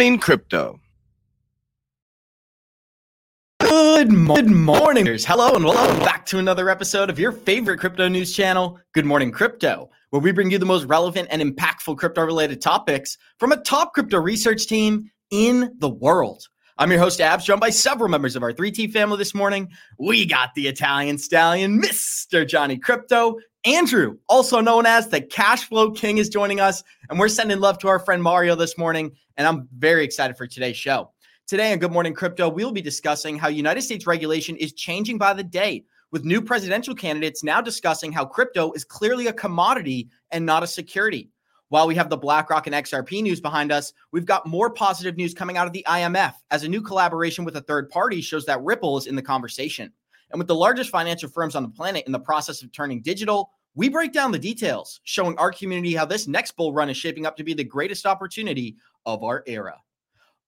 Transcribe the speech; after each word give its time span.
morning, 0.00 0.18
crypto. 0.18 0.80
Good, 3.60 4.10
mo- 4.10 4.34
good 4.34 4.46
morningers. 4.46 5.26
Hello 5.26 5.54
and 5.54 5.62
welcome 5.62 5.98
back 5.98 6.24
to 6.24 6.38
another 6.38 6.70
episode 6.70 7.10
of 7.10 7.18
your 7.18 7.32
favorite 7.32 7.80
crypto 7.80 8.08
news 8.08 8.34
channel, 8.34 8.80
Good 8.94 9.04
Morning 9.04 9.30
Crypto, 9.30 9.90
where 10.08 10.22
we 10.22 10.32
bring 10.32 10.50
you 10.50 10.56
the 10.56 10.64
most 10.64 10.84
relevant 10.86 11.28
and 11.30 11.42
impactful 11.42 11.98
crypto 11.98 12.24
related 12.24 12.62
topics 12.62 13.18
from 13.38 13.52
a 13.52 13.58
top 13.58 13.92
crypto 13.92 14.18
research 14.18 14.66
team 14.66 15.10
in 15.30 15.76
the 15.80 15.90
world. 15.90 16.48
I'm 16.78 16.90
your 16.90 17.00
host, 17.00 17.20
Abs, 17.20 17.44
joined 17.44 17.60
by 17.60 17.68
several 17.68 18.08
members 18.08 18.36
of 18.36 18.42
our 18.42 18.54
3T 18.54 18.90
family 18.94 19.18
this 19.18 19.34
morning. 19.34 19.68
We 19.98 20.24
got 20.24 20.54
the 20.54 20.66
Italian 20.66 21.18
stallion, 21.18 21.78
Mr. 21.78 22.48
Johnny 22.48 22.78
Krypto. 22.78 23.34
Andrew, 23.66 24.16
also 24.26 24.60
known 24.60 24.86
as 24.86 25.08
the 25.08 25.20
Cash 25.20 25.68
Flow 25.68 25.90
King, 25.90 26.16
is 26.16 26.30
joining 26.30 26.60
us. 26.60 26.82
And 27.10 27.18
we're 27.18 27.28
sending 27.28 27.60
love 27.60 27.78
to 27.80 27.88
our 27.88 27.98
friend 27.98 28.22
Mario 28.22 28.54
this 28.54 28.78
morning. 28.78 29.12
And 29.36 29.46
I'm 29.46 29.68
very 29.76 30.02
excited 30.02 30.38
for 30.38 30.46
today's 30.46 30.78
show. 30.78 31.12
Today 31.46 31.70
on 31.72 31.78
Good 31.78 31.92
Morning 31.92 32.14
Crypto, 32.14 32.48
we'll 32.48 32.72
be 32.72 32.80
discussing 32.80 33.36
how 33.36 33.48
United 33.48 33.82
States 33.82 34.06
regulation 34.06 34.56
is 34.56 34.72
changing 34.72 35.18
by 35.18 35.34
the 35.34 35.42
day, 35.42 35.84
with 36.10 36.24
new 36.24 36.40
presidential 36.40 36.94
candidates 36.94 37.44
now 37.44 37.60
discussing 37.60 38.12
how 38.12 38.24
crypto 38.24 38.72
is 38.72 38.82
clearly 38.82 39.26
a 39.26 39.32
commodity 39.32 40.08
and 40.30 40.46
not 40.46 40.62
a 40.62 40.66
security. 40.66 41.28
While 41.68 41.86
we 41.86 41.94
have 41.96 42.08
the 42.08 42.16
BlackRock 42.16 42.66
and 42.66 42.74
XRP 42.74 43.22
news 43.22 43.40
behind 43.42 43.72
us, 43.72 43.92
we've 44.10 44.24
got 44.24 44.46
more 44.46 44.70
positive 44.70 45.18
news 45.18 45.34
coming 45.34 45.58
out 45.58 45.66
of 45.66 45.72
the 45.74 45.84
IMF 45.86 46.32
as 46.50 46.64
a 46.64 46.68
new 46.68 46.80
collaboration 46.80 47.44
with 47.44 47.56
a 47.56 47.60
third 47.60 47.90
party 47.90 48.22
shows 48.22 48.46
that 48.46 48.62
Ripple 48.62 48.96
is 48.96 49.06
in 49.06 49.16
the 49.16 49.22
conversation. 49.22 49.92
And 50.30 50.38
with 50.38 50.48
the 50.48 50.54
largest 50.54 50.90
financial 50.90 51.28
firms 51.28 51.56
on 51.56 51.62
the 51.62 51.68
planet 51.68 52.06
in 52.06 52.12
the 52.12 52.20
process 52.20 52.62
of 52.62 52.72
turning 52.72 53.02
digital, 53.02 53.50
we 53.74 53.88
break 53.88 54.12
down 54.12 54.32
the 54.32 54.38
details, 54.38 55.00
showing 55.04 55.36
our 55.38 55.52
community 55.52 55.94
how 55.94 56.04
this 56.04 56.26
next 56.26 56.52
bull 56.52 56.72
run 56.72 56.90
is 56.90 56.96
shaping 56.96 57.26
up 57.26 57.36
to 57.36 57.44
be 57.44 57.54
the 57.54 57.64
greatest 57.64 58.06
opportunity 58.06 58.76
of 59.06 59.22
our 59.22 59.42
era. 59.46 59.76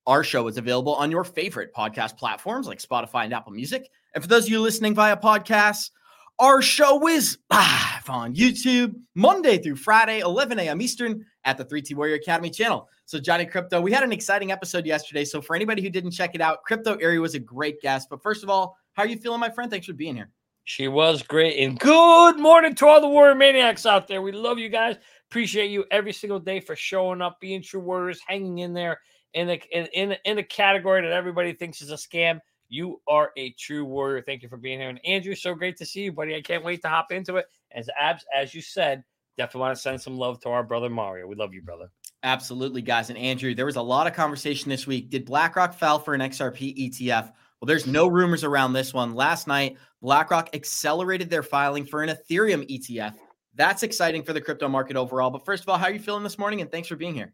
Our 0.06 0.25
show 0.25 0.48
is 0.48 0.58
available 0.58 0.94
on 0.94 1.10
your 1.10 1.22
favorite 1.22 1.72
podcast 1.72 2.16
platforms 2.16 2.66
like 2.66 2.80
Spotify 2.80 3.25
and 3.25 3.33
Apple 3.33 3.53
Music. 3.53 3.88
And 4.14 4.22
for 4.22 4.28
those 4.28 4.47
of 4.47 4.50
you 4.50 4.60
listening 4.60 4.94
via 4.94 5.16
podcasts, 5.16 5.91
our 6.38 6.60
show 6.60 7.06
is 7.06 7.38
live 7.50 8.08
on 8.08 8.34
YouTube 8.34 8.94
Monday 9.14 9.58
through 9.58 9.77
Friday, 9.77 10.20
11 10.20 10.58
a.m. 10.58 10.80
Eastern 10.80 11.25
at 11.44 11.56
the 11.56 11.64
3T 11.64 11.94
Warrior 11.94 12.16
Academy 12.16 12.50
channel. 12.50 12.88
So, 13.05 13.20
Johnny 13.20 13.47
Krypto, 13.47 13.80
we 13.80 13.92
had 13.92 14.03
an 14.03 14.10
exciting 14.10 14.50
episode 14.50 14.84
yesterday. 14.84 15.25
So, 15.25 15.41
for 15.41 15.55
anybody 15.55 15.83
who 15.83 15.91
didn't 15.91 16.10
check 16.10 16.34
it 16.34 16.41
out, 16.41 16.64
Crypto 16.64 16.98
Ari 17.00 17.20
was 17.20 17.36
a 17.36 17.38
great 17.38 17.80
guest. 17.80 18.08
But 18.10 18.22
first 18.22 18.42
of 18.42 18.50
all, 18.50 18.77
how 18.95 19.05
are 19.05 19.07
you 19.07 19.17
feeling, 19.17 19.41
my 19.41 19.51
friend? 19.51 19.71
Thanks 19.71 19.87
for 19.87 19.93
being 19.93 20.17
here. 20.17 20.31
She 20.65 20.87
was 20.87 21.23
great. 21.23 21.59
And 21.59 21.79
good 21.79 22.39
morning 22.39 22.75
to 22.77 22.87
all 22.87 23.01
the 23.01 23.09
warrior 23.09 23.34
maniacs 23.34 23.84
out 23.84 24.07
there. 24.07 24.23
We 24.23 24.33
love 24.33 24.59
you 24.59 24.69
guys. 24.69 24.97
Appreciate 25.31 25.71
you 25.71 25.84
every 25.91 26.12
single 26.12 26.39
day 26.39 26.61
for 26.61 26.77
showing 26.77 27.21
up, 27.21 27.41
being 27.41 27.62
true 27.62 27.81
warriors, 27.81 28.21
hanging 28.27 28.59
in 28.59 28.73
there 28.73 29.01
in 29.34 29.49
the 29.49 29.61
in 29.77 29.87
in, 29.87 30.17
in 30.25 30.37
the 30.37 30.43
category 30.43 31.03
that 31.03 31.12
everybody 31.12 31.53
thinks 31.53 31.83
is 31.83 31.91
a 31.91 31.95
scam. 31.95 32.39
You 32.69 33.01
are 33.09 33.33
a 33.37 33.51
true 33.59 33.84
warrior. 33.84 34.23
Thank 34.23 34.43
you 34.43 34.49
for 34.49 34.57
being 34.57 34.79
here. 34.79 34.89
And 34.89 35.01
Andrew, 35.05 35.34
so 35.34 35.55
great 35.55 35.77
to 35.79 35.87
see 35.87 36.03
you, 36.05 36.12
buddy. 36.12 36.34
I 36.37 36.41
can't 36.41 36.65
wait 36.65 36.81
to 36.83 36.89
hop 36.89 37.12
into 37.12 37.37
it. 37.37 37.47
As 37.73 37.89
abs, 37.99 38.25
as 38.34 38.55
you 38.55 38.62
said, 38.62 39.03
definitely 39.37 39.61
want 39.62 39.77
to 39.77 39.83
send 39.83 40.01
some 40.01 40.17
love 40.17 40.41
to 40.41 40.49
our 40.51 40.62
brother 40.62 40.89
Mario. 40.89 41.27
We 41.27 41.34
love 41.34 41.53
you, 41.53 41.62
brother. 41.62 41.91
Absolutely, 42.23 42.83
guys. 42.83 43.11
And 43.11 43.19
Andrew, 43.19 43.55
there 43.55 43.67
was 43.67 43.77
a 43.77 43.83
lot 43.83 44.06
of 44.06 44.15
conversation 44.15 44.71
this 44.71 44.87
week. 44.87 45.11
Did 45.11 45.27
BlackRock 45.27 45.75
file 45.75 45.99
for 45.99 46.15
an 46.15 46.21
XRP 46.21 46.91
ETF? 46.91 47.33
Well, 47.63 47.69
there's 47.69 47.87
no 47.87 48.09
rumors 48.09 48.43
around 48.43 48.73
this 48.73 48.93
one. 48.93 49.15
Last 49.15 49.47
night, 49.47 49.77
BlackRock 50.01 50.51
accelerated 50.53 51.31
their 51.31 51.45
filing 51.45 51.85
for 51.85 52.03
an 52.03 52.09
Ethereum 52.09 52.69
ETF. 52.69 53.15
That's 53.55 53.84
exciting 53.84 54.25
for 54.25 54.33
the 54.33 54.41
crypto 54.41 54.67
market 54.67 54.97
overall. 54.97 55.31
But 55.31 55.45
first 55.45 55.62
of 55.62 55.69
all, 55.69 55.78
how 55.78 55.87
are 55.87 55.93
you 55.93 56.01
feeling 56.01 56.25
this 56.25 56.41
morning? 56.41 56.61
And 56.61 56.72
thanks 56.72 56.89
for 56.89 56.97
being 56.97 57.15
here. 57.15 57.33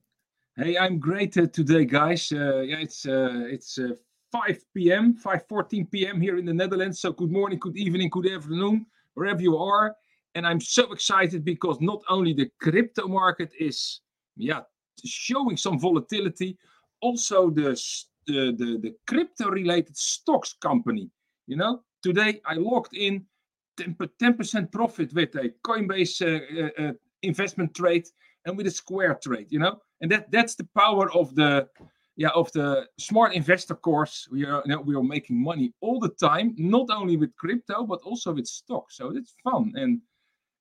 Hey, 0.58 0.76
I'm 0.76 0.98
great 0.98 1.34
uh, 1.38 1.46
today, 1.46 1.86
guys. 1.86 2.30
Uh, 2.30 2.58
yeah, 2.58 2.76
it's 2.76 3.06
uh, 3.06 3.46
it's 3.48 3.78
5 4.30 4.64
p.m., 4.76 5.16
5:14 5.24 5.90
p.m. 5.90 6.20
here 6.20 6.36
in 6.36 6.44
the 6.44 6.52
Netherlands. 6.52 7.00
So 7.00 7.10
good 7.10 7.32
morning, 7.32 7.58
good 7.58 7.78
evening, 7.78 8.10
good 8.10 8.30
afternoon, 8.30 8.84
wherever 9.14 9.40
you 9.40 9.56
are. 9.56 9.96
And 10.34 10.46
I'm 10.46 10.60
so 10.60 10.92
excited 10.92 11.42
because 11.42 11.80
not 11.80 12.02
only 12.10 12.34
the 12.34 12.50
crypto 12.60 13.08
market 13.08 13.50
is, 13.58 14.02
yeah, 14.36 14.60
showing 15.06 15.56
some 15.56 15.80
volatility, 15.80 16.58
also 17.00 17.48
the 17.48 17.74
the 18.28 18.52
the, 18.56 18.78
the 18.78 18.94
crypto-related 19.06 19.96
stocks 19.96 20.54
company. 20.60 21.10
You 21.46 21.56
know, 21.56 21.82
today 22.02 22.40
I 22.46 22.54
logged 22.54 22.94
in 22.94 23.26
10 23.76 24.34
percent 24.34 24.70
profit 24.70 25.12
with 25.12 25.34
a 25.34 25.52
Coinbase 25.66 26.22
uh, 26.22 26.82
uh, 26.82 26.92
investment 27.22 27.74
trade 27.74 28.06
and 28.44 28.56
with 28.56 28.66
a 28.66 28.70
Square 28.70 29.18
trade. 29.22 29.48
You 29.50 29.58
know 29.58 29.80
and 30.00 30.10
that 30.10 30.30
that's 30.30 30.54
the 30.54 30.68
power 30.76 31.10
of 31.12 31.34
the 31.34 31.66
yeah 32.16 32.30
of 32.34 32.50
the 32.52 32.86
smart 32.98 33.34
investor 33.34 33.74
course 33.74 34.28
we 34.30 34.44
are 34.44 34.62
you 34.64 34.72
know, 34.72 34.80
we 34.80 34.94
are 34.94 35.02
making 35.02 35.42
money 35.42 35.72
all 35.80 36.00
the 36.00 36.14
time 36.20 36.54
not 36.58 36.88
only 36.90 37.16
with 37.16 37.34
crypto 37.36 37.84
but 37.84 38.00
also 38.02 38.32
with 38.32 38.46
stocks. 38.46 38.96
so 38.96 39.10
it's 39.16 39.34
fun 39.42 39.72
and 39.76 40.00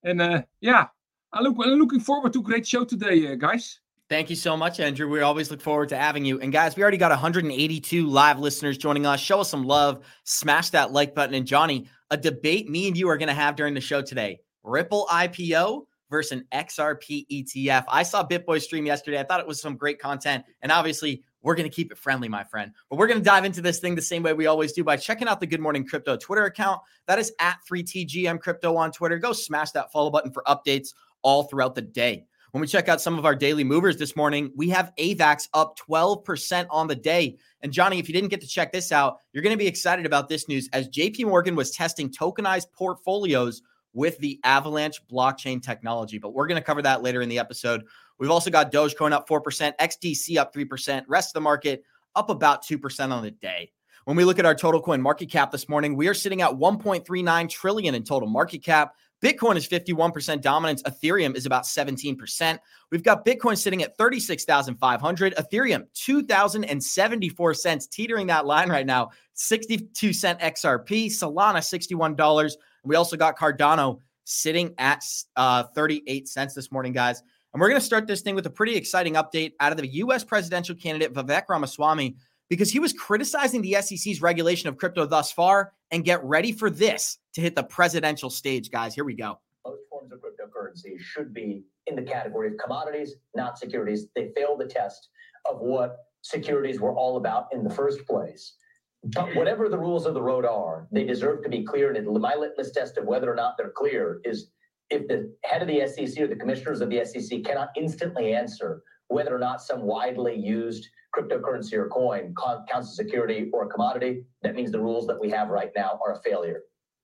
and 0.03 0.21
uh, 0.21 0.41
yeah 0.61 0.87
i 1.33 1.41
look 1.41 1.55
i'm 1.63 1.79
looking 1.79 1.99
forward 1.99 2.33
to 2.33 2.39
a 2.39 2.43
great 2.43 2.67
show 2.67 2.83
today 2.83 3.31
uh, 3.31 3.35
guys 3.35 3.79
Thank 4.09 4.29
you 4.29 4.37
so 4.37 4.55
much, 4.55 4.79
Andrew. 4.79 5.09
We 5.09 5.19
always 5.19 5.51
look 5.51 5.59
forward 5.59 5.89
to 5.89 5.97
having 5.97 6.23
you. 6.23 6.39
And 6.39 6.51
guys, 6.53 6.77
we 6.77 6.81
already 6.81 6.97
got 6.97 7.11
182 7.11 8.07
live 8.07 8.39
listeners 8.39 8.77
joining 8.77 9.05
us. 9.05 9.19
Show 9.19 9.41
us 9.41 9.49
some 9.49 9.65
love, 9.65 10.05
smash 10.23 10.69
that 10.69 10.93
like 10.93 11.13
button. 11.13 11.35
And 11.35 11.45
Johnny, 11.45 11.89
a 12.09 12.15
debate 12.15 12.69
me 12.69 12.87
and 12.87 12.97
you 12.97 13.09
are 13.09 13.17
going 13.17 13.27
to 13.27 13.33
have 13.33 13.57
during 13.57 13.73
the 13.73 13.81
show 13.81 14.01
today 14.01 14.39
Ripple 14.63 15.07
IPO 15.11 15.87
versus 16.09 16.31
an 16.31 16.45
XRP 16.53 17.25
ETF. 17.29 17.83
I 17.89 18.03
saw 18.03 18.25
BitBoy 18.25 18.61
stream 18.61 18.85
yesterday. 18.85 19.19
I 19.19 19.23
thought 19.23 19.41
it 19.41 19.47
was 19.47 19.59
some 19.59 19.75
great 19.75 19.99
content. 19.99 20.45
And 20.61 20.71
obviously, 20.71 21.23
we're 21.41 21.55
going 21.55 21.69
to 21.69 21.75
keep 21.75 21.91
it 21.91 21.97
friendly, 21.97 22.29
my 22.29 22.45
friend. 22.45 22.71
But 22.89 22.97
we're 22.97 23.07
going 23.07 23.19
to 23.19 23.25
dive 23.25 23.43
into 23.43 23.61
this 23.61 23.79
thing 23.79 23.95
the 23.95 24.01
same 24.01 24.23
way 24.23 24.31
we 24.31 24.47
always 24.47 24.71
do 24.71 24.85
by 24.85 24.95
checking 24.95 25.27
out 25.27 25.41
the 25.41 25.47
Good 25.47 25.59
Morning 25.59 25.85
Crypto 25.85 26.15
Twitter 26.15 26.45
account. 26.45 26.81
That 27.07 27.19
is 27.19 27.33
at 27.39 27.57
3TGM 27.69 28.39
Crypto 28.39 28.77
on 28.77 28.93
Twitter. 28.93 29.19
Go 29.19 29.33
smash 29.33 29.71
that 29.71 29.91
follow 29.91 30.09
button 30.09 30.31
for 30.31 30.43
updates 30.47 30.93
all 31.23 31.43
throughout 31.43 31.75
the 31.75 31.81
day. 31.81 32.25
When 32.51 32.61
we 32.61 32.67
check 32.67 32.87
out 32.87 33.01
some 33.01 33.19
of 33.19 33.25
our 33.25 33.35
daily 33.35 33.63
movers 33.63 33.97
this 33.97 34.15
morning, 34.15 34.51
we 34.55 34.69
have 34.69 34.93
AVAX 34.97 35.49
up 35.53 35.77
12% 35.77 36.67
on 36.69 36.87
the 36.87 36.95
day. 36.95 37.37
And 37.61 37.73
Johnny, 37.73 37.99
if 37.99 38.07
you 38.07 38.13
didn't 38.13 38.29
get 38.29 38.41
to 38.41 38.47
check 38.47 38.71
this 38.71 38.91
out, 38.91 39.17
you're 39.33 39.43
going 39.43 39.53
to 39.53 39.57
be 39.57 39.67
excited 39.67 40.05
about 40.05 40.29
this 40.29 40.47
news 40.47 40.69
as 40.71 40.87
JP 40.89 41.25
Morgan 41.25 41.55
was 41.55 41.71
testing 41.71 42.09
tokenized 42.09 42.71
portfolios 42.71 43.61
with 43.93 44.17
the 44.19 44.39
Avalanche 44.43 45.01
blockchain 45.11 45.61
technology. 45.61 46.19
But 46.19 46.33
we're 46.33 46.47
going 46.47 46.61
to 46.61 46.65
cover 46.65 46.81
that 46.83 47.01
later 47.01 47.21
in 47.21 47.29
the 47.29 47.39
episode. 47.39 47.83
We've 48.17 48.31
also 48.31 48.49
got 48.49 48.71
Dogecoin 48.71 49.11
up 49.11 49.27
4%, 49.27 49.75
XDC 49.77 50.37
up 50.37 50.53
3%, 50.53 51.03
rest 51.07 51.29
of 51.29 51.33
the 51.33 51.41
market 51.41 51.83
up 52.15 52.29
about 52.29 52.63
2% 52.63 53.11
on 53.11 53.23
the 53.23 53.31
day. 53.31 53.71
When 54.05 54.15
we 54.15 54.23
look 54.23 54.39
at 54.39 54.45
our 54.45 54.55
total 54.55 54.81
coin 54.81 55.01
market 55.01 55.29
cap 55.29 55.51
this 55.51 55.67
morning, 55.67 55.97
we 55.97 56.07
are 56.07 56.13
sitting 56.13 56.41
at 56.41 56.51
1.39 56.51 57.49
trillion 57.49 57.93
in 57.93 58.03
total 58.03 58.29
market 58.29 58.63
cap. 58.63 58.95
Bitcoin 59.23 59.55
is 59.55 59.67
51% 59.67 60.41
dominance. 60.41 60.83
Ethereum 60.83 61.35
is 61.35 61.45
about 61.45 61.63
17%. 61.63 62.59
We've 62.91 63.03
got 63.03 63.25
Bitcoin 63.25 63.57
sitting 63.57 63.81
at 63.81 63.97
36,500. 63.97 65.35
Ethereum, 65.35 65.85
2,074 65.93 67.53
cents, 67.55 67.87
teetering 67.87 68.27
that 68.27 68.45
line 68.45 68.69
right 68.69 68.85
now. 68.85 69.09
62 69.33 70.13
cent 70.13 70.39
XRP. 70.39 71.07
Solana, 71.07 71.57
$61. 71.57 72.51
We 72.83 72.95
also 72.95 73.17
got 73.17 73.37
Cardano 73.37 73.99
sitting 74.23 74.73
at 74.77 75.03
uh, 75.35 75.63
38 75.63 76.27
cents 76.27 76.53
this 76.53 76.71
morning, 76.71 76.93
guys. 76.93 77.23
And 77.53 77.61
we're 77.61 77.69
going 77.69 77.79
to 77.79 77.85
start 77.85 78.07
this 78.07 78.21
thing 78.21 78.35
with 78.35 78.45
a 78.45 78.51
pretty 78.51 78.75
exciting 78.75 79.13
update 79.13 79.53
out 79.59 79.71
of 79.71 79.77
the 79.77 79.87
U.S. 79.87 80.23
presidential 80.23 80.75
candidate 80.75 81.13
Vivek 81.13 81.43
Ramaswamy 81.49 82.15
because 82.49 82.69
he 82.69 82.79
was 82.79 82.93
criticizing 82.93 83.61
the 83.61 83.77
SEC's 83.81 84.21
regulation 84.21 84.69
of 84.69 84.77
crypto 84.77 85.05
thus 85.05 85.31
far. 85.31 85.73
And 85.91 86.03
get 86.03 86.23
ready 86.23 86.51
for 86.51 86.69
this 86.69 87.17
to 87.33 87.41
hit 87.41 87.55
the 87.55 87.63
presidential 87.63 88.29
stage, 88.29 88.71
guys. 88.71 88.93
Here 88.93 89.05
we 89.05 89.15
go. 89.15 89.39
Most 89.65 89.83
forms 89.89 90.11
of 90.11 90.19
cryptocurrency 90.19 90.99
should 90.99 91.33
be 91.33 91.63
in 91.87 91.95
the 91.95 92.01
category 92.01 92.49
of 92.49 92.57
commodities, 92.57 93.15
not 93.35 93.57
securities. 93.57 94.07
They 94.15 94.31
fail 94.35 94.57
the 94.57 94.65
test 94.65 95.07
of 95.49 95.59
what 95.59 95.97
securities 96.21 96.79
were 96.81 96.93
all 96.93 97.17
about 97.17 97.47
in 97.53 97.63
the 97.63 97.69
first 97.69 98.05
place. 98.05 98.55
But 99.03 99.33
whatever 99.35 99.69
the 99.69 99.77
rules 99.77 100.05
of 100.05 100.13
the 100.13 100.21
road 100.21 100.45
are, 100.45 100.87
they 100.91 101.05
deserve 101.05 101.43
to 101.43 101.49
be 101.49 101.63
clear. 101.63 101.93
And 101.93 102.07
my 102.19 102.35
litmus 102.35 102.71
test 102.71 102.97
of 102.97 103.05
whether 103.05 103.31
or 103.31 103.35
not 103.35 103.55
they're 103.57 103.71
clear 103.71 104.19
is 104.25 104.49
if 104.89 105.07
the 105.07 105.33
head 105.45 105.61
of 105.61 105.67
the 105.67 105.87
SEC 105.87 106.21
or 106.21 106.27
the 106.27 106.35
commissioners 106.35 106.81
of 106.81 106.89
the 106.89 107.05
SEC 107.05 107.43
cannot 107.43 107.69
instantly 107.77 108.33
answer 108.33 108.83
whether 109.07 109.35
or 109.35 109.39
not 109.39 109.61
some 109.61 109.81
widely 109.81 110.35
used 110.35 110.87
cryptocurrency 111.15 111.73
or 111.73 111.87
coin 111.87 112.33
counts 112.71 112.89
as 112.89 112.95
security 112.95 113.49
or 113.53 113.63
a 113.63 113.67
commodity, 113.67 114.23
that 114.43 114.55
means 114.55 114.71
the 114.71 114.79
rules 114.79 115.07
that 115.07 115.19
we 115.19 115.29
have 115.29 115.49
right 115.49 115.71
now 115.75 115.99
are 116.05 116.13
a 116.13 116.21
failure. 116.21 116.61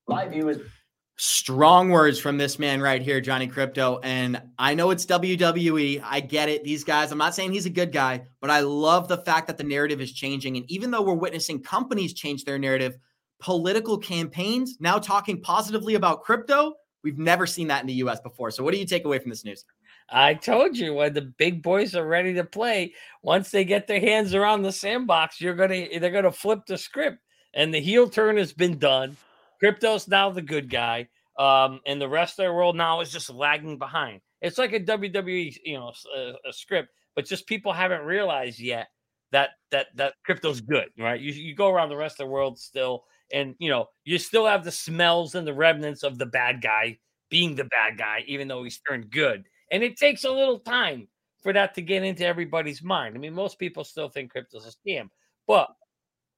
My 0.07 0.27
view 0.27 0.49
is 0.49 0.59
Strong 1.15 1.91
words 1.91 2.19
from 2.19 2.39
this 2.39 2.57
man 2.57 2.81
right 2.81 2.99
here, 2.99 3.21
Johnny 3.21 3.47
Krypto. 3.47 3.99
And 4.01 4.41
I 4.57 4.73
know 4.73 4.89
it's 4.89 5.05
WWE. 5.05 6.01
I 6.03 6.19
get 6.19 6.49
it. 6.49 6.63
These 6.63 6.83
guys, 6.83 7.11
I'm 7.11 7.19
not 7.19 7.35
saying 7.35 7.51
he's 7.51 7.67
a 7.67 7.69
good 7.69 7.91
guy, 7.91 8.23
but 8.41 8.49
I 8.49 8.61
love 8.61 9.07
the 9.07 9.17
fact 9.17 9.45
that 9.45 9.59
the 9.59 9.63
narrative 9.63 10.01
is 10.01 10.11
changing. 10.11 10.57
And 10.57 10.69
even 10.71 10.89
though 10.89 11.03
we're 11.03 11.13
witnessing 11.13 11.61
companies 11.61 12.15
change 12.15 12.45
their 12.45 12.57
narrative, 12.57 12.97
political 13.39 13.97
campaigns 13.99 14.77
now 14.79 14.97
talking 14.97 15.39
positively 15.39 15.93
about 15.93 16.23
crypto, 16.23 16.73
we've 17.03 17.19
never 17.19 17.45
seen 17.45 17.67
that 17.67 17.81
in 17.81 17.87
the 17.87 17.93
US 18.05 18.19
before. 18.19 18.49
So, 18.49 18.63
what 18.63 18.73
do 18.73 18.79
you 18.79 18.85
take 18.85 19.05
away 19.05 19.19
from 19.19 19.29
this 19.29 19.45
news? 19.45 19.65
I 20.13 20.35
told 20.35 20.77
you 20.77 20.93
when 20.93 21.13
the 21.13 21.21
big 21.21 21.63
boys 21.63 21.95
are 21.95 22.05
ready 22.05 22.33
to 22.35 22.43
play, 22.43 22.93
once 23.23 23.49
they 23.49 23.65
get 23.65 23.87
their 23.87 23.99
hands 23.99 24.35
around 24.35 24.61
the 24.61 24.71
sandbox, 24.71 25.41
you're 25.41 25.55
gonna 25.55 25.87
they're 25.99 26.11
gonna 26.11 26.31
flip 26.31 26.61
the 26.67 26.77
script. 26.77 27.17
And 27.55 27.73
the 27.73 27.79
heel 27.81 28.09
turn 28.09 28.37
has 28.37 28.53
been 28.53 28.77
done. 28.79 29.17
Crypto's 29.59 30.07
now 30.07 30.29
the 30.29 30.41
good 30.41 30.69
guy. 30.69 31.07
Um, 31.37 31.81
and 31.87 31.99
the 31.99 32.09
rest 32.09 32.39
of 32.39 32.45
the 32.45 32.53
world 32.53 32.75
now 32.75 33.01
is 33.01 33.11
just 33.11 33.29
lagging 33.29 33.79
behind. 33.79 34.21
It's 34.41 34.57
like 34.57 34.73
a 34.73 34.79
WWE, 34.79 35.57
you 35.65 35.77
know, 35.79 35.91
a, 36.15 36.33
a 36.47 36.53
script, 36.53 36.89
but 37.15 37.25
just 37.25 37.47
people 37.47 37.73
haven't 37.73 38.01
realized 38.05 38.59
yet 38.59 38.87
that 39.31 39.51
that 39.71 39.87
that 39.95 40.13
crypto's 40.25 40.61
good, 40.61 40.89
right? 40.97 41.19
You 41.19 41.31
you 41.33 41.55
go 41.55 41.69
around 41.69 41.89
the 41.89 41.97
rest 41.97 42.19
of 42.19 42.27
the 42.27 42.31
world 42.31 42.59
still, 42.59 43.05
and 43.31 43.55
you 43.59 43.69
know 43.69 43.87
you 44.05 44.19
still 44.19 44.45
have 44.45 44.63
the 44.63 44.71
smells 44.71 45.33
and 45.35 45.47
the 45.47 45.53
remnants 45.53 46.03
of 46.03 46.19
the 46.19 46.27
bad 46.27 46.61
guy 46.61 46.99
being 47.29 47.55
the 47.55 47.65
bad 47.65 47.97
guy, 47.97 48.23
even 48.27 48.47
though 48.47 48.63
he's 48.63 48.79
turned 48.87 49.09
good. 49.09 49.45
And 49.73 49.81
it 49.81 49.97
takes 49.97 50.23
a 50.23 50.31
little 50.31 50.59
time 50.59 51.07
for 51.41 51.51
that 51.51 51.73
to 51.73 51.81
get 51.81 52.03
into 52.03 52.23
everybody's 52.23 52.83
mind. 52.83 53.15
I 53.15 53.17
mean, 53.17 53.33
most 53.33 53.57
people 53.57 53.83
still 53.83 54.07
think 54.07 54.31
crypto's 54.31 54.67
a 54.67 54.89
scam, 54.89 55.09
but 55.47 55.67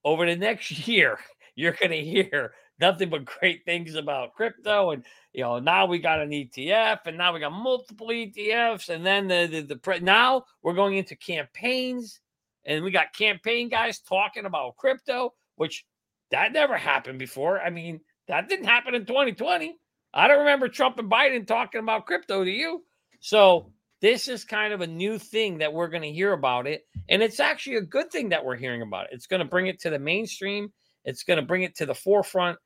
over 0.06 0.26
the 0.26 0.38
next 0.38 0.72
year, 0.88 1.20
you're 1.54 1.74
going 1.74 1.92
to 1.92 2.02
hear 2.02 2.54
nothing 2.80 3.10
but 3.10 3.26
great 3.26 3.66
things 3.66 3.96
about 3.96 4.36
crypto. 4.36 4.92
And, 4.92 5.04
you 5.34 5.42
know, 5.42 5.60
now 5.60 5.86
we 5.86 6.00
got 6.00 6.22
an 6.22 6.30
ETF 6.30 7.00
and 7.08 7.18
now 7.18 7.34
we 7.34 7.42
got 7.42 7.52
multiple 7.52 8.08
ETFs. 8.08 8.88
And 8.88 9.06
then 9.06 9.28
the, 9.28 9.48
the, 9.52 9.62
the 9.64 9.76
pre- 9.76 10.00
now 10.00 10.46
we're 10.64 10.74
going 10.74 10.96
into 10.96 11.18
campaigns 11.18 12.22
and 12.64 12.86
we 12.86 12.90
got 12.92 13.14
campaign 13.14 13.68
guys 13.68 14.00
talking 14.00 14.46
about 14.46 14.78
crypto, 14.78 15.34
which 15.58 15.86
that 16.32 16.54
never 16.54 16.78
happened 16.78 17.20
before. 17.20 17.60
I 17.60 17.70
mean, 17.70 18.00
that 18.30 18.48
didn't 18.48 18.66
happen 18.66 18.96
in 18.96 19.06
2020. 19.06 19.76
I 20.14 20.30
don't 20.30 20.40
remember 20.40 20.70
Trump 20.70 21.00
and 21.00 21.12
Biden 21.12 21.46
talking 21.46 21.82
about 21.82 22.06
crypto. 22.06 22.46
Do 22.46 22.50
you? 22.50 22.82
So 23.20 23.72
this 24.02 24.28
is 24.28 24.44
kind 24.44 24.74
of 24.74 24.82
a 24.82 24.88
new 24.88 25.18
thing 25.18 25.58
that 25.60 25.74
we're 25.74 25.88
going 25.88 26.04
to 26.04 26.12
hear 26.12 26.34
about 26.34 26.68
it. 26.68 26.86
And 27.10 27.24
it's 27.24 27.40
actually 27.40 27.78
a 27.78 27.82
good 27.82 28.12
thing 28.12 28.30
that 28.30 28.44
we're 28.44 28.56
hearing 28.56 28.82
about 28.82 29.06
it. 29.06 29.12
It's 29.14 29.28
going 29.28 29.40
to 29.40 29.48
bring 29.48 29.68
it 29.68 29.80
to 29.82 29.90
the 29.90 30.00
mainstream, 30.00 30.72
it's 31.04 31.24
going 31.24 31.38
to 31.38 31.46
bring 31.46 31.64
it 31.64 31.76
to 31.78 31.86
the 31.86 31.96
forefront. 31.96 32.58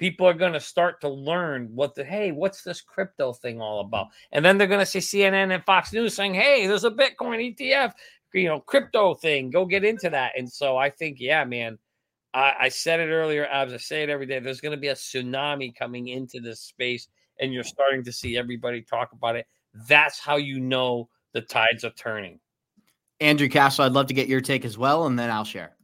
People 0.00 0.26
are 0.26 0.34
going 0.34 0.52
to 0.52 0.60
start 0.60 1.00
to 1.02 1.08
learn 1.08 1.68
what 1.72 1.94
the 1.94 2.04
hey, 2.04 2.32
what's 2.32 2.62
this 2.62 2.80
crypto 2.80 3.32
thing 3.32 3.60
all 3.60 3.80
about? 3.80 4.08
And 4.32 4.44
then 4.44 4.58
they're 4.58 4.66
going 4.66 4.80
to 4.80 4.86
see 4.86 4.98
CNN 4.98 5.54
and 5.54 5.64
Fox 5.64 5.92
News 5.92 6.14
saying, 6.14 6.34
hey, 6.34 6.66
there's 6.66 6.84
a 6.84 6.90
Bitcoin 6.90 7.56
ETF, 7.56 7.92
you 8.34 8.48
know, 8.48 8.58
crypto 8.58 9.14
thing. 9.14 9.50
Go 9.50 9.64
get 9.64 9.84
into 9.84 10.10
that. 10.10 10.32
And 10.36 10.50
so 10.50 10.76
I 10.76 10.90
think, 10.90 11.18
yeah, 11.20 11.44
man, 11.44 11.78
I, 12.34 12.54
I 12.60 12.68
said 12.68 13.00
it 13.00 13.10
earlier, 13.10 13.46
Abs. 13.46 13.72
I 13.72 13.76
say 13.76 14.02
it 14.02 14.08
every 14.08 14.26
day. 14.26 14.40
There's 14.40 14.60
going 14.60 14.74
to 14.74 14.80
be 14.80 14.88
a 14.88 14.94
tsunami 14.94 15.74
coming 15.74 16.08
into 16.08 16.40
this 16.40 16.60
space, 16.60 17.08
and 17.40 17.52
you're 17.52 17.64
starting 17.64 18.02
to 18.04 18.12
see 18.12 18.36
everybody 18.36 18.82
talk 18.82 19.12
about 19.12 19.36
it. 19.36 19.46
That's 19.74 20.18
how 20.18 20.36
you 20.36 20.60
know 20.60 21.08
the 21.32 21.40
tides 21.40 21.84
are 21.84 21.90
turning. 21.90 22.38
Andrew 23.20 23.48
Castle, 23.48 23.84
I'd 23.84 23.92
love 23.92 24.06
to 24.06 24.14
get 24.14 24.28
your 24.28 24.40
take 24.40 24.64
as 24.64 24.76
well, 24.76 25.06
and 25.06 25.18
then 25.18 25.30
I'll 25.30 25.44
share. 25.44 25.76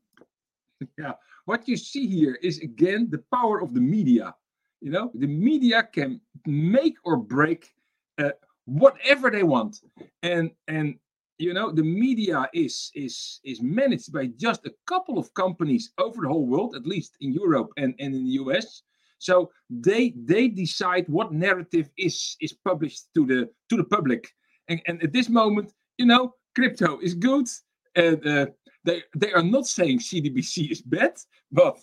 Yeah, 0.97 1.15
what 1.45 1.67
you 1.67 1.77
see 1.77 2.07
here 2.07 2.39
is 2.41 2.61
again 2.61 3.09
the 3.11 3.25
power 3.35 3.61
of 3.61 3.75
the 3.75 3.81
media. 3.81 4.33
You 4.81 4.93
know, 4.93 5.11
the 5.13 5.27
media 5.27 5.83
can 5.83 6.21
make 6.47 6.95
or 7.05 7.17
break 7.17 7.75
uh, 8.19 8.31
whatever 8.67 9.29
they 9.29 9.43
want, 9.43 9.81
and 10.23 10.53
and 10.69 10.95
you 11.39 11.53
know 11.53 11.73
the 11.73 11.83
media 11.83 12.49
is 12.53 12.93
is 12.95 13.41
is 13.43 13.61
managed 13.61 14.13
by 14.13 14.27
just 14.37 14.67
a 14.67 14.75
couple 14.87 15.19
of 15.19 15.35
companies 15.35 15.91
over 15.99 16.23
the 16.23 16.29
whole 16.29 16.47
world, 16.47 16.77
at 16.77 16.87
least 16.87 17.17
in 17.21 17.33
Europe 17.33 17.71
and 17.77 17.93
and 17.99 18.15
in 18.15 18.25
the 18.25 18.39
US. 18.45 18.83
So 19.19 19.51
they 19.69 20.15
they 20.17 20.49
decide 20.49 21.09
what 21.09 21.33
narrative 21.33 21.91
is 21.97 22.37
is 22.41 22.53
published 22.53 23.09
to 23.15 23.27
the 23.27 23.51
to 23.69 23.77
the 23.77 23.85
public, 23.85 24.29
and 24.69 24.81
and 24.87 25.03
at 25.03 25.13
this 25.13 25.29
moment, 25.29 25.73
you 25.99 26.07
know, 26.07 26.35
crypto 26.55 26.99
is 27.01 27.15
good, 27.15 27.49
and 27.95 28.27
uh, 28.27 28.47
they 28.85 29.03
they 29.17 29.33
are 29.33 29.43
not 29.43 29.67
saying 29.67 29.99
CDBC 29.99 30.71
is 30.71 30.83
bad, 30.83 31.15
but 31.51 31.79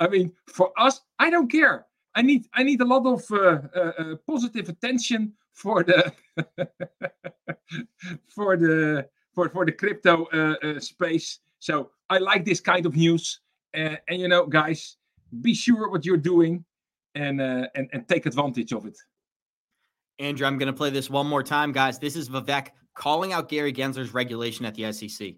I 0.00 0.08
mean, 0.08 0.32
for 0.48 0.72
us, 0.78 1.00
I 1.18 1.30
don't 1.30 1.50
care. 1.50 1.86
I 2.14 2.22
need 2.22 2.46
I 2.54 2.64
need 2.64 2.80
a 2.80 2.84
lot 2.84 3.06
of 3.06 3.24
uh, 3.30 3.60
uh, 3.74 3.92
uh 3.98 4.16
positive 4.26 4.68
attention 4.68 5.32
for 5.52 5.84
the 5.84 6.12
for 8.34 8.56
the 8.56 9.06
for 9.34 9.48
for 9.48 9.64
the 9.64 9.72
crypto 9.72 10.24
uh, 10.32 10.56
uh, 10.62 10.80
space. 10.80 11.38
So 11.60 11.90
I 12.08 12.18
like 12.18 12.44
this 12.44 12.60
kind 12.60 12.86
of 12.86 12.96
news. 12.96 13.40
and 13.74 14.00
you 14.08 14.26
know, 14.26 14.46
guys, 14.46 14.96
be 15.40 15.54
sure 15.54 15.88
what 15.88 16.04
you're 16.04 16.16
doing 16.16 16.64
and 17.20 17.40
uh, 17.40 17.66
and 17.74 17.88
and 17.92 18.08
take 18.08 18.26
advantage 18.26 18.72
of 18.72 18.86
it. 18.86 18.98
Andrew, 20.18 20.46
I'm 20.46 20.58
going 20.58 20.66
to 20.66 20.76
play 20.76 20.90
this 20.90 21.08
one 21.08 21.26
more 21.26 21.42
time, 21.42 21.72
guys. 21.72 21.98
This 21.98 22.16
is 22.16 22.28
Vivek 22.28 22.68
calling 22.94 23.32
out 23.32 23.48
Gary 23.48 23.72
Gensler's 23.72 24.12
regulation 24.12 24.64
at 24.66 24.74
the 24.74 24.92
SEC. 24.92 25.34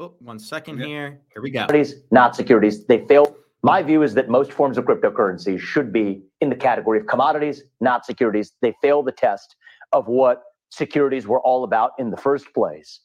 Oh, 0.00 0.14
one 0.20 0.38
second 0.38 0.78
here. 0.78 1.20
Here 1.32 1.42
we 1.42 1.50
go. 1.50 1.66
Commodities, 1.66 1.94
not 2.12 2.36
securities. 2.36 2.86
They 2.86 3.04
fail. 3.06 3.36
My 3.62 3.82
view 3.82 4.02
is 4.02 4.14
that 4.14 4.28
most 4.28 4.52
forms 4.52 4.78
of 4.78 4.84
cryptocurrency 4.84 5.58
should 5.58 5.92
be 5.92 6.22
in 6.40 6.48
the 6.48 6.54
category 6.54 7.00
of 7.00 7.08
commodities, 7.08 7.64
not 7.80 8.06
securities. 8.06 8.52
They 8.62 8.72
fail 8.80 9.02
the 9.02 9.10
test 9.10 9.56
of 9.92 10.06
what 10.06 10.42
securities 10.70 11.26
were 11.26 11.40
all 11.40 11.64
about 11.64 11.92
in 11.98 12.10
the 12.10 12.16
first 12.16 12.52
place. 12.54 13.00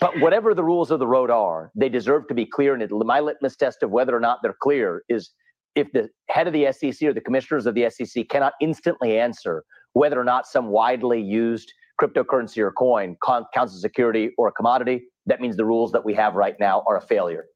But 0.00 0.18
whatever 0.20 0.52
the 0.52 0.64
rules 0.64 0.90
of 0.90 0.98
the 0.98 1.06
road 1.06 1.30
are, 1.30 1.70
they 1.74 1.88
deserve 1.88 2.28
to 2.28 2.34
be 2.34 2.44
clear. 2.44 2.74
And 2.74 2.82
it, 2.82 2.90
my 2.90 3.20
litmus 3.20 3.56
test 3.56 3.82
of 3.82 3.90
whether 3.90 4.14
or 4.14 4.20
not 4.20 4.40
they're 4.42 4.56
clear 4.60 5.02
is 5.08 5.30
if 5.76 5.92
the 5.92 6.08
head 6.28 6.46
of 6.46 6.52
the 6.52 6.72
SEC 6.72 7.06
or 7.08 7.12
the 7.12 7.20
commissioners 7.20 7.66
of 7.66 7.74
the 7.74 7.88
SEC 7.90 8.28
cannot 8.28 8.54
instantly 8.60 9.18
answer 9.18 9.64
whether 9.92 10.20
or 10.20 10.24
not 10.24 10.46
some 10.46 10.68
widely 10.68 11.20
used 11.20 11.72
cryptocurrency 12.00 12.58
or 12.58 12.72
coin 12.72 13.16
counts 13.24 13.72
as 13.72 13.76
a 13.76 13.80
security 13.80 14.30
or 14.36 14.48
a 14.48 14.52
commodity, 14.52 15.04
that 15.26 15.40
means 15.40 15.56
the 15.56 15.64
rules 15.64 15.92
that 15.92 16.04
we 16.04 16.14
have 16.14 16.34
right 16.34 16.56
now 16.60 16.82
are 16.86 16.96
a 16.96 17.00
failure. 17.00 17.46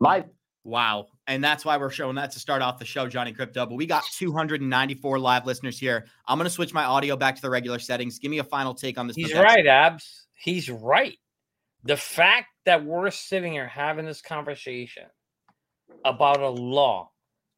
My 0.00 0.24
wow. 0.64 1.06
And 1.28 1.42
that's 1.42 1.64
why 1.64 1.76
we're 1.76 1.90
showing 1.90 2.16
that 2.16 2.32
to 2.32 2.38
start 2.38 2.62
off 2.62 2.78
the 2.78 2.84
show, 2.84 3.08
Johnny 3.08 3.32
Krypto. 3.32 3.68
But 3.68 3.74
we 3.74 3.86
got 3.86 4.04
294 4.14 5.18
live 5.18 5.46
listeners 5.46 5.78
here. 5.78 6.06
I'm 6.26 6.38
going 6.38 6.46
to 6.46 6.50
switch 6.50 6.74
my 6.74 6.84
audio 6.84 7.16
back 7.16 7.36
to 7.36 7.42
the 7.42 7.50
regular 7.50 7.78
settings. 7.78 8.18
Give 8.18 8.30
me 8.30 8.38
a 8.38 8.44
final 8.44 8.74
take 8.74 8.98
on 8.98 9.06
this. 9.06 9.16
He's 9.16 9.34
right, 9.34 9.66
Abs. 9.66 10.26
He's 10.34 10.68
right. 10.68 11.16
The 11.84 11.96
fact 11.96 12.48
that 12.64 12.84
we're 12.84 13.10
sitting 13.10 13.52
here 13.52 13.68
having 13.68 14.06
this 14.06 14.20
conversation 14.20 15.04
about 16.04 16.40
a 16.40 16.48
law 16.48 17.10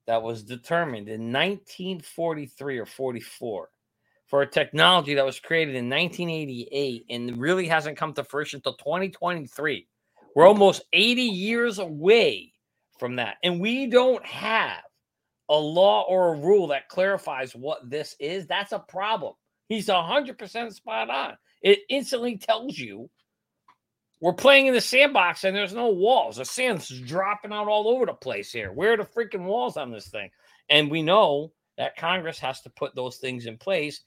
that 0.08 0.22
was 0.22 0.42
determined 0.42 1.06
in 1.08 1.30
1943 1.32 2.78
or 2.78 2.86
44 2.86 3.68
for 4.26 4.42
a 4.42 4.46
technology 4.46 5.14
that 5.14 5.24
was 5.24 5.38
created 5.38 5.74
in 5.74 5.88
1988 5.88 7.04
and 7.10 7.38
really 7.38 7.68
hasn't 7.68 7.98
come 7.98 8.14
to 8.14 8.24
fruition 8.24 8.56
until 8.56 8.74
2023. 8.74 9.86
We're 10.34 10.48
almost 10.48 10.82
80 10.94 11.22
years 11.22 11.78
away 11.78 12.54
from 12.98 13.16
that. 13.16 13.36
And 13.42 13.60
we 13.60 13.86
don't 13.86 14.24
have 14.24 14.82
a 15.50 15.56
law 15.56 16.06
or 16.08 16.34
a 16.34 16.38
rule 16.38 16.68
that 16.68 16.88
clarifies 16.88 17.54
what 17.54 17.90
this 17.90 18.16
is. 18.18 18.46
That's 18.46 18.72
a 18.72 18.78
problem. 18.78 19.34
He's 19.68 19.88
100% 19.88 20.72
spot 20.72 21.10
on. 21.10 21.36
It 21.60 21.80
instantly 21.90 22.38
tells 22.38 22.78
you 22.78 23.10
we're 24.20 24.32
playing 24.32 24.66
in 24.66 24.74
the 24.74 24.80
sandbox 24.80 25.44
and 25.44 25.56
there's 25.56 25.74
no 25.74 25.90
walls. 25.90 26.36
The 26.36 26.44
sand's 26.44 26.88
dropping 26.88 27.52
out 27.52 27.68
all 27.68 27.88
over 27.88 28.06
the 28.06 28.14
place 28.14 28.50
here. 28.50 28.72
Where 28.72 28.94
are 28.94 28.96
the 28.96 29.04
freaking 29.04 29.44
walls 29.44 29.76
on 29.76 29.92
this 29.92 30.08
thing? 30.08 30.30
And 30.68 30.90
we 30.90 31.02
know 31.02 31.52
that 31.76 31.96
Congress 31.96 32.38
has 32.40 32.60
to 32.62 32.70
put 32.70 32.94
those 32.94 33.18
things 33.18 33.46
in 33.46 33.56
place. 33.58 34.00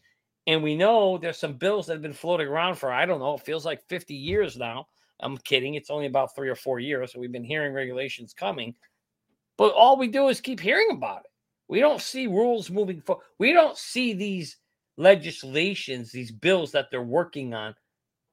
And 0.48 0.62
we 0.62 0.76
know 0.76 1.18
there's 1.18 1.38
some 1.38 1.54
bills 1.54 1.88
that 1.88 1.94
have 1.94 2.02
been 2.02 2.14
floating 2.14 2.48
around 2.48 2.76
for, 2.76 2.92
I 2.92 3.06
don't 3.06 3.20
know, 3.20 3.36
it 3.36 3.46
feels 3.46 3.66
like 3.66 3.88
50 3.88 4.14
years 4.14 4.58
now. 4.58 4.88
I'm 5.22 5.38
kidding. 5.38 5.76
It's 5.76 5.92
only 5.92 6.08
about 6.08 6.36
three 6.36 6.50
or 6.50 6.56
four 6.56 6.80
years. 6.80 7.14
So 7.14 7.20
we've 7.20 7.32
been 7.32 7.44
hearing 7.44 7.74
regulations 7.74 8.34
coming. 8.34 8.76
But 9.58 9.74
all 9.74 9.98
we 9.98 10.08
do 10.08 10.28
is 10.28 10.42
keep 10.42 10.60
hearing 10.60 10.90
about 10.92 11.20
it. 11.20 11.32
We 11.68 11.80
don't 11.80 12.02
see 12.02 12.28
rules 12.28 12.70
moving 12.70 13.02
forward. 13.02 13.24
We 13.38 13.54
don't 13.54 13.78
see 13.78 14.14
these 14.14 14.58
legislations, 14.98 16.12
these 16.12 16.32
bills 16.32 16.72
that 16.74 16.88
they're 16.92 17.02
working 17.02 17.54
on 17.54 17.76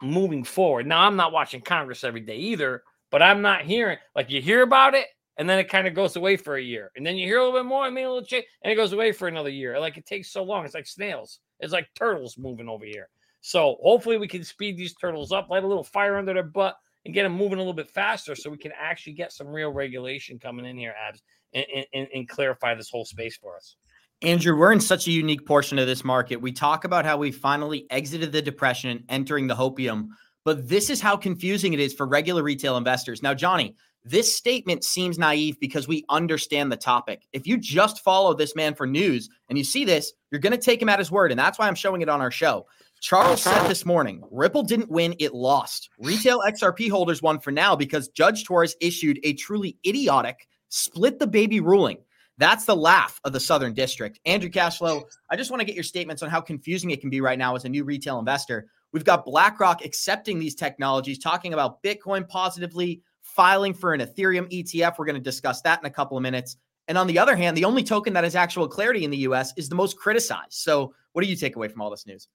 moving 0.03 0.45
forward. 0.45 0.87
Now, 0.87 1.03
I'm 1.03 1.17
not 1.17 1.33
watching 1.33 1.61
Congress 1.61 2.05
every 2.05 2.21
day 2.21 2.37
either, 2.37 2.83
but 3.11 3.23
I'm 3.23 3.43
not 3.43 3.63
hearing 3.63 3.99
like 4.15 4.31
you 4.31 4.41
hear 4.41 4.63
about 4.63 4.95
it 4.95 5.07
and 5.39 5.49
then 5.49 5.59
it 5.59 5.69
kind 5.69 5.87
of 5.87 5.95
goes 5.95 6.17
away 6.17 6.37
for 6.37 6.57
a 6.57 6.63
year. 6.63 6.91
And 6.97 7.07
then 7.07 7.17
you 7.17 7.27
hear 7.27 7.39
a 7.39 7.45
little 7.45 7.61
bit 7.61 7.67
more, 7.67 7.85
I 7.85 7.91
mean, 7.91 8.05
a 8.05 8.09
little 8.09 8.27
change, 8.27 8.45
and 8.63 8.73
it 8.73 8.77
goes 8.77 8.93
away 8.93 9.13
for 9.13 9.29
another 9.29 9.49
year. 9.51 9.79
Like 9.79 9.97
it 9.97 10.05
takes 10.05 10.33
so 10.33 10.43
long. 10.43 10.65
It's 10.65 10.75
like 10.75 10.87
snails. 10.87 11.39
It's 11.61 11.73
like 11.73 11.89
turtles 11.95 12.37
moving 12.37 12.69
over 12.69 12.85
here. 12.85 13.09
So 13.41 13.79
hopefully 13.81 14.19
we 14.19 14.27
can 14.27 14.43
speed 14.43 14.77
these 14.77 14.95
turtles 14.95 15.31
up, 15.31 15.49
light 15.49 15.63
a 15.63 15.67
little 15.67 15.85
fire 15.85 16.17
under 16.17 16.35
their 16.35 16.43
butt, 16.43 16.77
and 17.05 17.15
get 17.15 17.23
them 17.23 17.33
moving 17.33 17.55
a 17.55 17.61
little 17.61 17.73
bit 17.73 17.89
faster 17.89 18.35
so 18.35 18.51
we 18.51 18.59
can 18.59 18.73
actually 18.77 19.13
get 19.13 19.33
some 19.33 19.47
real 19.47 19.71
regulation 19.71 20.41
coming 20.41 20.67
in 20.67 20.77
here, 20.77 20.95
abs, 21.09 21.23
and, 21.55 21.65
and, 21.95 22.09
and 22.13 22.29
clarify 22.29 22.75
this 22.75 22.91
whole 22.91 23.05
space 23.05 23.37
for 23.37 23.57
us. 23.57 23.77
Andrew, 24.23 24.57
we're 24.57 24.73
in 24.73 24.81
such 24.81 25.07
a 25.07 25.13
unique 25.13 25.47
portion 25.47 25.79
of 25.79 25.87
this 25.87 26.03
market. 26.03 26.41
We 26.41 26.51
talk 26.51 26.85
about 26.85 27.05
how 27.05 27.19
we 27.19 27.31
finally 27.31 27.87
exited 27.89 28.33
the 28.33 28.43
depression 28.43 28.91
and 28.91 29.05
entering 29.09 29.47
the 29.47 29.55
hopium, 29.55 30.09
but 30.45 30.69
this 30.69 30.91
is 30.91 31.01
how 31.01 31.17
confusing 31.17 31.73
it 31.73 31.79
is 31.79 31.95
for 31.95 32.05
regular 32.05 32.43
retail 32.43 32.77
investors. 32.77 33.23
Now, 33.23 33.35
Johnny, 33.35 33.77
This 34.05 34.35
statement 34.35 34.85
seems 34.85 35.19
naive 35.19 35.61
because 35.61 35.87
we 35.87 36.05
understand 36.09 36.73
the 36.73 36.77
topic. 36.77 37.27
If 37.33 37.47
you 37.47 37.59
just 37.59 38.01
follow 38.01 38.33
this 38.33 38.57
man 38.57 38.75
for 38.75 38.87
news 38.87 39.29
and 39.49 39.59
you 39.59 39.65
see 39.65 39.85
this, 39.85 40.13
you're 40.31 40.41
going 40.41 40.57
to 40.57 40.65
take 40.65 40.81
him 40.81 40.89
at 40.89 40.99
his 40.99 41.11
word. 41.11 41.31
And 41.31 41.39
that's 41.39 41.59
why 41.59 41.69
I'm 41.69 41.75
showing 41.75 42.01
it 42.01 42.09
on 42.09 42.21
our 42.21 42.31
show. 42.31 42.67
Charles 43.01 43.43
said 43.43 43.69
this 43.69 43.85
morning 43.85 44.23
Ripple 44.31 44.63
didn't 44.63 44.91
win, 44.91 45.15
it 45.19 45.35
lost. 45.35 45.91
Retail 45.99 46.41
XRP 46.41 46.91
holders 46.91 47.23
won 47.23 47.39
for 47.39 47.51
now 47.51 47.77
because 47.77 48.09
Judge 48.09 48.45
Torres 48.45 48.77
issued 48.81 49.21
a 49.25 49.35
truly 49.35 49.77
idiotic 49.87 50.49
split 50.71 51.19
the 51.19 51.27
baby 51.27 51.61
ruling. 51.61 51.99
That's 52.39 52.65
the 52.65 52.77
laugh 52.77 53.21
of 53.25 53.33
the 53.33 53.41
Southern 53.41 53.75
District. 53.75 54.19
Andrew 54.25 54.49
Cashflow, 54.49 55.03
I 55.31 55.37
just 55.37 55.51
want 55.51 55.61
to 55.61 55.67
get 55.67 55.75
your 55.75 55.85
statements 55.85 56.23
on 56.23 56.31
how 56.31 56.41
confusing 56.41 56.91
it 56.91 57.01
can 57.01 57.11
be 57.11 57.21
right 57.21 57.39
now 57.39 57.55
as 57.57 57.65
a 57.65 57.69
new 57.69 57.85
retail 57.85 58.19
investor. 58.19 58.71
We've 58.93 59.05
got 59.05 59.25
BlackRock 59.25 59.85
accepting 59.85 60.39
these 60.39 60.55
technologies, 60.55 61.19
talking 61.19 61.53
about 61.53 61.83
Bitcoin 61.83 62.27
positively, 62.29 63.03
filing 63.23 63.75
for 63.75 63.93
an 63.93 64.01
Ethereum 64.01 64.51
ETF. 64.51 64.95
We're 64.99 65.05
going 65.05 65.17
to 65.17 65.21
discuss 65.21 65.61
that 65.63 65.81
in 65.81 65.87
a 65.87 65.91
couple 65.91 66.17
of 66.17 66.23
minutes. 66.23 66.57
And 66.87 66.97
on 66.97 67.07
the 67.07 67.19
other 67.19 67.37
hand, 67.37 67.57
the 67.57 67.67
only 67.67 67.83
token 67.83 68.15
that 68.15 68.25
has 68.25 68.35
actual 68.35 68.67
clarity 68.67 69.05
in 69.05 69.11
the 69.11 69.19
US 69.19 69.53
is 69.57 69.69
the 69.69 69.75
most 69.75 69.99
criticized. 69.99 70.55
So, 70.55 70.95
what 71.13 71.23
do 71.23 71.29
you 71.29 71.37
take 71.37 71.57
away 71.57 71.69
from 71.69 71.83
all 71.83 71.91
this 71.91 72.07
news? 72.07 72.29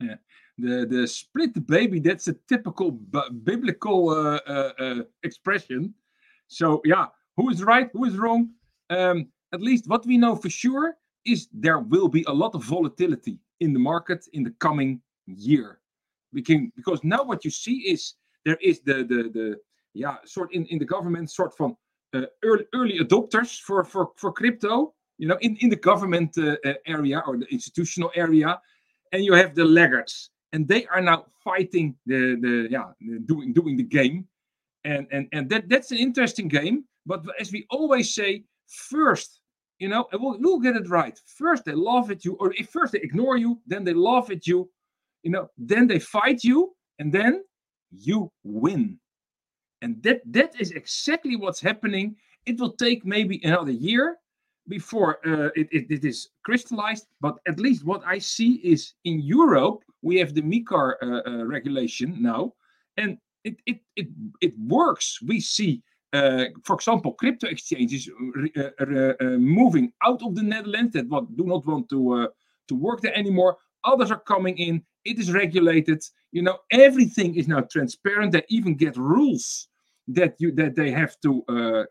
The 0.58 0.86
the 0.86 1.06
split 1.06 1.66
baby. 1.66 2.00
That's 2.00 2.28
a 2.28 2.36
typical 2.48 2.92
b- 2.92 3.30
biblical 3.44 4.08
uh, 4.08 4.40
uh, 4.46 4.72
uh, 4.78 5.02
expression. 5.22 5.92
So 6.48 6.80
yeah, 6.84 7.06
who 7.36 7.50
is 7.50 7.62
right? 7.62 7.90
Who 7.92 8.06
is 8.06 8.16
wrong? 8.16 8.50
Um, 8.88 9.28
at 9.52 9.60
least 9.60 9.88
what 9.88 10.04
we 10.06 10.16
know 10.16 10.36
for 10.36 10.50
sure 10.50 10.96
is 11.24 11.48
there 11.52 11.78
will 11.78 12.08
be 12.08 12.24
a 12.28 12.32
lot 12.32 12.54
of 12.54 12.62
volatility 12.64 13.38
in 13.60 13.72
the 13.72 13.78
market 13.78 14.26
in 14.32 14.42
the 14.42 14.54
coming 14.60 15.00
year. 15.26 15.80
Because 16.32 17.02
now 17.02 17.22
what 17.24 17.44
you 17.44 17.50
see 17.50 17.78
is 17.78 18.14
there 18.44 18.58
is 18.60 18.80
the 18.80 19.04
the 19.04 19.30
the 19.36 19.56
yeah 19.94 20.16
sort 20.24 20.52
in 20.52 20.66
in 20.66 20.78
the 20.78 20.84
government 20.84 21.30
sort 21.30 21.56
from 21.56 21.76
uh, 22.14 22.26
early 22.44 22.64
early 22.74 22.98
adopters 22.98 23.60
for 23.60 23.84
for 23.84 24.10
for 24.16 24.32
crypto. 24.32 24.92
You 25.18 25.28
know, 25.28 25.38
in 25.40 25.56
in 25.56 25.70
the 25.70 25.76
government 25.76 26.36
uh, 26.36 26.56
uh, 26.64 26.74
area 26.86 27.22
or 27.26 27.38
the 27.38 27.46
institutional 27.46 28.10
area 28.14 28.60
and 29.12 29.24
you 29.24 29.32
have 29.32 29.54
the 29.54 29.64
laggards, 29.64 30.30
and 30.52 30.66
they 30.68 30.86
are 30.86 31.00
now 31.00 31.26
fighting 31.42 31.94
the 32.06 32.36
the 32.40 32.68
yeah 32.70 32.92
doing 33.26 33.52
doing 33.52 33.76
the 33.76 33.82
game, 33.82 34.26
and 34.84 35.06
and 35.10 35.28
and 35.32 35.48
that 35.50 35.68
that's 35.68 35.90
an 35.90 35.98
interesting 35.98 36.48
game. 36.48 36.84
But 37.06 37.24
as 37.40 37.52
we 37.52 37.66
always 37.70 38.14
say, 38.14 38.44
first, 38.68 39.40
you 39.78 39.88
know, 39.88 40.06
we'll, 40.12 40.38
we'll 40.40 40.60
get 40.60 40.76
it 40.76 40.88
right. 40.88 41.18
First 41.36 41.64
they 41.64 41.72
laugh 41.72 42.10
at 42.10 42.24
you, 42.24 42.36
or 42.40 42.52
if 42.54 42.68
first 42.70 42.92
they 42.92 43.00
ignore 43.00 43.36
you, 43.36 43.60
then 43.66 43.84
they 43.84 43.94
laugh 43.94 44.30
at 44.30 44.46
you, 44.46 44.70
you 45.22 45.30
know, 45.30 45.48
then 45.58 45.86
they 45.86 45.98
fight 45.98 46.44
you, 46.44 46.74
and 46.98 47.12
then 47.12 47.44
you 47.90 48.30
win. 48.44 48.98
And 49.82 50.02
that 50.02 50.22
that 50.32 50.58
is 50.58 50.70
exactly 50.70 51.36
what's 51.36 51.60
happening. 51.60 52.16
It 52.46 52.58
will 52.58 52.72
take 52.72 53.04
maybe 53.04 53.40
another 53.44 53.72
year, 53.72 54.18
before 54.68 55.18
uh, 55.26 55.50
it, 55.54 55.68
it, 55.72 55.90
it 55.90 56.04
is 56.04 56.28
crystallized. 56.44 57.06
But 57.20 57.36
at 57.46 57.60
least 57.60 57.84
what 57.84 58.02
I 58.06 58.18
see 58.18 58.54
is 58.56 58.94
in 59.04 59.20
Europe, 59.20 59.82
we 60.02 60.16
have 60.18 60.34
the 60.34 60.42
MiCAR 60.42 60.94
uh, 61.02 61.06
uh, 61.06 61.44
regulation 61.44 62.16
now, 62.20 62.52
and 62.96 63.18
it, 63.44 63.56
it, 63.66 63.80
it, 63.96 64.08
it 64.40 64.54
works. 64.58 65.20
We 65.22 65.40
see, 65.40 65.82
for 66.12 66.74
example, 66.76 67.12
crypto 67.12 67.48
exchanges 67.48 68.08
uh, 68.56 68.70
uh, 68.80 69.24
moving 69.38 69.92
out 70.02 70.22
of 70.22 70.34
the 70.34 70.42
Netherlands 70.42 70.92
that 70.94 71.08
do 71.08 71.44
not 71.44 71.66
want 71.66 71.88
to, 71.90 72.28
to 72.68 72.74
work 72.74 73.00
there 73.00 73.16
anymore. 73.16 73.56
Others 73.84 74.10
are 74.10 74.20
coming 74.20 74.56
in. 74.58 74.82
It 75.04 75.18
is 75.18 75.32
regulated. 75.32 76.02
You 76.32 76.42
know, 76.42 76.58
everything 76.70 77.36
is 77.36 77.48
now 77.48 77.60
transparent. 77.60 78.32
They 78.32 78.42
even 78.48 78.74
get 78.74 78.96
rules 78.96 79.68
that 80.08 80.36
you 80.38 80.52
that 80.52 80.76
they 80.76 80.90
have 80.90 81.18
to 81.20 81.44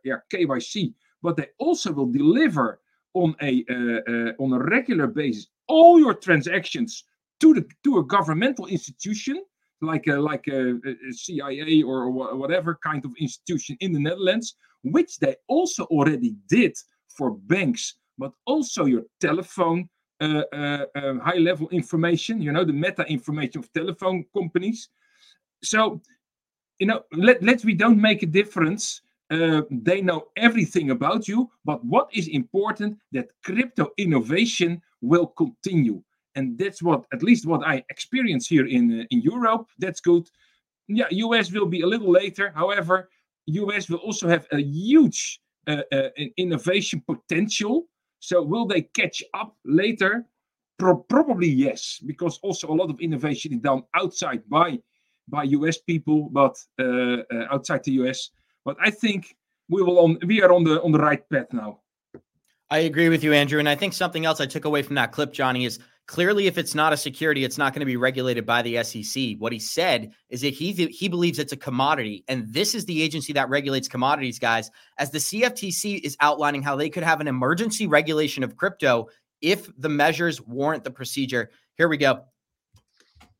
yeah 0.03 0.17
KYC 0.33 0.93
but 1.25 1.35
they 1.35 1.47
also 1.57 1.91
will 1.91 2.05
deliver 2.05 2.79
on 3.13 3.35
a 3.41 3.65
uh, 3.69 3.73
uh, 4.11 4.31
on 4.43 4.53
a 4.53 4.59
regular 4.59 5.07
basis 5.07 5.47
all 5.67 5.99
your 5.99 6.13
transactions 6.13 7.03
to 7.39 7.53
the 7.55 7.65
to 7.83 7.97
a 7.97 8.05
governmental 8.05 8.67
institution 8.67 9.43
like 9.81 10.07
a, 10.07 10.15
like 10.15 10.47
a, 10.47 10.75
a 10.75 11.13
CIA 11.13 11.83
or 11.83 12.09
whatever 12.09 12.77
kind 12.83 13.03
of 13.05 13.11
institution 13.19 13.77
in 13.79 13.93
the 13.93 13.99
Netherlands, 13.99 14.55
which 14.83 15.17
they 15.19 15.35
also 15.47 15.85
already 15.85 16.35
did 16.47 16.75
for 17.09 17.31
banks, 17.31 17.95
but 18.17 18.31
also 18.45 18.85
your 18.85 19.03
telephone 19.19 19.89
uh, 20.21 20.43
uh, 20.53 20.85
uh, 20.95 21.19
high 21.19 21.37
level 21.37 21.67
information, 21.69 22.41
you 22.41 22.51
know, 22.51 22.63
the 22.63 22.73
meta 22.73 23.03
information 23.03 23.59
of 23.59 23.71
telephone 23.73 24.25
companies. 24.33 24.89
So, 25.63 26.01
you 26.79 26.87
know, 26.87 27.01
let, 27.11 27.43
let 27.43 27.65
we 27.65 27.73
don't 27.73 27.99
make 27.99 28.23
a 28.23 28.27
difference 28.27 29.01
uh, 29.31 29.61
they 29.71 30.01
know 30.01 30.27
everything 30.37 30.91
about 30.91 31.27
you, 31.27 31.49
but 31.63 31.83
what 31.83 32.09
is 32.13 32.27
important 32.27 32.97
that 33.11 33.29
crypto 33.43 33.89
innovation 33.97 34.81
will 35.01 35.27
continue, 35.27 36.01
and 36.35 36.57
that's 36.57 36.81
what 36.81 37.05
at 37.13 37.23
least 37.23 37.45
what 37.45 37.65
I 37.65 37.83
experience 37.89 38.47
here 38.47 38.65
in 38.65 39.01
uh, 39.01 39.03
in 39.09 39.21
Europe. 39.21 39.67
That's 39.79 40.01
good. 40.01 40.29
Yeah, 40.87 41.07
US 41.09 41.51
will 41.51 41.65
be 41.65 41.81
a 41.81 41.87
little 41.87 42.11
later. 42.11 42.51
However, 42.55 43.09
US 43.47 43.89
will 43.89 43.99
also 43.99 44.27
have 44.27 44.47
a 44.51 44.61
huge 44.61 45.39
uh, 45.67 45.81
uh, 45.91 46.09
innovation 46.37 47.01
potential. 47.07 47.87
So 48.19 48.41
will 48.41 48.65
they 48.65 48.81
catch 48.81 49.23
up 49.33 49.55
later? 49.65 50.25
Pro- 50.77 50.97
probably 50.97 51.47
yes, 51.47 51.99
because 52.05 52.37
also 52.43 52.67
a 52.69 52.75
lot 52.75 52.89
of 52.89 52.99
innovation 52.99 53.53
is 53.53 53.59
done 53.59 53.83
outside 53.95 54.43
by 54.49 54.79
by 55.27 55.43
US 55.43 55.77
people, 55.77 56.29
but 56.31 56.55
uh, 56.79 57.23
uh, 57.33 57.53
outside 57.53 57.83
the 57.83 57.93
US 58.03 58.29
but 58.65 58.75
I 58.81 58.89
think 58.89 59.37
we 59.69 59.81
will 59.81 59.99
on 59.99 60.17
we 60.25 60.41
are 60.41 60.51
on 60.51 60.63
the 60.63 60.81
on 60.81 60.91
the 60.91 60.99
right 60.99 61.23
path 61.29 61.53
now. 61.53 61.79
I 62.71 62.79
agree 62.79 63.09
with 63.09 63.23
you, 63.23 63.31
Andrew. 63.31 63.59
And 63.59 63.69
I 63.69 63.75
think 63.75 63.93
something 63.93 64.25
else 64.25 64.41
I 64.41 64.47
took 64.47 64.65
away 64.65 64.81
from 64.81 64.95
that 64.95 65.11
clip, 65.11 65.31
Johnny, 65.31 65.65
is 65.65 65.79
clearly 66.07 66.47
if 66.47 66.57
it's 66.57 66.75
not 66.75 66.93
a 66.93 66.97
security, 66.97 67.43
it's 67.43 67.57
not 67.57 67.73
going 67.73 67.81
to 67.81 67.85
be 67.85 67.97
regulated 67.97 68.45
by 68.45 68.61
the 68.61 68.83
SEC. 68.83 69.35
What 69.39 69.53
he 69.53 69.59
said 69.59 70.11
is 70.29 70.41
that 70.41 70.53
he 70.53 70.71
he 70.71 71.07
believes 71.07 71.39
it's 71.39 71.53
a 71.53 71.57
commodity, 71.57 72.23
and 72.27 72.51
this 72.51 72.75
is 72.75 72.85
the 72.85 73.01
agency 73.01 73.33
that 73.33 73.49
regulates 73.49 73.87
commodities, 73.87 74.39
guys. 74.39 74.71
As 74.97 75.11
the 75.11 75.19
CFTC 75.19 76.01
is 76.01 76.17
outlining 76.19 76.61
how 76.61 76.75
they 76.75 76.89
could 76.89 77.03
have 77.03 77.21
an 77.21 77.27
emergency 77.27 77.87
regulation 77.87 78.43
of 78.43 78.55
crypto 78.55 79.07
if 79.41 79.69
the 79.77 79.89
measures 79.89 80.41
warrant 80.41 80.83
the 80.83 80.91
procedure. 80.91 81.51
Here 81.77 81.87
we 81.87 81.97
go 81.97 82.25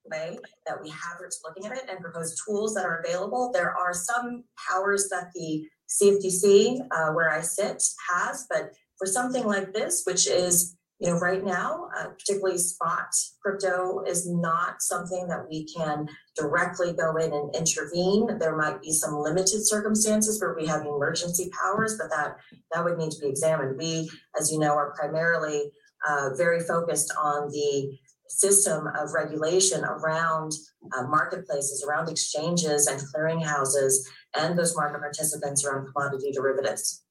way 0.10 0.38
that 0.68 0.82
we 0.82 0.90
have 0.90 1.20
looking 1.44 1.66
at 1.66 1.78
it 1.78 1.90
and 1.90 2.00
propose 2.00 2.40
tools 2.46 2.74
that 2.76 2.86
are 2.86 3.00
available. 3.00 3.52
There 3.54 3.76
are 3.76 3.94
some 3.94 4.44
powers 4.70 5.10
that 5.10 5.32
the 5.34 5.68
CFTC, 5.90 6.80
uh, 6.92 7.14
where 7.14 7.32
I 7.32 7.42
sit, 7.42 7.82
has, 8.10 8.46
but 8.50 8.72
for 8.98 9.08
something 9.08 9.46
like 9.46 9.74
this, 9.74 10.04
which 10.06 10.28
is 10.28 10.76
you 11.06 11.12
know 11.12 11.20
right 11.20 11.44
now, 11.44 11.88
uh, 11.98 12.08
particularly 12.10 12.58
spot 12.58 13.14
crypto, 13.42 14.04
is 14.08 14.28
not 14.28 14.82
something 14.82 15.28
that 15.28 15.46
we 15.48 15.66
can 15.66 16.08
directly 16.36 16.94
go 16.94 17.16
in 17.18 17.32
and 17.32 17.56
intervene. 17.56 18.40
There 18.40 18.58
might 18.58 18.82
be 18.82 18.92
some 18.92 19.16
limited 19.16 19.66
circumstances 19.68 20.42
where 20.42 20.56
we 20.56 20.66
have 20.66 20.82
emergency 20.82 21.52
powers, 21.62 21.96
but 22.00 22.10
that 22.10 22.38
that 22.74 22.84
would 22.84 22.98
need 22.98 23.12
to 23.12 23.20
be 23.22 23.28
examined. 23.28 23.78
We, 23.78 24.10
as 24.40 24.52
you 24.52 24.58
know, 24.58 24.74
are 24.74 24.96
primarily 24.98 25.72
uh, 26.08 26.32
very 26.36 26.62
focused 26.62 27.14
on 27.22 27.50
the 27.50 27.98
system 28.28 28.88
of 29.00 29.14
regulation 29.14 29.84
around 29.84 30.54
uh, 30.98 31.04
marketplaces, 31.04 31.86
around 31.88 32.10
exchanges 32.10 32.88
and 32.88 33.00
clearinghouses, 33.00 33.94
and 34.40 34.58
those 34.58 34.76
market 34.76 35.00
participants 35.00 35.64
around 35.64 35.86
commodity 35.86 36.32
derivatives. 36.32 37.04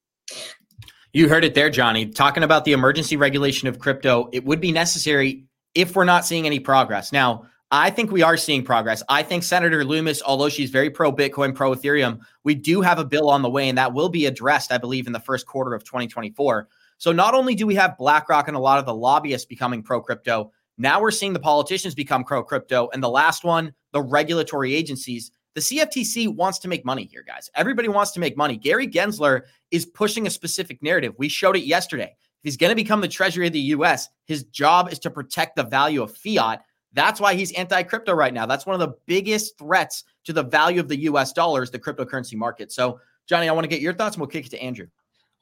You 1.14 1.28
heard 1.28 1.44
it 1.44 1.54
there, 1.54 1.70
Johnny. 1.70 2.06
Talking 2.06 2.42
about 2.42 2.64
the 2.64 2.72
emergency 2.72 3.16
regulation 3.16 3.68
of 3.68 3.78
crypto, 3.78 4.28
it 4.32 4.44
would 4.44 4.60
be 4.60 4.72
necessary 4.72 5.44
if 5.72 5.94
we're 5.94 6.02
not 6.02 6.26
seeing 6.26 6.44
any 6.44 6.58
progress. 6.58 7.12
Now, 7.12 7.46
I 7.70 7.90
think 7.90 8.10
we 8.10 8.22
are 8.22 8.36
seeing 8.36 8.64
progress. 8.64 9.00
I 9.08 9.22
think 9.22 9.44
Senator 9.44 9.84
Lummis, 9.84 10.24
although 10.24 10.48
she's 10.48 10.70
very 10.70 10.90
pro 10.90 11.12
Bitcoin, 11.12 11.54
pro 11.54 11.72
Ethereum, 11.72 12.18
we 12.42 12.56
do 12.56 12.80
have 12.80 12.98
a 12.98 13.04
bill 13.04 13.30
on 13.30 13.42
the 13.42 13.48
way, 13.48 13.68
and 13.68 13.78
that 13.78 13.94
will 13.94 14.08
be 14.08 14.26
addressed, 14.26 14.72
I 14.72 14.78
believe, 14.78 15.06
in 15.06 15.12
the 15.12 15.20
first 15.20 15.46
quarter 15.46 15.72
of 15.72 15.84
2024. 15.84 16.68
So 16.98 17.12
not 17.12 17.34
only 17.34 17.54
do 17.54 17.64
we 17.64 17.76
have 17.76 17.96
BlackRock 17.96 18.48
and 18.48 18.56
a 18.56 18.60
lot 18.60 18.80
of 18.80 18.84
the 18.84 18.94
lobbyists 18.94 19.46
becoming 19.46 19.84
pro 19.84 20.00
crypto, 20.00 20.50
now 20.78 21.00
we're 21.00 21.12
seeing 21.12 21.32
the 21.32 21.38
politicians 21.38 21.94
become 21.94 22.24
pro 22.24 22.42
crypto. 22.42 22.88
And 22.92 23.00
the 23.00 23.08
last 23.08 23.44
one, 23.44 23.72
the 23.92 24.02
regulatory 24.02 24.74
agencies. 24.74 25.30
The 25.54 25.60
CFTC 25.60 26.34
wants 26.34 26.58
to 26.60 26.68
make 26.68 26.84
money 26.84 27.04
here, 27.04 27.22
guys. 27.22 27.48
Everybody 27.54 27.88
wants 27.88 28.10
to 28.12 28.20
make 28.20 28.36
money. 28.36 28.56
Gary 28.56 28.88
Gensler 28.88 29.42
is 29.70 29.86
pushing 29.86 30.26
a 30.26 30.30
specific 30.30 30.82
narrative. 30.82 31.14
We 31.16 31.28
showed 31.28 31.56
it 31.56 31.64
yesterday. 31.64 32.16
If 32.16 32.40
he's 32.42 32.56
going 32.56 32.72
to 32.72 32.76
become 32.76 33.00
the 33.00 33.08
treasury 33.08 33.46
of 33.46 33.52
the 33.52 33.60
US, 33.60 34.08
his 34.26 34.44
job 34.44 34.92
is 34.92 34.98
to 35.00 35.10
protect 35.10 35.54
the 35.54 35.62
value 35.62 36.02
of 36.02 36.16
fiat. 36.16 36.62
That's 36.92 37.20
why 37.20 37.34
he's 37.34 37.52
anti 37.52 37.84
crypto 37.84 38.14
right 38.14 38.34
now. 38.34 38.46
That's 38.46 38.66
one 38.66 38.74
of 38.74 38.80
the 38.80 38.96
biggest 39.06 39.56
threats 39.56 40.04
to 40.24 40.32
the 40.32 40.42
value 40.42 40.80
of 40.80 40.88
the 40.88 41.02
US 41.02 41.32
dollars, 41.32 41.70
the 41.70 41.78
cryptocurrency 41.78 42.34
market. 42.34 42.72
So, 42.72 43.00
Johnny, 43.28 43.48
I 43.48 43.52
want 43.52 43.64
to 43.64 43.68
get 43.68 43.80
your 43.80 43.94
thoughts 43.94 44.16
and 44.16 44.20
we'll 44.20 44.30
kick 44.30 44.46
it 44.46 44.50
to 44.50 44.62
Andrew. 44.62 44.88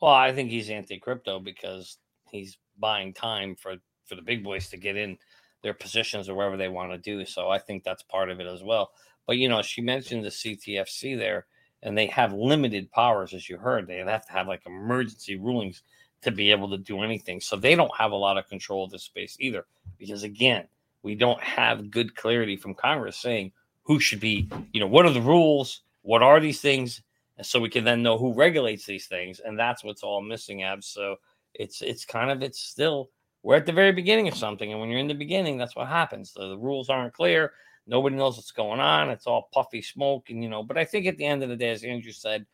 Well, 0.01 0.13
I 0.13 0.33
think 0.33 0.51
he's 0.51 0.69
anti 0.69 0.99
crypto 0.99 1.41
because 1.41 1.99
he's 2.31 2.59
buying 2.79 3.15
time 3.15 3.57
for 3.57 3.77
for 4.05 4.15
the 4.15 4.23
big 4.23 4.45
boys 4.45 4.69
to 4.71 4.77
get 4.77 4.97
in 4.97 5.17
their 5.63 5.75
positions 5.75 6.29
or 6.29 6.35
wherever 6.35 6.57
they 6.57 6.69
want 6.69 6.93
to 6.93 6.99
do. 6.99 7.25
So 7.25 7.49
I 7.49 7.59
think 7.59 7.85
that's 7.85 8.03
part 8.03 8.31
of 8.31 8.41
it 8.41 8.47
as 8.47 8.63
well. 8.63 8.93
But 9.27 9.39
you 9.39 9.49
know, 9.49 9.63
she 9.63 9.81
mentioned 9.81 10.25
the 10.25 10.31
CTFC 10.31 11.17
there. 11.19 11.47
and 11.83 11.99
they 11.99 12.07
have 12.07 12.33
limited 12.33 12.91
powers, 12.93 13.35
as 13.35 13.49
you 13.49 13.57
heard. 13.59 13.87
They 13.87 13.99
have 13.99 14.27
to 14.27 14.33
have 14.33 14.47
like 14.47 14.63
emergency 14.67 15.37
rulings 15.37 15.83
to 16.23 16.31
be 16.31 16.51
able 16.53 16.71
to 16.71 16.79
do 16.79 17.03
anything. 17.03 17.41
So 17.41 17.57
they 17.57 17.75
don't 17.75 17.97
have 17.97 18.13
a 18.13 18.17
lot 18.17 18.39
of 18.39 18.49
control 18.49 18.85
of 18.85 18.91
this 18.91 19.03
space 19.03 19.37
either, 19.41 19.67
because 19.99 20.23
again, 20.23 20.69
we 21.03 21.17
don't 21.17 21.43
have 21.43 21.91
good 21.91 22.15
clarity 22.15 22.57
from 22.57 22.75
Congress 22.75 23.17
saying 23.17 23.51
who 23.83 23.99
should 23.99 24.21
be, 24.21 24.49
you 24.73 24.79
know, 24.79 24.87
what 24.87 25.05
are 25.05 25.13
the 25.13 25.21
rules, 25.21 25.83
what 26.03 26.23
are 26.23 26.39
these 26.39 26.61
things, 26.61 27.03
and 27.37 27.45
so 27.47 27.59
we 27.59 27.69
can 27.69 27.83
then 27.83 28.03
know 28.03 28.17
who 28.17 28.33
regulates 28.33 28.87
these 28.87 29.07
things, 29.07 29.41
and 29.41 29.59
that's 29.59 29.83
what's 29.83 30.05
all 30.05 30.23
missing, 30.23 30.63
abs. 30.63 30.87
So 30.87 31.17
it's 31.55 31.83
it's 31.83 32.05
kind 32.05 32.31
of 32.31 32.43
it's 32.43 32.61
still 32.61 33.11
we're 33.43 33.57
at 33.57 33.67
the 33.67 33.73
very 33.73 33.91
beginning 33.91 34.29
of 34.29 34.37
something, 34.37 34.71
and 34.71 34.81
when 34.81 34.89
you're 34.89 35.01
in 35.01 35.09
the 35.09 35.15
beginning, 35.15 35.59
that's 35.59 35.75
what 35.75 35.89
happens. 35.89 36.33
The, 36.33 36.51
the 36.51 36.59
rules 36.59 36.89
aren't 36.89 37.15
clear. 37.15 37.53
Nobody 37.87 38.17
knows 38.17 38.37
what's 38.37 38.53
going 38.53 38.81
on. 38.81 39.11
It's 39.11 39.27
all 39.27 39.49
puffy 39.53 39.83
smoke, 39.83 40.31
and 40.31 40.43
you 40.43 40.49
know. 40.49 40.63
But 40.63 40.79
I 40.79 40.85
think 40.85 41.07
at 41.07 41.17
the 41.17 41.27
end 41.27 41.43
of 41.43 41.49
the 41.49 41.57
day, 41.57 41.71
as 41.71 41.83
Andrew 41.83 42.13
said, 42.13 42.47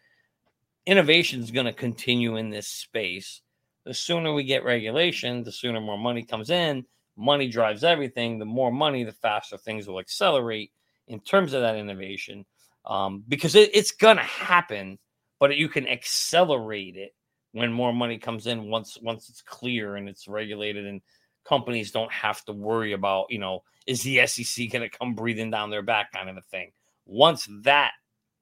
innovation 0.87 1.41
is 1.41 1.51
going 1.51 1.67
to 1.67 1.73
continue 1.73 2.37
in 2.37 2.51
this 2.51 2.67
space. 2.67 3.43
The 3.85 3.95
sooner 3.95 4.33
we 4.33 4.45
get 4.45 4.65
regulation, 4.65 5.45
the 5.45 5.53
sooner 5.53 5.81
more 5.81 5.99
money 5.99 6.23
comes 6.23 6.51
in. 6.51 6.85
Money 7.17 7.49
drives 7.49 7.85
everything. 7.85 8.39
The 8.39 8.45
more 8.45 8.73
money, 8.73 9.05
the 9.05 9.13
faster 9.13 9.59
things 9.59 9.87
will 9.87 9.99
accelerate 9.99 10.73
in 11.09 11.21
terms 11.21 11.53
of 11.53 11.63
that 11.63 11.77
innovation, 11.77 12.45
um, 12.87 13.25
because 13.29 13.55
it, 13.55 13.71
it's 13.75 13.93
going 13.93 14.17
to 14.17 14.23
happen. 14.23 14.99
But 15.41 15.57
you 15.57 15.69
can 15.69 15.87
accelerate 15.87 16.97
it 16.97 17.15
when 17.53 17.73
more 17.73 17.93
money 17.93 18.19
comes 18.19 18.47
in 18.47 18.69
once 18.71 18.99
once 19.01 19.29
it's 19.29 19.43
clear 19.43 19.97
and 19.97 20.09
it's 20.09 20.29
regulated 20.29 20.87
and 20.87 21.01
companies 21.49 21.91
don't 21.91 22.13
have 22.13 22.45
to 22.45 22.53
worry 22.53 22.93
about 22.93 23.27
you 23.31 23.39
know 23.39 23.63
is 23.87 24.03
the 24.03 24.27
SEC 24.27 24.71
going 24.71 24.89
to 24.89 24.99
come 24.99 25.15
breathing 25.15 25.51
down 25.51 25.71
their 25.71 25.83
back 25.83 26.13
kind 26.13 26.29
of 26.29 26.37
a 26.37 26.43
thing. 26.43 26.73
Once 27.07 27.49
that 27.63 27.93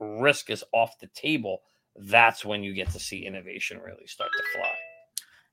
risk 0.00 0.50
is 0.50 0.64
off 0.72 0.98
the 1.00 1.06
table, 1.14 1.62
that's 1.96 2.44
when 2.44 2.64
you 2.64 2.74
get 2.74 2.90
to 2.90 2.98
see 2.98 3.24
innovation 3.24 3.78
really 3.78 4.06
start 4.06 4.30
to 4.36 4.58
fly. 4.58 4.72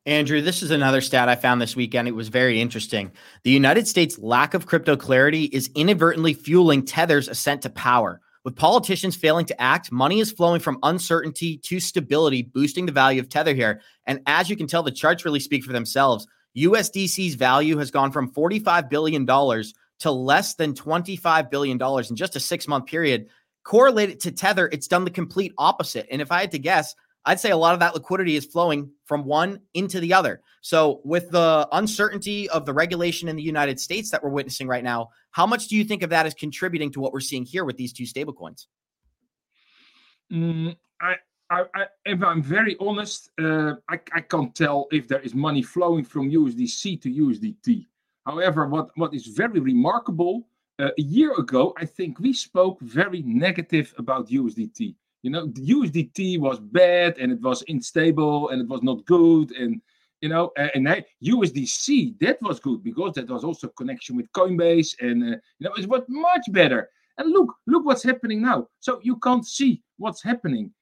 Andrew, 0.06 0.42
this 0.42 0.62
is 0.62 0.72
another 0.72 1.00
stat 1.00 1.30
I 1.30 1.36
found 1.36 1.62
this 1.62 1.78
weekend. 1.78 2.10
It 2.10 2.16
was 2.16 2.28
very 2.28 2.60
interesting. 2.60 3.12
The 3.44 3.52
United 3.52 3.88
States' 3.88 4.20
lack 4.20 4.54
of 4.54 4.66
crypto 4.66 4.98
clarity 4.98 5.46
is 5.46 5.70
inadvertently 5.76 6.34
fueling 6.34 6.84
Tether's 6.84 7.30
ascent 7.30 7.62
to 7.62 7.70
power. 7.70 8.20
With 8.44 8.58
politicians 8.58 9.16
failing 9.16 9.46
to 9.46 9.62
act, 9.62 9.94
money 9.94 10.20
is 10.20 10.30
flowing 10.30 10.60
from 10.60 10.80
uncertainty 10.84 11.58
to 11.60 11.80
stability, 11.80 12.42
boosting 12.42 12.86
the 12.86 12.92
value 12.92 13.22
of 13.22 13.30
Tether 13.30 13.54
here. 13.54 13.80
And 14.06 14.20
as 14.26 14.50
you 14.50 14.58
can 14.58 14.68
tell, 14.68 14.84
the 14.84 14.92
charts 14.92 15.24
really 15.24 15.40
speak 15.40 15.64
for 15.64 15.72
themselves. 15.72 16.28
USDC's 16.58 17.36
value 17.36 17.78
has 17.78 17.92
gone 17.92 18.12
from 18.12 18.32
$45 18.32 18.90
billion 18.90 19.26
to 19.26 20.12
less 20.12 20.56
than 20.56 20.74
$25 20.74 21.50
billion 21.50 21.80
in 21.82 22.16
just 22.16 22.36
a 22.36 22.40
six 22.40 22.68
month 22.68 22.86
period. 22.86 23.28
Correlated 23.64 24.20
to 24.22 24.32
Tether, 24.32 24.68
it's 24.72 24.88
done 24.88 25.06
the 25.06 25.12
complete 25.12 25.54
opposite. 25.58 26.08
And 26.12 26.22
if 26.22 26.32
I 26.32 26.42
had 26.42 26.52
to 26.52 26.60
guess, 26.60 26.96
I'd 27.26 27.40
say 27.40 27.52
a 27.52 27.58
lot 27.58 27.74
of 27.74 27.80
that 27.80 27.94
liquidity 27.94 28.36
is 28.36 28.46
flowing 28.46 28.92
from 29.06 29.24
one 29.24 29.62
into 29.74 30.00
the 30.00 30.14
other. 30.14 30.42
So, 30.62 31.02
with 31.04 31.30
the 31.32 31.68
uncertainty 31.72 32.50
of 32.50 32.66
the 32.66 32.74
regulation 32.74 33.30
in 33.30 33.36
the 33.36 33.44
United 33.44 33.80
States 33.80 34.12
that 34.12 34.24
we're 34.24 34.30
witnessing 34.30 34.68
right 34.68 34.84
now, 34.84 35.10
how 35.32 35.46
much 35.46 35.68
do 35.68 35.78
you 35.78 35.84
think 35.84 36.04
of 36.04 36.10
that 36.10 36.26
as 36.26 36.34
contributing 36.34 36.92
to 36.92 37.00
what 37.00 37.14
we're 37.14 37.22
seeing 37.22 37.46
here 37.46 37.66
with 37.66 37.78
these 37.78 37.94
two 37.94 38.04
stablecoins? 38.04 38.66
Mm, 40.32 40.76
I, 41.02 41.16
I, 41.54 41.66
I, 41.76 41.86
if 42.06 42.24
I'm 42.24 42.42
very 42.42 42.76
honest, 42.80 43.30
uh, 43.40 43.74
I, 43.88 44.00
I 44.14 44.22
can't 44.22 44.56
tell 44.56 44.88
if 44.92 45.08
there 45.08 45.20
is 45.20 45.36
money 45.36 45.62
flowing 45.62 46.04
from 46.04 46.32
USDC 46.32 47.00
to 47.04 47.10
USDT. 47.14 47.86
However, 48.26 48.68
what, 48.68 48.90
what 48.96 49.14
is 49.14 49.28
very 49.28 49.60
remarkable, 49.60 50.48
uh, 50.80 50.90
a 50.98 51.02
year 51.02 51.34
ago, 51.34 51.74
I 51.78 51.86
think 51.86 52.20
we 52.20 52.34
spoke 52.34 52.80
very 52.82 53.22
negative 53.22 53.94
about 54.00 54.30
USDT. 54.30 54.96
You 55.22 55.30
know, 55.30 55.48
USDT 55.50 56.40
was 56.40 56.60
bad 56.60 57.20
and 57.20 57.32
it 57.32 57.40
was 57.40 57.64
unstable 57.68 58.50
and 58.50 58.60
it 58.60 58.68
was 58.68 58.82
not 58.82 59.06
good. 59.06 59.52
And, 59.52 59.80
you 60.22 60.30
know, 60.30 60.52
and, 60.58 60.88
and 60.88 61.06
USDC, 61.24 62.18
that 62.20 62.42
was 62.42 62.60
good 62.60 62.84
because 62.84 63.14
that 63.14 63.30
was 63.30 63.44
also 63.44 63.68
connection 63.68 64.16
with 64.16 64.32
Coinbase 64.32 64.96
and, 65.02 65.22
uh, 65.24 65.38
you 65.60 65.68
know, 65.68 65.74
it 65.78 65.88
was 65.88 66.02
much 66.10 66.46
better. 66.50 66.90
And 67.20 67.32
look, 67.32 67.54
look 67.68 67.86
what's 67.86 68.04
happening 68.04 68.42
now. 68.42 68.70
So 68.80 69.00
you 69.04 69.18
can't 69.18 69.46
see 69.46 69.84
what's 69.98 70.24
happening. 70.24 70.74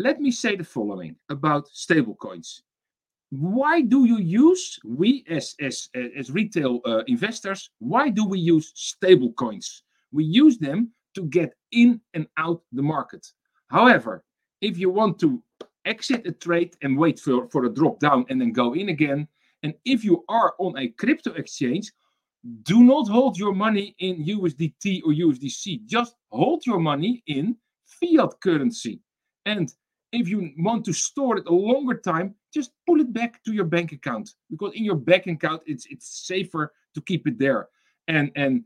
Let 0.00 0.18
me 0.18 0.30
say 0.30 0.56
the 0.56 0.64
following 0.64 1.16
about 1.28 1.68
stablecoins. 1.74 2.62
Why 3.28 3.82
do 3.82 4.06
you 4.06 4.16
use 4.16 4.78
we 4.82 5.26
as 5.28 5.54
as 5.60 5.90
as 5.94 6.30
retail 6.30 6.80
uh, 6.86 7.02
investors 7.06 7.68
why 7.80 8.08
do 8.08 8.24
we 8.24 8.38
use 8.38 8.72
stablecoins? 8.72 9.82
we 10.10 10.24
use 10.24 10.56
them 10.56 10.90
to 11.16 11.22
get 11.26 11.52
in 11.72 12.00
and 12.14 12.26
out 12.38 12.62
the 12.72 12.82
market. 12.82 13.26
However 13.68 14.24
if 14.62 14.78
you 14.78 14.88
want 14.88 15.18
to 15.20 15.42
exit 15.84 16.26
a 16.26 16.32
trade 16.32 16.72
and 16.80 16.96
wait 16.96 17.20
for 17.20 17.46
for 17.50 17.66
a 17.66 17.74
drop 17.78 18.00
down 18.00 18.24
and 18.30 18.40
then 18.40 18.52
go 18.52 18.72
in 18.72 18.88
again 18.88 19.28
and 19.64 19.74
if 19.84 20.02
you 20.02 20.24
are 20.30 20.54
on 20.58 20.78
a 20.78 20.88
crypto 21.00 21.30
exchange 21.34 21.92
do 22.62 22.82
not 22.82 23.06
hold 23.06 23.38
your 23.38 23.54
money 23.54 23.94
in 23.98 24.24
usdt 24.24 25.02
or 25.04 25.12
usdc 25.26 25.84
just 25.84 26.14
hold 26.30 26.64
your 26.64 26.80
money 26.80 27.22
in 27.26 27.54
fiat 27.84 28.32
currency. 28.40 29.00
And 29.46 29.72
if 30.12 30.28
you 30.28 30.52
want 30.58 30.84
to 30.86 30.92
store 30.92 31.38
it 31.38 31.46
a 31.46 31.52
longer 31.52 31.94
time, 31.94 32.34
just 32.52 32.72
pull 32.86 33.00
it 33.00 33.12
back 33.12 33.42
to 33.44 33.52
your 33.52 33.64
bank 33.64 33.92
account 33.92 34.34
because 34.50 34.74
in 34.74 34.84
your 34.84 34.96
bank 34.96 35.26
account 35.26 35.62
it's 35.66 35.86
it's 35.86 36.26
safer 36.26 36.72
to 36.94 37.00
keep 37.00 37.26
it 37.26 37.38
there. 37.38 37.68
And 38.08 38.30
and 38.34 38.64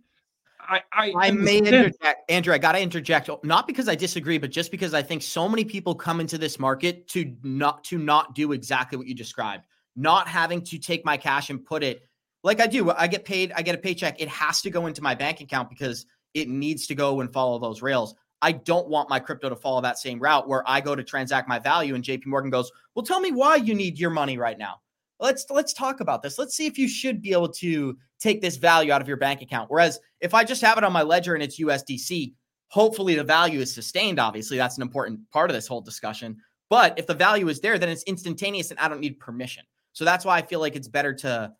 I 0.61 0.81
I, 0.93 1.13
I 1.17 1.31
may 1.31 1.59
interject, 1.59 2.31
Andrew. 2.31 2.55
I 2.55 2.59
got 2.59 2.73
to 2.73 2.81
interject, 2.81 3.29
not 3.43 3.67
because 3.67 3.89
I 3.89 3.95
disagree, 3.95 4.39
but 4.39 4.51
just 4.51 4.71
because 4.71 4.95
I 4.95 5.03
think 5.03 5.23
so 5.23 5.49
many 5.49 5.65
people 5.65 5.95
come 5.95 6.21
into 6.21 6.39
this 6.39 6.59
market 6.59 7.07
to 7.09 7.35
not 7.43 7.85
to 7.85 7.99
not 7.99 8.35
do 8.35 8.53
exactly 8.53 8.97
what 8.97 9.07
you 9.07 9.15
described, 9.15 9.65
not 9.97 10.27
having 10.27 10.63
to 10.63 10.79
take 10.79 11.05
my 11.05 11.17
cash 11.17 11.51
and 11.51 11.65
put 11.65 11.83
it 11.83 12.09
like 12.43 12.61
I 12.61 12.67
do. 12.67 12.91
I 12.91 13.07
get 13.07 13.25
paid, 13.25 13.53
I 13.55 13.63
get 13.63 13.75
a 13.75 13.79
paycheck. 13.79 14.21
It 14.21 14.29
has 14.29 14.63
to 14.63 14.71
go 14.71 14.87
into 14.87 15.03
my 15.03 15.15
bank 15.15 15.41
account 15.41 15.69
because 15.69 16.07
it 16.33 16.49
needs 16.49 16.87
to 16.89 16.95
go 16.95 17.21
and 17.21 17.33
follow 17.33 17.59
those 17.59 17.83
rails. 17.83 18.15
I 18.45 18.53
don't 18.53 18.89
want 18.89 19.09
my 19.09 19.19
crypto 19.19 19.49
to 19.49 19.57
follow 19.57 19.81
that 19.81 19.99
same 19.99 20.19
route 20.19 20.47
where 20.47 20.63
I 20.69 20.83
go 20.83 20.95
to 20.95 21.03
transact 21.03 21.49
my 21.49 21.59
value 21.59 21.95
and 21.95 22.05
JP 22.05 22.27
Morgan 22.27 22.51
goes, 22.51 22.71
"Well, 22.95 23.03
tell 23.03 23.19
me 23.19 23.33
why 23.33 23.57
you 23.57 23.75
need 23.75 23.99
your 23.99 24.11
money 24.11 24.37
right 24.37 24.59
now." 24.59 24.83
Let's 25.19 25.47
let's 25.49 25.73
talk 25.73 26.01
about 26.01 26.23
this. 26.23 26.39
Let's 26.39 26.55
see 26.55 26.67
if 26.67 26.77
you 26.77 26.87
should 26.87 27.23
be 27.23 27.33
able 27.33 27.49
to 27.49 27.97
take 28.21 28.43
this 28.43 28.57
value 28.57 28.93
out 28.93 29.01
of 29.01 29.09
your 29.09 29.17
bank 29.17 29.41
account. 29.41 29.71
Whereas 29.71 29.99
if 30.21 30.35
I 30.35 30.45
just 30.45 30.61
have 30.61 30.77
it 30.77 30.85
on 30.85 30.93
my 30.93 31.03
ledger 31.03 31.33
and 31.33 31.43
it's 31.43 31.59
USDC, 31.59 32.35
hopefully 32.69 33.15
the 33.15 33.25
value 33.25 33.61
is 33.61 33.75
sustained. 33.75 34.19
Obviously, 34.19 34.59
that's 34.59 34.77
an 34.77 34.83
important 34.83 35.21
part 35.31 35.49
of 35.49 35.55
this 35.55 35.67
whole 35.67 35.81
discussion. 35.81 36.37
But 36.69 36.99
if 36.99 37.07
the 37.07 37.15
value 37.15 37.49
is 37.49 37.61
there, 37.61 37.79
then 37.79 37.89
it's 37.89 38.03
instantaneous 38.03 38.71
and 38.71 38.79
I 38.79 38.89
don't 38.89 39.01
need 39.01 39.19
permission. 39.21 39.65
So 39.95 40.05
that's 40.05 40.27
why 40.27 40.37
I 40.37 40.43
feel 40.43 40.61
like 40.61 40.77
it's 40.77 40.89
better 40.89 41.15
to 41.15 41.53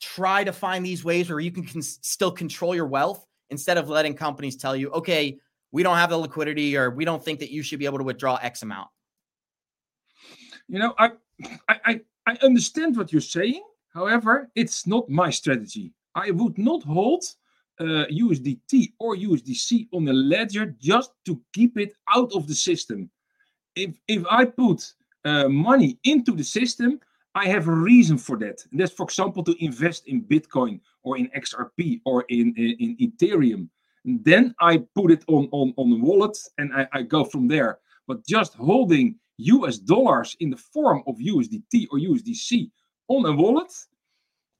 try 0.00 0.44
to 0.44 0.52
find 0.52 0.84
these 0.84 1.02
ways 1.02 1.30
where 1.30 1.40
you 1.40 1.50
can, 1.50 1.80
still 1.80 2.30
control 2.30 2.74
your 2.74 2.86
wealth 2.86 3.24
instead 3.48 3.78
of 3.78 3.88
letting 3.88 4.14
companies 4.14 4.56
tell 4.56 4.76
you, 4.76 4.90
okay, 4.90 5.38
we 5.72 5.82
don't 5.82 5.96
have 5.96 6.10
the 6.10 6.18
liquidity 6.18 6.76
or 6.76 6.90
we 6.90 7.04
don't 7.04 7.24
think 7.24 7.40
that 7.40 7.50
you 7.50 7.62
should 7.62 7.78
be 7.78 7.86
able 7.86 7.98
to 7.98 8.04
withdraw 8.04 8.36
X 8.36 8.62
amount? 8.62 8.88
You 10.68 10.78
know, 10.78 10.94
I 10.98 11.12
I 11.68 12.00
I 12.26 12.38
understand 12.42 12.96
what 12.96 13.12
you're 13.12 13.20
saying. 13.20 13.62
However, 13.90 14.50
it's 14.54 14.86
not 14.86 15.08
my 15.08 15.30
strategy. 15.30 15.92
I 16.14 16.30
would 16.30 16.58
not 16.58 16.82
hold 16.82 17.24
uh, 17.78 18.06
USDT 18.10 18.92
or 18.98 19.16
USDC 19.16 19.88
on 19.92 20.04
the 20.04 20.12
ledger 20.12 20.74
just 20.80 21.12
to 21.26 21.40
keep 21.52 21.78
it 21.78 21.92
out 22.14 22.32
of 22.34 22.46
the 22.46 22.54
system. 22.54 23.10
If 23.74 23.96
if 24.08 24.24
I 24.30 24.44
put 24.44 24.92
uh, 25.24 25.48
money 25.48 25.98
into 26.04 26.32
the 26.32 26.44
system, 26.44 27.00
I 27.36 27.48
have 27.48 27.68
a 27.68 27.72
reason 27.72 28.16
for 28.16 28.38
that. 28.38 28.64
And 28.70 28.80
that's, 28.80 28.94
for 28.94 29.04
example, 29.04 29.44
to 29.44 29.54
invest 29.62 30.08
in 30.08 30.22
Bitcoin 30.22 30.80
or 31.02 31.18
in 31.18 31.28
XRP 31.36 32.00
or 32.06 32.24
in, 32.30 32.54
in, 32.56 32.76
in 32.80 32.96
Ethereum. 32.96 33.68
Then 34.06 34.54
I 34.60 34.78
put 34.94 35.10
it 35.10 35.24
on 35.26 35.48
on 35.50 35.74
on 35.76 35.90
the 35.90 35.98
wallet 35.98 36.38
and 36.58 36.72
I, 36.72 36.86
I 36.92 37.02
go 37.02 37.24
from 37.24 37.48
there. 37.48 37.80
But 38.06 38.24
just 38.24 38.54
holding 38.54 39.16
US 39.38 39.78
dollars 39.78 40.36
in 40.38 40.50
the 40.50 40.56
form 40.56 41.02
of 41.08 41.16
USDT 41.16 41.88
or 41.90 41.98
USDC 41.98 42.70
on 43.08 43.26
a 43.26 43.32
wallet, 43.32 43.72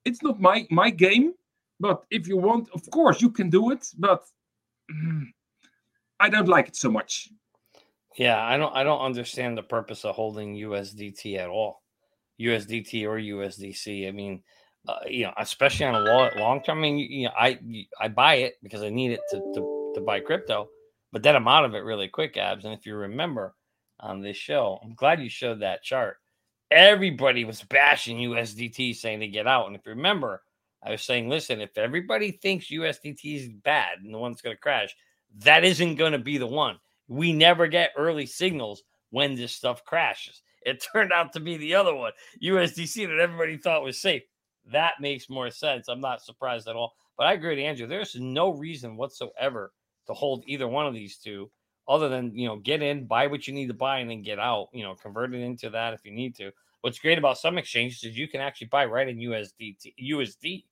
it's 0.04 0.22
not 0.22 0.40
my 0.40 0.66
my 0.70 0.90
game. 0.90 1.34
But 1.78 2.04
if 2.10 2.26
you 2.26 2.38
want, 2.38 2.68
of 2.74 2.90
course, 2.90 3.22
you 3.22 3.30
can 3.30 3.48
do 3.48 3.70
it. 3.70 3.86
But 3.96 4.24
I 6.20 6.28
don't 6.28 6.48
like 6.48 6.68
it 6.68 6.76
so 6.76 6.90
much. 6.90 7.28
Yeah, 8.16 8.42
I 8.42 8.56
don't 8.56 8.74
I 8.74 8.82
don't 8.82 9.00
understand 9.00 9.56
the 9.56 9.62
purpose 9.62 10.04
of 10.04 10.16
holding 10.16 10.56
USDT 10.56 11.38
at 11.38 11.48
all. 11.48 11.82
USDT 12.40 13.04
or 13.04 13.18
USDC. 13.18 14.08
I 14.08 14.10
mean, 14.10 14.42
uh, 14.88 14.98
you 15.06 15.24
know, 15.24 15.32
especially 15.38 15.86
on 15.86 15.94
a 15.94 16.00
long, 16.00 16.30
long 16.36 16.62
term. 16.62 16.78
I 16.78 16.80
mean, 16.82 16.98
you 16.98 17.26
know, 17.26 17.32
I 17.36 17.58
I 18.00 18.08
buy 18.08 18.36
it 18.36 18.54
because 18.62 18.82
I 18.82 18.90
need 18.90 19.12
it 19.12 19.20
to, 19.30 19.38
to 19.54 19.92
to 19.94 20.00
buy 20.00 20.20
crypto, 20.20 20.68
but 21.12 21.22
then 21.22 21.36
I'm 21.36 21.48
out 21.48 21.64
of 21.64 21.74
it 21.74 21.78
really 21.84 22.08
quick, 22.08 22.36
abs. 22.36 22.64
And 22.64 22.74
if 22.74 22.86
you 22.86 22.94
remember 22.94 23.54
on 24.00 24.20
this 24.20 24.36
show, 24.36 24.78
I'm 24.82 24.94
glad 24.94 25.20
you 25.20 25.28
showed 25.28 25.60
that 25.60 25.82
chart. 25.82 26.18
Everybody 26.70 27.44
was 27.44 27.62
bashing 27.62 28.18
USDT, 28.18 28.96
saying 28.96 29.20
to 29.20 29.28
get 29.28 29.46
out. 29.46 29.66
And 29.66 29.76
if 29.76 29.86
you 29.86 29.90
remember, 29.90 30.42
I 30.82 30.90
was 30.90 31.02
saying, 31.02 31.28
listen, 31.28 31.60
if 31.60 31.76
everybody 31.78 32.32
thinks 32.32 32.66
USDT 32.66 33.36
is 33.36 33.48
bad 33.48 33.98
and 34.02 34.12
the 34.12 34.18
one's 34.18 34.42
going 34.42 34.56
to 34.56 34.60
crash, 34.60 34.94
that 35.38 35.64
isn't 35.64 35.96
going 35.96 36.12
to 36.12 36.18
be 36.18 36.38
the 36.38 36.46
one. 36.46 36.78
we 37.08 37.32
never 37.32 37.68
get 37.68 37.92
early 37.96 38.26
signals 38.26 38.82
when 39.10 39.34
this 39.34 39.52
stuff 39.52 39.84
crashes. 39.84 40.42
It 40.62 40.84
turned 40.92 41.12
out 41.12 41.32
to 41.34 41.40
be 41.40 41.56
the 41.56 41.74
other 41.74 41.94
one, 41.94 42.12
USDC, 42.42 43.06
that 43.06 43.20
everybody 43.20 43.56
thought 43.56 43.84
was 43.84 43.98
safe. 43.98 44.22
That 44.72 44.94
makes 45.00 45.30
more 45.30 45.50
sense. 45.50 45.88
I'm 45.88 46.00
not 46.00 46.22
surprised 46.22 46.68
at 46.68 46.76
all. 46.76 46.94
But 47.16 47.26
I 47.26 47.32
agree 47.32 47.50
with 47.50 47.64
Andrew. 47.64 47.86
There's 47.86 48.16
no 48.16 48.50
reason 48.50 48.96
whatsoever 48.96 49.72
to 50.06 50.14
hold 50.14 50.44
either 50.46 50.68
one 50.68 50.86
of 50.86 50.94
these 50.94 51.16
two 51.16 51.50
other 51.88 52.08
than, 52.08 52.36
you 52.36 52.46
know, 52.48 52.56
get 52.56 52.82
in, 52.82 53.06
buy 53.06 53.26
what 53.26 53.46
you 53.46 53.54
need 53.54 53.68
to 53.68 53.74
buy, 53.74 53.98
and 53.98 54.10
then 54.10 54.22
get 54.22 54.38
out, 54.38 54.68
you 54.72 54.82
know, 54.82 54.94
convert 54.94 55.32
it 55.32 55.40
into 55.40 55.70
that 55.70 55.94
if 55.94 56.04
you 56.04 56.10
need 56.10 56.34
to. 56.36 56.50
What's 56.80 56.98
great 56.98 57.18
about 57.18 57.38
some 57.38 57.58
exchanges 57.58 58.04
is 58.04 58.18
you 58.18 58.28
can 58.28 58.40
actually 58.40 58.68
buy 58.68 58.84
right 58.84 59.08
in 59.08 59.18
USD. 59.18 59.76
USD. 60.02 60.64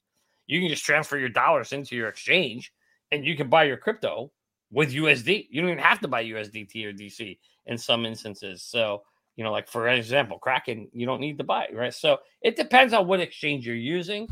You 0.47 0.61
can 0.61 0.69
just 0.69 0.85
transfer 0.85 1.17
your 1.17 1.29
dollars 1.29 1.73
into 1.73 1.97
your 1.97 2.09
exchange 2.09 2.73
and 3.11 3.25
you 3.25 3.37
can 3.37 3.49
buy 3.49 3.65
your 3.65 3.77
crypto 3.77 4.31
with 4.71 4.93
USD. 4.93 5.47
You 5.51 5.63
don't 5.63 5.71
even 5.71 5.83
have 5.83 6.01
to 6.01 6.09
buy 6.09 6.25
USDT 6.25 6.85
or 6.85 6.93
DC 6.93 7.39
in 7.67 7.79
some 7.79 8.05
instances. 8.05 8.63
So, 8.63 9.03
you 9.37 9.45
know, 9.45 9.53
like 9.53 9.69
for 9.69 9.89
example, 9.89 10.39
Kraken, 10.39 10.89
you 10.93 11.07
don't 11.07 11.21
need 11.21 11.39
to 11.39 11.45
buy, 11.45 11.67
right? 11.73 11.93
So 11.93 12.19
it 12.43 12.57
depends 12.57 12.93
on 12.93 13.07
what 13.07 13.21
exchange 13.21 13.67
you're 13.67 13.77
using. 13.77 14.29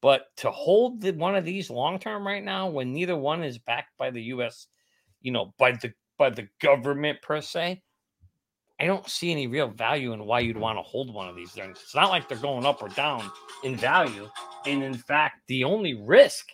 But 0.00 0.26
to 0.36 0.50
hold 0.50 1.00
the, 1.00 1.12
one 1.12 1.34
of 1.34 1.44
these 1.44 1.70
long 1.70 1.98
term 1.98 2.26
right 2.26 2.44
now, 2.44 2.68
when 2.68 2.92
neither 2.92 3.16
one 3.16 3.42
is 3.42 3.58
backed 3.58 3.96
by 3.98 4.10
the 4.10 4.22
U.S., 4.24 4.68
you 5.20 5.32
know, 5.32 5.54
by 5.58 5.72
the 5.72 5.92
by 6.16 6.30
the 6.30 6.48
government 6.60 7.20
per 7.20 7.40
se, 7.40 7.82
I 8.80 8.86
don't 8.86 9.08
see 9.08 9.32
any 9.32 9.48
real 9.48 9.68
value 9.68 10.12
in 10.12 10.24
why 10.24 10.40
you'd 10.40 10.56
want 10.56 10.78
to 10.78 10.82
hold 10.82 11.12
one 11.12 11.28
of 11.28 11.34
these 11.34 11.50
things. 11.50 11.80
It's 11.82 11.94
not 11.94 12.10
like 12.10 12.28
they're 12.28 12.38
going 12.38 12.64
up 12.64 12.80
or 12.80 12.88
down 12.88 13.28
in 13.64 13.76
value, 13.76 14.28
and 14.66 14.82
in 14.84 14.94
fact, 14.94 15.40
the 15.48 15.64
only 15.64 15.94
risk 15.94 16.50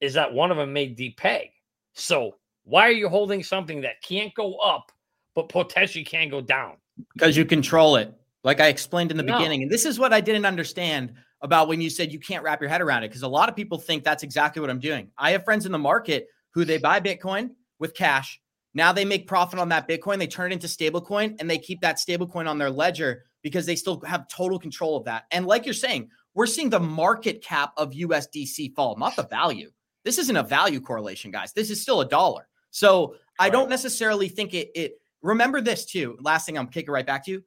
is 0.00 0.14
that 0.14 0.32
one 0.32 0.50
of 0.50 0.56
them 0.56 0.72
may 0.72 0.92
depeg. 0.92 1.50
So 1.94 2.36
why 2.64 2.88
are 2.88 2.92
you 2.92 3.08
holding 3.08 3.42
something 3.42 3.80
that 3.82 4.02
can't 4.02 4.34
go 4.34 4.56
up 4.56 4.90
but 5.34 5.48
potentially 5.48 6.04
can 6.04 6.28
go 6.28 6.40
down? 6.40 6.76
Because 7.14 7.36
you 7.36 7.44
control 7.44 7.96
it, 7.96 8.12
like 8.44 8.60
I 8.60 8.68
explained 8.68 9.10
in 9.10 9.16
the 9.16 9.22
No. 9.22 9.36
beginning. 9.36 9.62
And 9.62 9.70
this 9.70 9.84
is 9.84 9.98
what 9.98 10.12
I 10.12 10.20
didn't 10.20 10.46
understand 10.46 11.12
about 11.42 11.68
when 11.68 11.80
you 11.80 11.90
said 11.90 12.12
you 12.12 12.20
can't 12.20 12.42
wrap 12.44 12.60
your 12.60 12.68
head 12.68 12.80
around 12.80 13.02
it. 13.04 13.08
Because 13.08 13.22
a 13.22 13.28
lot 13.28 13.48
of 13.48 13.56
people 13.56 13.78
think 13.78 14.04
that's 14.04 14.22
exactly 14.22 14.60
what 14.60 14.70
I'm 14.70 14.80
doing. 14.80 15.10
I 15.16 15.32
have 15.32 15.44
friends 15.44 15.66
in 15.66 15.72
the 15.72 15.78
market 15.78 16.28
who 16.52 16.64
they 16.64 16.78
buy 16.78 17.00
Bitcoin 17.00 17.50
with 17.78 17.94
cash. 17.94 18.40
Now 18.74 18.92
they 18.92 19.04
make 19.04 19.26
profit 19.26 19.58
on 19.58 19.68
that 19.70 19.88
Bitcoin, 19.88 20.18
they 20.18 20.26
turn 20.26 20.52
it 20.52 20.54
into 20.54 20.66
stablecoin, 20.68 21.40
and 21.40 21.50
they 21.50 21.58
keep 21.58 21.80
that 21.80 21.96
stablecoin 21.96 22.48
on 22.48 22.58
their 22.58 22.70
ledger 22.70 23.24
because 23.42 23.66
they 23.66 23.74
still 23.74 24.00
have 24.02 24.28
total 24.28 24.58
control 24.58 24.96
of 24.96 25.04
that. 25.06 25.24
And 25.30 25.46
like 25.46 25.64
you're 25.64 25.74
saying, 25.74 26.08
we're 26.34 26.46
seeing 26.46 26.70
the 26.70 26.78
market 26.78 27.42
cap 27.42 27.72
of 27.76 27.90
USDC 27.92 28.74
fall, 28.74 28.96
not 28.96 29.16
the 29.16 29.24
value. 29.24 29.70
This 30.04 30.18
isn't 30.18 30.36
a 30.36 30.42
value 30.42 30.80
correlation, 30.80 31.30
guys. 31.30 31.52
This 31.52 31.70
is 31.70 31.82
still 31.82 32.00
a 32.00 32.08
dollar. 32.08 32.48
So 32.70 33.16
I 33.38 33.50
don't 33.50 33.68
necessarily 33.68 34.28
think 34.28 34.54
it. 34.54 34.70
It 34.74 34.99
remember 35.22 35.60
this 35.60 35.84
too. 35.84 36.16
Last 36.20 36.46
thing, 36.46 36.58
I'm 36.58 36.68
kicking 36.68 36.90
right 36.90 37.06
back 37.06 37.24
to 37.26 37.30
you. 37.32 37.44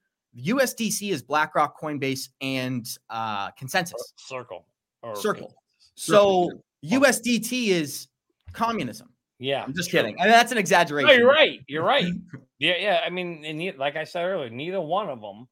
USDC 0.55 1.11
is 1.11 1.21
BlackRock, 1.21 1.79
Coinbase, 1.79 2.29
and 2.41 2.87
uh, 3.09 3.51
Consensus 3.51 4.13
Circle 4.17 4.65
or 5.01 5.15
Circle. 5.15 5.53
Circle, 5.95 6.51
So 6.51 6.51
USDT 6.85 7.67
is 7.67 8.07
communism. 8.51 9.09
Yeah, 9.39 9.63
I'm 9.63 9.73
just 9.73 9.89
true. 9.89 9.99
kidding. 9.99 10.19
I 10.19 10.23
mean, 10.23 10.31
that's 10.31 10.51
an 10.51 10.57
exaggeration. 10.57 11.09
No, 11.09 11.13
you're 11.13 11.29
right. 11.29 11.59
You're 11.67 11.83
right. 11.83 12.05
Yeah, 12.59 12.75
yeah. 12.79 13.01
I 13.05 13.09
mean, 13.09 13.43
and 13.43 13.77
like 13.77 13.97
I 13.97 14.05
said 14.05 14.23
earlier, 14.23 14.49
neither 14.49 14.79
one 14.79 15.09
of 15.09 15.19
them 15.19 15.49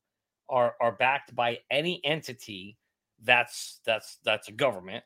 are 0.47 0.75
are 0.79 0.93
backed 0.93 1.35
by 1.35 1.57
any 1.69 1.99
entity 2.05 2.77
that's 3.23 3.79
that's 3.85 4.17
that's 4.23 4.47
a 4.47 4.53
government. 4.53 5.03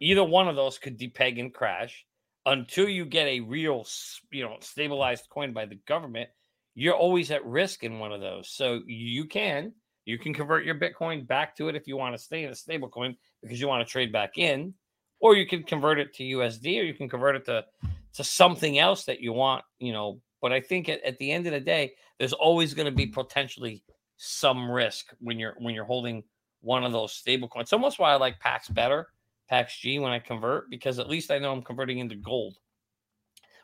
Either 0.00 0.22
one 0.22 0.48
of 0.48 0.54
those 0.54 0.78
could 0.78 0.98
depeg 0.98 1.40
and 1.40 1.52
crash 1.52 2.06
until 2.46 2.88
you 2.88 3.04
get 3.04 3.26
a 3.26 3.40
real, 3.40 3.84
you 4.30 4.44
know, 4.44 4.56
stabilized 4.60 5.28
coin 5.28 5.52
by 5.52 5.66
the 5.66 5.78
government. 5.86 6.30
You're 6.74 6.94
always 6.94 7.30
at 7.30 7.44
risk 7.44 7.82
in 7.82 7.98
one 7.98 8.12
of 8.12 8.20
those. 8.20 8.48
So 8.48 8.80
you 8.86 9.26
can 9.26 9.72
you 10.04 10.18
can 10.18 10.32
convert 10.34 10.64
your 10.64 10.74
Bitcoin 10.74 11.26
back 11.26 11.56
to 11.56 11.68
it 11.68 11.76
if 11.76 11.86
you 11.86 11.96
want 11.96 12.14
to 12.16 12.22
stay 12.22 12.44
in 12.44 12.50
a 12.50 12.54
stable 12.54 12.88
coin 12.88 13.16
because 13.42 13.60
you 13.60 13.68
want 13.68 13.86
to 13.86 13.90
trade 13.90 14.12
back 14.12 14.38
in, 14.38 14.74
or 15.20 15.36
you 15.36 15.46
can 15.46 15.62
convert 15.62 15.98
it 15.98 16.14
to 16.14 16.24
USD, 16.24 16.80
or 16.80 16.84
you 16.84 16.94
can 16.94 17.08
convert 17.08 17.36
it 17.36 17.44
to 17.46 17.64
to 18.14 18.24
something 18.24 18.78
else 18.78 19.04
that 19.04 19.20
you 19.20 19.32
want, 19.32 19.64
you 19.78 19.92
know. 19.92 20.20
But 20.42 20.52
I 20.52 20.60
think 20.60 20.88
at, 20.88 21.02
at 21.04 21.18
the 21.18 21.30
end 21.30 21.46
of 21.46 21.52
the 21.52 21.60
day, 21.60 21.92
there's 22.18 22.32
always 22.32 22.74
going 22.74 22.86
to 22.86 22.92
be 22.92 23.06
potentially 23.06 23.84
some 24.16 24.70
risk 24.70 25.14
when 25.20 25.38
you're 25.38 25.54
when 25.58 25.74
you're 25.74 25.84
holding 25.84 26.24
one 26.60 26.84
of 26.84 26.92
those 26.92 27.12
stable 27.12 27.48
coins. 27.48 27.64
It's 27.64 27.72
almost 27.72 27.98
why 27.98 28.12
I 28.12 28.16
like 28.16 28.40
Pax 28.40 28.68
better, 28.68 29.08
Pax 29.48 29.78
G 29.78 29.98
when 29.98 30.12
I 30.12 30.18
convert, 30.18 30.70
because 30.70 30.98
at 30.98 31.08
least 31.08 31.30
I 31.30 31.38
know 31.38 31.52
I'm 31.52 31.62
converting 31.62 31.98
into 31.98 32.16
gold 32.16 32.58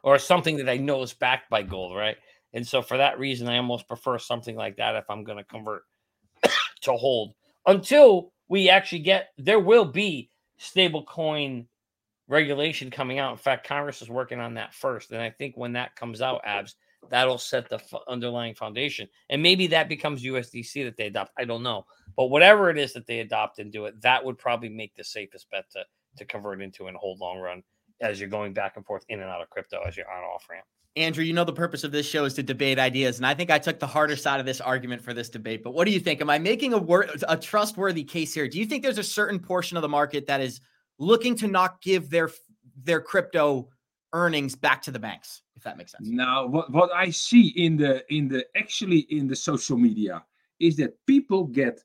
or 0.03 0.19
something 0.19 0.57
that 0.57 0.69
I 0.69 0.77
know 0.77 1.03
is 1.03 1.13
backed 1.13 1.51
by 1.51 1.63
gold, 1.63 1.97
right? 1.97 2.17
And 2.53 2.67
so 2.67 2.83
for 2.83 2.97
that 2.97 3.19
reason, 3.19 3.49
I 3.49 3.59
almost 3.59 3.89
prefer 3.89 4.19
something 4.19 4.57
like 4.57 4.77
that 4.77 4.97
if 4.97 5.05
I'm 5.11 5.25
going 5.25 5.39
to 5.39 5.45
convert 5.45 5.83
to 6.83 6.93
hold 6.93 7.35
until 7.67 8.33
we 8.49 8.69
actually 8.69 9.01
get 9.01 9.31
there 9.37 9.61
will 9.61 9.85
be 9.85 10.31
stable 10.59 11.05
coin 11.05 11.67
regulation 12.29 12.91
coming 12.91 13.19
out. 13.19 13.33
In 13.33 13.39
fact, 13.39 13.67
Congress 13.67 14.03
is 14.03 14.09
working 14.09 14.41
on 14.41 14.55
that 14.55 14.75
first. 14.75 15.13
And 15.13 15.21
I 15.21 15.31
think 15.31 15.57
when 15.57 15.73
that 15.75 15.97
comes 15.97 16.21
out, 16.21 16.41
abs, 16.45 16.77
that'll 17.09 17.39
set 17.39 17.69
the 17.69 17.77
f- 17.77 18.03
underlying 18.09 18.55
foundation. 18.55 19.09
And 19.31 19.43
maybe 19.43 19.67
that 19.69 19.89
becomes 19.89 20.25
USDC 20.25 20.85
that 20.85 20.97
they 20.97 21.07
adopt. 21.07 21.33
I 21.39 21.45
don't 21.45 21.63
know. 21.63 21.87
But 22.17 22.27
whatever 22.27 22.71
it 22.71 22.79
is 22.79 22.93
that 22.95 23.07
they 23.07 23.21
adopt 23.21 23.59
and 23.59 23.71
do 23.71 23.85
it, 23.85 24.01
that 24.01 24.25
would 24.25 24.39
probably 24.39 24.69
make 24.69 24.95
the 24.95 25.05
safest 25.05 25.51
bet 25.51 25.71
to, 25.73 25.85
to 26.17 26.25
convert 26.25 26.63
into 26.63 26.87
and 26.87 26.97
hold 26.97 27.21
long 27.21 27.39
run 27.39 27.63
as 28.01 28.19
you're 28.19 28.29
going 28.29 28.53
back 28.53 28.77
and 28.77 28.85
forth 28.85 29.05
in 29.09 29.21
and 29.21 29.31
out 29.31 29.43
of 29.43 29.51
crypto 29.51 29.81
as 29.87 29.97
you're 29.97 30.11
on 30.11 30.25
off 30.25 30.47
ramp. 30.51 30.67
Andrew, 30.97 31.23
you 31.23 31.35
know 31.35 31.45
the 31.45 31.53
purpose 31.53 31.85
of 31.85 31.93
this 31.93 32.09
show 32.09 32.25
is 32.25 32.35
to 32.35 32.43
debate 32.43 32.79
ideas, 32.79 33.19
and 33.19 33.27
I 33.27 33.35
think 33.35 33.51
I 33.51 33.59
took 33.59 33.79
the 33.79 33.87
harder 33.87 34.17
side 34.17 34.41
of 34.41 34.47
this 34.47 34.63
argument 34.63 35.03
for 35.03 35.13
this 35.13 35.29
debate. 35.29 35.63
But 35.63 35.75
what 35.75 35.87
do 35.87 35.93
you 35.93 36.01
think? 36.01 36.23
Am 36.23 36.31
I 36.31 36.39
making 36.39 36.73
a 36.73 36.79
wor- 36.79 37.09
a 37.29 37.37
trustworthy 37.37 38.03
case 38.03 38.33
here? 38.33 38.49
Do 38.49 38.59
you 38.59 38.65
think 38.65 38.83
there's 38.83 38.99
a 38.99 39.05
certain 39.05 39.39
portion 39.39 39.77
of 39.77 39.83
the 39.83 39.89
market 39.89 40.27
that 40.27 40.41
is 40.41 40.61
looking 40.99 41.37
to 41.37 41.49
not 41.49 41.83
give 41.83 42.09
their 42.09 42.31
their 42.83 43.01
crypto 43.01 43.69
earnings 44.15 44.55
back 44.55 44.81
to 44.83 44.91
the 44.91 44.99
banks? 44.99 45.43
If 45.55 45.65
that 45.65 45.77
makes 45.77 45.93
sense. 45.93 46.09
Now, 46.09 46.47
what, 46.47 46.73
what 46.73 46.91
I 46.95 47.11
see 47.11 47.49
in 47.49 47.77
the 47.77 48.03
in 48.13 48.29
the 48.29 48.47
actually 48.57 49.01
in 49.11 49.29
the 49.29 49.37
social 49.37 49.77
media 49.77 50.25
is 50.61 50.77
that 50.77 50.95
people 51.07 51.45
get 51.45 51.85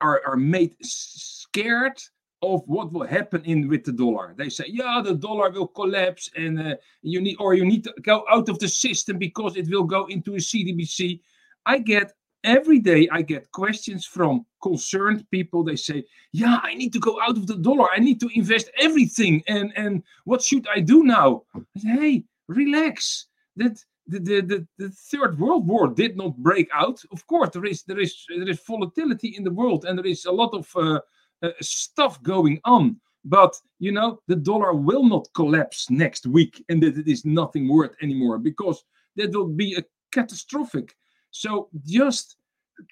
are 0.00 0.22
are 0.26 0.36
made 0.36 0.74
scared 0.80 2.00
of 2.42 2.62
what 2.66 2.92
will 2.92 3.06
happen 3.06 3.42
in 3.44 3.68
with 3.68 3.84
the 3.84 3.92
dollar. 3.92 4.34
They 4.36 4.48
say, 4.48 4.66
yeah, 4.68 5.00
the 5.04 5.14
dollar 5.14 5.50
will 5.50 5.66
collapse, 5.66 6.30
and 6.36 6.60
uh, 6.60 6.76
you 7.02 7.20
need 7.20 7.36
or 7.40 7.54
you 7.54 7.64
need 7.64 7.84
to 7.84 7.94
go 8.02 8.24
out 8.30 8.48
of 8.48 8.58
the 8.58 8.68
system 8.68 9.18
because 9.18 9.56
it 9.56 9.68
will 9.68 9.84
go 9.84 10.06
into 10.06 10.34
a 10.34 10.38
CDBC. 10.38 11.20
I 11.66 11.78
get 11.78 12.12
every 12.44 12.78
day 12.78 13.08
I 13.10 13.22
get 13.22 13.50
questions 13.50 14.06
from 14.06 14.46
concerned 14.62 15.26
people. 15.30 15.64
They 15.64 15.76
say, 15.76 16.04
yeah, 16.32 16.60
I 16.62 16.74
need 16.74 16.92
to 16.92 17.00
go 17.00 17.20
out 17.20 17.36
of 17.36 17.46
the 17.46 17.56
dollar. 17.56 17.88
I 17.92 17.98
need 17.98 18.20
to 18.20 18.30
invest 18.34 18.70
everything, 18.80 19.42
and 19.48 19.72
and 19.76 20.02
what 20.24 20.42
should 20.42 20.66
I 20.74 20.80
do 20.80 21.02
now? 21.02 21.42
I 21.56 21.80
say, 21.80 21.88
hey, 21.88 22.24
relax. 22.46 23.26
That 23.56 23.82
the, 24.06 24.20
the, 24.20 24.40
the, 24.40 24.66
the 24.78 24.90
third 24.90 25.38
world 25.38 25.66
war 25.66 25.88
did 25.88 26.16
not 26.16 26.36
break 26.38 26.68
out. 26.72 27.02
Of 27.12 27.26
course, 27.26 27.50
there 27.50 27.64
is 27.64 27.82
there 27.82 27.98
is 27.98 28.24
there 28.28 28.48
is 28.48 28.60
volatility 28.60 29.34
in 29.36 29.42
the 29.42 29.50
world, 29.50 29.84
and 29.84 29.98
there 29.98 30.06
is 30.06 30.24
a 30.24 30.32
lot 30.32 30.54
of 30.54 30.68
uh, 30.76 31.00
uh, 31.42 31.50
stuff 31.60 32.22
going 32.22 32.60
on. 32.64 32.96
But 33.24 33.54
you 33.78 33.92
know, 33.92 34.20
the 34.26 34.36
dollar 34.36 34.72
will 34.72 35.04
not 35.04 35.28
collapse 35.34 35.90
next 35.90 36.26
week, 36.26 36.64
and 36.68 36.82
that 36.82 36.98
it 36.98 37.08
is 37.08 37.24
nothing 37.24 37.68
worth 37.68 37.94
anymore 38.02 38.38
because 38.38 38.84
that 39.16 39.32
will 39.32 39.48
be 39.48 39.74
a 39.74 39.84
catastrophic. 40.12 40.94
So 41.30 41.68
just 41.84 42.36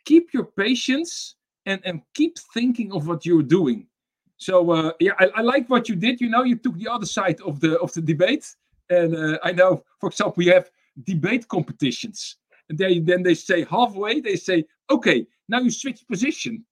keep 0.04 0.32
your 0.35 0.44
patience 0.44 1.37
and 1.64 1.80
and 1.85 2.02
keep 2.14 2.38
thinking 2.54 2.92
of 2.92 3.06
what 3.06 3.24
you're 3.24 3.42
doing. 3.42 3.87
So 4.37 4.70
uh, 4.70 4.92
yeah, 5.00 5.12
I, 5.18 5.26
I 5.37 5.40
like 5.40 5.68
what 5.68 5.88
you 5.88 5.96
did. 5.96 6.20
You 6.20 6.28
know, 6.28 6.42
you 6.42 6.56
took 6.56 6.76
the 6.76 6.88
other 6.88 7.06
side 7.06 7.40
of 7.40 7.61
the 7.61 7.78
of 7.80 7.92
the 7.92 8.02
debate, 8.02 8.54
and 8.90 9.14
uh, 9.16 9.38
I 9.42 9.52
know, 9.52 9.82
for 10.00 10.09
example, 10.11 10.35
we 10.37 10.46
have 10.46 10.70
debate 11.04 11.48
competitions, 11.48 12.37
and 12.68 12.78
they 12.78 12.98
then 12.98 13.22
they 13.22 13.35
say 13.35 13.64
halfway 13.64 14.20
they 14.20 14.37
say, 14.37 14.64
okay, 14.90 15.26
now 15.48 15.61
you 15.61 15.70
switch 15.70 16.06
position. 16.06 16.64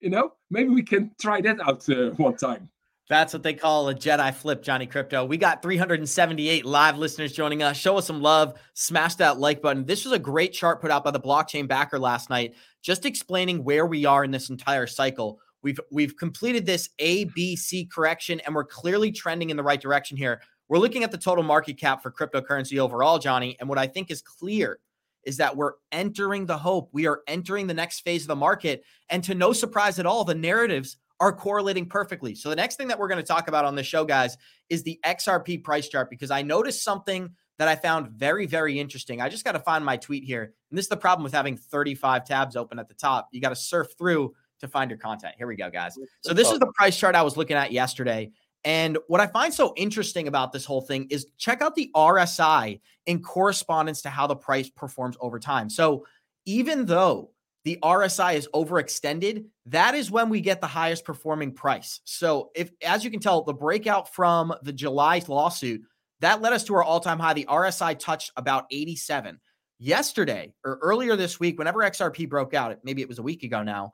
You 0.00 0.10
know, 0.10 0.32
maybe 0.50 0.70
we 0.70 0.82
can 0.82 1.10
try 1.20 1.40
that 1.40 1.60
out 1.60 1.88
uh, 1.88 2.10
one 2.16 2.36
time. 2.36 2.68
That's 3.08 3.32
what 3.32 3.44
they 3.44 3.54
call 3.54 3.88
a 3.88 3.94
Jedi 3.94 4.34
flip, 4.34 4.62
Johnny 4.62 4.86
Krypto. 4.86 5.28
We 5.28 5.36
got 5.36 5.62
378 5.62 6.64
live 6.66 6.98
listeners 6.98 7.32
joining 7.32 7.62
us. 7.62 7.76
Show 7.76 7.98
us 7.98 8.06
some 8.06 8.20
love. 8.20 8.58
Smash 8.74 9.14
that 9.16 9.38
like 9.38 9.62
button. 9.62 9.84
This 9.84 10.04
was 10.04 10.12
a 10.12 10.18
great 10.18 10.52
chart 10.52 10.80
put 10.80 10.90
out 10.90 11.04
by 11.04 11.12
the 11.12 11.20
blockchain 11.20 11.68
backer 11.68 12.00
last 12.00 12.30
night, 12.30 12.54
just 12.82 13.06
explaining 13.06 13.62
where 13.62 13.86
we 13.86 14.04
are 14.06 14.24
in 14.24 14.32
this 14.32 14.50
entire 14.50 14.88
cycle. 14.88 15.38
We've 15.62 15.78
we've 15.92 16.16
completed 16.16 16.66
this 16.66 16.90
ABC 17.00 17.90
correction, 17.90 18.40
and 18.40 18.54
we're 18.54 18.64
clearly 18.64 19.12
trending 19.12 19.50
in 19.50 19.56
the 19.56 19.62
right 19.62 19.80
direction 19.80 20.16
here. 20.16 20.42
We're 20.68 20.78
looking 20.78 21.04
at 21.04 21.12
the 21.12 21.18
total 21.18 21.44
market 21.44 21.78
cap 21.78 22.02
for 22.02 22.10
cryptocurrency 22.10 22.78
overall, 22.78 23.20
Johnny. 23.20 23.56
And 23.60 23.68
what 23.68 23.78
I 23.78 23.86
think 23.86 24.10
is 24.10 24.20
clear 24.20 24.80
is 25.26 25.36
that 25.36 25.54
we're 25.54 25.72
entering 25.92 26.46
the 26.46 26.56
hope. 26.56 26.88
We 26.92 27.06
are 27.06 27.20
entering 27.26 27.66
the 27.66 27.74
next 27.74 28.00
phase 28.00 28.22
of 28.22 28.28
the 28.28 28.36
market. 28.36 28.84
And 29.10 29.22
to 29.24 29.34
no 29.34 29.52
surprise 29.52 29.98
at 29.98 30.06
all, 30.06 30.24
the 30.24 30.34
narratives 30.34 30.96
are 31.18 31.32
correlating 31.32 31.86
perfectly. 31.86 32.34
So 32.34 32.48
the 32.48 32.56
next 32.56 32.76
thing 32.76 32.88
that 32.88 32.98
we're 32.98 33.08
going 33.08 33.20
to 33.20 33.26
talk 33.26 33.48
about 33.48 33.64
on 33.64 33.74
the 33.74 33.82
show, 33.82 34.04
guys, 34.04 34.36
is 34.70 34.82
the 34.82 35.00
XRP 35.04 35.64
price 35.64 35.88
chart 35.88 36.08
because 36.10 36.30
I 36.30 36.42
noticed 36.42 36.84
something 36.84 37.30
that 37.58 37.68
I 37.68 37.74
found 37.74 38.10
very, 38.10 38.46
very 38.46 38.78
interesting. 38.78 39.20
I 39.20 39.28
just 39.28 39.44
got 39.44 39.52
to 39.52 39.58
find 39.58 39.84
my 39.84 39.96
tweet 39.96 40.24
here. 40.24 40.52
And 40.70 40.78
this 40.78 40.84
is 40.84 40.90
the 40.90 40.96
problem 40.96 41.24
with 41.24 41.32
having 41.32 41.56
35 41.56 42.24
tabs 42.26 42.54
open 42.54 42.78
at 42.78 42.88
the 42.88 42.94
top. 42.94 43.28
You 43.32 43.40
got 43.40 43.48
to 43.48 43.56
surf 43.56 43.88
through 43.98 44.34
to 44.60 44.68
find 44.68 44.90
your 44.90 44.98
content. 44.98 45.34
Here 45.36 45.46
we 45.46 45.56
go, 45.56 45.70
guys. 45.70 45.98
So 46.20 46.32
this 46.32 46.50
is 46.50 46.58
the 46.58 46.70
price 46.74 46.96
chart 46.96 47.14
I 47.14 47.22
was 47.22 47.36
looking 47.36 47.56
at 47.56 47.72
yesterday. 47.72 48.30
And 48.66 48.98
what 49.06 49.20
I 49.20 49.28
find 49.28 49.54
so 49.54 49.72
interesting 49.76 50.26
about 50.26 50.52
this 50.52 50.64
whole 50.64 50.80
thing 50.80 51.06
is 51.08 51.28
check 51.38 51.62
out 51.62 51.76
the 51.76 51.88
RSI 51.94 52.80
in 53.06 53.22
correspondence 53.22 54.02
to 54.02 54.10
how 54.10 54.26
the 54.26 54.34
price 54.34 54.68
performs 54.68 55.16
over 55.20 55.38
time. 55.38 55.70
So 55.70 56.04
even 56.46 56.84
though 56.84 57.30
the 57.64 57.78
RSI 57.80 58.34
is 58.34 58.48
overextended, 58.52 59.44
that 59.66 59.94
is 59.94 60.10
when 60.10 60.28
we 60.28 60.40
get 60.40 60.60
the 60.60 60.66
highest 60.66 61.04
performing 61.04 61.52
price. 61.52 62.00
So 62.02 62.50
if 62.56 62.72
as 62.84 63.04
you 63.04 63.10
can 63.12 63.20
tell, 63.20 63.42
the 63.42 63.54
breakout 63.54 64.12
from 64.12 64.52
the 64.64 64.72
July 64.72 65.22
lawsuit, 65.28 65.82
that 66.18 66.42
led 66.42 66.52
us 66.52 66.64
to 66.64 66.74
our 66.74 66.82
all-time 66.82 67.20
high. 67.20 67.34
The 67.34 67.44
RSI 67.44 67.96
touched 68.00 68.32
about 68.36 68.64
87. 68.72 69.38
Yesterday 69.78 70.54
or 70.64 70.80
earlier 70.82 71.14
this 71.14 71.38
week, 71.38 71.58
whenever 71.58 71.80
XRP 71.80 72.28
broke 72.28 72.52
out, 72.52 72.78
maybe 72.82 73.00
it 73.00 73.08
was 73.08 73.20
a 73.20 73.22
week 73.22 73.44
ago 73.44 73.62
now, 73.62 73.92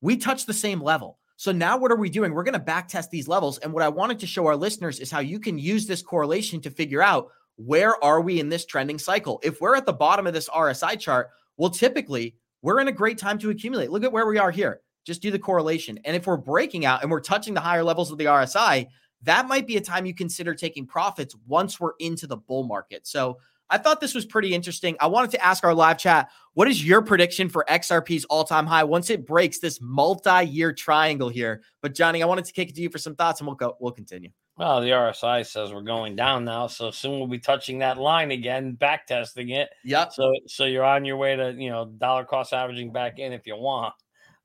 we 0.00 0.16
touched 0.16 0.46
the 0.46 0.52
same 0.52 0.80
level. 0.80 1.18
So 1.36 1.52
now 1.52 1.76
what 1.76 1.90
are 1.90 1.96
we 1.96 2.10
doing? 2.10 2.32
We're 2.32 2.44
going 2.44 2.54
to 2.54 2.58
back 2.58 2.88
test 2.88 3.10
these 3.10 3.28
levels. 3.28 3.58
And 3.58 3.72
what 3.72 3.82
I 3.82 3.88
wanted 3.88 4.20
to 4.20 4.26
show 4.26 4.46
our 4.46 4.56
listeners 4.56 5.00
is 5.00 5.10
how 5.10 5.20
you 5.20 5.40
can 5.40 5.58
use 5.58 5.86
this 5.86 6.02
correlation 6.02 6.60
to 6.62 6.70
figure 6.70 7.02
out 7.02 7.28
where 7.56 8.02
are 8.02 8.20
we 8.20 8.40
in 8.40 8.48
this 8.48 8.64
trending 8.64 8.98
cycle. 8.98 9.40
If 9.42 9.60
we're 9.60 9.76
at 9.76 9.86
the 9.86 9.92
bottom 9.92 10.26
of 10.26 10.34
this 10.34 10.48
RSI 10.48 10.98
chart, 10.98 11.30
well, 11.56 11.70
typically 11.70 12.36
we're 12.62 12.80
in 12.80 12.88
a 12.88 12.92
great 12.92 13.18
time 13.18 13.38
to 13.38 13.50
accumulate. 13.50 13.90
Look 13.90 14.04
at 14.04 14.12
where 14.12 14.26
we 14.26 14.38
are 14.38 14.50
here. 14.50 14.80
Just 15.04 15.22
do 15.22 15.30
the 15.30 15.38
correlation. 15.38 15.98
And 16.04 16.16
if 16.16 16.26
we're 16.26 16.36
breaking 16.36 16.86
out 16.86 17.02
and 17.02 17.10
we're 17.10 17.20
touching 17.20 17.54
the 17.54 17.60
higher 17.60 17.84
levels 17.84 18.10
of 18.10 18.18
the 18.18 18.24
RSI, 18.24 18.86
that 19.22 19.48
might 19.48 19.66
be 19.66 19.76
a 19.76 19.80
time 19.80 20.06
you 20.06 20.14
consider 20.14 20.54
taking 20.54 20.86
profits 20.86 21.34
once 21.46 21.78
we're 21.78 21.92
into 21.98 22.26
the 22.26 22.36
bull 22.36 22.64
market. 22.64 23.06
So 23.06 23.38
I 23.70 23.78
thought 23.78 24.00
this 24.00 24.14
was 24.14 24.26
pretty 24.26 24.54
interesting. 24.54 24.96
I 25.00 25.06
wanted 25.06 25.30
to 25.32 25.44
ask 25.44 25.64
our 25.64 25.74
live 25.74 25.98
chat, 25.98 26.30
what 26.52 26.68
is 26.68 26.86
your 26.86 27.02
prediction 27.02 27.48
for 27.48 27.64
XRP's 27.68 28.24
all-time 28.26 28.66
high 28.66 28.84
once 28.84 29.10
it 29.10 29.26
breaks 29.26 29.58
this 29.58 29.80
multi-year 29.80 30.72
triangle 30.72 31.28
here? 31.28 31.62
But 31.80 31.94
Johnny, 31.94 32.22
I 32.22 32.26
wanted 32.26 32.44
to 32.44 32.52
kick 32.52 32.68
it 32.68 32.74
to 32.76 32.82
you 32.82 32.90
for 32.90 32.98
some 32.98 33.14
thoughts, 33.16 33.40
and 33.40 33.46
we'll 33.46 33.56
go. 33.56 33.76
We'll 33.80 33.92
continue. 33.92 34.30
Well, 34.56 34.80
the 34.80 34.90
RSI 34.90 35.44
says 35.46 35.72
we're 35.72 35.82
going 35.82 36.14
down 36.14 36.44
now, 36.44 36.68
so 36.68 36.92
soon 36.92 37.18
we'll 37.18 37.26
be 37.26 37.40
touching 37.40 37.80
that 37.80 37.98
line 37.98 38.30
again, 38.30 38.74
back 38.74 39.06
testing 39.06 39.50
it. 39.50 39.70
Yep. 39.82 40.12
So, 40.12 40.32
so 40.46 40.64
you're 40.64 40.84
on 40.84 41.04
your 41.04 41.16
way 41.16 41.34
to 41.34 41.52
you 41.58 41.70
know 41.70 41.86
dollar 41.86 42.24
cost 42.24 42.52
averaging 42.52 42.92
back 42.92 43.18
in 43.18 43.32
if 43.32 43.46
you 43.46 43.56
want. 43.56 43.94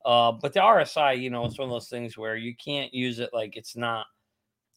Uh, 0.04 0.32
but 0.32 0.52
the 0.52 0.60
RSI, 0.60 1.20
you 1.20 1.30
know, 1.30 1.44
it's 1.44 1.58
one 1.58 1.68
of 1.68 1.72
those 1.72 1.88
things 1.88 2.16
where 2.16 2.36
you 2.36 2.54
can't 2.56 2.92
use 2.92 3.18
it 3.18 3.30
like 3.32 3.56
it's 3.56 3.76
not, 3.76 4.06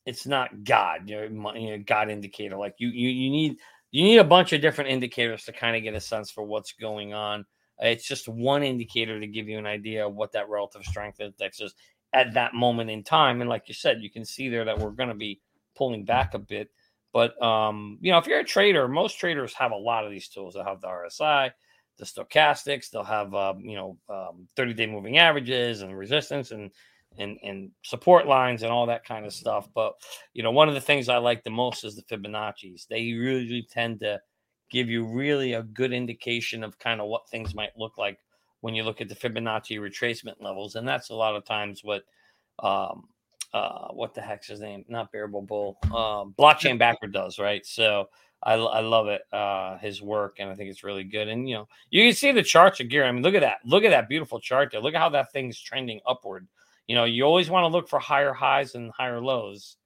it's 0.06 0.28
not 0.28 0.64
God, 0.64 1.10
you 1.10 1.30
know, 1.30 1.84
God 1.86 2.10
indicator. 2.10 2.58
Like 2.58 2.76
you, 2.78 2.90
you, 2.90 3.10
you 3.10 3.30
need 3.30 3.58
you 3.94 4.04
need 4.04 4.18
a 4.18 4.24
bunch 4.24 4.54
of 4.54 4.62
different 4.62 4.90
indicators 4.90 5.44
to 5.44 5.54
kind 5.54 5.78
of 5.78 5.84
get 5.84 5.94
a 5.94 6.02
sense 6.02 6.32
for 6.32 6.44
what's 6.44 6.74
going 6.74 7.14
on. 7.14 7.46
It's 7.80 8.08
just 8.08 8.28
one 8.28 8.64
indicator 8.64 9.20
to 9.20 9.28
give 9.28 9.48
you 9.48 9.60
an 9.60 9.68
idea 9.68 10.08
of 10.08 10.16
what 10.16 10.32
that 10.32 10.50
relative 10.50 10.84
strength 10.84 11.20
index 11.20 11.62
is 11.62 11.76
at 12.12 12.34
that 12.34 12.56
moment 12.56 12.90
in 12.90 13.04
time. 13.04 13.40
And 13.40 13.50
like 13.50 13.68
you 13.68 13.76
said, 13.76 14.02
you 14.02 14.10
can 14.10 14.26
see 14.26 14.50
there 14.50 14.66
that 14.66 14.80
we're 14.80 14.90
going 14.90 15.10
to 15.10 15.16
be 15.16 15.42
pulling 15.76 16.06
back 16.06 16.34
a 16.34 16.40
bit. 16.40 16.72
But 17.14 17.40
um, 17.42 18.00
you 18.02 18.12
know, 18.12 18.18
if 18.18 18.26
you're 18.26 18.40
a 18.40 18.44
trader, 18.44 18.88
most 18.88 19.20
traders 19.20 19.54
have 19.54 19.72
a 19.72 19.76
lot 19.76 20.06
of 20.06 20.12
these 20.12 20.28
tools. 20.28 20.56
They'll 20.56 20.64
have 20.64 20.82
the 20.82 20.88
RSI, 20.88 21.52
the 22.00 22.06
stochastics. 22.06 22.90
They'll 22.90 23.04
have 23.04 23.36
um, 23.36 23.60
you 23.60 23.76
know 23.76 23.98
um, 24.10 24.48
30-day 24.58 24.88
moving 24.88 25.20
averages 25.20 25.84
and 25.84 25.96
resistance 25.96 26.50
and 26.50 26.72
and 27.18 27.38
and 27.44 27.72
support 27.84 28.28
lines 28.28 28.64
and 28.64 28.72
all 28.72 28.86
that 28.88 29.06
kind 29.06 29.26
of 29.26 29.34
stuff. 29.34 29.68
But 29.74 29.94
you 30.34 30.44
know, 30.44 30.52
one 30.52 30.68
of 30.68 30.74
the 30.74 30.82
things 30.82 31.10
I 31.10 31.18
like 31.18 31.44
the 31.44 31.50
most 31.50 31.84
is 31.84 31.96
the 31.96 32.04
Fibonacci's. 32.04 32.86
They 32.90 33.14
really 33.14 33.68
tend 33.70 34.00
to 34.02 34.20
give 34.72 34.90
you 34.90 35.06
really 35.06 35.54
a 35.54 35.64
good 35.64 35.94
indication 35.94 36.64
of 36.64 36.80
kind 36.80 37.00
of 37.00 37.08
what 37.08 37.30
things 37.30 37.54
might 37.54 37.78
look 37.78 37.98
like 37.98 38.20
when 38.62 38.74
you 38.74 38.84
look 38.84 39.02
at 39.02 39.10
the 39.10 39.16
Fibonacci 39.16 39.80
retracement 39.80 40.36
levels, 40.40 40.76
and 40.76 40.88
that's 40.88 41.10
a 41.10 41.16
lot 41.16 41.36
of 41.36 41.46
times 41.46 41.84
what 41.84 42.04
um 42.60 43.08
uh 43.54 43.88
what 43.90 44.14
the 44.14 44.22
heck's 44.22 44.48
his 44.48 44.62
name? 44.62 44.86
Not 44.88 45.12
Bearable 45.12 45.42
Bull, 45.42 45.78
um, 45.86 46.34
blockchain 46.38 46.78
backer 46.78 47.08
does, 47.08 47.40
right? 47.40 47.66
So. 47.66 48.10
I, 48.46 48.56
I 48.56 48.82
love 48.82 49.08
it, 49.08 49.22
uh, 49.32 49.78
his 49.78 50.02
work, 50.02 50.36
and 50.40 50.50
I 50.50 50.56
think 50.56 50.70
it's 50.70 50.84
really 50.84 51.06
good. 51.06 51.30
And 51.30 51.48
you 51.48 51.56
know, 51.56 51.68
you 51.92 52.04
can 52.04 52.14
see 52.14 52.34
the 52.34 52.44
charts 52.44 52.82
of 52.82 52.90
gear. 52.90 53.06
I 53.06 53.12
mean, 53.14 53.24
look 53.24 53.36
at 53.36 53.40
that. 53.40 53.60
Look 53.64 53.86
at 53.86 53.92
that 53.92 54.10
beautiful 54.10 54.38
chart 54.38 54.68
there. 54.70 54.82
Look 54.82 54.96
at 54.96 55.00
how 55.00 55.08
that 55.12 55.32
thing's 55.32 55.58
trending 55.58 56.02
upward 56.06 56.46
you 56.94 57.00
know, 57.00 57.06
you 57.06 57.24
always 57.24 57.50
want 57.50 57.64
to 57.64 57.70
look 57.70 57.90
for 57.90 57.98
higher 57.98 58.34
highs 58.34 58.76
and 58.76 58.92
higher 58.92 59.20
lows 59.20 59.78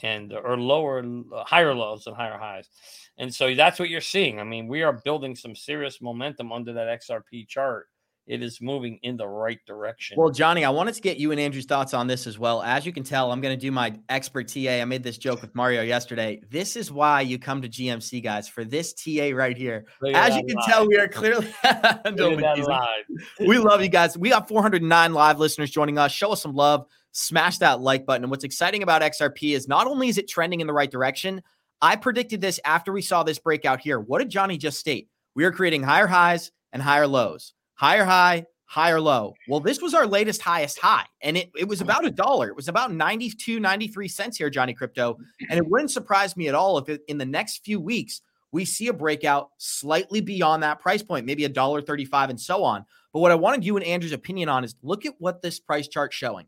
and 0.00 0.32
or 0.32 0.56
lower 0.56 1.04
uh, 1.34 1.44
higher 1.44 1.74
lows 1.74 2.06
and 2.06 2.16
higher 2.16 2.38
highs. 2.38 2.70
And 3.18 3.34
so 3.34 3.54
that's 3.54 3.78
what 3.78 3.90
you're 3.90 4.00
seeing. 4.00 4.40
I 4.40 4.44
mean, 4.44 4.66
we 4.66 4.82
are 4.82 4.94
building 5.04 5.36
some 5.36 5.54
serious 5.54 6.00
momentum 6.00 6.52
under 6.52 6.72
that 6.72 7.02
XRP 7.02 7.46
chart 7.48 7.88
it 8.26 8.42
is 8.42 8.60
moving 8.60 8.98
in 9.02 9.16
the 9.16 9.26
right 9.26 9.58
direction. 9.66 10.16
Well, 10.18 10.30
Johnny, 10.30 10.64
I 10.64 10.70
wanted 10.70 10.94
to 10.94 11.02
get 11.02 11.18
you 11.18 11.30
and 11.30 11.38
Andrew's 11.38 11.66
thoughts 11.66 11.92
on 11.92 12.06
this 12.06 12.26
as 12.26 12.38
well. 12.38 12.62
As 12.62 12.86
you 12.86 12.92
can 12.92 13.02
tell, 13.02 13.30
I'm 13.30 13.40
going 13.42 13.56
to 13.56 13.60
do 13.60 13.70
my 13.70 13.94
expert 14.08 14.48
TA. 14.48 14.80
I 14.80 14.84
made 14.86 15.02
this 15.02 15.18
joke 15.18 15.42
with 15.42 15.54
Mario 15.54 15.82
yesterday. 15.82 16.40
This 16.50 16.74
is 16.76 16.90
why 16.90 17.20
you 17.20 17.38
come 17.38 17.60
to 17.60 17.68
GMC, 17.68 18.22
guys, 18.22 18.48
for 18.48 18.64
this 18.64 18.94
TA 18.94 19.30
right 19.34 19.56
here. 19.56 19.84
As 20.14 20.36
you 20.36 20.44
can 20.44 20.56
line. 20.56 20.68
tell, 20.68 20.88
we 20.88 20.96
are 20.96 21.08
clearly 21.08 21.46
we 23.40 23.58
love 23.58 23.82
you 23.82 23.88
guys. 23.88 24.16
We 24.16 24.30
got 24.30 24.48
409 24.48 25.12
live 25.12 25.38
listeners 25.38 25.70
joining 25.70 25.98
us. 25.98 26.10
Show 26.10 26.32
us 26.32 26.42
some 26.42 26.54
love. 26.54 26.86
Smash 27.12 27.58
that 27.58 27.80
like 27.80 28.06
button. 28.06 28.24
And 28.24 28.30
what's 28.30 28.44
exciting 28.44 28.82
about 28.82 29.02
XRP 29.02 29.54
is 29.54 29.68
not 29.68 29.86
only 29.86 30.08
is 30.08 30.18
it 30.18 30.28
trending 30.28 30.60
in 30.60 30.66
the 30.66 30.72
right 30.72 30.90
direction, 30.90 31.42
I 31.82 31.96
predicted 31.96 32.40
this 32.40 32.58
after 32.64 32.92
we 32.92 33.02
saw 33.02 33.22
this 33.22 33.38
breakout 33.38 33.80
here. 33.80 34.00
What 34.00 34.20
did 34.20 34.30
Johnny 34.30 34.56
just 34.56 34.80
state? 34.80 35.08
We 35.34 35.44
are 35.44 35.52
creating 35.52 35.82
higher 35.82 36.06
highs 36.06 36.50
and 36.72 36.82
higher 36.82 37.06
lows 37.06 37.52
higher 37.74 38.04
high, 38.04 38.46
higher 38.66 39.00
low. 39.00 39.34
Well, 39.48 39.60
this 39.60 39.80
was 39.80 39.94
our 39.94 40.06
latest 40.06 40.42
highest 40.42 40.78
high, 40.78 41.06
and 41.22 41.36
it, 41.36 41.50
it 41.56 41.68
was 41.68 41.80
mm. 41.80 41.82
about 41.82 42.04
a 42.04 42.10
dollar. 42.10 42.48
It 42.48 42.56
was 42.56 42.68
about 42.68 42.92
92, 42.92 43.60
93 43.60 44.08
cents 44.08 44.36
here, 44.36 44.50
Johnny 44.50 44.74
Krypto. 44.74 45.16
And 45.48 45.58
it 45.58 45.66
wouldn't 45.66 45.90
surprise 45.90 46.36
me 46.36 46.48
at 46.48 46.54
all 46.54 46.78
if 46.78 46.88
it, 46.88 47.02
in 47.08 47.18
the 47.18 47.24
next 47.24 47.64
few 47.64 47.80
weeks 47.80 48.20
we 48.54 48.64
see 48.64 48.86
a 48.86 48.92
breakout 48.92 49.50
slightly 49.58 50.20
beyond 50.20 50.62
that 50.62 50.78
price 50.78 51.02
point, 51.02 51.26
maybe 51.26 51.44
a 51.44 51.48
dollar 51.48 51.82
35 51.82 52.30
and 52.30 52.40
so 52.40 52.62
on. 52.62 52.84
But 53.12 53.18
what 53.18 53.32
I 53.32 53.36
wanted 53.36 53.64
you 53.64 53.76
and 53.76 53.84
Andrew's 53.84 54.12
opinion 54.12 54.48
on 54.48 54.62
is 54.62 54.76
look 54.82 55.04
at 55.04 55.14
what 55.18 55.42
this 55.42 55.58
price 55.58 55.88
chart 55.88 56.12
showing. 56.12 56.46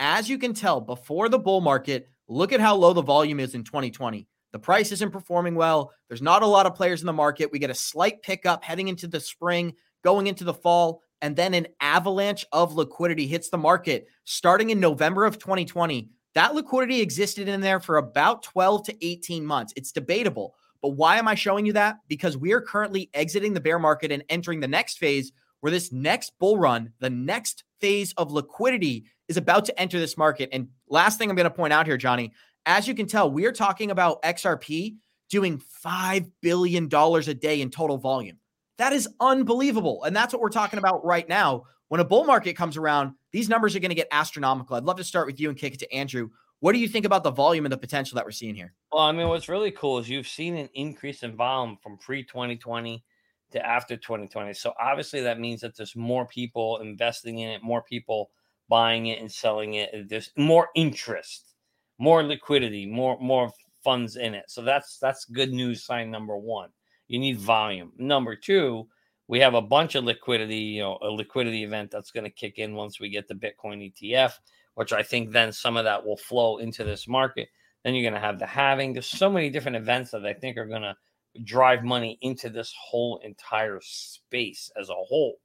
As 0.00 0.28
you 0.28 0.36
can 0.36 0.52
tell, 0.52 0.80
before 0.80 1.28
the 1.28 1.38
bull 1.38 1.60
market, 1.60 2.08
look 2.26 2.52
at 2.52 2.58
how 2.58 2.74
low 2.74 2.92
the 2.92 3.02
volume 3.02 3.38
is 3.38 3.54
in 3.54 3.62
2020. 3.62 4.26
The 4.50 4.58
price 4.58 4.90
isn't 4.90 5.12
performing 5.12 5.54
well. 5.54 5.92
There's 6.08 6.22
not 6.22 6.42
a 6.42 6.46
lot 6.46 6.66
of 6.66 6.74
players 6.74 7.00
in 7.02 7.06
the 7.06 7.12
market. 7.12 7.52
We 7.52 7.60
get 7.60 7.70
a 7.70 7.74
slight 7.74 8.22
pickup 8.22 8.64
heading 8.64 8.88
into 8.88 9.06
the 9.06 9.20
spring 9.20 9.74
going 10.04 10.28
into 10.28 10.44
the 10.44 10.54
fall, 10.54 11.02
and 11.22 11.34
then 11.34 11.54
an 11.54 11.66
avalanche 11.80 12.44
of 12.52 12.74
liquidity 12.74 13.26
hits 13.26 13.48
the 13.48 13.58
market 13.58 14.06
starting 14.24 14.70
in 14.70 14.78
November 14.78 15.24
of 15.24 15.38
2020. 15.38 16.10
That 16.34 16.54
liquidity 16.54 17.00
existed 17.00 17.48
in 17.48 17.60
there 17.60 17.80
for 17.80 17.96
about 17.96 18.42
12 18.42 18.84
to 18.86 19.06
18 19.06 19.44
months. 19.44 19.72
It's 19.76 19.92
debatable. 19.92 20.54
But 20.82 20.90
why 20.90 21.16
am 21.16 21.28
I 21.28 21.34
showing 21.34 21.64
you 21.64 21.72
that? 21.72 21.96
Because 22.08 22.36
we 22.36 22.52
are 22.52 22.60
currently 22.60 23.08
exiting 23.14 23.54
the 23.54 23.60
bear 23.60 23.78
market 23.78 24.12
and 24.12 24.22
entering 24.28 24.60
the 24.60 24.68
next 24.68 24.98
phase 24.98 25.32
where 25.60 25.70
this 25.70 25.92
next 25.92 26.32
bull 26.38 26.58
run, 26.58 26.92
the 26.98 27.08
next 27.08 27.64
phase 27.80 28.12
of 28.18 28.30
liquidity 28.30 29.06
is 29.28 29.38
about 29.38 29.64
to 29.64 29.80
enter 29.80 29.98
this 29.98 30.18
market. 30.18 30.50
And 30.52 30.68
last 30.88 31.18
thing 31.18 31.30
I'm 31.30 31.36
going 31.36 31.48
to 31.48 31.50
point 31.50 31.72
out 31.72 31.86
here, 31.86 31.96
Johnny, 31.96 32.32
as 32.66 32.86
you 32.86 32.94
can 32.94 33.06
tell, 33.06 33.30
we 33.30 33.46
are 33.46 33.52
talking 33.52 33.90
about 33.90 34.22
XRP 34.22 34.96
doing 35.30 35.62
$5 35.82 36.30
billion 36.42 36.88
a 36.92 37.34
day 37.34 37.62
in 37.62 37.70
total 37.70 37.96
volume. 37.96 38.38
That 38.78 38.92
is 38.92 39.08
unbelievable. 39.20 40.04
And 40.04 40.14
that's 40.14 40.32
what 40.32 40.42
we're 40.42 40.48
talking 40.48 40.78
about 40.78 41.04
right 41.04 41.28
now. 41.28 41.64
When 41.88 42.00
a 42.00 42.04
bull 42.04 42.24
market 42.24 42.56
comes 42.56 42.76
around, 42.76 43.12
these 43.30 43.48
numbers 43.48 43.76
are 43.76 43.80
going 43.80 43.90
to 43.90 43.94
get 43.94 44.08
astronomical. 44.10 44.76
I'd 44.76 44.84
love 44.84 44.96
to 44.96 45.04
start 45.04 45.26
with 45.26 45.38
you 45.38 45.48
and 45.48 45.58
kick 45.58 45.74
it 45.74 45.80
to 45.80 45.92
Andrew. 45.92 46.30
What 46.60 46.72
do 46.72 46.78
you 46.78 46.88
think 46.88 47.04
about 47.04 47.22
the 47.22 47.30
volume 47.30 47.66
and 47.66 47.72
the 47.72 47.78
potential 47.78 48.16
that 48.16 48.24
we're 48.24 48.30
seeing 48.30 48.54
here? 48.54 48.72
Well, 48.90 49.02
I 49.02 49.12
mean, 49.12 49.28
what's 49.28 49.48
really 49.48 49.70
cool 49.70 49.98
is 49.98 50.08
you've 50.08 50.26
seen 50.26 50.56
an 50.56 50.68
increase 50.74 51.22
in 51.22 51.36
volume 51.36 51.76
from 51.82 51.98
pre 51.98 52.24
2020 52.24 53.04
to 53.52 53.64
after 53.64 53.96
2020. 53.96 54.54
So 54.54 54.72
obviously, 54.80 55.20
that 55.20 55.38
means 55.38 55.60
that 55.60 55.76
there's 55.76 55.94
more 55.94 56.26
people 56.26 56.78
investing 56.78 57.40
in 57.40 57.50
it, 57.50 57.62
more 57.62 57.82
people 57.82 58.30
buying 58.68 59.06
it 59.06 59.20
and 59.20 59.30
selling 59.30 59.74
it. 59.74 60.08
There's 60.08 60.30
more 60.36 60.68
interest, 60.74 61.54
more 61.98 62.24
liquidity, 62.24 62.86
more 62.86 63.18
more 63.20 63.52
funds 63.84 64.16
in 64.16 64.34
it. 64.34 64.46
So 64.48 64.62
that's 64.62 64.98
that's 64.98 65.26
good 65.26 65.52
news. 65.52 65.84
Sign 65.84 66.10
number 66.10 66.36
one 66.36 66.70
you 67.08 67.18
need 67.18 67.38
volume. 67.38 67.92
Number 67.98 68.36
two, 68.36 68.88
we 69.28 69.40
have 69.40 69.54
a 69.54 69.62
bunch 69.62 69.94
of 69.94 70.04
liquidity, 70.04 70.56
you 70.56 70.82
know, 70.82 70.98
a 71.02 71.08
liquidity 71.08 71.64
event 71.64 71.90
that's 71.90 72.10
going 72.10 72.24
to 72.24 72.30
kick 72.30 72.58
in 72.58 72.74
once 72.74 73.00
we 73.00 73.08
get 73.08 73.26
the 73.26 73.34
Bitcoin 73.34 73.92
ETF, 73.92 74.32
which 74.74 74.92
I 74.92 75.02
think 75.02 75.30
then 75.30 75.52
some 75.52 75.76
of 75.76 75.84
that 75.84 76.04
will 76.04 76.16
flow 76.16 76.58
into 76.58 76.84
this 76.84 77.08
market. 77.08 77.48
Then 77.84 77.94
you're 77.94 78.08
going 78.08 78.20
to 78.20 78.26
have 78.26 78.38
the 78.38 78.46
halving. 78.46 78.92
There's 78.92 79.06
so 79.06 79.30
many 79.30 79.50
different 79.50 79.76
events 79.76 80.10
that 80.10 80.26
I 80.26 80.34
think 80.34 80.56
are 80.56 80.66
going 80.66 80.82
to 80.82 80.96
drive 81.42 81.84
money 81.84 82.18
into 82.22 82.48
this 82.48 82.72
whole 82.78 83.20
entire 83.24 83.80
space 83.82 84.70
as 84.78 84.88
a 84.88 84.94
whole, 84.94 85.36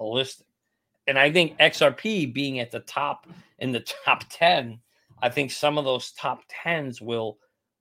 holistic. 0.00 0.42
And 1.06 1.18
I 1.18 1.32
think 1.32 1.58
XRP 1.58 2.32
being 2.34 2.60
at 2.60 2.70
the 2.70 2.80
top 2.80 3.26
in 3.58 3.72
the 3.72 3.80
top 4.04 4.24
10, 4.30 4.78
I 5.22 5.28
think 5.28 5.50
some 5.50 5.78
of 5.78 5.84
those 5.84 6.12
top 6.12 6.42
10s 6.64 7.00
will 7.00 7.38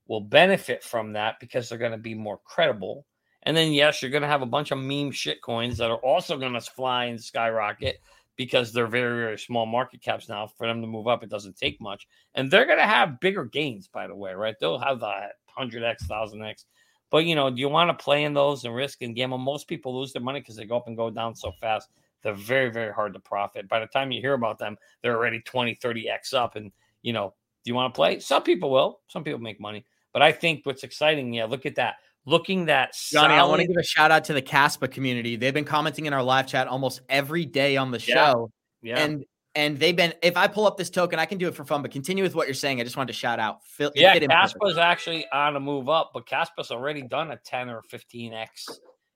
will 0.08 0.22
benefit 0.22 0.82
from 0.82 1.12
that 1.12 1.36
because 1.42 1.68
they're 1.68 1.78
going 1.78 1.92
to 1.92 1.98
be 1.98 2.16
more 2.16 2.40
credible. 2.46 3.06
And 3.48 3.56
then, 3.56 3.72
yes, 3.72 4.02
you're 4.02 4.12
going 4.12 4.24
to 4.24 4.28
have 4.28 4.42
a 4.42 4.46
bunch 4.46 4.72
of 4.72 4.78
meme 4.78 5.10
shit 5.10 5.42
coins 5.42 5.78
that 5.78 5.90
are 5.90 6.00
also 6.00 6.38
going 6.38 6.52
to 6.52 6.60
fly 6.60 7.06
and 7.06 7.20
skyrocket 7.24 8.02
because 8.36 8.74
they're 8.74 8.88
very, 8.88 9.22
very 9.22 9.40
small 9.40 9.66
market 9.66 10.02
caps 10.02 10.28
now. 10.28 10.48
For 10.48 10.68
them 10.68 10.82
to 10.82 10.88
move 10.88 11.08
up, 11.08 11.24
it 11.24 11.30
doesn't 11.30 11.56
take 11.56 11.80
much. 11.80 12.10
And 12.36 12.52
they're 12.52 12.66
going 12.66 12.78
to 12.78 12.84
have 12.84 13.22
bigger 13.22 13.46
gains, 13.46 13.88
by 13.88 14.06
the 14.06 14.16
way, 14.16 14.34
right? 14.34 14.56
They'll 14.60 14.78
have 14.78 15.00
the 15.00 15.30
100x, 15.58 16.10
1000x. 16.10 16.66
But, 17.10 17.24
you 17.24 17.36
know, 17.36 17.50
do 17.50 17.62
you 17.62 17.70
want 17.70 17.90
to 17.90 18.04
play 18.04 18.26
in 18.26 18.34
those 18.34 18.66
and 18.66 18.76
risk 18.76 19.02
and 19.02 19.16
gamble? 19.16 19.38
Most 19.38 19.70
people 19.70 19.98
lose 19.98 20.12
their 20.12 20.22
money 20.22 20.42
because 20.42 20.58
they 20.58 20.66
go 20.66 20.76
up 20.76 20.88
and 20.88 20.98
go 20.98 21.10
down 21.10 21.34
so 21.34 21.54
fast. 21.54 21.88
They're 22.24 22.34
very, 22.34 22.70
very 22.70 22.92
hard 22.92 23.14
to 23.14 23.20
profit. 23.22 23.70
By 23.70 23.80
the 23.80 23.88
time 23.88 24.12
you 24.12 24.20
hear 24.20 24.34
about 24.34 24.60
them, 24.60 24.76
they're 25.02 25.16
already 25.16 25.40
20, 25.40 25.74
30x 25.76 26.34
up. 26.34 26.58
And, 26.58 26.70
you 27.02 27.14
know, 27.14 27.34
do 27.64 27.72
you 27.72 27.76
want 27.76 27.94
to 27.94 27.98
play? 27.98 28.20
Some 28.20 28.44
people 28.44 28.72
will. 28.72 29.00
Some 29.08 29.24
people 29.24 29.40
make 29.40 29.62
money. 29.62 29.86
But 30.12 30.22
I 30.22 30.34
think 30.34 30.66
what's 30.66 30.84
exciting, 30.84 31.32
yeah, 31.32 31.46
look 31.46 31.66
at 31.66 31.76
that. 31.76 31.96
Looking 32.28 32.66
that 32.66 32.94
Johnny, 32.94 33.36
solid... 33.36 33.40
I 33.40 33.44
want 33.46 33.62
to 33.62 33.68
give 33.68 33.78
a 33.78 33.84
shout 33.84 34.12
out 34.12 34.26
to 34.26 34.34
the 34.34 34.42
Kaspa 34.42 34.92
community. 34.92 35.38
They've 35.38 35.54
been 35.54 35.64
commenting 35.64 36.08
in 36.08 36.14
our 36.14 36.22
live 36.22 36.46
chat 36.46 36.68
almost 36.68 37.00
every 37.08 37.46
day 37.46 37.78
on 37.78 37.90
the 37.90 38.00
show. 38.00 38.52
Yeah. 38.82 38.98
yeah. 38.98 39.04
And 39.06 39.26
and 39.56 39.80
they've 39.80 39.96
been 39.96 40.14
if 40.22 40.36
I 40.36 40.48
pull 40.48 40.68
up 40.68 40.76
this 40.76 40.90
token, 40.90 41.20
I 41.20 41.26
can 41.26 41.38
do 41.38 41.48
it 41.48 41.56
for 41.56 41.64
fun, 41.64 41.82
but 41.82 41.92
continue 41.92 42.26
with 42.26 42.36
what 42.36 42.46
you're 42.46 42.54
saying. 42.54 42.82
I 42.82 42.84
just 42.84 42.98
wanted 42.98 43.14
to 43.14 43.18
shout 43.18 43.40
out. 43.40 43.64
Phil, 43.64 43.94
yeah, 43.96 44.20
Kaspa's 44.20 44.78
actually 44.78 45.26
on 45.32 45.56
a 45.56 45.60
move 45.62 45.88
up, 45.88 46.12
but 46.14 46.28
Kaspa's 46.28 46.70
already 46.70 47.02
done 47.02 47.32
a 47.32 47.38
10 47.38 47.70
or 47.70 47.82
15x. 47.92 48.48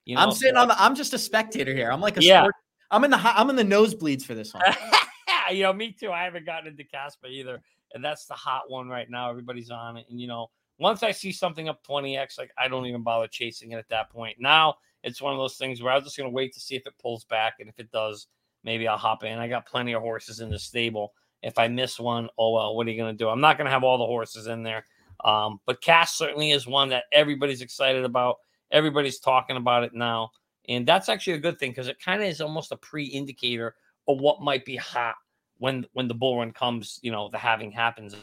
You 0.06 0.15
know, 0.15 0.21
I'm 0.21 0.32
sitting 0.32 0.56
on 0.56 0.69
the 0.69 0.82
I'm 0.82 0.95
just 0.95 1.13
a 1.13 1.19
spectator 1.19 1.76
here. 1.76 1.91
I'm 1.91 2.00
like 2.00 2.15
a 2.15 2.24
yeah. 2.24 2.43
Sport, 2.43 2.56
I'm 2.91 3.04
in 3.04 3.12
the 3.12 3.19
I'm 3.21 3.50
in 3.50 3.58
the 3.58 3.63
nosebleeds 3.63 4.24
for 4.24 4.36
this 4.36 4.54
one. 4.54 4.63
you 5.52 5.63
know, 5.63 5.74
me 5.74 5.95
too. 6.00 6.12
I 6.12 6.24
haven't 6.24 6.45
gotten 6.45 6.67
into 6.67 6.84
Kaspa 6.84 7.30
either. 7.30 7.62
And 7.93 8.02
that's 8.04 8.26
the 8.26 8.36
hot 8.36 8.63
one 8.69 8.88
right 8.88 9.10
now. 9.10 9.30
Everybody's 9.30 9.69
on 9.69 9.97
it. 9.97 10.06
And 10.10 10.19
you 10.19 10.28
know, 10.28 10.47
once 10.82 11.04
I 11.04 11.12
see 11.12 11.32
something 11.32 11.70
up 11.70 11.86
20x, 11.86 12.39
like 12.39 12.52
I 12.58 12.67
don't 12.67 12.88
even 12.88 13.04
bother 13.04 13.28
chasing 13.28 13.72
it 13.72 13.78
at 13.78 13.88
that 13.89 14.10
point. 14.10 14.38
Now 14.39 14.76
it's 15.04 15.22
one 15.22 15.32
of 15.32 15.38
those 15.38 15.56
things 15.56 15.82
where 15.82 15.94
I'm 15.94 16.04
just 16.04 16.17
gonna 16.17 16.30
wait 16.30 16.54
to 16.54 16.60
see 16.60 16.76
if 16.76 16.88
it 16.88 16.98
pulls 17.00 17.24
back. 17.24 17.56
And 17.60 17.70
if 17.70 17.80
it 17.80 17.91
does, 17.91 18.28
maybe 18.63 18.88
I'll 18.88 18.98
hop 18.98 19.24
in. 19.24 19.38
I 19.38 19.48
got 19.48 19.67
plenty 19.67 19.94
of 19.94 20.02
horses 20.02 20.39
in 20.39 20.50
the 20.50 20.58
stable. 20.58 21.13
If 21.44 21.60
I 21.60 21.67
miss 21.67 22.00
one, 22.00 22.30
oh 22.38 22.54
well, 22.54 22.76
what 22.76 22.88
are 22.88 22.89
you 22.89 22.98
gonna 22.98 23.13
do? 23.13 23.30
I'm 23.30 23.39
not 23.39 23.60
gonna 23.60 23.70
have 23.70 23.84
all 23.84 24.00
the 24.00 24.06
horses 24.06 24.48
in 24.48 24.63
there. 24.63 24.86
Um, 25.24 25.60
but 25.67 25.82
Kas 25.82 26.15
certainly 26.15 26.50
is 26.50 26.65
one 26.65 26.89
that 26.89 27.04
everybody's 27.12 27.62
excited 27.62 28.04
about. 28.04 28.38
Everybody's 28.72 29.20
talking 29.20 29.58
about 29.58 29.84
it 29.84 29.94
now. 29.94 30.32
And 30.67 30.88
that's 30.88 31.10
actually 31.10 31.34
a 31.34 31.39
good 31.39 31.60
thing 31.60 31.72
because 31.72 31.89
it 31.89 32.02
kind 32.04 32.24
of 32.24 32.28
is 32.28 32.41
almost 32.41 32.72
a 32.72 32.78
pre-indicator 32.78 33.76
of 34.08 34.20
what 34.20 34.41
might 34.41 34.65
be 34.65 34.78
hot 34.78 35.15
when 35.60 35.86
when 35.94 36.08
the 36.08 36.15
bull 36.15 36.39
run 36.39 36.52
comes, 36.52 37.00
you 37.04 37.12
know, 37.12 37.30
the 37.30 37.38
halving 37.38 37.72
happens 37.72 38.15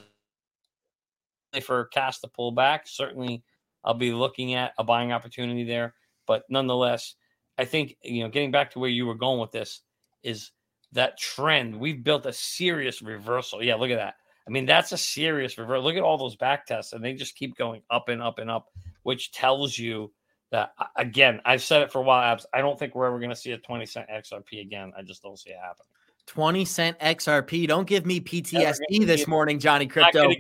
for 1.63 1.87
Kas 1.87 2.21
to 2.21 2.29
pull 2.29 2.53
back, 2.53 2.87
certainly 2.87 3.43
I'll 3.85 3.95
be 3.95 4.13
looking 4.13 4.55
at 4.55 4.73
a 4.79 4.85
buying 4.85 5.13
opportunity 5.13 5.65
there. 5.65 5.95
But 6.27 6.45
nonetheless, 6.49 7.15
I 7.57 7.65
think 7.65 7.97
you 8.03 8.23
know, 8.23 8.29
getting 8.29 8.51
back 8.51 8.71
to 8.73 8.79
where 8.79 8.91
you 8.91 9.07
were 9.07 9.15
going 9.15 9.41
with 9.41 9.53
this 9.53 9.81
is 10.23 10.53
that 10.93 11.19
trend. 11.19 11.79
We've 11.79 12.03
built 12.03 12.27
a 12.27 12.33
serious 12.33 13.03
reversal. 13.03 13.63
Yeah, 13.63 13.77
look 13.77 13.91
at 13.91 13.97
that. 13.97 14.15
I 14.47 14.51
mean, 14.51 14.67
that's 14.67 14.93
a 14.93 14.99
serious 14.99 15.59
reversal. 15.59 15.85
Look 15.85 15.97
at 15.97 16.03
all 16.03 16.17
those 16.17 16.37
back 16.37 16.67
tests, 16.67 16.93
and 16.93 17.05
they 17.05 17.13
just 17.13 17.37
keep 17.37 17.57
going 17.57 17.83
up 17.91 18.09
and 18.09 18.23
up 18.23 18.39
and 18.39 18.51
up, 18.51 18.69
which 19.03 19.33
tells 19.33 19.77
you 19.77 20.13
that 20.51 20.73
again, 20.97 21.41
I've 21.45 21.63
said 21.63 21.83
it 21.83 21.93
for 21.93 21.99
a 21.99 22.03
while, 22.03 22.23
abs. 22.23 22.47
I 22.55 22.61
don't 22.61 22.79
think 22.79 22.95
we're 22.95 23.07
ever 23.07 23.19
going 23.19 23.31
to 23.31 23.37
see 23.37 23.53
a 23.53 23.59
20 23.59 23.85
cent 23.85 24.09
XRP 24.09 24.61
again. 24.63 24.93
I 24.97 25.03
just 25.03 25.23
don't 25.23 25.39
see 25.39 25.51
it 25.51 25.59
happening. 25.61 25.89
20 26.29 26.65
cent 26.67 26.99
XRP. 27.01 27.67
Don't 27.67 27.87
give 27.87 28.05
me 28.05 28.21
PTSD 28.21 29.07
this 29.07 29.27
morning, 29.27 29.59
Johnny 29.59 29.89
Krypto. 29.89 30.35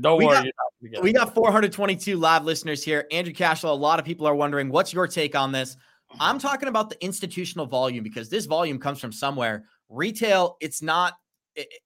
Don't 0.00 0.18
we 0.18 0.26
worry. 0.26 0.52
Got, 0.92 1.02
we 1.02 1.12
got 1.12 1.34
422 1.34 2.16
live 2.16 2.44
listeners 2.44 2.84
here. 2.84 3.06
Andrew 3.10 3.32
Cashflow, 3.32 3.70
a 3.70 3.72
lot 3.72 3.98
of 3.98 4.04
people 4.04 4.26
are 4.26 4.34
wondering 4.34 4.68
what's 4.68 4.92
your 4.92 5.08
take 5.08 5.34
on 5.34 5.50
this? 5.50 5.76
I'm 6.20 6.38
talking 6.38 6.68
about 6.68 6.90
the 6.90 7.02
institutional 7.02 7.66
volume 7.66 8.04
because 8.04 8.28
this 8.28 8.44
volume 8.44 8.78
comes 8.78 9.00
from 9.00 9.12
somewhere. 9.12 9.64
Retail, 9.88 10.56
it's 10.60 10.82
not, 10.82 11.14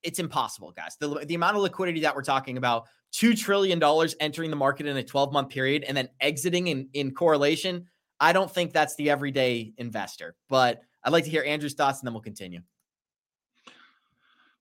it's 0.03 0.19
impossible, 0.19 0.73
guys. 0.73 0.97
The, 0.99 1.25
the 1.25 1.35
amount 1.35 1.57
of 1.57 1.63
liquidity 1.63 2.01
that 2.01 2.15
we're 2.15 2.23
talking 2.23 2.57
about, 2.57 2.87
$2 3.13 3.39
trillion 3.39 3.81
entering 4.19 4.51
the 4.51 4.57
market 4.57 4.87
in 4.87 4.97
a 4.97 5.03
12 5.03 5.33
month 5.33 5.51
period 5.51 5.85
and 5.85 5.97
then 5.97 6.09
exiting 6.21 6.67
in, 6.67 6.89
in 6.93 7.13
correlation. 7.13 7.87
I 8.19 8.33
don't 8.33 8.51
think 8.51 8.73
that's 8.73 8.97
the 8.97 9.11
everyday 9.11 9.75
investor, 9.79 10.35
but 10.49 10.81
I'd 11.05 11.13
like 11.13 11.25
to 11.25 11.31
hear 11.31 11.45
Andrew's 11.45 11.75
thoughts 11.75 12.01
and 12.01 12.09
then 12.09 12.15
we'll 12.15 12.23
continue 12.23 12.61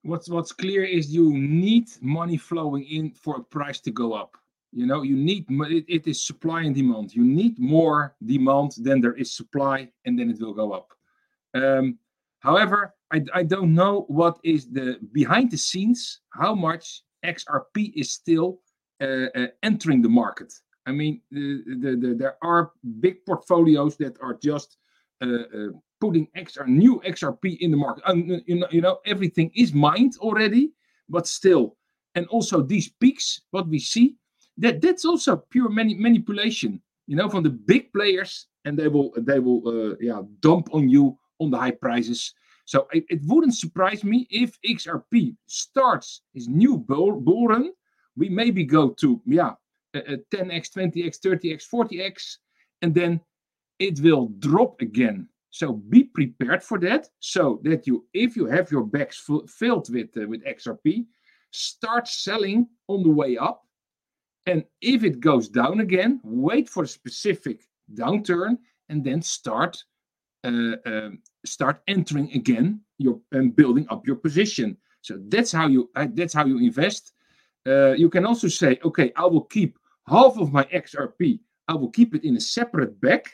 what's 0.04 0.28
what's 0.28 0.52
clear 0.52 0.84
is 0.84 1.12
you 1.12 1.32
need 1.32 1.88
money 2.00 2.36
flowing 2.36 2.84
in 2.84 3.10
for 3.10 3.36
a 3.36 3.42
price 3.42 3.80
to 3.80 3.90
go 3.90 4.12
up. 4.12 4.36
You 4.72 4.86
know 4.86 5.02
you 5.02 5.16
need 5.16 5.46
it, 5.48 5.84
it 5.88 6.06
is 6.06 6.24
supply 6.24 6.62
and 6.62 6.74
demand. 6.74 7.14
You 7.14 7.24
need 7.24 7.58
more 7.58 8.14
demand 8.24 8.72
than 8.78 9.00
there 9.00 9.14
is 9.14 9.34
supply 9.34 9.88
and 10.04 10.18
then 10.18 10.30
it 10.30 10.40
will 10.40 10.54
go 10.54 10.72
up. 10.72 10.92
Um, 11.54 11.98
however 12.40 12.94
I, 13.12 13.22
I 13.32 13.42
don't 13.44 13.74
know 13.74 14.04
what 14.08 14.38
is 14.44 14.70
the 14.70 14.98
behind 15.12 15.50
the 15.50 15.56
scenes 15.56 16.20
how 16.30 16.54
much 16.54 17.02
xrp 17.24 17.92
is 17.94 18.10
still 18.10 18.58
uh, 19.00 19.26
uh, 19.34 19.46
entering 19.62 20.02
the 20.02 20.08
market. 20.08 20.52
I 20.86 20.92
mean 20.92 21.20
the, 21.30 21.62
the, 21.82 21.96
the, 21.96 22.14
there 22.14 22.36
are 22.42 22.72
big 23.00 23.24
portfolios 23.24 23.96
that 23.96 24.18
are 24.20 24.34
just 24.34 24.76
uh, 25.22 25.44
uh 25.58 25.68
putting 26.04 26.26
XR, 26.36 26.66
new 26.66 27.00
XRP 27.06 27.56
in 27.60 27.70
the 27.70 27.76
market. 27.78 28.04
And 28.06 28.42
you 28.46 28.56
know, 28.56 28.66
you 28.70 28.82
know, 28.82 28.98
everything 29.06 29.50
is 29.54 29.72
mined 29.72 30.14
already, 30.18 30.72
but 31.08 31.26
still. 31.26 31.76
And 32.14 32.26
also 32.26 32.60
these 32.60 32.90
peaks, 33.00 33.40
what 33.52 33.68
we 33.68 33.78
see, 33.78 34.16
that 34.58 34.82
that's 34.82 35.06
also 35.06 35.36
pure 35.36 35.70
mani- 35.70 35.94
manipulation. 35.98 36.82
You 37.06 37.16
know, 37.16 37.28
from 37.30 37.42
the 37.42 37.50
big 37.50 37.92
players, 37.92 38.48
and 38.66 38.78
they 38.78 38.88
will 38.88 39.12
they 39.16 39.38
will 39.38 39.62
uh, 39.66 39.94
yeah 40.00 40.20
dump 40.40 40.68
on 40.72 40.88
you 40.88 41.18
on 41.40 41.50
the 41.50 41.58
high 41.58 41.78
prices. 41.86 42.34
So 42.66 42.86
it, 42.92 43.04
it 43.08 43.20
wouldn't 43.24 43.54
surprise 43.54 44.04
me 44.04 44.26
if 44.30 44.58
XRP 44.62 45.36
starts 45.46 46.22
his 46.32 46.48
new 46.48 46.78
bull, 46.78 47.20
bull 47.20 47.48
run. 47.48 47.72
We 48.16 48.28
maybe 48.28 48.64
go 48.64 48.90
to 49.00 49.20
yeah, 49.26 49.52
a, 49.94 49.98
a 49.98 50.16
10x, 50.32 50.70
20x, 50.72 51.20
30x, 51.20 51.64
40x, 51.68 52.36
and 52.80 52.94
then 52.94 53.20
it 53.78 54.00
will 54.00 54.28
drop 54.38 54.80
again 54.80 55.28
so 55.54 55.74
be 55.74 56.02
prepared 56.02 56.64
for 56.64 56.80
that, 56.80 57.06
so 57.20 57.60
that 57.62 57.86
you, 57.86 58.04
if 58.12 58.34
you 58.34 58.46
have 58.46 58.72
your 58.72 58.82
bags 58.82 59.22
filled 59.46 59.88
with 59.88 60.08
uh, 60.16 60.26
with 60.26 60.44
XRP, 60.44 61.06
start 61.52 62.08
selling 62.08 62.66
on 62.88 63.04
the 63.04 63.08
way 63.08 63.36
up. 63.36 63.62
And 64.46 64.64
if 64.80 65.04
it 65.04 65.20
goes 65.20 65.48
down 65.48 65.78
again, 65.78 66.20
wait 66.24 66.68
for 66.68 66.82
a 66.82 66.88
specific 66.88 67.60
downturn, 67.94 68.58
and 68.88 69.04
then 69.04 69.22
start 69.22 69.80
uh, 70.42 70.74
uh, 70.84 71.10
start 71.46 71.82
entering 71.86 72.32
again 72.32 72.80
your 72.98 73.20
and 73.30 73.54
building 73.54 73.86
up 73.90 74.08
your 74.08 74.16
position. 74.16 74.76
So 75.02 75.20
that's 75.28 75.52
how 75.52 75.68
you 75.68 75.88
uh, 75.94 76.08
that's 76.14 76.34
how 76.34 76.46
you 76.46 76.58
invest. 76.58 77.12
Uh, 77.64 77.92
you 77.92 78.10
can 78.10 78.26
also 78.26 78.48
say, 78.48 78.80
okay, 78.84 79.12
I 79.14 79.26
will 79.26 79.44
keep 79.44 79.78
half 80.08 80.36
of 80.36 80.52
my 80.52 80.64
XRP. 80.64 81.38
I 81.68 81.74
will 81.74 81.90
keep 81.90 82.12
it 82.12 82.24
in 82.24 82.36
a 82.36 82.40
separate 82.40 83.00
bag, 83.00 83.30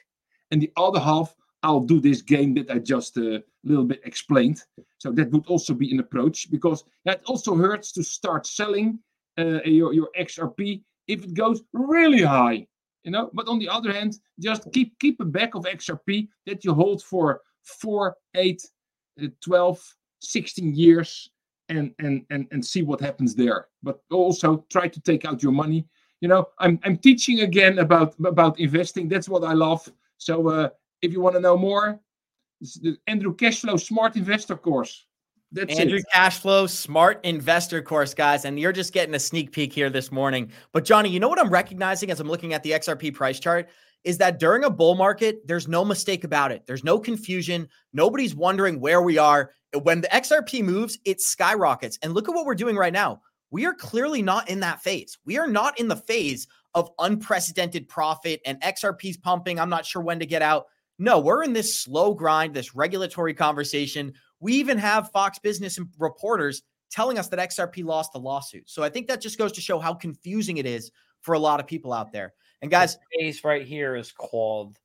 and 0.50 0.60
the 0.60 0.70
other 0.76 1.00
half 1.00 1.34
I'll 1.62 1.80
do 1.80 2.00
this 2.00 2.22
game 2.22 2.54
that 2.54 2.70
I 2.70 2.78
just 2.78 3.16
a 3.16 3.36
uh, 3.36 3.38
little 3.64 3.84
bit 3.84 4.00
explained. 4.04 4.62
So 4.98 5.10
that 5.12 5.30
would 5.30 5.46
also 5.46 5.74
be 5.74 5.92
an 5.92 6.00
approach 6.00 6.50
because 6.50 6.84
that 7.04 7.22
also 7.26 7.54
hurts 7.54 7.92
to 7.92 8.02
start 8.02 8.46
selling 8.46 8.98
uh, 9.38 9.62
your, 9.64 9.92
your 9.92 10.08
XRP 10.18 10.82
if 11.06 11.24
it 11.24 11.34
goes 11.34 11.62
really 11.72 12.22
high, 12.22 12.66
you 13.04 13.10
know. 13.10 13.30
But 13.34 13.48
on 13.48 13.58
the 13.58 13.68
other 13.68 13.92
hand, 13.92 14.14
just 14.38 14.72
keep 14.72 14.98
keep 14.98 15.20
a 15.20 15.24
bag 15.24 15.54
of 15.54 15.64
XRP 15.64 16.28
that 16.46 16.64
you 16.64 16.72
hold 16.72 17.02
for 17.02 17.42
four, 17.62 18.16
eight, 18.34 18.62
uh, 19.22 19.26
12, 19.44 19.78
16 20.20 20.74
years 20.74 21.30
and, 21.68 21.94
and, 21.98 22.24
and, 22.30 22.46
and 22.50 22.64
see 22.64 22.82
what 22.82 23.00
happens 23.00 23.34
there. 23.34 23.68
But 23.82 24.00
also 24.10 24.64
try 24.70 24.88
to 24.88 25.00
take 25.00 25.24
out 25.24 25.42
your 25.42 25.52
money. 25.52 25.86
You 26.20 26.28
know, 26.28 26.48
I'm, 26.58 26.78
I'm 26.84 26.98
teaching 26.98 27.40
again 27.40 27.78
about, 27.78 28.14
about 28.24 28.60
investing. 28.60 29.08
That's 29.08 29.28
what 29.28 29.44
I 29.44 29.54
love. 29.54 29.90
So 30.18 30.48
uh, 30.48 30.68
if 31.02 31.12
you 31.12 31.20
want 31.20 31.34
to 31.34 31.40
know 31.40 31.56
more, 31.56 32.00
the 32.60 32.96
Andrew 33.06 33.34
Cashflow 33.34 33.80
Smart 33.80 34.16
Investor 34.16 34.56
course. 34.56 35.06
That's 35.52 35.78
Andrew 35.78 35.98
it. 35.98 36.04
Cashflow 36.14 36.68
Smart 36.68 37.24
Investor 37.24 37.82
course, 37.82 38.14
guys. 38.14 38.44
And 38.44 38.60
you're 38.60 38.72
just 38.72 38.92
getting 38.92 39.14
a 39.14 39.18
sneak 39.18 39.50
peek 39.50 39.72
here 39.72 39.90
this 39.90 40.12
morning. 40.12 40.52
But 40.72 40.84
Johnny, 40.84 41.10
you 41.10 41.18
know 41.18 41.28
what 41.28 41.40
I'm 41.40 41.50
recognizing 41.50 42.10
as 42.10 42.20
I'm 42.20 42.28
looking 42.28 42.52
at 42.54 42.62
the 42.62 42.70
XRP 42.70 43.14
price 43.14 43.40
chart? 43.40 43.68
Is 44.04 44.16
that 44.18 44.38
during 44.38 44.64
a 44.64 44.70
bull 44.70 44.94
market, 44.94 45.46
there's 45.46 45.68
no 45.68 45.84
mistake 45.84 46.24
about 46.24 46.52
it. 46.52 46.62
There's 46.66 46.84
no 46.84 46.98
confusion. 46.98 47.68
Nobody's 47.92 48.34
wondering 48.34 48.80
where 48.80 49.02
we 49.02 49.18
are. 49.18 49.52
When 49.82 50.00
the 50.00 50.08
XRP 50.08 50.62
moves, 50.62 50.98
it 51.04 51.20
skyrockets. 51.20 51.98
And 52.02 52.14
look 52.14 52.28
at 52.28 52.34
what 52.34 52.46
we're 52.46 52.54
doing 52.54 52.76
right 52.76 52.92
now. 52.92 53.20
We 53.50 53.66
are 53.66 53.74
clearly 53.74 54.22
not 54.22 54.48
in 54.48 54.60
that 54.60 54.82
phase. 54.82 55.18
We 55.24 55.36
are 55.36 55.48
not 55.48 55.78
in 55.80 55.88
the 55.88 55.96
phase 55.96 56.46
of 56.74 56.90
unprecedented 57.00 57.88
profit 57.88 58.40
and 58.46 58.60
XRP's 58.60 59.16
pumping. 59.16 59.58
I'm 59.58 59.68
not 59.68 59.84
sure 59.84 60.00
when 60.00 60.20
to 60.20 60.26
get 60.26 60.42
out. 60.42 60.66
No, 61.00 61.18
we're 61.18 61.42
in 61.42 61.54
this 61.54 61.80
slow 61.80 62.12
grind, 62.12 62.52
this 62.52 62.74
regulatory 62.74 63.32
conversation. 63.32 64.12
We 64.38 64.52
even 64.52 64.76
have 64.76 65.10
Fox 65.10 65.38
Business 65.38 65.78
reporters 65.98 66.62
telling 66.90 67.18
us 67.18 67.28
that 67.28 67.38
XRP 67.38 67.82
lost 67.84 68.12
the 68.12 68.18
lawsuit. 68.18 68.68
So 68.68 68.82
I 68.82 68.90
think 68.90 69.08
that 69.08 69.22
just 69.22 69.38
goes 69.38 69.52
to 69.52 69.62
show 69.62 69.78
how 69.78 69.94
confusing 69.94 70.58
it 70.58 70.66
is 70.66 70.90
for 71.22 71.34
a 71.34 71.38
lot 71.38 71.58
of 71.58 71.66
people 71.66 71.94
out 71.94 72.12
there. 72.12 72.34
And 72.60 72.70
guys, 72.70 72.98
phase 73.18 73.42
right 73.44 73.66
here 73.66 73.96
is 73.96 74.12
called 74.12 74.78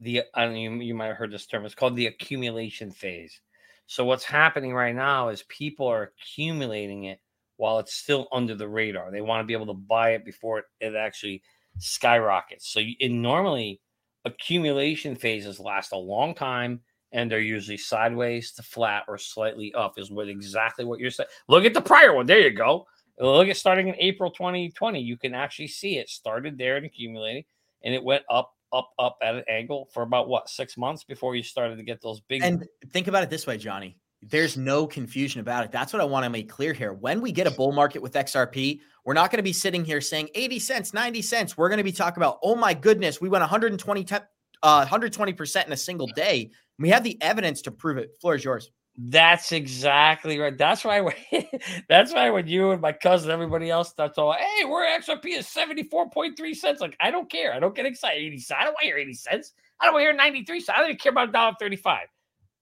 the 0.00 0.24
I 0.34 0.44
don't 0.44 0.56
you, 0.56 0.70
you 0.82 0.94
might 0.94 1.06
have 1.06 1.16
heard 1.16 1.32
this 1.32 1.46
term. 1.46 1.64
It's 1.64 1.74
called 1.74 1.96
the 1.96 2.08
accumulation 2.08 2.90
phase. 2.90 3.40
So 3.86 4.04
what's 4.04 4.24
happening 4.24 4.74
right 4.74 4.94
now 4.94 5.30
is 5.30 5.44
people 5.44 5.86
are 5.86 6.12
accumulating 6.20 7.04
it 7.04 7.20
while 7.56 7.78
it's 7.78 7.94
still 7.94 8.28
under 8.32 8.54
the 8.54 8.68
radar. 8.68 9.10
They 9.10 9.22
want 9.22 9.40
to 9.40 9.46
be 9.46 9.54
able 9.54 9.66
to 9.68 9.72
buy 9.72 10.10
it 10.10 10.26
before 10.26 10.58
it, 10.58 10.64
it 10.80 10.94
actually 10.94 11.42
skyrockets. 11.78 12.68
So 12.68 12.80
you, 12.80 12.96
normally 13.08 13.80
accumulation 14.24 15.14
phases 15.14 15.60
last 15.60 15.92
a 15.92 15.96
long 15.96 16.34
time 16.34 16.80
and 17.12 17.30
they're 17.30 17.40
usually 17.40 17.76
sideways 17.76 18.52
to 18.52 18.62
flat 18.62 19.04
or 19.06 19.16
slightly 19.18 19.72
up 19.74 19.98
is 19.98 20.10
what 20.10 20.28
exactly 20.28 20.84
what 20.84 20.98
you're 20.98 21.10
saying. 21.10 21.28
Look 21.48 21.64
at 21.64 21.74
the 21.74 21.80
prior 21.80 22.12
one. 22.12 22.26
There 22.26 22.40
you 22.40 22.50
go. 22.50 22.86
Look 23.20 23.48
at 23.48 23.56
starting 23.56 23.88
in 23.88 23.94
April 23.98 24.30
2020. 24.30 25.00
You 25.00 25.16
can 25.16 25.34
actually 25.34 25.68
see 25.68 25.98
it 25.98 26.08
started 26.08 26.58
there 26.58 26.76
and 26.76 26.84
accumulating 26.84 27.44
and 27.84 27.94
it 27.94 28.02
went 28.02 28.24
up 28.28 28.52
up, 28.72 28.90
up 28.98 29.18
at 29.22 29.36
an 29.36 29.44
angle 29.48 29.88
for 29.92 30.02
about 30.02 30.28
what 30.28 30.48
six 30.48 30.76
months 30.76 31.04
before 31.04 31.36
you 31.36 31.44
started 31.44 31.76
to 31.76 31.84
get 31.84 32.02
those 32.02 32.20
big. 32.22 32.42
And 32.42 32.66
think 32.92 33.06
about 33.06 33.22
it 33.22 33.30
this 33.30 33.46
way, 33.46 33.56
Johnny. 33.56 33.96
There's 34.30 34.56
no 34.56 34.86
confusion 34.86 35.40
about 35.40 35.64
it. 35.64 35.72
That's 35.72 35.92
what 35.92 36.00
I 36.00 36.04
want 36.04 36.24
to 36.24 36.30
make 36.30 36.48
clear 36.48 36.72
here. 36.72 36.92
When 36.92 37.20
we 37.20 37.30
get 37.30 37.46
a 37.46 37.50
bull 37.50 37.72
market 37.72 38.00
with 38.00 38.14
XRP, 38.14 38.80
we're 39.04 39.14
not 39.14 39.30
going 39.30 39.38
to 39.38 39.42
be 39.42 39.52
sitting 39.52 39.84
here 39.84 40.00
saying 40.00 40.30
80 40.34 40.58
cents, 40.60 40.94
90 40.94 41.20
cents. 41.20 41.58
We're 41.58 41.68
going 41.68 41.78
to 41.78 41.84
be 41.84 41.92
talking 41.92 42.22
about, 42.22 42.38
oh 42.42 42.54
my 42.54 42.72
goodness, 42.72 43.20
we 43.20 43.28
went 43.28 43.42
120, 43.42 44.06
uh, 44.62 44.86
120% 44.86 45.66
in 45.66 45.72
a 45.72 45.76
single 45.76 46.06
day. 46.06 46.50
We 46.78 46.88
have 46.88 47.04
the 47.04 47.18
evidence 47.20 47.60
to 47.62 47.70
prove 47.70 47.98
it. 47.98 48.16
Floor 48.20 48.34
is 48.34 48.44
yours. 48.44 48.70
That's 48.96 49.50
exactly 49.52 50.38
right. 50.38 50.56
That's 50.56 50.84
why. 50.84 51.14
that's 51.88 52.14
why 52.14 52.30
when 52.30 52.46
you 52.46 52.70
and 52.70 52.80
my 52.80 52.92
cousin, 52.92 53.30
everybody 53.30 53.68
else 53.68 53.90
starts 53.90 54.18
all, 54.18 54.32
hey, 54.32 54.64
we're 54.64 54.84
XRP 54.84 55.36
is 55.36 55.48
seventy 55.48 55.82
four 55.82 56.08
point 56.08 56.36
three 56.36 56.54
cents. 56.54 56.80
Like 56.80 56.96
I 57.00 57.10
don't 57.10 57.28
care. 57.28 57.52
I 57.52 57.58
don't 57.58 57.74
get 57.74 57.86
excited. 57.86 58.22
Eighty 58.22 58.38
cents. 58.38 58.56
I 58.60 58.64
don't 58.64 58.74
want 58.74 58.82
to 58.82 58.86
hear 58.86 58.96
eighty 58.96 59.14
cents. 59.14 59.52
I 59.80 59.86
don't 59.86 59.94
want 59.94 60.02
to 60.02 60.06
hear 60.06 60.12
ninety 60.12 60.44
three 60.44 60.60
cents. 60.60 60.78
I 60.78 60.86
don't 60.86 61.00
care 61.00 61.10
about 61.10 61.30
a 61.30 61.32
dollar 61.32 61.54
thirty 61.58 61.74
five. 61.74 62.06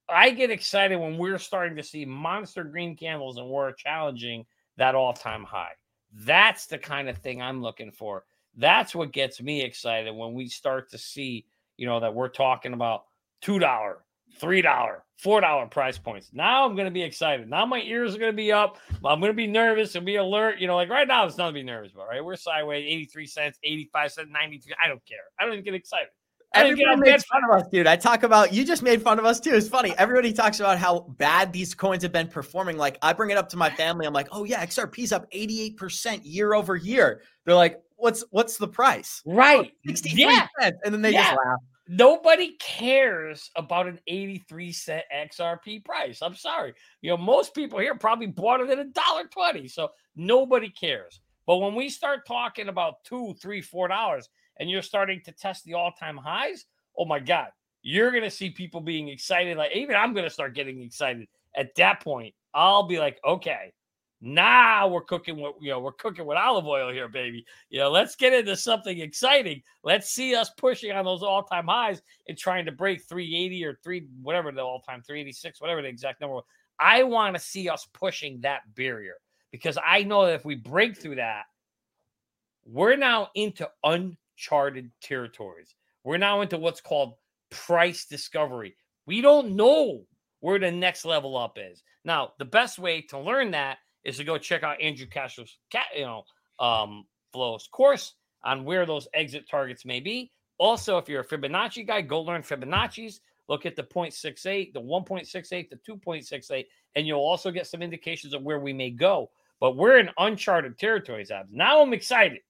I 0.09 0.31
get 0.31 0.51
excited 0.51 0.97
when 0.97 1.17
we're 1.17 1.39
starting 1.39 1.77
to 1.77 1.83
see 1.83 2.05
monster 2.05 2.65
green 2.65 2.97
candles 2.97 3.39
and 3.39 3.49
we're 3.49 3.73
challenging 3.73 4.45
that 4.77 4.95
all 4.95 5.13
time 5.13 5.45
high. 5.45 5.73
That's 6.13 6.67
the 6.67 6.79
kind 6.79 7.09
of 7.09 7.19
thing 7.19 7.41
I'm 7.41 7.63
looking 7.63 7.91
for. 7.91 8.25
That's 8.57 8.95
what 8.95 9.13
gets 9.13 9.41
me 9.41 9.63
excited 9.63 10.15
when 10.15 10.35
we 10.35 10.49
start 10.49 10.91
to 10.91 10.99
see, 10.99 11.47
you 11.79 11.87
know, 11.87 12.01
that 12.01 12.15
we're 12.15 12.29
talking 12.29 12.75
about 12.75 13.05
two 13.41 13.59
dollar, 13.59 14.05
three 14.39 14.61
dollar, 14.61 15.05
four 15.17 15.41
dollar 15.41 15.67
price 15.67 15.97
points. 15.97 16.31
Now 16.33 16.67
I'm 16.67 16.77
gonna 16.77 16.91
be 16.91 17.03
excited. 17.03 17.49
Now 17.49 17.65
my 17.65 17.81
ears 17.81 18.15
are 18.15 18.19
gonna 18.19 18.33
be 18.33 18.53
up. 18.53 18.77
I'm 19.05 19.21
gonna 19.21 19.33
be 19.33 19.47
nervous 19.47 19.95
and 19.95 20.05
be 20.05 20.17
alert. 20.17 20.59
You 20.59 20.67
know, 20.67 20.77
like 20.77 20.91
right 20.91 21.09
now, 21.09 21.25
it's 21.25 21.39
nothing 21.39 21.55
to 21.55 21.61
be 21.61 21.65
nervous 21.65 21.93
about. 21.93 22.09
Right, 22.09 22.23
we're 22.23 22.37
sideways, 22.37 22.85
83 22.87 23.27
cents, 23.27 23.59
85 23.65 24.13
cents, 24.13 24.29
93. 24.31 24.75
I 24.83 24.89
don't 24.89 25.05
care. 25.07 25.19
I 25.39 25.45
don't 25.45 25.55
even 25.55 25.65
get 25.65 25.75
excited. 25.75 26.09
Everybody 26.55 27.01
makes 27.01 27.25
fun 27.25 27.43
of 27.45 27.57
us, 27.57 27.69
dude. 27.71 27.87
I 27.87 27.97
talk 27.97 28.23
about 28.23 28.53
you 28.53 28.65
just 28.65 28.83
made 28.83 29.03
fun 29.03 29.19
of 29.19 29.25
us 29.25 29.41
too. 29.41 29.55
It's 29.55 29.69
funny. 29.69 29.95
Everybody 29.97 30.33
talks 30.33 30.61
about 30.61 30.79
how 30.79 31.01
bad 31.17 31.53
these 31.53 31.75
coins 31.75 32.03
have 32.03 32.13
been 32.13 32.29
performing. 32.29 32.77
Like 32.77 32.99
I 33.03 33.13
bring 33.13 33.31
it 33.31 33.37
up 33.37 33.49
to 33.51 33.57
my 33.57 33.71
family. 33.71 34.07
I'm 34.07 34.13
like, 34.13 34.29
oh 34.33 34.45
yeah, 34.45 34.65
XRP's 34.65 35.13
up 35.13 35.31
88% 35.33 36.21
year 36.25 36.55
over 36.55 36.77
year. 36.77 37.23
They're 37.45 37.55
like, 37.55 37.81
what's 37.97 38.25
what's 38.31 38.59
the 38.59 38.69
price? 38.69 39.23
Right. 39.25 39.73
Oh, 39.89 39.93
yeah. 40.05 40.47
cents. 40.61 40.79
And 40.85 40.93
then 40.93 41.03
they 41.03 41.13
yeah. 41.13 41.31
just 41.31 41.39
laugh. 41.45 41.59
Nobody 41.89 42.57
cares 42.59 43.51
about 43.57 43.87
an 43.87 43.99
83 44.07 44.73
cent 44.73 45.05
XRP 45.15 45.85
price. 45.85 46.23
I'm 46.23 46.35
sorry. 46.35 46.75
You 47.01 47.11
know, 47.11 47.17
most 47.17 47.55
people 47.55 47.79
here 47.81 47.95
probably 47.95 48.29
bought 48.29 48.61
it 48.61 48.71
at 48.71 48.79
a 48.79 48.85
dollar 48.85 49.25
20. 49.25 49.69
So 49.69 49.91
nobody 50.17 50.71
cares. 50.71 51.21
But 51.47 51.59
when 51.59 51.75
we 51.75 51.89
start 51.89 52.27
talking 52.27 52.69
about 52.69 53.05
two, 53.05 53.35
three, 53.41 53.61
four 53.61 53.89
dollars, 53.89 54.29
and 54.59 54.71
you're 54.71 54.83
starting 54.83 55.21
to 55.25 55.33
test 55.33 55.65
the 55.65 55.75
all-time 55.75 56.17
highs, 56.17 56.67
oh 56.99 57.05
my 57.05 57.19
God, 57.19 57.49
you're 57.83 58.13
gonna 58.13 58.31
see 58.31 58.51
people 58.51 58.81
being 58.81 59.09
excited. 59.09 59.57
Like 59.57 59.75
even 59.75 59.97
I'm 59.97 60.15
gonna 60.15 60.31
start 60.31 60.55
getting 60.55 60.83
excited 60.83 61.27
at 61.57 61.75
that 61.77 62.01
point. 62.01 62.35
I'll 62.55 62.87
be 62.87 62.99
like, 62.99 63.19
okay, 63.25 63.73
now 64.25 64.87
we're 64.87 65.03
cooking 65.03 65.41
with 65.41 65.55
you 65.61 65.71
know 65.71 65.81
we're 65.81 65.93
cooking 65.93 66.25
with 66.25 66.39
olive 66.39 66.67
oil 66.67 66.93
here, 66.93 67.09
baby. 67.09 67.45
You 67.71 67.81
know, 67.81 67.91
let's 67.91 68.15
get 68.15 68.33
into 68.33 68.57
something 68.57 69.01
exciting. 69.01 69.63
Let's 69.83 70.11
see 70.11 70.37
us 70.37 70.51
pushing 70.57 70.93
on 70.93 71.05
those 71.05 71.25
all-time 71.25 71.67
highs 71.67 72.01
and 72.29 72.39
trying 72.39 72.65
to 72.67 72.73
break 72.73 73.03
380 73.03 73.65
or 73.65 73.79
three 73.83 74.07
whatever 74.23 74.53
the 74.53 74.63
all-time 74.63 75.03
386, 75.03 75.61
whatever 75.61 75.83
the 75.83 75.89
exact 75.89 76.21
number. 76.21 76.37
Was. 76.37 76.45
I 76.79 77.03
want 77.03 77.35
to 77.35 77.41
see 77.41 77.69
us 77.69 77.89
pushing 77.93 78.41
that 78.43 78.61
barrier 78.77 79.17
because 79.51 79.77
I 79.85 80.05
know 80.05 80.25
that 80.27 80.35
if 80.35 80.45
we 80.45 80.55
break 80.55 80.97
through 80.97 81.17
that, 81.17 81.45
we're 82.65 82.97
now 82.97 83.31
into 83.35 83.69
uncharted 84.43 84.91
territories. 85.01 85.75
We're 86.05 86.19
now 86.19 86.41
into 86.41 86.59
what's 86.59 86.81
called 86.81 87.15
price 87.51 88.07
discovery. 88.07 88.77
We 89.07 89.21
don't 89.21 89.55
know 89.55 90.03
where 90.41 90.59
the 90.59 90.71
next 90.71 91.05
level 91.05 91.37
up 91.37 91.59
is. 91.61 91.83
Now, 92.05 92.33
the 92.39 92.45
best 92.45 92.79
way 92.79 93.03
to 93.03 93.19
learn 93.19 93.53
that 93.53 93.79
is 94.05 94.17
to 94.17 94.25
go 94.25 94.39
check 94.39 94.65
out 94.65 94.81
Andrew 94.81 95.07
Castro's 95.07 95.57
you 95.95 96.03
know 96.03 96.25
um, 96.59 97.05
flows 97.33 97.69
course 97.71 98.15
on 98.45 98.65
where 98.65 98.85
those 98.85 99.07
exit 99.15 99.49
targets 99.49 99.85
may 99.85 100.01
be. 100.01 100.33
Also, 100.59 100.99
if 100.99 101.09
you're 101.09 101.21
a 101.21 101.27
Fibonacci 101.27 101.87
guy, 101.87 102.01
go 102.01 102.21
learn 102.21 102.43
Fibonacci's. 102.43 103.21
Look 103.49 103.67
at 103.67 103.77
the 103.77 103.83
0.68, 103.83 104.73
the 104.73 104.81
1.68, 104.81 105.69
the 105.69 105.77
2.68, 105.77 106.67
and 106.95 107.07
you'll 107.07 107.21
also 107.21 107.51
get 107.51 107.67
some 107.67 107.83
indications 107.83 108.35
of 108.35 108.43
where 108.43 108.61
we 108.61 108.73
may 108.73 108.91
go. 108.91 109.31
But 109.61 109.77
we're 109.77 109.99
in 109.99 110.11
uncharted 110.19 110.79
territories, 110.79 111.31
Abs. 111.31 111.51
Now 111.53 111.83
I'm 111.83 111.93
excited, 111.93 112.41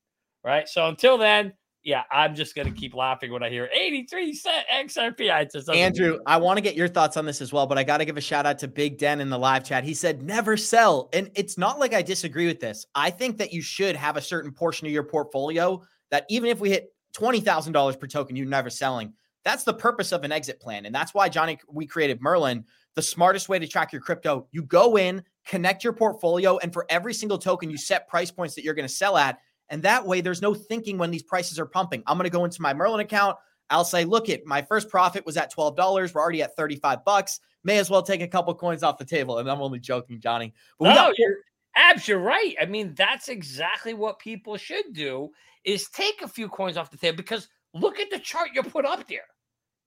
right? 0.45 0.69
So 0.69 0.87
until 0.89 1.19
then, 1.19 1.55
yeah, 1.85 2.05
I'm 2.13 2.35
just 2.35 2.55
gonna 2.55 2.71
keep 2.71 2.95
laughing 2.95 3.33
when 3.33 3.43
I 3.43 3.51
hear 3.51 3.69
83 3.73 4.35
cent 4.35 4.67
XRP. 4.73 5.33
I 5.33 5.45
just 5.45 5.69
Andrew, 5.69 6.19
I 6.27 6.37
want 6.37 6.57
to 6.57 6.61
get 6.61 6.77
your 6.77 6.89
thoughts 6.89 7.17
on 7.17 7.27
this 7.27 7.41
as 7.41 7.53
well, 7.53 7.67
but 7.67 7.77
I 7.77 7.85
got 7.85 7.99
to 7.99 8.05
give 8.05 8.17
a 8.17 8.21
shout 8.21 8.47
out 8.47 8.59
to 8.61 8.69
Big 8.69 8.99
Den 8.99 9.21
in 9.21 9.29
the 9.29 9.39
live 9.39 9.65
chat. 9.65 9.83
He 9.83 9.95
said 9.95 10.23
never 10.23 10.57
sell, 10.57 11.09
and 11.13 11.31
it's 11.35 11.59
not 11.59 11.81
like 11.81 11.93
I 11.93 12.03
disagree 12.03 12.47
with 12.47 12.61
this. 12.61 12.87
I 12.95 13.11
think 13.11 13.37
that 13.39 13.53
you 13.53 13.63
should 13.63 13.97
have 13.97 14.17
a 14.17 14.21
certain 14.21 14.53
portion 14.53 14.87
of 14.87 14.93
your 14.93 15.03
portfolio 15.03 15.83
that 16.11 16.25
even 16.29 16.51
if 16.51 16.61
we 16.61 16.71
hit 16.71 16.93
twenty 17.13 17.41
thousand 17.41 17.73
dollars 17.73 17.97
per 17.97 18.07
token, 18.07 18.37
you're 18.37 18.47
never 18.47 18.71
selling. 18.71 19.13
That's 19.45 19.65
the 19.65 19.75
purpose 19.75 20.13
of 20.13 20.23
an 20.23 20.31
exit 20.31 20.61
plan, 20.61 20.87
and 20.87 20.95
that's 20.95 21.15
why 21.15 21.29
Johnny 21.29 21.59
we 21.69 21.87
created 21.87 22.21
Merlin. 22.21 22.65
The 22.95 23.03
smartest 23.03 23.49
way 23.49 23.59
to 23.59 23.67
track 23.67 23.91
your 23.91 24.03
crypto, 24.03 24.47
you 24.53 24.63
go 24.63 24.99
in, 24.99 25.25
connect 25.47 25.83
your 25.83 25.95
portfolio, 25.95 26.59
and 26.59 26.73
for 26.73 26.87
every 26.91 27.15
single 27.15 27.39
token, 27.39 27.71
you 27.71 27.77
set 27.77 28.07
price 28.07 28.31
points 28.31 28.55
that 28.55 28.65
you're 28.65 28.75
going 28.75 28.87
to 28.87 28.95
sell 28.95 29.17
at 29.17 29.39
and 29.73 29.83
that 29.85 30.07
way, 30.07 30.21
there's 30.21 30.43
no 30.43 30.53
thinking 30.53 30.99
when 30.99 31.11
these 31.11 31.23
prices 31.23 31.59
are 31.59 31.65
pumping. 31.65 32.03
I'm 32.07 32.19
going 32.19 32.25
to 32.25 32.31
go 32.31 32.45
into 32.45 32.61
my 32.61 32.75
Merlin 32.75 33.01
account. 33.01 33.39
I'll 33.71 33.87
say, 33.87 34.05
look, 34.05 34.29
it 34.29 34.45
my 34.45 34.61
first 34.61 34.91
profit 34.91 35.25
was 35.25 35.39
at 35.39 35.51
$12. 35.51 36.15
We're 36.15 36.21
already 36.21 36.43
at 36.43 36.55
35 36.57 37.07
bucks. 37.07 37.41
May 37.65 37.79
as 37.79 37.89
well 37.89 38.03
take 38.03 38.21
a 38.21 38.29
couple 38.29 38.55
coins 38.55 38.83
off 38.83 38.99
the 38.99 39.07
table. 39.07 39.39
And 39.39 39.51
I'm 39.51 39.63
only 39.63 39.79
joking, 39.79 40.21
Johnny. 40.21 40.53
But 40.79 40.95
no, 40.95 41.15
you're 41.17 41.37
abs, 41.75 42.07
you're 42.07 42.19
right. 42.19 42.55
I 42.61 42.67
mean, 42.67 42.93
that's 42.95 43.31
exactly 43.31 43.95
what 43.95 44.19
people 44.19 44.59
should 44.59 44.93
do 44.93 45.31
is 45.65 45.89
take 45.89 46.21
a 46.21 46.29
few 46.29 46.51
coins 46.51 46.77
off 46.77 46.91
the 46.91 46.99
table 46.99 47.17
because 47.17 47.49
look 47.73 47.99
at 47.99 48.11
the 48.11 48.19
chart 48.19 48.51
you 48.55 48.63
put 48.63 48.85
up 48.85 49.09
there. 49.09 49.21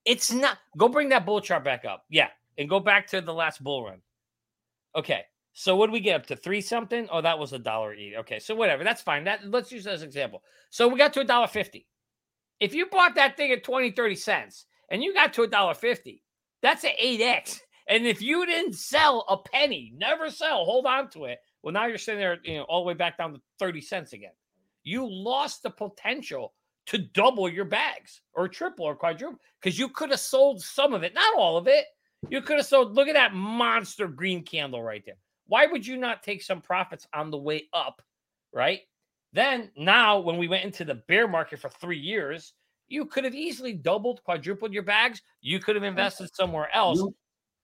It's 0.03 0.31
not 0.31 0.57
go 0.77 0.89
bring 0.89 1.09
that 1.09 1.27
bull 1.27 1.41
chart 1.41 1.63
back 1.63 1.85
up. 1.85 2.05
Yeah. 2.09 2.29
And 2.57 2.67
go 2.67 2.79
back 2.79 3.05
to 3.07 3.21
the 3.21 3.33
last 3.33 3.63
bull 3.63 3.85
run. 3.85 4.01
Okay. 4.95 5.25
So 5.57 5.77
what 5.77 5.89
we 5.89 6.01
get 6.01 6.19
up 6.19 6.25
to 6.27 6.35
three 6.35 6.59
something? 6.59 7.07
Oh, 7.09 7.21
that 7.21 7.39
was 7.39 7.53
a 7.53 7.59
dollar 7.59 7.93
each. 7.93 8.13
Okay, 8.17 8.39
so 8.39 8.53
whatever, 8.53 8.83
that's 8.83 9.01
fine. 9.01 9.23
That 9.23 9.39
let's 9.49 9.71
use 9.71 9.85
that 9.85 9.93
as 9.93 10.01
an 10.01 10.07
example. 10.07 10.43
So 10.69 10.89
we 10.89 10.97
got 10.97 11.13
to 11.13 11.21
a 11.21 11.25
dollar 11.25 11.47
fifty. 11.47 11.87
If 12.59 12.73
you 12.73 12.87
bought 12.87 13.15
that 13.15 13.37
thing 13.37 13.51
at 13.51 13.63
20, 13.63 13.91
30 13.91 14.15
cents 14.15 14.65
and 14.91 15.01
you 15.01 15.13
got 15.13 15.33
to 15.33 15.43
a 15.43 15.47
dollar 15.47 15.73
fifty, 15.73 16.21
that's 16.61 16.83
an 16.83 16.91
8x. 17.01 17.61
And 17.87 18.05
if 18.05 18.21
you 18.21 18.45
didn't 18.45 18.75
sell 18.75 19.23
a 19.29 19.37
penny, 19.37 19.93
never 19.95 20.29
sell, 20.29 20.65
hold 20.65 20.85
on 20.85 21.09
to 21.11 21.25
it. 21.25 21.39
Well, 21.63 21.73
now 21.73 21.85
you're 21.85 21.97
sitting 21.97 22.19
there, 22.19 22.37
you 22.43 22.57
know, 22.57 22.63
all 22.63 22.83
the 22.83 22.87
way 22.87 22.93
back 22.93 23.17
down 23.17 23.33
to 23.33 23.41
30 23.59 23.79
cents 23.79 24.13
again. 24.13 24.31
You 24.83 25.07
lost 25.09 25.63
the 25.63 25.69
potential 25.69 26.53
to 26.87 26.97
double 26.97 27.47
your 27.47 27.65
bags 27.65 28.21
or 28.33 28.47
triple 28.47 28.85
or 28.85 28.95
quadruple 28.95 29.39
because 29.61 29.79
you 29.79 29.87
could 29.89 30.09
have 30.09 30.19
sold 30.19 30.61
some 30.61 30.93
of 30.93 31.03
it, 31.03 31.13
not 31.13 31.37
all 31.37 31.57
of 31.57 31.67
it. 31.67 31.85
You 32.29 32.41
could 32.41 32.57
have 32.57 32.65
sold, 32.65 32.93
look 32.93 33.07
at 33.07 33.13
that 33.13 33.33
monster 33.33 34.07
green 34.07 34.43
candle 34.43 34.83
right 34.83 35.03
there. 35.05 35.17
Why 35.47 35.65
would 35.67 35.85
you 35.85 35.97
not 35.97 36.23
take 36.23 36.41
some 36.41 36.61
profits 36.61 37.07
on 37.13 37.31
the 37.31 37.37
way 37.37 37.67
up? 37.73 38.01
Right. 38.53 38.81
Then, 39.33 39.69
now, 39.77 40.19
when 40.19 40.37
we 40.37 40.47
went 40.47 40.63
into 40.63 40.85
the 40.85 40.95
bear 40.95 41.27
market 41.27 41.59
for 41.59 41.69
three 41.69 41.99
years, 41.99 42.53
you 42.87 43.05
could 43.05 43.23
have 43.23 43.35
easily 43.35 43.73
doubled, 43.73 44.23
quadrupled 44.23 44.73
your 44.73 44.83
bags. 44.83 45.21
You 45.41 45.59
could 45.59 45.75
have 45.75 45.83
invested 45.83 46.33
somewhere 46.33 46.73
else. 46.73 47.03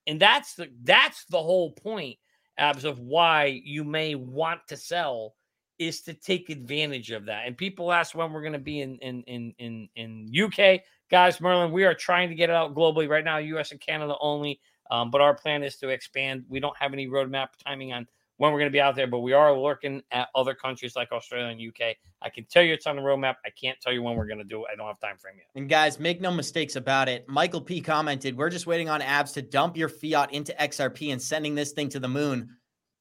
And 0.08 0.20
that's 0.20 0.56
the 0.56 0.70
that's 0.84 1.26
the 1.26 1.42
whole 1.42 1.72
point, 1.72 2.18
Abs, 2.58 2.86
of 2.86 3.00
why 3.00 3.62
you 3.64 3.84
may 3.84 4.16
want 4.16 4.62
to 4.68 4.78
sell 4.78 5.36
is 5.80 6.02
to 6.02 6.14
take 6.14 6.50
advantage 6.50 7.12
of 7.12 7.26
that. 7.26 7.48
And 7.48 7.58
people 7.58 7.92
ask 7.92 8.16
when 8.16 8.32
we're 8.32 8.42
going 8.42 8.54
to 8.54 8.60
be 8.60 8.82
in 8.82 8.98
in 8.98 9.24
in 9.24 9.54
in 9.60 9.90
in 9.96 10.44
UK, 10.44 10.82
guys. 11.10 11.40
Merlin, 11.40 11.72
we 11.72 11.86
are 11.86 11.94
trying 11.94 12.30
to 12.30 12.36
get 12.36 12.50
it 12.50 12.56
out 12.56 12.76
globally 12.76 13.08
right 13.08 13.24
now, 13.24 13.38
US 13.38 13.72
and 13.72 13.80
Canada 13.80 14.16
only. 14.20 14.60
Um, 14.92 15.10
but 15.10 15.22
our 15.22 15.34
plan 15.34 15.64
is 15.64 15.78
to 15.78 15.90
expand. 15.90 16.44
We 16.50 16.60
don't 16.60 16.76
have 16.78 16.94
any 16.94 17.08
roadmap 17.08 17.48
timing 17.66 17.94
on 17.94 18.08
when 18.38 18.52
we're 18.52 18.60
going 18.60 18.72
to 18.72 18.74
be 18.74 18.82
out 18.82 18.96
there, 18.96 19.08
but 19.08 19.20
we 19.20 19.34
are 19.34 19.58
looking 19.58 20.02
at 20.12 20.28
other 20.36 20.54
countries 20.54 20.96
like 20.96 21.12
Australia 21.12 21.48
and 21.48 21.62
UK. 21.62 21.96
I 22.22 22.30
can 22.30 22.44
tell 22.46 22.64
you 22.64 22.74
it's 22.74 22.88
on 22.88 22.96
the 22.98 23.02
roadmap. 23.02 23.36
I 23.46 23.52
can't 23.52 23.80
tell 23.80 23.94
you 23.94 24.02
when 24.02 24.16
we're 24.16 24.26
going 24.26 24.40
to 24.40 24.44
do 24.44 24.66
it. 24.66 24.70
I 24.74 24.76
don't 24.76 24.88
have 24.88 25.00
time 25.00 25.18
frame 25.18 25.36
yet. 25.38 25.46
And 25.56 25.70
guys, 25.70 26.00
make 26.00 26.20
no 26.20 26.32
mistakes 26.32 26.76
about 26.76 27.08
it. 27.08 27.28
Michael 27.30 27.62
P 27.62 27.82
commented, 27.82 28.36
"We're 28.36 28.50
just 28.50 28.68
waiting 28.68 28.90
on 28.90 29.02
abs 29.02 29.32
to 29.34 29.42
dump 29.42 29.78
your 29.78 29.90
fiat 29.90 30.34
into 30.34 30.54
XRP 30.62 31.12
and 31.12 31.22
sending 31.22 31.56
this 31.56 31.72
thing 31.72 31.88
to 31.90 32.00
the 32.00 32.08
moon." 32.08 32.50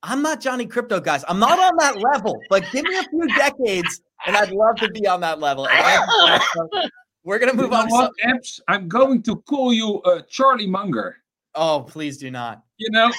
I'm 0.03 0.23
not 0.23 0.41
Johnny 0.41 0.67
Krypto, 0.67 1.03
guys. 1.03 1.25
I'm 1.29 1.39
not 1.39 1.59
on 1.59 1.77
that 1.79 1.97
level, 1.99 2.39
but 2.49 2.65
give 2.71 2.85
me 2.85 2.97
a 2.97 3.03
few 3.05 3.27
decades, 3.37 4.01
and 4.27 4.37
I'd 4.37 4.51
love 4.51 4.77
to 4.77 4.91
be 4.91 5.07
on 5.07 5.21
that 5.21 5.41
level. 5.41 5.67
We're 7.25 7.39
gonna 7.39 7.53
move 7.53 7.67
You 7.67 7.71
know 7.71 7.77
on. 7.77 7.89
To 7.89 7.93
what, 7.93 8.13
Abs? 8.25 8.61
I'm 8.69 8.89
going 8.89 9.23
to 9.25 9.37
call 9.43 9.73
you 9.73 10.01
uh, 10.03 10.23
Charlie 10.29 10.67
Munger. 10.67 11.17
Oh, 11.55 11.85
please 11.89 12.19
do 12.19 12.31
not. 12.31 12.63
You 12.79 12.91
know, 12.91 13.13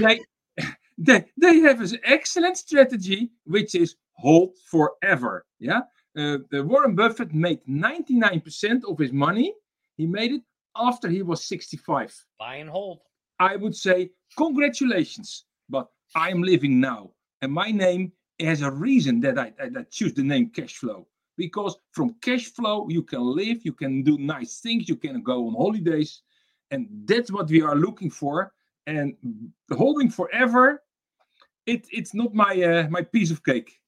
they, 0.00 0.20
they 0.98 1.24
they 1.36 1.58
have 1.60 1.80
an 1.80 1.98
excellent 2.04 2.56
strategy, 2.56 3.30
which 3.44 3.74
is 3.74 3.96
hold 4.16 4.56
forever. 4.70 5.46
Yeah, 5.58 5.80
uh, 6.16 6.38
the 6.50 6.62
Warren 6.64 6.94
Buffett 6.94 7.34
made 7.34 7.60
99% 7.68 8.84
of 8.88 8.98
his 8.98 9.12
money. 9.12 9.54
He 9.96 10.06
made 10.06 10.32
it 10.32 10.42
after 10.76 11.08
he 11.08 11.22
was 11.22 11.44
65. 11.44 12.14
Buy 12.38 12.56
and 12.56 12.70
hold. 12.70 13.00
I 13.38 13.56
would 13.56 13.74
say 13.74 14.10
congratulations, 14.36 15.44
but 15.68 15.88
I 16.14 16.30
am 16.30 16.42
living 16.42 16.80
now, 16.80 17.10
and 17.40 17.52
my 17.52 17.70
name 17.70 18.12
has 18.40 18.62
a 18.62 18.70
reason 18.70 19.20
that 19.20 19.38
I, 19.38 19.52
I, 19.60 19.66
I 19.78 19.82
choose 19.90 20.14
the 20.14 20.22
name 20.22 20.50
cash 20.50 20.76
flow 20.76 21.06
because 21.36 21.76
from 21.92 22.14
cash 22.20 22.46
flow 22.46 22.88
you 22.88 23.02
can 23.02 23.22
live, 23.22 23.64
you 23.64 23.72
can 23.72 24.02
do 24.02 24.18
nice 24.18 24.60
things, 24.60 24.88
you 24.88 24.96
can 24.96 25.22
go 25.22 25.48
on 25.48 25.54
holidays, 25.54 26.22
and 26.72 26.88
that's 27.04 27.30
what 27.30 27.48
we 27.48 27.62
are 27.62 27.76
looking 27.76 28.10
for. 28.10 28.52
And 28.88 29.14
holding 29.70 30.10
forever, 30.10 30.82
it, 31.66 31.86
it's 31.92 32.14
not 32.14 32.34
my 32.34 32.60
uh, 32.60 32.88
my 32.90 33.02
piece 33.02 33.30
of 33.30 33.44
cake. 33.44 33.78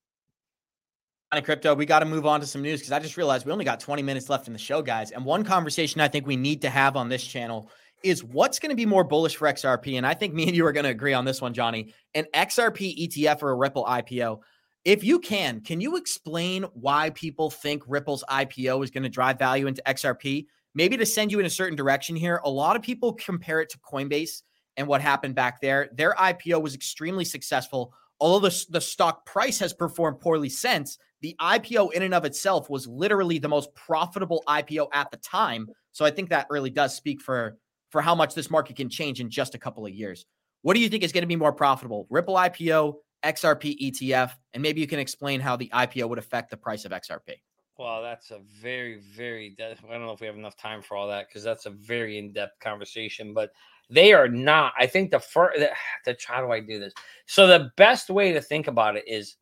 Johnny 1.32 1.44
Krypto, 1.44 1.76
we 1.76 1.84
got 1.84 1.98
to 1.98 2.06
move 2.06 2.26
on 2.26 2.38
to 2.40 2.46
some 2.46 2.62
news 2.62 2.78
because 2.78 2.92
I 2.92 3.00
just 3.00 3.16
realized 3.16 3.44
we 3.44 3.50
only 3.50 3.64
got 3.64 3.80
20 3.80 4.02
minutes 4.02 4.30
left 4.30 4.46
in 4.46 4.52
the 4.52 4.58
show, 4.58 4.82
guys. 4.82 5.10
And 5.10 5.24
one 5.24 5.42
conversation 5.42 6.00
I 6.00 6.06
think 6.06 6.28
we 6.28 6.36
need 6.36 6.62
to 6.62 6.70
have 6.70 6.94
on 6.94 7.08
this 7.08 7.24
channel 7.24 7.70
is 8.04 8.22
what's 8.22 8.60
going 8.60 8.70
to 8.70 8.76
be 8.76 8.86
more 8.86 9.02
bullish 9.02 9.34
for 9.34 9.48
XRP. 9.48 9.96
And 9.96 10.06
I 10.06 10.14
think 10.14 10.32
me 10.32 10.46
and 10.46 10.54
you 10.54 10.64
are 10.64 10.72
going 10.72 10.84
to 10.84 10.90
agree 10.90 11.14
on 11.14 11.24
this 11.24 11.40
one, 11.40 11.52
Johnny. 11.52 11.92
An 12.14 12.26
XRP 12.34 13.08
ETF 13.08 13.42
or 13.42 13.50
a 13.50 13.56
Ripple 13.56 13.84
IPO. 13.84 14.40
If 14.84 15.02
you 15.02 15.18
can, 15.18 15.60
can 15.60 15.80
you 15.80 15.96
explain 15.96 16.64
why 16.74 17.10
people 17.10 17.50
think 17.50 17.82
Ripple's 17.88 18.22
IPO 18.30 18.84
is 18.84 18.90
going 18.90 19.02
to 19.02 19.08
drive 19.08 19.38
value 19.38 19.66
into 19.66 19.82
XRP? 19.86 20.46
Maybe 20.74 20.96
to 20.96 21.06
send 21.06 21.30
you 21.30 21.40
in 21.40 21.46
a 21.46 21.50
certain 21.50 21.76
direction 21.76 22.16
here. 22.16 22.40
A 22.44 22.50
lot 22.50 22.76
of 22.76 22.82
people 22.82 23.12
compare 23.14 23.60
it 23.60 23.68
to 23.70 23.78
Coinbase 23.78 24.42
and 24.76 24.86
what 24.86 25.00
happened 25.00 25.34
back 25.34 25.60
there. 25.60 25.88
Their 25.92 26.14
IPO 26.14 26.60
was 26.60 26.74
extremely 26.74 27.24
successful. 27.24 27.94
Although 28.20 28.48
the, 28.48 28.66
the 28.70 28.80
stock 28.80 29.26
price 29.26 29.58
has 29.58 29.72
performed 29.72 30.20
poorly 30.20 30.48
since, 30.48 30.98
the 31.20 31.36
IPO 31.40 31.92
in 31.92 32.02
and 32.02 32.14
of 32.14 32.24
itself 32.24 32.68
was 32.68 32.86
literally 32.86 33.38
the 33.38 33.48
most 33.48 33.74
profitable 33.74 34.42
IPO 34.48 34.88
at 34.92 35.10
the 35.10 35.16
time. 35.18 35.68
So 35.92 36.04
I 36.04 36.10
think 36.10 36.30
that 36.30 36.46
really 36.50 36.70
does 36.70 36.94
speak 36.94 37.20
for 37.20 37.56
for 37.90 38.02
how 38.02 38.14
much 38.14 38.34
this 38.34 38.50
market 38.50 38.74
can 38.74 38.88
change 38.88 39.20
in 39.20 39.30
just 39.30 39.54
a 39.54 39.58
couple 39.58 39.86
of 39.86 39.92
years. 39.92 40.26
What 40.62 40.74
do 40.74 40.80
you 40.80 40.88
think 40.88 41.04
is 41.04 41.12
going 41.12 41.22
to 41.22 41.28
be 41.28 41.36
more 41.36 41.52
profitable? 41.52 42.08
Ripple 42.10 42.34
IPO, 42.34 42.94
XRP 43.24 43.78
ETF, 43.80 44.32
and 44.52 44.62
maybe 44.62 44.80
you 44.80 44.88
can 44.88 44.98
explain 44.98 45.38
how 45.38 45.54
the 45.54 45.70
IPO 45.72 46.08
would 46.08 46.18
affect 46.18 46.50
the 46.50 46.56
price 46.56 46.84
of 46.84 46.90
XRP. 46.90 47.34
Well, 47.76 48.02
that's 48.02 48.30
a 48.30 48.40
very, 48.60 49.00
very. 49.16 49.56
I 49.60 49.74
don't 49.90 50.06
know 50.06 50.12
if 50.12 50.20
we 50.20 50.26
have 50.26 50.36
enough 50.36 50.56
time 50.56 50.80
for 50.80 50.96
all 50.96 51.08
that 51.08 51.28
because 51.28 51.42
that's 51.42 51.66
a 51.66 51.70
very 51.70 52.18
in-depth 52.18 52.60
conversation. 52.60 53.34
But 53.34 53.50
they 53.90 54.12
are 54.12 54.28
not. 54.28 54.74
I 54.78 54.86
think 54.86 55.10
the 55.10 55.18
first. 55.18 55.58
The, 55.58 55.70
the, 56.04 56.16
how 56.26 56.40
do 56.40 56.52
I 56.52 56.60
do 56.60 56.78
this? 56.78 56.94
So 57.26 57.46
the 57.46 57.70
best 57.76 58.10
way 58.10 58.32
to 58.32 58.40
think 58.40 58.68
about 58.68 58.96
it 58.96 59.04
is 59.08 59.36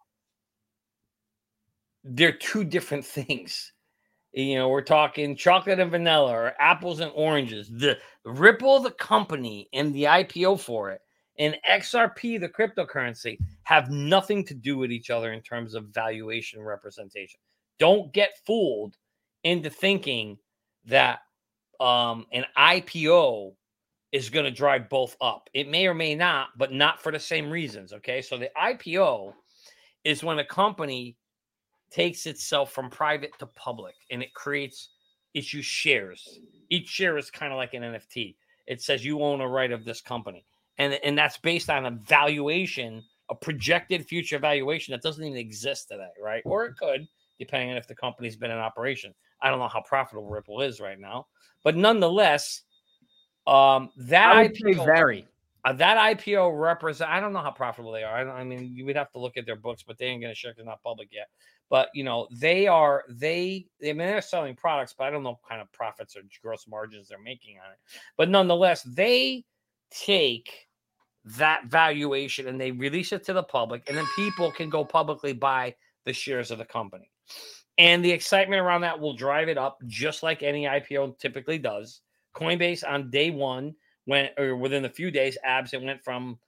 they're 2.04 2.32
two 2.32 2.64
different 2.64 3.04
things. 3.18 3.72
You 4.32 4.54
know, 4.54 4.70
we're 4.70 4.80
talking 4.80 5.36
chocolate 5.36 5.78
and 5.78 5.90
vanilla 5.90 6.32
or 6.32 6.54
apples 6.58 7.00
and 7.00 7.12
oranges. 7.14 7.68
The 7.68 7.98
Ripple, 8.24 8.80
the 8.80 8.92
company, 8.92 9.68
and 9.74 9.94
the 9.94 10.04
IPO 10.04 10.58
for 10.58 10.90
it, 10.90 11.02
and 11.38 11.58
XRP, 11.68 12.40
the 12.40 12.48
cryptocurrency, 12.48 13.36
have 13.64 13.90
nothing 13.90 14.42
to 14.46 14.54
do 14.54 14.78
with 14.78 14.90
each 14.90 15.10
other 15.10 15.34
in 15.34 15.42
terms 15.42 15.74
of 15.74 15.88
valuation 15.88 16.62
representation. 16.62 17.40
Don't 17.82 18.12
get 18.12 18.38
fooled 18.46 18.96
into 19.42 19.68
thinking 19.68 20.38
that 20.84 21.18
um, 21.80 22.26
an 22.30 22.44
IPO 22.56 23.54
is 24.12 24.30
going 24.30 24.44
to 24.44 24.52
drive 24.52 24.88
both 24.88 25.16
up. 25.20 25.50
It 25.52 25.68
may 25.68 25.88
or 25.88 25.94
may 25.94 26.14
not, 26.14 26.50
but 26.56 26.70
not 26.70 27.02
for 27.02 27.10
the 27.10 27.18
same 27.18 27.50
reasons. 27.50 27.92
Okay. 27.92 28.22
So 28.22 28.38
the 28.38 28.50
IPO 28.56 29.32
is 30.04 30.22
when 30.22 30.38
a 30.38 30.44
company 30.44 31.16
takes 31.90 32.26
itself 32.26 32.70
from 32.70 32.88
private 32.88 33.36
to 33.40 33.46
public 33.46 33.96
and 34.12 34.22
it 34.22 34.32
creates 34.32 34.90
issues 35.34 35.66
shares. 35.66 36.38
Each 36.70 36.86
share 36.86 37.18
is 37.18 37.32
kind 37.32 37.52
of 37.52 37.56
like 37.56 37.74
an 37.74 37.82
NFT. 37.82 38.36
It 38.68 38.80
says 38.80 39.04
you 39.04 39.24
own 39.24 39.40
a 39.40 39.48
right 39.48 39.72
of 39.72 39.84
this 39.84 40.00
company. 40.00 40.46
And, 40.78 41.00
and 41.02 41.18
that's 41.18 41.36
based 41.36 41.68
on 41.68 41.86
a 41.86 41.90
valuation, 41.90 43.02
a 43.28 43.34
projected 43.34 44.06
future 44.06 44.38
valuation 44.38 44.92
that 44.92 45.02
doesn't 45.02 45.24
even 45.24 45.36
exist 45.36 45.88
today, 45.88 46.12
right? 46.22 46.42
Or 46.44 46.66
it 46.66 46.76
could, 46.76 47.08
depending 47.38 47.70
on 47.70 47.76
if 47.76 47.86
the 47.86 47.94
company's 47.94 48.36
been 48.36 48.50
in 48.50 48.58
operation. 48.58 49.14
I 49.40 49.50
don't 49.50 49.58
know 49.58 49.68
how 49.68 49.82
profitable 49.82 50.28
Ripple 50.28 50.60
is 50.60 50.80
right 50.80 50.98
now, 50.98 51.26
but 51.64 51.76
nonetheless, 51.76 52.62
um, 53.46 53.90
that 53.96 54.36
I 54.36 54.48
IPO 54.48 54.84
very. 54.84 55.26
uh, 55.64 55.72
that 55.74 56.16
IPO 56.16 56.60
represent. 56.60 57.10
I 57.10 57.20
don't 57.20 57.32
know 57.32 57.40
how 57.40 57.50
profitable 57.50 57.92
they 57.92 58.04
are. 58.04 58.14
I, 58.14 58.24
don't, 58.24 58.32
I 58.32 58.44
mean, 58.44 58.70
you 58.74 58.84
would 58.84 58.96
have 58.96 59.10
to 59.12 59.18
look 59.18 59.36
at 59.36 59.46
their 59.46 59.56
books, 59.56 59.82
but 59.82 59.98
they 59.98 60.06
ain't 60.06 60.22
gonna 60.22 60.34
share. 60.34 60.52
They're 60.56 60.64
not 60.64 60.82
public 60.82 61.08
yet. 61.10 61.28
But 61.70 61.88
you 61.94 62.04
know, 62.04 62.28
they 62.30 62.66
are. 62.66 63.04
They. 63.08 63.66
I 63.82 63.86
mean, 63.86 63.98
they're 63.98 64.20
selling 64.20 64.54
products, 64.54 64.94
but 64.96 65.04
I 65.04 65.10
don't 65.10 65.22
know 65.22 65.30
what 65.30 65.48
kind 65.48 65.60
of 65.60 65.72
profits 65.72 66.16
or 66.16 66.20
gross 66.42 66.66
margins 66.68 67.08
they're 67.08 67.18
making 67.18 67.56
on 67.64 67.72
it. 67.72 67.78
But 68.16 68.28
nonetheless, 68.28 68.82
they 68.82 69.44
take 69.90 70.68
that 71.24 71.66
valuation 71.66 72.48
and 72.48 72.60
they 72.60 72.72
release 72.72 73.12
it 73.12 73.24
to 73.24 73.32
the 73.32 73.42
public, 73.42 73.84
and 73.88 73.96
then 73.96 74.06
people 74.16 74.50
can 74.50 74.68
go 74.68 74.84
publicly 74.84 75.32
buy 75.32 75.74
the 76.04 76.12
shares 76.12 76.50
of 76.50 76.58
the 76.58 76.64
company. 76.64 77.11
And 77.78 78.04
the 78.04 78.10
excitement 78.10 78.60
around 78.60 78.82
that 78.82 79.00
will 79.00 79.14
drive 79.14 79.48
it 79.48 79.58
up, 79.58 79.78
just 79.86 80.22
like 80.22 80.42
any 80.42 80.64
IPO 80.64 81.18
typically 81.18 81.58
does. 81.58 82.00
Coinbase 82.34 82.84
on 82.86 83.10
day 83.10 83.30
one 83.30 83.74
went, 84.06 84.32
or 84.38 84.56
within 84.56 84.84
a 84.84 84.90
few 84.90 85.10
days, 85.10 85.38
abs 85.44 85.72
it 85.72 85.82
went 85.82 86.02
from 86.02 86.38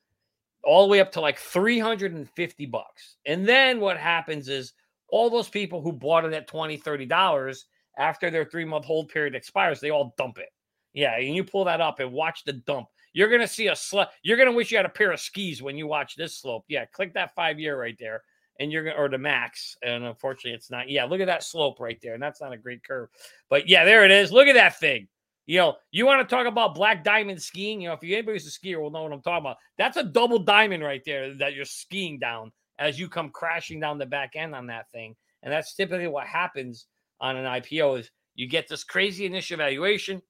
all 0.62 0.85
the 0.87 0.91
way 0.91 1.01
up 1.01 1.12
to 1.12 1.20
like 1.20 1.39
350 1.39 2.66
bucks. 2.66 3.16
And 3.27 3.47
then 3.47 3.81
what 3.81 3.97
happens 3.99 4.49
is 4.49 4.72
all 5.09 5.31
those 5.31 5.49
people 5.49 5.81
who 5.81 5.93
bought 5.93 6.25
it 6.25 6.33
at 6.33 6.49
20, 6.49 6.77
30 6.77 7.07
dollars 7.07 7.66
after 7.99 8.31
their 8.31 8.45
three 8.45 8.64
month 8.64 8.85
hold 8.85 9.09
period 9.09 9.35
expires, 9.35 9.81
they 9.81 9.91
all 9.91 10.14
dump 10.18 10.39
it. 10.39 10.49
Yeah, 10.93 11.16
and 11.16 11.35
you 11.35 11.45
pull 11.45 11.64
that 11.64 11.81
up 11.81 12.01
and 12.01 12.12
watch 12.12 12.45
the 12.45 12.53
dump. 12.53 12.89
You're 13.12 13.31
gonna 13.31 13.49
see 13.49 13.68
a 13.68 13.77
slope. 13.77 14.09
You're 14.22 14.37
gonna 14.37 14.53
wish 14.53 14.70
you 14.70 14.77
had 14.77 14.87
a 14.87 14.91
pair 14.91 15.12
of 15.12 15.20
skis 15.20 15.62
when 15.62 15.77
you 15.77 15.87
watch 15.87 16.16
this 16.16 16.37
slope. 16.37 16.64
Yeah, 16.68 16.85
click 16.87 17.14
that 17.14 17.35
five 17.35 17.59
year 17.61 17.79
right 17.79 17.97
there, 17.99 18.22
and 18.61 18.71
you're 18.71 18.85
gonna 18.85 18.97
or 18.97 19.09
the 19.09 19.19
max. 19.19 19.77
And 19.83 20.05
unfortunately, 20.05 20.57
it's 20.57 20.71
not. 20.71 20.89
Yeah, 20.89 21.05
look 21.05 21.21
at 21.21 21.27
that 21.27 21.43
slope 21.43 21.81
right 21.81 21.99
there, 22.03 22.15
and 22.15 22.23
that's 22.23 22.41
not 22.41 22.53
a 22.53 22.59
great 22.59 22.85
curve. 22.85 23.09
But 23.51 23.69
yeah, 23.69 23.85
there 23.85 24.05
it 24.05 24.11
is. 24.11 24.33
Look 24.33 24.49
at 24.49 24.55
that 24.55 24.79
thing. 24.79 25.09
You 25.47 25.59
know, 25.59 25.77
you 25.91 26.07
want 26.07 26.27
to 26.27 26.35
talk 26.35 26.47
about 26.47 26.75
black 26.75 27.05
diamond 27.05 27.43
skiing? 27.43 27.81
You 27.81 27.89
know, 27.89 27.95
if 27.95 28.03
you 28.03 28.17
anybody's 28.17 28.47
a 28.47 28.51
skier 28.51 28.81
will 28.81 28.91
know 28.91 29.03
what 29.03 29.13
I'm 29.13 29.21
talking 29.21 29.45
about. 29.45 29.59
That's 29.77 29.97
a 29.97 30.05
double 30.05 30.39
diamond 30.39 30.83
right 30.83 31.03
there 31.05 31.35
that 31.35 31.55
you're 31.55 31.67
skiing 31.67 32.19
down 32.19 32.51
as 32.79 32.99
you 32.99 33.09
come 33.09 33.31
crashing 33.31 33.79
down 33.79 33.99
the 33.99 34.07
back 34.07 34.33
end 34.37 34.55
on 34.55 34.67
that 34.69 34.91
thing. 34.91 35.15
And 35.43 35.53
that's 35.53 35.75
typically 35.75 36.09
what 36.09 36.27
happens 36.27 36.87
on 37.21 37.37
an 37.37 37.45
IPO 37.45 38.01
is 38.01 38.11
you 38.35 38.49
get 38.49 38.69
this 38.69 38.85
crazy 38.85 39.27
initial 39.27 39.59
valuation. 39.59 40.23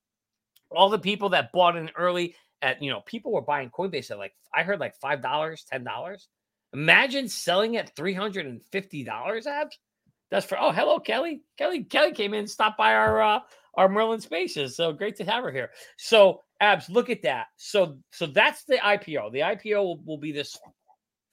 All 0.71 0.91
the 0.91 0.99
people 0.99 1.29
that 1.31 1.53
bought 1.53 1.77
in 1.77 1.91
early 1.97 2.35
at 2.61 2.83
you 2.83 2.91
know, 2.91 3.03
people 3.07 3.33
were 3.33 3.43
buying 3.43 3.71
Coinbase 3.71 4.11
at 4.11 4.19
like 4.19 4.35
I 4.53 4.63
heard 4.63 4.81
like 4.81 4.97
five 4.97 5.23
dollars, 5.23 5.65
ten 5.71 5.85
dollars. 5.85 6.29
Imagine 6.75 7.29
selling 7.29 7.77
at 7.77 7.95
three 7.97 8.13
hundred 8.15 8.47
and 8.47 8.63
fifty 8.63 9.05
dollars. 9.05 9.47
Abs. 9.47 9.79
That's 10.31 10.47
for 10.47 10.61
oh 10.61 10.73
hello 10.73 10.99
Kelly. 10.99 11.43
Kelly 11.57 11.85
Kelly 11.85 12.13
came 12.13 12.35
in, 12.35 12.47
stopped 12.47 12.77
by 12.77 12.95
our 12.95 13.23
uh, 13.23 13.41
our 13.75 13.89
Merlin 13.89 14.21
Spaces. 14.21 14.77
So 14.77 14.93
great 14.93 15.17
to 15.17 15.25
have 15.25 15.45
her 15.45 15.53
here. 15.53 15.71
So 15.97 16.41
abs, 16.61 16.89
look 16.91 17.11
at 17.11 17.23
that. 17.23 17.47
So 17.57 17.99
so 18.11 18.27
that's 18.27 18.65
the 18.65 18.77
IPO. 18.77 19.33
The 19.33 19.41
IPO 19.41 19.83
will, 19.83 20.01
will 20.05 20.19
be 20.19 20.33
this 20.33 20.59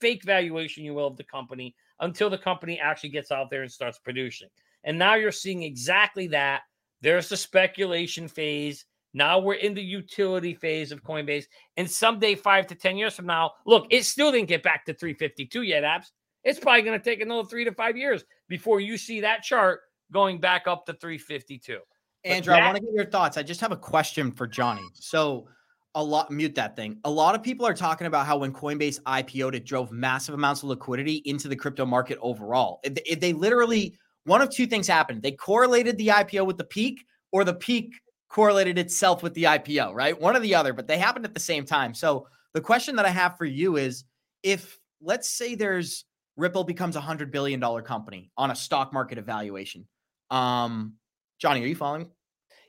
fake 0.00 0.24
valuation, 0.24 0.84
you 0.84 0.94
will, 0.94 1.08
of 1.08 1.16
the 1.16 1.24
company 1.24 1.74
until 2.00 2.30
the 2.30 2.38
company 2.38 2.78
actually 2.80 3.10
gets 3.10 3.30
out 3.30 3.50
there 3.50 3.62
and 3.62 3.70
starts 3.70 3.98
producing. 3.98 4.48
And 4.84 4.98
now 4.98 5.14
you're 5.14 5.32
seeing 5.32 5.62
exactly 5.62 6.28
that. 6.28 6.62
There's 7.00 7.28
the 7.28 7.36
speculation 7.36 8.28
phase. 8.28 8.84
Now 9.14 9.38
we're 9.38 9.54
in 9.54 9.74
the 9.74 9.82
utility 9.82 10.54
phase 10.54 10.92
of 10.92 11.02
Coinbase. 11.02 11.44
And 11.76 11.90
someday, 11.90 12.34
five 12.34 12.66
to 12.68 12.74
10 12.74 12.96
years 12.96 13.14
from 13.14 13.26
now, 13.26 13.52
look, 13.66 13.86
it 13.90 14.04
still 14.04 14.32
didn't 14.32 14.48
get 14.48 14.62
back 14.62 14.84
to 14.86 14.94
352 14.94 15.62
yet, 15.62 15.84
Abs. 15.84 16.12
It's 16.44 16.58
probably 16.58 16.82
going 16.82 16.98
to 16.98 17.04
take 17.04 17.20
another 17.20 17.46
three 17.48 17.64
to 17.64 17.72
five 17.72 17.96
years 17.96 18.24
before 18.48 18.80
you 18.80 18.96
see 18.96 19.20
that 19.20 19.42
chart 19.42 19.80
going 20.12 20.40
back 20.40 20.66
up 20.66 20.86
to 20.86 20.92
352. 20.94 21.78
But 22.24 22.30
Andrew, 22.30 22.54
I 22.54 22.64
want 22.64 22.76
to 22.76 22.82
get 22.82 22.92
your 22.94 23.06
thoughts. 23.06 23.36
I 23.36 23.42
just 23.42 23.60
have 23.60 23.72
a 23.72 23.76
question 23.76 24.32
for 24.32 24.46
Johnny. 24.46 24.82
So 24.94 25.46
a 25.94 26.02
lot 26.02 26.30
mute 26.30 26.54
that 26.54 26.74
thing. 26.74 26.98
A 27.04 27.10
lot 27.10 27.34
of 27.34 27.42
people 27.42 27.66
are 27.66 27.74
talking 27.74 28.06
about 28.06 28.26
how 28.26 28.38
when 28.38 28.52
Coinbase 28.52 29.00
IPO'd, 29.02 29.54
it 29.54 29.64
drove 29.64 29.92
massive 29.92 30.34
amounts 30.34 30.62
of 30.62 30.70
liquidity 30.70 31.22
into 31.26 31.48
the 31.48 31.56
crypto 31.56 31.84
market 31.84 32.18
overall. 32.20 32.80
If 32.82 33.20
they 33.20 33.32
literally 33.32 33.94
one 34.24 34.40
of 34.40 34.50
two 34.50 34.66
things 34.66 34.86
happened. 34.86 35.22
They 35.22 35.32
correlated 35.32 35.98
the 35.98 36.08
IPO 36.08 36.46
with 36.46 36.58
the 36.58 36.64
peak, 36.64 37.04
or 37.32 37.44
the 37.44 37.54
peak 37.54 37.92
correlated 38.32 38.78
itself 38.78 39.22
with 39.22 39.34
the 39.34 39.44
IPO, 39.44 39.94
right? 39.94 40.18
One 40.18 40.34
or 40.34 40.40
the 40.40 40.54
other, 40.54 40.72
but 40.72 40.88
they 40.88 40.96
happened 40.96 41.26
at 41.26 41.34
the 41.34 41.40
same 41.40 41.66
time. 41.66 41.92
So 41.92 42.26
the 42.54 42.62
question 42.62 42.96
that 42.96 43.04
I 43.04 43.10
have 43.10 43.36
for 43.36 43.44
you 43.44 43.76
is 43.76 44.04
if 44.42 44.78
let's 45.00 45.28
say 45.28 45.54
there's 45.54 46.06
Ripple 46.38 46.64
becomes 46.64 46.96
a 46.96 47.00
hundred 47.00 47.30
billion 47.30 47.60
dollar 47.60 47.82
company 47.82 48.30
on 48.38 48.50
a 48.50 48.56
stock 48.56 48.90
market 48.90 49.18
evaluation. 49.18 49.86
Um, 50.30 50.94
Johnny, 51.38 51.62
are 51.62 51.66
you 51.66 51.76
following? 51.76 52.10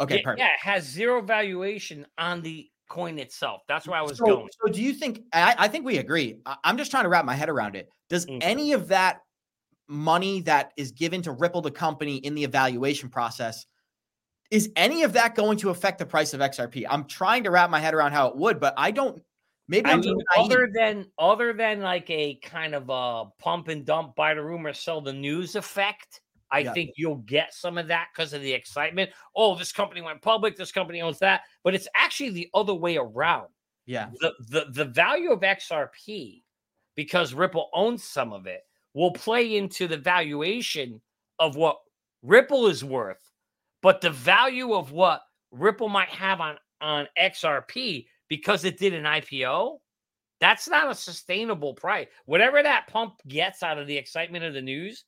Okay, 0.01 0.17
yeah, 0.17 0.21
perfect. 0.21 0.39
yeah, 0.39 0.47
it 0.47 0.59
has 0.59 0.83
zero 0.83 1.21
valuation 1.21 2.05
on 2.17 2.41
the 2.41 2.69
coin 2.89 3.17
itself. 3.17 3.61
That's 3.69 3.87
where 3.87 3.97
I 3.97 4.01
was 4.01 4.17
so, 4.17 4.25
going. 4.25 4.49
So 4.61 4.69
do 4.69 4.83
you 4.83 4.93
think 4.93 5.21
I, 5.31 5.55
I 5.57 5.67
think 5.69 5.85
we 5.85 5.97
agree. 5.97 6.39
I, 6.45 6.57
am 6.65 6.77
just 6.77 6.91
trying 6.91 7.03
to 7.03 7.09
wrap 7.09 7.23
my 7.23 7.35
head 7.35 7.49
around 7.49 7.77
it. 7.77 7.87
Does 8.09 8.25
Mm. 8.25 8.39
any 8.41 8.73
of 8.73 8.89
that 8.89 9.21
money 9.87 10.41
that 10.41 10.73
is 10.75 10.91
given 10.91 11.21
to 11.21 11.31
Ripple 11.31 11.61
the 11.61 11.71
company 11.71 12.17
in 12.17 12.35
the 12.35 12.43
evaluation 12.43 13.09
process 13.09 13.65
is 14.53 14.71
any 14.75 15.03
of 15.03 15.13
that 15.13 15.35
going 15.35 15.57
to 15.57 15.69
affect 15.71 15.97
the 15.97 16.05
price 16.05 16.33
of 16.33 16.39
XRP? 16.39 16.85
I'm 16.89 17.05
trying 17.05 17.43
to 17.45 17.51
wrap 17.51 17.69
my 17.69 17.79
head 17.79 17.93
around 17.93 18.11
how 18.11 18.27
it 18.27 18.35
would, 18.37 18.59
but 18.59 18.73
I 18.77 18.91
don't 18.91 19.21
maybe 19.67 19.89
I 19.89 19.93
I'm 19.93 20.01
mean, 20.01 20.15
naive. 20.35 20.45
other 20.51 20.69
than 20.73 21.05
other 21.17 21.53
than 21.53 21.81
like 21.81 22.09
a 22.09 22.35
kind 22.35 22.75
of 22.75 22.89
a 22.89 23.25
pump 23.39 23.67
and 23.69 23.83
dump, 23.85 24.15
buy 24.15 24.33
the 24.35 24.43
rumor, 24.43 24.71
sell 24.73 25.01
the 25.01 25.11
news 25.13 25.55
effect. 25.55 26.21
I 26.51 26.59
Yeah. 26.59 26.73
think 26.73 26.91
you'll 26.97 27.23
get 27.25 27.51
some 27.51 27.79
of 27.79 27.87
that 27.87 28.09
because 28.13 28.31
of 28.33 28.41
the 28.43 28.53
excitement. 28.53 29.09
Oh, 29.35 29.55
this 29.55 29.71
company 29.71 30.01
went 30.01 30.21
public. 30.21 30.55
This 30.55 30.71
company 30.71 31.01
owns 31.01 31.17
that, 31.19 31.41
but 31.63 31.73
it's 31.73 31.87
actually 31.95 32.29
the 32.29 32.49
other 32.53 32.75
way 32.75 32.97
around. 32.97 33.47
yeah. 33.87 34.09
the 34.21 34.33
the 34.49 34.65
the 34.69 34.85
value 34.85 35.31
of 35.31 35.41
XRP 35.41 36.43
because 36.95 37.33
Ripple 37.33 37.69
owns 37.73 38.03
some 38.03 38.31
of 38.31 38.45
it 38.45 38.61
will 38.93 39.11
play 39.13 39.57
into 39.57 39.87
the 39.87 39.97
valuation 39.97 41.01
of 41.39 41.55
what 41.55 41.79
Ripple 42.21 42.67
is 42.67 42.83
worth, 42.83 43.32
but 43.83 44.01
the 44.01 44.09
value 44.09 44.73
of 44.73 44.91
what 44.91 45.21
Ripple 45.51 45.89
might 45.89 46.09
have 46.09 46.41
on 46.41 46.57
on 46.81 47.07
XRP 47.17 48.07
because 48.27 48.65
it 48.65 48.79
did 48.79 48.93
an 48.93 49.03
IPO, 49.03 49.77
that's 50.41 50.67
not 50.67 50.91
a 50.91 50.95
sustainable 50.95 51.73
price. 51.73 52.07
Whatever 52.25 52.61
that 52.61 52.87
pump 52.87 53.13
gets 53.27 53.63
out 53.63 53.77
of 53.77 53.87
the 53.87 53.95
excitement 53.95 54.43
of 54.43 54.53
the 54.53 54.61
news, 54.61 55.05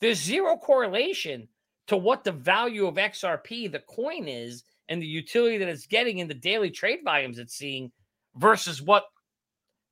there's 0.00 0.20
zero 0.20 0.56
correlation 0.56 1.48
to 1.86 1.96
what 1.96 2.24
the 2.24 2.32
value 2.32 2.86
of 2.86 2.96
XRP, 2.96 3.70
the 3.70 3.82
coin 3.88 4.28
is, 4.28 4.64
and 4.88 5.00
the 5.00 5.06
utility 5.06 5.58
that 5.58 5.68
it's 5.68 5.86
getting 5.86 6.18
in 6.18 6.28
the 6.28 6.34
daily 6.34 6.70
trade 6.70 7.00
volumes 7.04 7.38
it's 7.38 7.54
seeing 7.54 7.90
versus 8.36 8.82
what 8.82 9.04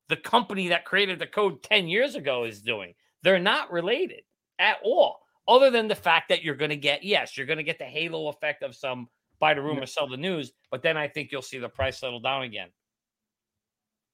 the 0.09 0.17
company 0.17 0.67
that 0.67 0.85
created 0.85 1.17
the 1.19 1.27
code 1.27 1.63
10 1.63 1.87
years 1.87 2.15
ago 2.15 2.43
is 2.43 2.61
doing. 2.61 2.93
They're 3.23 3.39
not 3.39 3.71
related 3.71 4.21
at 4.59 4.77
all, 4.83 5.19
other 5.47 5.69
than 5.69 5.87
the 5.87 5.95
fact 5.95 6.29
that 6.29 6.43
you're 6.43 6.55
going 6.55 6.69
to 6.69 6.77
get, 6.77 7.03
yes, 7.03 7.37
you're 7.37 7.45
going 7.45 7.57
to 7.57 7.63
get 7.63 7.77
the 7.79 7.85
halo 7.85 8.27
effect 8.29 8.63
of 8.63 8.75
some 8.75 9.07
buy 9.39 9.53
the 9.53 9.61
rumor, 9.61 9.85
sell 9.85 10.07
the 10.07 10.17
news, 10.17 10.53
but 10.71 10.81
then 10.81 10.97
I 10.97 11.07
think 11.07 11.31
you'll 11.31 11.41
see 11.41 11.57
the 11.59 11.69
price 11.69 11.99
settle 11.99 12.19
down 12.19 12.43
again. 12.43 12.69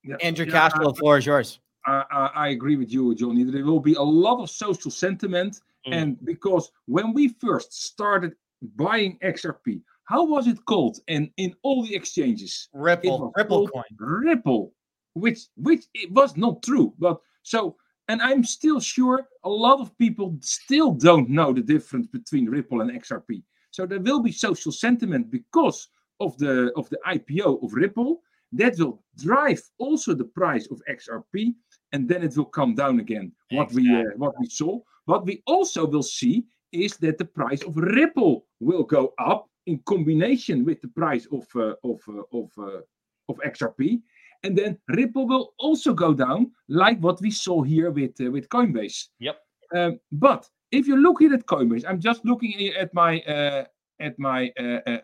Yeah. 0.03 0.15
Andrew 0.21 0.45
Yeah, 0.45 0.51
Castro, 0.51 0.86
the 0.91 0.95
floor 0.95 1.17
is 1.17 1.25
yours. 1.25 1.59
I, 1.86 2.03
I, 2.11 2.25
I 2.36 2.47
agree 2.49 2.75
with 2.75 2.91
you, 2.91 3.13
Johnny. 3.15 3.43
There 3.43 3.65
will 3.65 3.79
be 3.79 3.93
a 3.93 4.01
lot 4.01 4.41
of 4.41 4.49
social 4.49 4.91
sentiment, 4.91 5.61
Mm. 5.88 5.93
and 5.95 6.25
because 6.25 6.71
when 6.86 7.11
we 7.11 7.29
first 7.29 7.73
started 7.73 8.34
buying 8.75 9.17
XRP, 9.23 9.82
how 10.03 10.23
was 10.23 10.45
it 10.45 10.63
called? 10.65 10.99
And 11.07 11.32
in 11.38 11.55
all 11.63 11.82
the 11.84 11.95
exchanges, 11.95 12.69
Ripple, 12.71 13.34
Ripple 13.36 13.67
coin. 13.67 13.84
Ripple, 13.97 14.73
which 15.13 15.47
which 15.55 15.86
it 15.95 16.11
was 16.11 16.38
not 16.38 16.61
true. 16.61 16.93
But 16.99 17.19
so, 17.41 17.77
and 18.08 18.22
I'm 18.22 18.43
still 18.43 18.80
sure 18.80 19.28
a 19.43 19.49
lot 19.49 19.80
of 19.80 19.97
people 19.97 20.38
still 20.41 20.91
don't 20.91 21.30
know 21.30 21.54
the 21.54 21.62
difference 21.62 22.08
between 22.08 22.49
Ripple 22.49 22.82
and 22.82 22.91
XRP. 22.91 23.43
So 23.72 23.86
there 23.86 23.99
will 23.99 24.22
be 24.22 24.32
social 24.32 24.72
sentiment 24.72 25.32
because 25.32 25.88
of 26.20 26.38
the 26.38 26.72
of 26.76 26.89
the 26.89 26.99
IPO 27.08 27.64
of 27.64 27.74
Ripple 27.74 28.22
that 28.54 28.78
will 28.78 29.04
drive 29.18 29.62
also 29.78 30.14
the 30.14 30.26
price 30.26 30.68
of 30.70 30.82
XRP, 30.89 31.54
and 31.93 32.08
then 32.08 32.24
it 32.24 32.36
will 32.36 32.45
come 32.45 32.76
down 32.76 32.99
again. 32.99 33.32
What 33.52 33.72
we 33.72 33.93
uh, 33.95 34.04
what 34.18 34.34
we 34.39 34.47
saw. 34.47 34.80
What 35.06 35.26
we 35.26 35.41
also 35.47 35.86
will 35.86 36.04
see 36.04 36.45
is 36.72 36.97
that 36.97 37.18
the 37.18 37.26
price 37.26 37.64
of 37.64 37.76
Ripple 37.76 38.45
will 38.60 38.84
go 38.84 39.14
up 39.20 39.49
in 39.66 39.80
combination 39.86 40.66
with 40.66 40.82
the 40.82 40.88
price 40.89 41.28
of 41.32 41.45
uh, 41.56 41.76
of 41.84 41.99
uh, 42.08 42.38
of 42.38 42.52
uh, 42.58 42.82
of 43.30 43.38
XRP, 43.45 44.02
and 44.44 44.58
then 44.58 44.78
Ripple 44.88 45.28
will 45.28 45.54
also 45.60 45.94
go 45.94 46.14
down, 46.14 46.52
like 46.68 47.00
what 47.00 47.22
we 47.22 47.32
saw 47.32 47.62
here 47.62 47.92
with 47.92 48.20
uh, 48.20 48.32
with 48.32 48.50
Coinbase. 48.50 49.08
Yep. 49.20 49.38
Um, 49.76 50.00
but 50.12 50.48
if 50.72 50.88
you 50.88 50.98
look 50.98 51.20
here 51.20 51.34
at 51.34 51.46
Coinbase, 51.46 51.86
I'm 51.88 52.00
just 52.00 52.26
looking 52.26 52.70
at 52.70 52.94
my 52.94 53.22
uh, 53.22 53.66
at 54.00 54.18
my 54.18 54.52
uh, 54.60 54.80
uh, 54.88 54.98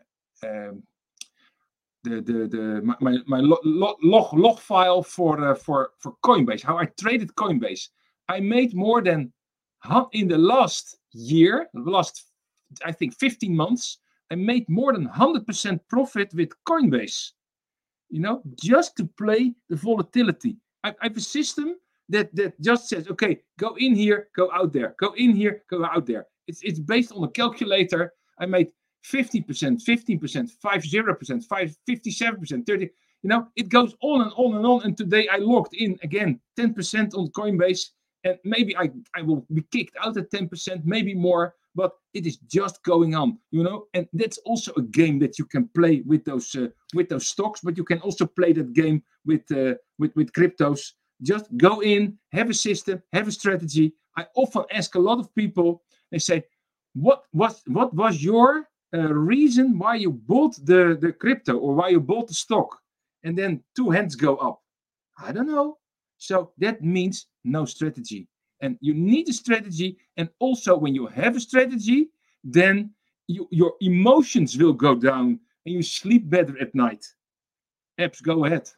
um, 0.44 0.84
the 2.04 2.22
the 2.22 2.48
the 2.48 2.82
my 2.84 2.96
my, 3.00 3.18
my 3.28 3.40
lo- 3.40 3.62
lo- 3.64 3.98
log 4.02 4.34
log 4.34 4.60
file 4.60 5.04
for 5.04 5.52
uh, 5.52 5.56
for 5.56 5.92
for 6.00 6.16
Coinbase. 6.24 6.64
How 6.64 6.78
I 6.78 6.86
traded 7.00 7.36
Coinbase. 7.36 7.90
I 8.30 8.40
made 8.40 8.74
more 8.74 9.02
than 9.02 9.32
in 10.12 10.28
the 10.28 10.38
last 10.38 10.98
year, 11.12 11.68
the 11.74 11.90
last 11.90 12.26
I 12.84 12.92
think 12.92 13.16
15 13.18 13.56
months. 13.56 14.00
I 14.30 14.36
made 14.36 14.68
more 14.68 14.92
than 14.92 15.08
100% 15.08 15.80
profit 15.88 16.34
with 16.34 16.50
Coinbase. 16.68 17.32
You 18.10 18.22
know, 18.22 18.42
just 18.56 18.96
to 18.98 19.06
play 19.06 19.54
the 19.70 19.76
volatility. 19.76 20.58
I, 20.84 20.90
I 21.02 21.08
have 21.08 21.18
a 21.18 21.22
system 21.22 21.76
that 22.10 22.34
that 22.36 22.60
just 22.62 22.88
says, 22.88 23.08
okay, 23.10 23.42
go 23.60 23.76
in 23.78 23.96
here, 23.96 24.30
go 24.36 24.50
out 24.54 24.72
there, 24.74 24.96
go 25.00 25.14
in 25.18 25.36
here, 25.36 25.64
go 25.70 25.84
out 25.86 26.06
there. 26.06 26.26
It's 26.48 26.62
it's 26.64 26.80
based 26.80 27.12
on 27.12 27.24
a 27.24 27.32
calculator. 27.32 28.14
I 28.40 28.46
made 28.46 28.70
50%, 29.06 29.44
15%, 29.84 30.52
50%, 30.64 31.44
5, 31.44 31.76
57%, 31.90 32.66
30. 32.66 32.90
You 33.24 33.30
know, 33.30 33.48
it 33.56 33.70
goes 33.70 33.96
on 34.02 34.22
and 34.22 34.32
on 34.36 34.56
and 34.56 34.66
on. 34.66 34.84
And 34.84 34.96
today 34.96 35.28
I 35.28 35.38
logged 35.38 35.74
in 35.74 35.98
again 36.04 36.40
10% 36.58 37.16
on 37.16 37.28
Coinbase. 37.30 37.90
And 38.24 38.38
maybe 38.44 38.76
I, 38.76 38.92
I 39.16 39.22
will 39.22 39.46
be 39.54 39.64
kicked 39.72 39.96
out 40.04 40.18
at 40.18 40.32
10%, 40.32 40.84
maybe 40.86 41.14
more, 41.14 41.56
but 41.78 41.92
it 42.16 42.26
is 42.26 42.38
just 42.38 42.84
going 42.84 43.14
on, 43.14 43.38
you 43.52 43.64
know. 43.64 43.86
And 43.94 44.08
that's 44.12 44.40
also 44.40 44.74
a 44.78 44.82
game 44.82 45.20
that 45.20 45.38
you 45.38 45.46
can 45.46 45.70
play 45.76 46.02
with 46.06 46.26
those 46.26 46.56
uh, 46.56 46.70
with 46.96 47.08
those 47.08 47.28
stocks, 47.28 47.62
but 47.62 47.78
you 47.78 47.86
can 47.86 48.00
also 48.02 48.26
play 48.26 48.52
that 48.54 48.74
game 48.74 49.04
with 49.26 49.44
uh, 49.52 49.76
with 50.00 50.12
with 50.16 50.34
cryptos. 50.34 50.82
Just 51.22 51.46
go 51.56 51.82
in, 51.82 52.18
have 52.32 52.50
a 52.50 52.54
system, 52.54 53.02
have 53.14 53.28
a 53.28 53.32
strategy. 53.32 53.94
I 54.18 54.26
often 54.36 54.64
ask 54.72 54.96
a 54.96 55.06
lot 55.10 55.20
of 55.20 55.34
people. 55.36 55.84
They 56.12 56.20
say, 56.20 56.44
"What 56.96 57.22
was 57.32 57.62
what 57.68 57.94
was 57.94 58.24
your 58.24 58.68
uh, 58.94 59.14
reason 59.14 59.78
why 59.78 59.96
you 59.96 60.12
bought 60.12 60.56
the 60.66 60.98
the 61.00 61.14
crypto 61.14 61.58
or 61.58 61.76
why 61.76 61.90
you 61.90 62.02
bought 62.02 62.28
the 62.28 62.34
stock?" 62.46 62.70
And 63.24 63.38
then 63.38 63.64
two 63.76 63.92
hands 63.92 64.16
go 64.16 64.38
up. 64.38 64.60
I 65.28 65.32
don't 65.32 65.52
know. 65.56 65.78
So 66.18 66.54
that 66.58 66.82
means 66.82 67.28
no 67.44 67.66
strategy. 67.66 68.28
And 68.62 68.78
you 68.82 68.94
need 68.94 69.30
a 69.30 69.34
strategy. 69.34 69.98
And 70.18 70.30
also, 70.40 70.78
when 70.78 70.96
you 70.96 71.08
have 71.08 71.36
a 71.36 71.40
strategy, 71.40 72.10
then 72.44 72.92
you, 73.28 73.48
your 73.52 73.74
emotions 73.82 74.58
will 74.58 74.74
go 74.74 74.96
down 74.96 75.40
and 75.66 75.76
you 75.76 75.84
sleep 75.84 76.30
better 76.30 76.60
at 76.60 76.74
night. 76.74 77.06
Abs, 78.00 78.22
go 78.22 78.46
ahead. 78.46 78.70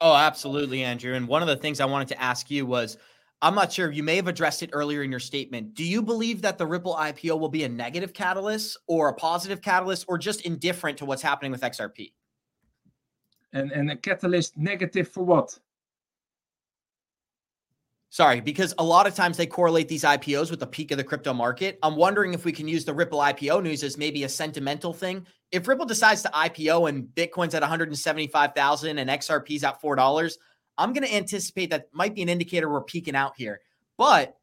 Oh, 0.00 0.14
absolutely, 0.14 0.82
Andrew. 0.82 1.14
And 1.14 1.26
one 1.26 1.42
of 1.42 1.48
the 1.48 1.56
things 1.56 1.80
I 1.80 1.84
wanted 1.84 2.08
to 2.08 2.22
ask 2.22 2.50
you 2.50 2.64
was 2.64 2.96
I'm 3.40 3.54
not 3.54 3.72
sure, 3.72 3.90
you 3.90 4.02
may 4.02 4.16
have 4.16 4.26
addressed 4.26 4.62
it 4.62 4.70
earlier 4.72 5.02
in 5.02 5.10
your 5.10 5.20
statement. 5.20 5.74
Do 5.74 5.84
you 5.84 6.02
believe 6.02 6.42
that 6.42 6.58
the 6.58 6.66
Ripple 6.66 6.94
IPO 6.94 7.38
will 7.38 7.48
be 7.48 7.64
a 7.64 7.68
negative 7.68 8.12
catalyst 8.12 8.76
or 8.88 9.08
a 9.08 9.14
positive 9.14 9.62
catalyst 9.62 10.06
or 10.08 10.18
just 10.18 10.40
indifferent 10.40 10.98
to 10.98 11.04
what's 11.04 11.22
happening 11.22 11.52
with 11.52 11.60
XRP? 11.60 12.12
And 13.52 13.70
and 13.72 13.90
a 13.90 13.96
catalyst 13.96 14.58
negative 14.58 15.08
for 15.08 15.24
what? 15.24 15.58
Sorry, 18.10 18.40
because 18.40 18.74
a 18.78 18.84
lot 18.84 19.06
of 19.06 19.14
times 19.14 19.36
they 19.36 19.46
correlate 19.46 19.86
these 19.86 20.02
IPOs 20.02 20.50
with 20.50 20.60
the 20.60 20.66
peak 20.66 20.90
of 20.90 20.96
the 20.96 21.04
crypto 21.04 21.34
market. 21.34 21.78
I'm 21.82 21.94
wondering 21.94 22.32
if 22.32 22.44
we 22.44 22.52
can 22.52 22.66
use 22.66 22.84
the 22.84 22.94
Ripple 22.94 23.18
IPO 23.18 23.62
news 23.62 23.82
as 23.82 23.98
maybe 23.98 24.24
a 24.24 24.28
sentimental 24.28 24.94
thing. 24.94 25.26
If 25.52 25.68
Ripple 25.68 25.84
decides 25.84 26.22
to 26.22 26.30
IPO 26.30 26.88
and 26.88 27.04
Bitcoin's 27.04 27.54
at 27.54 27.60
175,000 27.60 28.98
and 28.98 29.10
XRP's 29.10 29.62
at 29.62 29.82
$4, 29.82 30.32
I'm 30.78 30.92
going 30.94 31.06
to 31.06 31.14
anticipate 31.14 31.70
that 31.70 31.88
might 31.92 32.14
be 32.14 32.22
an 32.22 32.30
indicator 32.30 32.70
we're 32.70 32.82
peaking 32.82 33.14
out 33.14 33.34
here. 33.36 33.60
But 33.98 34.36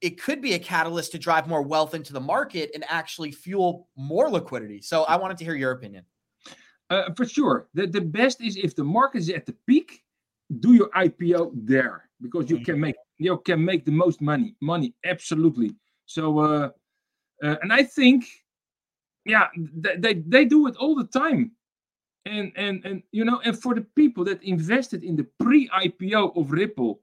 it 0.00 0.20
could 0.22 0.40
be 0.40 0.54
a 0.54 0.58
catalyst 0.58 1.12
to 1.12 1.18
drive 1.18 1.48
more 1.48 1.62
wealth 1.62 1.94
into 1.94 2.12
the 2.12 2.20
market 2.20 2.70
and 2.74 2.84
actually 2.88 3.32
fuel 3.32 3.88
more 3.96 4.30
liquidity. 4.30 4.82
So 4.82 5.02
I 5.04 5.16
wanted 5.16 5.36
to 5.38 5.44
hear 5.44 5.56
your 5.56 5.72
opinion. 5.72 6.04
Uh, 6.88 7.12
for 7.16 7.24
sure. 7.24 7.68
The, 7.74 7.86
the 7.86 8.00
best 8.00 8.40
is 8.40 8.56
if 8.56 8.76
the 8.76 8.84
market 8.84 9.18
is 9.18 9.30
at 9.30 9.46
the 9.46 9.54
peak, 9.66 10.02
do 10.60 10.74
your 10.74 10.90
IPO 10.90 11.52
there 11.54 12.09
because 12.22 12.50
you 12.50 12.58
Mhm. 12.58 12.64
can 12.64 12.80
make 12.80 12.96
you 13.18 13.38
can 13.38 13.64
make 13.64 13.84
the 13.84 13.92
most 13.92 14.20
money. 14.20 14.54
Money, 14.60 14.94
absolutely. 15.04 15.76
So, 16.06 16.38
uh, 16.38 16.70
uh, 17.42 17.56
and 17.62 17.72
I 17.72 17.84
think, 17.84 18.24
yeah, 19.24 19.48
they, 19.56 19.96
they 19.96 20.14
they 20.26 20.44
do 20.44 20.66
it 20.66 20.76
all 20.76 20.94
the 20.94 21.06
time. 21.06 21.52
and 22.26 22.52
and 22.56 22.84
and 22.84 23.02
you 23.12 23.24
know, 23.24 23.40
and 23.44 23.56
for 23.58 23.74
the 23.74 23.86
people 23.96 24.24
that 24.24 24.42
invested 24.42 25.04
in 25.04 25.16
the 25.16 25.26
pre-IPO 25.40 26.32
of 26.36 26.52
Ripple, 26.52 27.00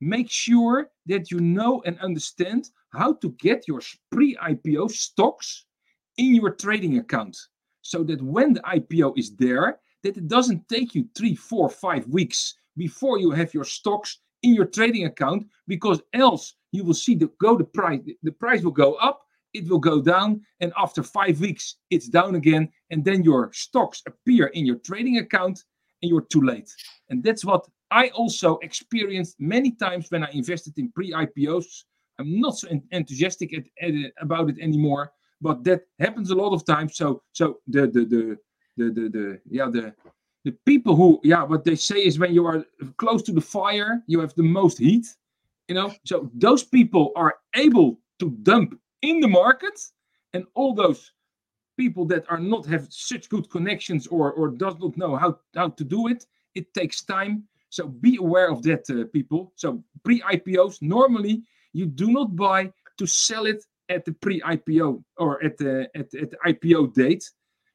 make 0.00 0.30
sure 0.30 0.90
that 1.06 1.30
you 1.30 1.40
know 1.40 1.82
and 1.86 1.98
understand 2.00 2.70
how 2.92 3.12
to 3.22 3.30
get 3.46 3.68
your 3.68 3.80
pre-IPO 4.10 4.88
stocks 4.88 5.66
in 6.16 6.34
your 6.34 6.50
trading 6.50 6.98
account, 6.98 7.36
so 7.82 8.02
that 8.04 8.20
when 8.22 8.54
the 8.54 8.62
IPO 8.62 9.12
is 9.16 9.36
there, 9.36 9.80
that 10.02 10.16
it 10.16 10.28
doesn't 10.28 10.68
take 10.68 10.94
you 10.94 11.04
three, 11.16 11.36
four, 11.36 11.68
five 11.70 12.06
weeks 12.08 12.54
before 12.76 13.18
you 13.18 13.30
have 13.32 13.54
your 13.54 13.64
stocks 13.64 14.20
in 14.44 14.54
your 14.54 14.66
trading 14.66 15.06
account, 15.06 15.46
because 15.66 16.00
else 16.12 16.54
you 16.70 16.84
will 16.84 17.00
see 17.04 17.14
the 17.14 17.28
go 17.40 17.56
the 17.56 17.64
price 17.64 18.00
the 18.22 18.32
price 18.32 18.62
will 18.62 18.78
go 18.84 18.94
up 18.94 19.20
it 19.52 19.68
will 19.68 19.78
go 19.78 20.02
down 20.02 20.40
and 20.60 20.72
after 20.76 21.02
five 21.02 21.40
weeks 21.40 21.76
it's 21.90 22.08
down 22.08 22.34
again 22.34 22.68
and 22.90 23.04
then 23.04 23.22
your 23.22 23.52
stocks 23.52 24.02
appear 24.08 24.46
in 24.48 24.66
your 24.66 24.80
trading 24.88 25.18
account 25.18 25.62
and 26.02 26.10
you're 26.10 26.28
too 26.34 26.42
late. 26.42 26.70
And 27.10 27.22
that's 27.22 27.44
what 27.44 27.64
i 27.90 28.08
also 28.08 28.58
experienced 28.68 29.36
many 29.38 29.70
times 29.70 30.04
when 30.10 30.24
i 30.24 30.30
invested 30.42 30.74
in 30.78 30.90
pre-ipos 30.96 31.66
i'm 32.18 32.40
not 32.40 32.54
so 32.58 32.66
enthusiastic 32.90 33.50
at, 33.58 33.64
at, 33.86 33.94
about 34.26 34.48
it 34.50 34.58
anymore 34.68 35.12
but 35.44 35.62
that 35.62 35.82
happens 36.00 36.30
a 36.30 36.34
lot 36.34 36.52
of 36.54 36.64
times. 36.64 36.96
So 36.96 37.22
so 37.32 37.60
the 37.68 37.82
the 37.86 38.02
the 38.14 38.22
the 38.78 38.86
the, 38.96 39.08
the 39.16 39.40
yeah 39.48 39.68
the 39.70 39.94
the 40.44 40.52
people 40.66 40.94
who 40.94 41.20
yeah 41.22 41.42
what 41.42 41.64
they 41.64 41.74
say 41.74 42.04
is 42.04 42.18
when 42.18 42.34
you 42.34 42.46
are 42.46 42.64
close 42.96 43.22
to 43.22 43.32
the 43.32 43.40
fire 43.40 44.02
you 44.06 44.20
have 44.20 44.34
the 44.34 44.42
most 44.42 44.78
heat 44.78 45.06
you 45.68 45.74
know? 45.74 45.92
So 46.04 46.30
those 46.34 46.62
people 46.62 47.12
are 47.16 47.34
able 47.54 47.98
to 48.18 48.30
dump 48.42 48.78
in 49.02 49.20
the 49.20 49.28
market 49.28 49.78
and 50.32 50.44
all 50.54 50.74
those 50.74 51.12
people 51.76 52.04
that 52.06 52.24
are 52.30 52.38
not 52.38 52.66
have 52.66 52.86
such 52.90 53.28
good 53.28 53.50
connections 53.50 54.06
or 54.06 54.32
or 54.32 54.48
does 54.48 54.78
not 54.78 54.96
know 54.96 55.16
how 55.16 55.38
how 55.54 55.70
to 55.70 55.84
do 55.84 56.06
it 56.08 56.26
it 56.54 56.72
takes 56.72 57.02
time. 57.02 57.44
So 57.70 57.88
be 57.88 58.16
aware 58.16 58.48
of 58.48 58.62
that 58.62 58.88
uh, 58.88 59.06
people. 59.12 59.52
So 59.56 59.82
pre-ipos 60.04 60.80
normally 60.80 61.42
you 61.72 61.86
do 61.86 62.12
not 62.12 62.36
buy 62.36 62.72
to 62.98 63.06
sell 63.06 63.46
it 63.46 63.64
at 63.88 64.04
the 64.04 64.12
pre-ipo 64.12 65.02
or 65.16 65.42
at 65.44 65.58
the 65.58 65.88
at, 65.96 66.14
at 66.14 66.30
the 66.30 66.38
ipo 66.46 66.94
date 66.94 67.28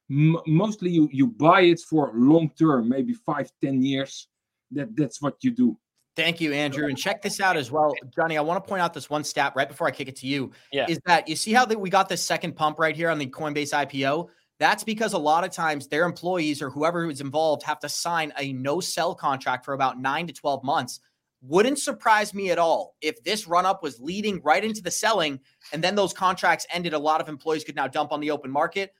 mostly 0.10 0.90
you 0.90 1.08
you 1.12 1.28
buy 1.28 1.62
it 1.62 1.80
for 1.80 2.12
long 2.16 2.50
term 2.58 2.90
maybe 2.90 3.14
five 3.14 3.52
ten 3.62 3.82
years 3.82 4.28
that 4.72 4.96
that's 4.96 5.22
what 5.22 5.36
you 5.42 5.52
do 5.52 5.78
Thank 6.16 6.42
you, 6.42 6.52
Andrew. 6.52 6.88
And 6.90 6.98
check 6.98 7.22
this 7.22 7.40
out 7.40 7.56
as 7.56 7.72
well, 7.72 7.94
Johnny. 8.14 8.38
I 8.38 8.42
want 8.42 8.62
to 8.62 8.68
point 8.68 8.82
out 8.82 8.94
this 8.94 9.10
one 9.10 9.24
stat 9.24 9.54
right 9.56 9.70
before 9.70 9.88
I 9.88 9.92
kick 9.92 10.10
it 10.10 10.18
to 10.18 10.28
you. 10.28 10.52
Yeah. 10.70 10.86
Is 10.90 11.00
that 11.06 11.30
you 11.30 11.38
see 11.38 11.54
how 11.54 11.64
that 11.64 11.80
we 11.80 11.90
got 11.90 12.10
this 12.10 12.22
second 12.22 12.58
pump 12.58 12.78
right 12.78 12.94
here 12.94 13.10
on 13.10 13.20
the 13.20 13.28
Coinbase 13.28 13.72
IPO? 13.72 14.28
That's 14.60 14.84
because 14.84 15.14
a 15.14 15.18
lot 15.18 15.46
of 15.46 15.52
times 15.52 15.88
their 15.88 16.04
employees 16.04 16.62
or 16.62 16.70
whoever 16.70 17.10
is 17.10 17.22
involved 17.22 17.64
have 17.64 17.80
to 17.80 17.88
sign 17.88 18.34
a 18.38 18.52
no 18.52 18.82
sell 18.82 19.16
contract 19.16 19.64
for 19.64 19.74
about 19.74 20.02
nine 20.02 20.28
to 20.28 20.34
12 20.34 20.62
months. 20.62 21.00
Wouldn't 21.42 21.80
surprise 21.80 22.34
me 22.34 22.52
at 22.52 22.60
all 22.60 22.96
if 23.00 23.24
this 23.24 23.48
run 23.48 23.66
up 23.66 23.82
was 23.82 24.02
leading 24.02 24.42
right 24.44 24.62
into 24.62 24.82
the 24.82 24.92
selling 24.92 25.40
and 25.72 25.82
then 25.82 25.96
those 25.96 26.12
contracts 26.12 26.68
ended. 26.70 26.94
A 26.94 27.00
lot 27.00 27.22
of 27.22 27.30
employees 27.30 27.64
could 27.64 27.78
now 27.78 27.88
dump 27.88 28.12
on 28.12 28.20
the 28.20 28.32
open 28.32 28.52
market. 28.52 28.94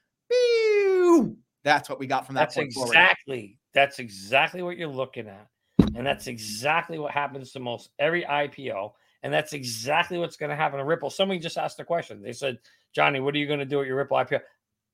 That's 1.62 1.88
what 1.88 1.98
we 1.98 2.06
got 2.06 2.26
from 2.26 2.34
that 2.36 2.42
That's 2.42 2.54
point 2.56 2.72
forward. 2.72 2.92
exactly 2.92 3.58
that's 3.72 3.98
exactly 3.98 4.62
what 4.62 4.76
you're 4.76 4.88
looking 4.88 5.28
at. 5.28 5.46
And 5.94 6.06
that's 6.06 6.26
exactly 6.26 6.98
what 6.98 7.12
happens 7.12 7.52
to 7.52 7.60
most 7.60 7.90
every 7.98 8.24
IPO. 8.24 8.92
And 9.22 9.32
that's 9.32 9.52
exactly 9.52 10.18
what's 10.18 10.36
going 10.36 10.50
to 10.50 10.56
happen 10.56 10.78
to 10.78 10.84
Ripple. 10.84 11.10
Somebody 11.10 11.40
just 11.40 11.58
asked 11.58 11.76
the 11.76 11.84
question. 11.84 12.22
They 12.22 12.32
said, 12.32 12.58
Johnny, 12.94 13.20
what 13.20 13.34
are 13.34 13.38
you 13.38 13.46
going 13.46 13.58
to 13.58 13.64
do 13.66 13.80
at 13.80 13.86
your 13.86 13.96
Ripple 13.96 14.16
IPO? 14.16 14.40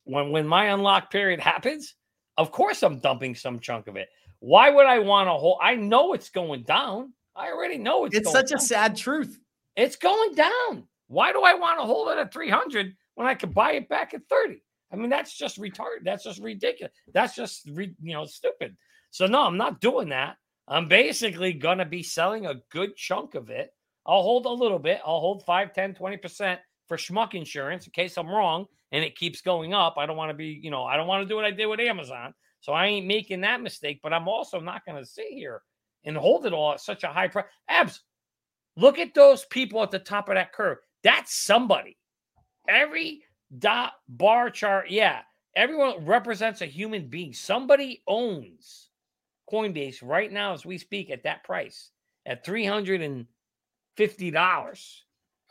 When 0.04 0.30
when 0.30 0.46
my 0.46 0.66
unlock 0.66 1.10
period 1.10 1.40
happens, 1.40 1.94
of 2.36 2.52
course 2.52 2.82
I'm 2.82 2.98
dumping 3.00 3.34
some 3.34 3.58
chunk 3.58 3.88
of 3.88 3.96
it. 3.96 4.08
Why 4.40 4.70
would 4.70 4.86
I 4.86 4.98
want 4.98 5.28
to 5.28 5.32
hold? 5.32 5.58
I 5.62 5.74
know 5.74 6.12
it's 6.12 6.28
going 6.30 6.62
down. 6.62 7.12
I 7.34 7.50
already 7.50 7.78
know 7.78 8.04
it's 8.04 8.16
It's 8.16 8.32
such 8.32 8.52
a 8.52 8.58
sad 8.58 8.96
truth. 8.96 9.38
It's 9.76 9.96
going 9.96 10.34
down. 10.34 10.86
Why 11.08 11.32
do 11.32 11.42
I 11.42 11.54
want 11.54 11.78
to 11.80 11.84
hold 11.84 12.08
it 12.08 12.18
at 12.18 12.32
300 12.32 12.94
when 13.14 13.26
I 13.26 13.34
could 13.34 13.54
buy 13.54 13.72
it 13.72 13.88
back 13.88 14.14
at 14.14 14.22
30? 14.28 14.62
I 14.92 14.96
mean, 14.96 15.10
that's 15.10 15.36
just 15.36 15.60
retarded. 15.60 16.04
That's 16.04 16.24
just 16.24 16.40
ridiculous. 16.40 16.92
That's 17.12 17.34
just, 17.34 17.68
re, 17.72 17.94
you 18.00 18.14
know, 18.14 18.24
stupid. 18.24 18.76
So, 19.10 19.26
no, 19.26 19.42
I'm 19.42 19.56
not 19.56 19.80
doing 19.80 20.10
that. 20.10 20.36
I'm 20.68 20.88
basically 20.88 21.52
going 21.52 21.78
to 21.78 21.84
be 21.84 22.02
selling 22.02 22.46
a 22.46 22.60
good 22.70 22.96
chunk 22.96 23.34
of 23.34 23.50
it. 23.50 23.70
I'll 24.04 24.22
hold 24.22 24.46
a 24.46 24.50
little 24.50 24.78
bit. 24.78 25.00
I'll 25.04 25.20
hold 25.20 25.44
5, 25.44 25.72
10, 25.72 25.94
20% 25.94 26.58
for 26.88 26.96
schmuck 26.96 27.34
insurance 27.34 27.86
in 27.86 27.92
case 27.92 28.16
I'm 28.16 28.28
wrong 28.28 28.66
and 28.92 29.04
it 29.04 29.16
keeps 29.16 29.40
going 29.40 29.74
up. 29.74 29.94
I 29.96 30.06
don't 30.06 30.16
want 30.16 30.30
to 30.30 30.34
be, 30.34 30.58
you 30.62 30.70
know, 30.70 30.84
I 30.84 30.96
don't 30.96 31.08
want 31.08 31.22
to 31.22 31.28
do 31.28 31.36
what 31.36 31.44
I 31.44 31.50
did 31.50 31.66
with 31.66 31.80
Amazon. 31.80 32.34
So 32.60 32.72
I 32.72 32.86
ain't 32.86 33.06
making 33.06 33.42
that 33.42 33.60
mistake, 33.60 34.00
but 34.02 34.12
I'm 34.12 34.28
also 34.28 34.60
not 34.60 34.84
going 34.84 34.98
to 35.02 35.08
sit 35.08 35.26
here 35.30 35.62
and 36.04 36.16
hold 36.16 36.46
it 36.46 36.52
all 36.52 36.72
at 36.72 36.80
such 36.80 37.04
a 37.04 37.08
high 37.08 37.28
price. 37.28 37.46
Abs, 37.68 38.00
look 38.76 38.98
at 38.98 39.14
those 39.14 39.44
people 39.46 39.82
at 39.82 39.90
the 39.90 39.98
top 39.98 40.28
of 40.28 40.34
that 40.34 40.52
curve. 40.52 40.78
That's 41.02 41.34
somebody. 41.34 41.96
Every 42.68 43.22
dot 43.58 43.92
bar 44.08 44.50
chart, 44.50 44.90
yeah, 44.90 45.20
everyone 45.54 46.04
represents 46.04 46.60
a 46.60 46.66
human 46.66 47.08
being. 47.08 47.32
Somebody 47.32 48.02
owns 48.06 48.90
Coinbase 49.50 49.98
right 50.02 50.30
now 50.30 50.52
as 50.52 50.66
we 50.66 50.78
speak 50.78 51.10
at 51.10 51.22
that 51.24 51.44
price 51.44 51.90
at 52.26 52.44
$350. 52.44 53.26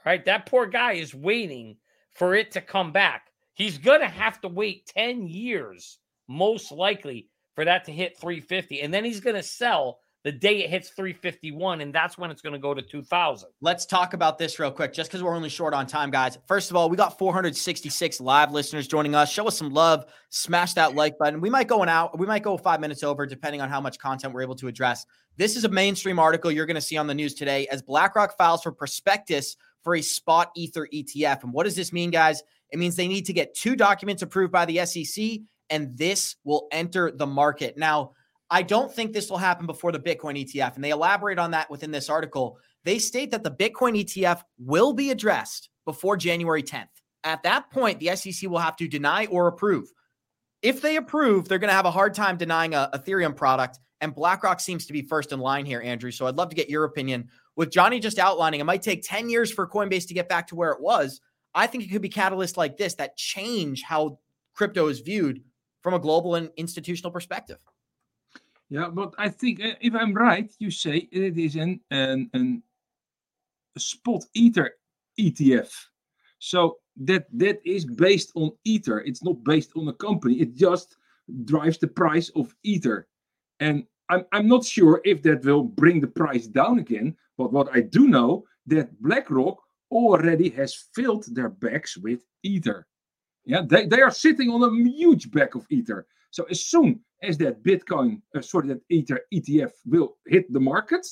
Right? 0.06 0.26
That 0.26 0.46
poor 0.46 0.68
guy 0.68 0.94
is 0.94 1.16
waiting 1.16 1.78
for 2.14 2.36
it 2.36 2.52
to 2.52 2.62
come 2.62 2.92
back. 2.92 3.32
He's 3.54 3.78
to 4.02 4.08
have 4.08 4.40
to 4.42 4.48
wait 4.48 4.86
10 4.88 5.28
years, 5.28 5.98
most 6.28 6.72
likely, 6.72 7.30
for 7.56 7.66
that 7.66 7.86
to 7.86 7.92
hit 7.92 8.20
350. 8.20 8.82
And 8.82 8.94
then 8.94 9.06
he's 9.06 9.22
going 9.22 9.36
to 9.36 9.44
sell 9.44 10.00
the 10.26 10.32
day 10.32 10.64
it 10.64 10.72
hits 10.72 10.90
351. 10.90 11.82
And 11.82 11.94
that's 11.94 12.18
when 12.18 12.32
it's 12.32 12.42
going 12.42 12.54
to 12.54 12.60
go 12.60 12.74
to 12.74 12.82
2000. 12.82 13.48
Let's 13.62 13.86
talk 13.86 14.16
about 14.16 14.40
this 14.40 14.60
real 14.60 14.72
quick, 14.72 14.92
just 14.92 15.10
because 15.10 15.22
we're 15.22 15.36
only 15.36 15.50
short 15.50 15.76
on 15.76 15.86
time, 15.86 16.10
guys. 16.10 16.40
First 16.48 16.72
of 16.72 16.76
all, 16.76 16.90
we 16.90 16.98
got 16.98 17.20
466 17.20 18.20
live 18.20 18.52
listeners 18.52 18.88
joining 18.88 19.14
us. 19.14 19.32
Show 19.32 19.48
us 19.48 19.56
some 19.56 19.70
love. 19.70 20.06
Smash 20.32 20.74
that 20.74 20.96
like 20.96 21.20
button. 21.20 21.42
We 21.42 21.52
might 21.52 21.68
go 21.68 21.84
an 21.84 21.90
out. 21.90 22.18
We 22.18 22.26
might 22.26 22.42
go 22.42 22.58
five 22.58 22.82
minutes 22.82 23.04
over, 23.04 23.28
depending 23.28 23.62
on 23.62 23.70
how 23.70 23.80
much 23.80 24.00
content 24.00 24.34
we're 24.34 24.42
able 24.42 24.56
to 24.56 24.68
address. 24.68 25.06
This 25.38 25.56
is 25.56 25.64
a 25.64 25.70
mainstream 25.70 26.18
article 26.18 26.52
you're 26.52 26.66
going 26.66 26.74
to 26.74 26.82
see 26.82 26.98
on 26.98 27.06
the 27.06 27.14
news 27.14 27.36
today 27.36 27.68
as 27.68 27.84
BlackRock 27.84 28.36
files 28.36 28.64
for 28.64 28.72
prospectus 28.72 29.56
for 29.84 29.96
a 29.96 30.02
spot 30.02 30.50
Ether 30.56 30.88
ETF. 30.92 31.44
And 31.44 31.54
what 31.54 31.66
does 31.66 31.76
this 31.76 31.94
mean, 31.94 32.10
guys? 32.10 32.42
It 32.72 32.80
means 32.80 32.96
they 32.96 33.08
need 33.08 33.28
to 33.28 33.34
get 33.34 33.54
two 33.54 33.76
documents 33.76 34.24
approved 34.24 34.52
by 34.52 34.66
the 34.66 34.84
SEC, 34.88 35.42
and 35.70 35.96
this 35.96 36.38
will 36.44 36.68
enter 36.72 37.12
the 37.12 37.28
market. 37.28 37.78
Now, 37.78 38.14
I 38.50 38.62
don't 38.62 38.94
think 38.94 39.12
this 39.12 39.30
will 39.30 39.38
happen 39.38 39.66
before 39.66 39.92
the 39.92 40.00
Bitcoin 40.00 40.40
ETF. 40.40 40.76
And 40.76 40.84
they 40.84 40.92
elaborate 40.92 41.40
on 41.40 41.52
that 41.52 41.70
within 41.70 41.92
this 41.92 42.10
article. 42.10 42.58
They 42.84 43.00
state 43.00 43.32
that 43.32 43.44
the 43.44 43.52
Bitcoin 43.52 44.00
ETF 44.04 44.42
will 44.60 44.94
be 44.94 45.10
addressed 45.12 45.70
before 45.86 46.18
January 46.18 46.62
10th. 46.62 46.88
At 47.24 47.42
that 47.44 47.72
point, 47.72 48.00
the 48.00 48.16
SEC 48.16 48.50
will 48.50 48.60
have 48.60 48.76
to 48.78 48.88
deny 48.88 49.26
or 49.26 49.48
approve. 49.48 49.92
If 50.62 50.82
they 50.82 50.96
approve, 50.96 51.48
they're 51.48 51.60
going 51.60 51.70
to 51.70 51.76
have 51.76 51.86
a 51.86 51.92
hard 51.92 52.14
time 52.14 52.38
denying 52.38 52.76
a 52.76 52.90
Ethereum 52.94 53.36
product. 53.36 53.80
And 54.02 54.14
BlackRock 54.14 54.60
seems 54.60 54.86
to 54.86 54.94
be 54.94 55.02
first 55.02 55.32
in 55.32 55.40
line 55.40 55.66
here, 55.66 55.82
Andrew. 55.82 56.12
So 56.12 56.28
I'd 56.28 56.36
love 56.36 56.50
to 56.50 56.56
get 56.56 56.70
your 56.70 56.84
opinion. 56.84 57.30
With 57.56 57.72
Johnny 57.72 58.00
just 58.00 58.20
outlining, 58.20 58.60
it 58.60 58.66
might 58.66 58.84
take 58.84 59.04
10 59.04 59.30
years 59.30 59.52
for 59.52 59.68
Coinbase 59.68 60.08
to 60.08 60.14
get 60.14 60.30
back 60.30 60.48
to 60.48 60.56
where 60.56 60.72
it 60.72 60.82
was. 60.82 61.22
I 61.56 61.68
think 61.68 61.84
it 61.84 61.88
could 61.88 62.02
be 62.02 62.10
catalysts 62.10 62.58
like 62.58 62.78
this 62.78 62.96
that 62.96 63.18
change 63.18 63.82
how 63.82 64.20
crypto 64.54 64.88
is 64.88 65.00
viewed 65.00 65.42
from 65.82 65.94
a 65.94 66.00
global 66.00 66.36
and 66.36 66.50
institutional 66.58 67.12
perspective. 67.12 67.58
Yeah, 68.70 68.90
but 68.90 69.14
I 69.18 69.30
think 69.30 69.64
uh, 69.64 69.74
if 69.80 69.94
I'm 69.94 70.14
right, 70.14 70.52
you 70.60 70.72
say 70.72 71.08
it 71.12 71.38
is 71.38 71.56
an 71.56 71.80
an, 71.92 72.30
an 72.34 72.64
spot 73.78 74.24
ether 74.34 74.72
ETF. 75.20 75.72
So 76.40 76.78
that 76.98 77.26
that 77.34 77.60
is 77.66 77.86
based 77.86 78.32
on 78.36 78.52
ether. 78.64 79.02
It's 79.02 79.24
not 79.24 79.44
based 79.44 79.72
on 79.76 79.88
a 79.88 79.94
company. 79.94 80.36
It 80.36 80.56
just 80.56 80.96
drives 81.46 81.78
the 81.78 81.88
price 81.88 82.30
of 82.36 82.56
ether. 82.64 83.08
And 83.60 83.86
I'm 84.10 84.26
I'm 84.32 84.48
not 84.48 84.66
sure 84.66 85.02
if 85.04 85.22
that 85.24 85.46
will 85.46 85.64
bring 85.64 86.02
the 86.02 86.08
price 86.08 86.48
down 86.48 86.80
again. 86.80 87.16
But 87.38 87.52
what 87.52 87.70
I 87.74 87.82
do 87.82 88.08
know 88.08 88.46
that 88.68 89.00
BlackRock 89.02 89.58
already 89.92 90.50
has 90.50 90.86
filled 90.96 91.26
their 91.36 91.50
bags 91.50 91.98
with 91.98 92.22
ether. 92.44 92.88
Yeah, 93.46 93.62
they, 93.68 93.86
they 93.86 94.02
are 94.02 94.12
sitting 94.12 94.50
on 94.50 94.64
a 94.64 94.90
huge 94.90 95.30
bag 95.30 95.56
of 95.56 95.68
ether. 95.70 96.08
So 96.32 96.46
as 96.50 96.66
soon 96.66 97.02
as 97.26 97.38
that 97.40 97.64
Bitcoin, 97.64 98.22
uh, 98.36 98.42
sorry, 98.42 98.68
that 98.70 98.82
Ether 98.90 99.22
ETF 99.34 99.72
will 99.86 100.18
hit 100.28 100.52
the 100.52 100.60
market, 100.60 101.06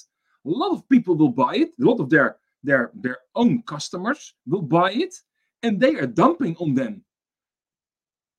a 0.45 0.49
lot 0.49 0.71
of 0.71 0.87
people 0.89 1.15
will 1.15 1.29
buy 1.29 1.55
it. 1.55 1.69
A 1.81 1.85
lot 1.85 1.99
of 1.99 2.09
their 2.09 2.37
their 2.63 2.91
their 2.93 3.17
own 3.35 3.61
customers 3.63 4.33
will 4.45 4.61
buy 4.61 4.91
it, 4.91 5.13
and 5.63 5.79
they 5.79 5.95
are 5.95 6.07
dumping 6.07 6.55
on 6.57 6.73
them. 6.75 7.03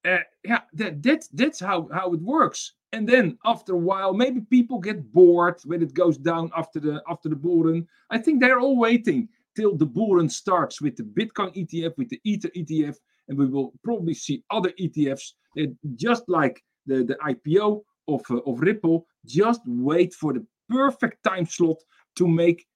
Uh, 0.04 0.18
yeah, 0.44 0.60
that 0.74 1.02
that 1.02 1.24
that's 1.32 1.60
how 1.60 1.88
how 1.92 2.12
it 2.12 2.20
works. 2.20 2.74
And 2.92 3.08
then 3.08 3.38
after 3.44 3.74
a 3.74 3.78
while, 3.90 4.14
maybe 4.14 4.40
people 4.40 4.78
get 4.78 5.12
bored 5.12 5.56
when 5.64 5.82
it 5.82 5.94
goes 5.94 6.16
down 6.16 6.50
after 6.56 6.78
the 6.78 7.02
after 7.08 7.28
the 7.28 7.36
bull 7.36 7.64
run. 7.64 7.86
I 8.10 8.18
think 8.18 8.40
they're 8.40 8.60
all 8.60 8.76
waiting 8.76 9.28
till 9.56 9.76
the 9.76 9.86
bull 9.86 10.16
run 10.16 10.28
starts 10.28 10.80
with 10.80 10.96
the 10.96 11.02
Bitcoin 11.02 11.54
ETF, 11.56 11.96
with 11.96 12.08
the 12.08 12.20
Ether 12.24 12.50
ETF, 12.50 12.96
and 13.28 13.38
we 13.38 13.46
will 13.46 13.72
probably 13.82 14.14
see 14.14 14.44
other 14.50 14.72
ETFs 14.80 15.32
that 15.56 15.74
just 15.96 16.28
like 16.28 16.62
the, 16.86 17.04
the 17.04 17.16
IPO 17.26 17.82
of, 18.08 18.22
uh, 18.30 18.36
of 18.46 18.60
Ripple, 18.60 19.06
just 19.26 19.60
wait 19.66 20.12
for 20.14 20.32
the 20.32 20.44
perfect 20.68 21.22
time 21.24 21.46
slot 21.46 21.76
to 22.16 22.28
make 22.28 22.66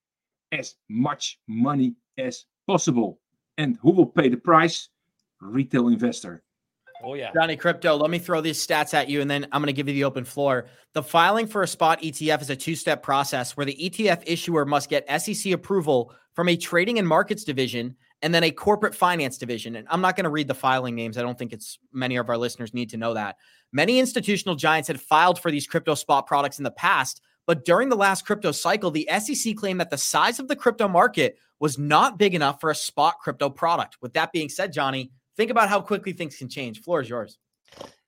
as 0.52 0.74
much 0.88 1.38
money 1.46 1.94
as 2.18 2.44
possible. 2.66 3.20
And 3.56 3.78
who 3.82 3.90
will 3.92 4.06
pay 4.06 4.28
the 4.28 4.36
price? 4.36 4.88
Retail 5.40 5.88
investor. 5.88 6.42
Oh 7.02 7.14
yeah. 7.14 7.30
Johnny 7.32 7.56
Krypto, 7.56 8.00
let 8.00 8.10
me 8.10 8.18
throw 8.18 8.40
these 8.40 8.64
stats 8.64 8.92
at 8.92 9.08
you 9.08 9.20
and 9.20 9.30
then 9.30 9.46
I'm 9.52 9.62
going 9.62 9.68
to 9.68 9.72
give 9.72 9.88
you 9.88 9.94
the 9.94 10.04
open 10.04 10.24
floor. 10.24 10.66
The 10.94 11.02
filing 11.02 11.46
for 11.46 11.62
a 11.62 11.68
spot 11.68 12.02
ETF 12.02 12.42
is 12.42 12.50
a 12.50 12.56
two 12.56 12.74
step 12.74 13.02
process 13.02 13.56
where 13.56 13.66
the 13.66 13.76
ETF 13.76 14.22
issuer 14.26 14.64
must 14.64 14.90
get 14.90 15.08
SEC 15.20 15.52
approval 15.52 16.12
from 16.34 16.48
a 16.48 16.56
trading 16.56 16.98
and 16.98 17.06
markets 17.06 17.44
division 17.44 17.94
and 18.22 18.34
then 18.34 18.44
a 18.44 18.50
corporate 18.50 18.94
finance 18.94 19.38
division. 19.38 19.76
And 19.76 19.86
I'm 19.90 20.00
not 20.00 20.16
going 20.16 20.24
to 20.24 20.30
read 20.30 20.48
the 20.48 20.54
filing 20.54 20.94
names. 20.94 21.16
I 21.16 21.22
don't 21.22 21.38
think 21.38 21.52
it's 21.52 21.78
many 21.92 22.16
of 22.16 22.28
our 22.28 22.38
listeners 22.38 22.74
need 22.74 22.90
to 22.90 22.96
know 22.96 23.14
that. 23.14 23.36
Many 23.72 23.98
institutional 23.98 24.54
giants 24.54 24.88
had 24.88 25.00
filed 25.00 25.38
for 25.38 25.50
these 25.50 25.66
crypto 25.66 25.94
spot 25.94 26.26
products 26.26 26.58
in 26.58 26.64
the 26.64 26.70
past, 26.70 27.20
but 27.46 27.64
during 27.64 27.88
the 27.88 27.96
last 27.96 28.26
crypto 28.26 28.52
cycle, 28.52 28.90
the 28.90 29.08
SEC 29.18 29.56
claimed 29.56 29.80
that 29.80 29.90
the 29.90 29.98
size 29.98 30.38
of 30.38 30.48
the 30.48 30.56
crypto 30.56 30.88
market 30.88 31.38
was 31.60 31.78
not 31.78 32.18
big 32.18 32.34
enough 32.34 32.60
for 32.60 32.70
a 32.70 32.74
spot 32.74 33.16
crypto 33.20 33.50
product. 33.50 33.98
With 34.00 34.14
that 34.14 34.32
being 34.32 34.48
said, 34.48 34.72
Johnny, 34.72 35.10
Think 35.38 35.52
about 35.52 35.68
how 35.68 35.80
quickly 35.80 36.12
things 36.12 36.36
can 36.36 36.48
change. 36.48 36.82
Floor 36.82 37.00
is 37.00 37.08
yours. 37.08 37.38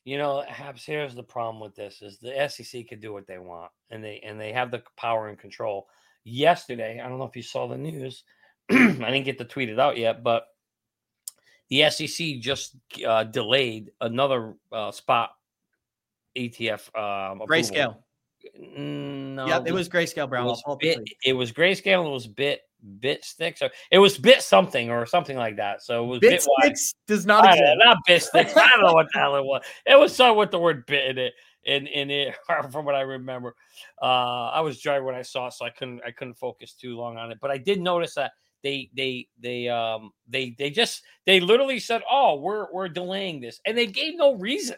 You 0.05 0.19
know, 0.19 0.43
Abs, 0.43 0.85
here's 0.85 1.15
the 1.15 1.23
problem 1.23 1.61
with 1.61 1.77
this 1.77 2.03
is 2.03 2.19
the 2.19 2.49
SEC 2.49 2.89
can 2.89 2.99
do 2.99 3.13
what 3.13 3.29
they 3.29 3.39
want 3.39 3.71
and 3.91 4.03
they 4.03 4.19
and 4.25 4.39
they 4.39 4.53
have 4.53 4.73
the 4.73 4.83
power 4.97 5.29
and 5.29 5.39
control. 5.39 5.87
Yesterday, 6.25 7.01
I 7.01 7.09
don't 7.09 7.19
know 7.19 7.25
if 7.25 7.37
you 7.37 7.43
saw 7.43 7.69
the 7.69 7.79
news. 7.79 8.25
I 9.05 9.11
didn't 9.11 9.25
get 9.25 9.39
to 9.39 9.45
tweet 9.45 9.69
it 9.69 9.79
out 9.79 9.97
yet, 9.97 10.23
but 10.23 10.45
the 11.69 11.89
SEC 11.91 12.39
just 12.41 12.77
uh, 13.07 13.25
delayed 13.25 13.93
another 14.01 14.55
uh, 14.73 14.91
spot 14.91 15.31
ETF 16.37 16.87
um, 16.97 17.41
grayscale. 17.41 17.97
No, 18.57 19.47
yeah, 19.47 19.61
it 19.65 19.73
was 19.73 19.89
grayscale, 19.89 20.29
Brown. 20.29 20.47
It 20.47 20.49
was, 20.49 20.77
bit, 20.81 21.01
it 21.25 21.33
was 21.33 21.53
grayscale. 21.53 22.07
It 22.07 22.11
was 22.11 22.27
bit 22.27 22.63
bit 23.01 23.25
sticks 23.25 23.61
or 23.61 23.71
it 23.91 23.99
was 23.99 24.17
bit 24.17 24.43
something 24.43 24.91
or 24.91 25.05
something 25.07 25.37
like 25.37 25.57
that. 25.57 25.83
So 25.83 26.05
it 26.05 26.07
was 26.07 26.21
bit, 26.21 26.31
bit 26.31 26.43
sticks 26.43 26.95
does 27.07 27.27
not 27.27 27.45
exist. 27.45 27.63
Know, 27.63 27.85
not 27.85 27.99
bit 28.07 28.23
sticks. 28.23 28.57
I 28.57 28.69
don't 28.69 28.83
know 28.83 28.95
what 28.95 29.07
the 29.13 29.19
hell 29.19 29.37
it 29.37 29.45
was. 29.45 29.63
It 29.87 29.99
was 29.99 30.15
something 30.15 30.39
with 30.39 30.51
the 30.51 30.59
word 30.59 30.87
bit 30.87 31.11
in 31.11 31.19
it. 31.19 31.35
In 31.65 31.87
in 31.89 32.11
it, 32.11 32.35
from 32.71 32.87
what 32.87 32.95
I 32.95 33.03
remember, 33.03 33.55
uh, 34.01 34.49
I 34.49 34.63
was 34.63 34.81
driving 34.81 35.05
when 35.05 35.15
I 35.15 35.21
saw 35.21 35.49
it, 35.49 35.53
so 35.53 35.67
I 35.67 35.71
couldn't 35.71 36.01
I 36.07 36.11
couldn't 36.11 36.35
focus 36.35 36.73
too 36.73 36.97
long 36.97 37.19
on 37.19 37.31
it. 37.31 37.39
But 37.39 37.51
I 37.51 37.59
did 37.59 37.83
notice 37.83 38.15
that 38.15 38.33
they 38.63 38.91
they 38.95 39.29
they 39.39 39.69
um 39.69 40.13
they 40.29 40.55
they 40.59 40.71
just 40.71 41.03
they 41.27 41.41
literally 41.41 41.81
said, 41.81 42.03
"Oh, 42.11 42.37
we're 42.37 42.73
we're 42.73 42.89
delaying 42.89 43.41
this," 43.41 43.61
and 43.65 43.77
they 43.77 43.87
gave 43.87 44.17
no 44.17 44.35
reason. 44.35 44.77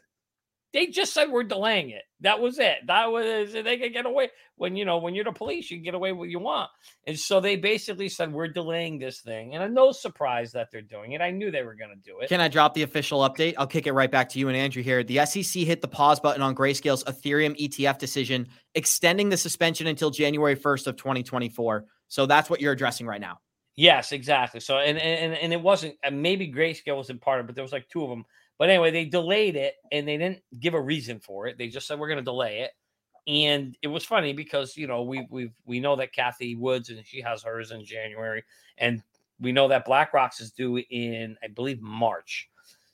They 0.73 0.87
just 0.87 1.13
said 1.13 1.31
we're 1.31 1.43
delaying 1.43 1.91
it. 1.91 2.03
That 2.21 2.41
was 2.41 2.59
it. 2.59 2.79
That 2.87 3.13
was 3.13 3.53
they 3.53 3.77
could 3.77 3.93
get 3.93 4.07
away 4.07 4.31
when 4.57 4.75
you 4.75 4.87
know 4.87 4.99
when 4.99 5.15
you're 5.15 5.25
the 5.25 5.33
police, 5.33 5.71
you 5.71 5.77
can 5.77 5.85
get 5.85 5.95
away 5.95 6.13
what 6.13 6.31
you 6.31 6.39
want. 6.39 6.71
And 7.07 7.19
so 7.19 7.41
they 7.41 7.57
basically 7.57 8.09
said 8.09 8.33
we're 8.33 8.49
delaying 8.49 8.99
this 8.99 9.21
thing, 9.21 9.55
and 9.55 9.63
I'm 9.63 9.75
no 9.75 9.93
surprise 9.93 10.53
that 10.53 10.71
they're 10.71 10.81
doing 10.81 11.13
it. 11.13 11.21
I 11.21 11.31
knew 11.31 11.51
they 11.51 11.63
were 11.63 11.75
going 11.75 11.91
to 11.91 11.97
do 11.97 12.21
it. 12.21 12.29
Can 12.31 12.41
I 12.41 12.49
drop 12.49 12.73
the 12.73 12.85
official 12.85 13.21
update? 13.21 13.55
I'll 13.59 13.67
kick 13.67 13.87
it 13.87 13.93
right 13.93 14.11
back 14.11 14.31
to 14.31 14.39
you 14.39 14.49
and 14.49 14.57
Andrew 14.57 14.83
here. 14.83 15.05
The 15.05 15.27
SEC 15.27 15.65
hit 15.65 15.83
the 15.83 15.89
pause 15.89 16.21
button 16.21 16.41
on 16.41 16.55
Grayscale's 16.55 17.05
Ethereum 17.05 17.59
ETF 17.61 17.99
decision, 17.99 18.49
extending 18.75 19.29
the 19.29 19.37
suspension 19.37 19.89
until 19.89 20.11
January 20.11 20.57
1st 20.57 20.87
of 20.87 20.97
2024. 20.97 21.85
So 22.09 22.25
that's 22.25 22.49
what 22.49 22.61
you're 22.61 22.73
addressing 22.73 23.07
right 23.07 23.21
now. 23.21 23.41
Yes, 23.77 24.13
exactly. 24.13 24.61
So 24.61 24.79
and 24.79 24.99
and 24.99 25.35
and 25.35 25.53
it 25.53 25.61
wasn't 25.61 25.97
maybe 26.13 26.53
Grayscale 26.53 26.97
wasn't 26.97 27.21
part 27.21 27.41
of, 27.41 27.45
it, 27.45 27.47
but 27.49 27.55
there 27.55 27.65
was 27.65 27.73
like 27.73 27.89
two 27.89 28.03
of 28.03 28.11
them 28.11 28.25
but 28.63 28.71
anyway, 28.71 28.93
they 28.93 29.07
delayed 29.07 29.57
it 29.57 29.75
and 29.91 30.07
they 30.07 30.17
didn't 30.17 30.41
give 30.61 30.75
a 30.75 30.81
reason 30.81 31.19
for 31.19 31.49
it. 31.49 31.59
They 31.59 31.67
just 31.67 31.87
said 31.89 31.99
we're 31.99 32.07
going 32.07 32.19
to 32.19 32.25
delay 32.25 32.61
it. 32.61 32.71
And 33.27 33.77
it 33.83 33.89
was 33.89 34.05
funny 34.05 34.33
because 34.33 34.77
you 34.77 34.87
know 34.87 35.03
we 35.03 35.27
we 35.31 35.51
we 35.65 35.81
know 35.81 35.97
that 35.97 36.13
Cathie 36.13 36.55
Woods 36.57 36.89
and 36.89 37.05
she 37.05 37.21
has 37.23 37.43
hers 37.43 37.73
in 37.73 37.85
January, 37.85 38.45
and 38.79 39.03
we 39.41 39.51
know 39.51 39.67
that 39.67 39.85
BlackRock's 39.85 40.41
is 40.41 40.53
due 40.53 40.77
in 40.91 41.37
I 41.43 41.49
believe 41.49 41.81
March. 41.81 42.49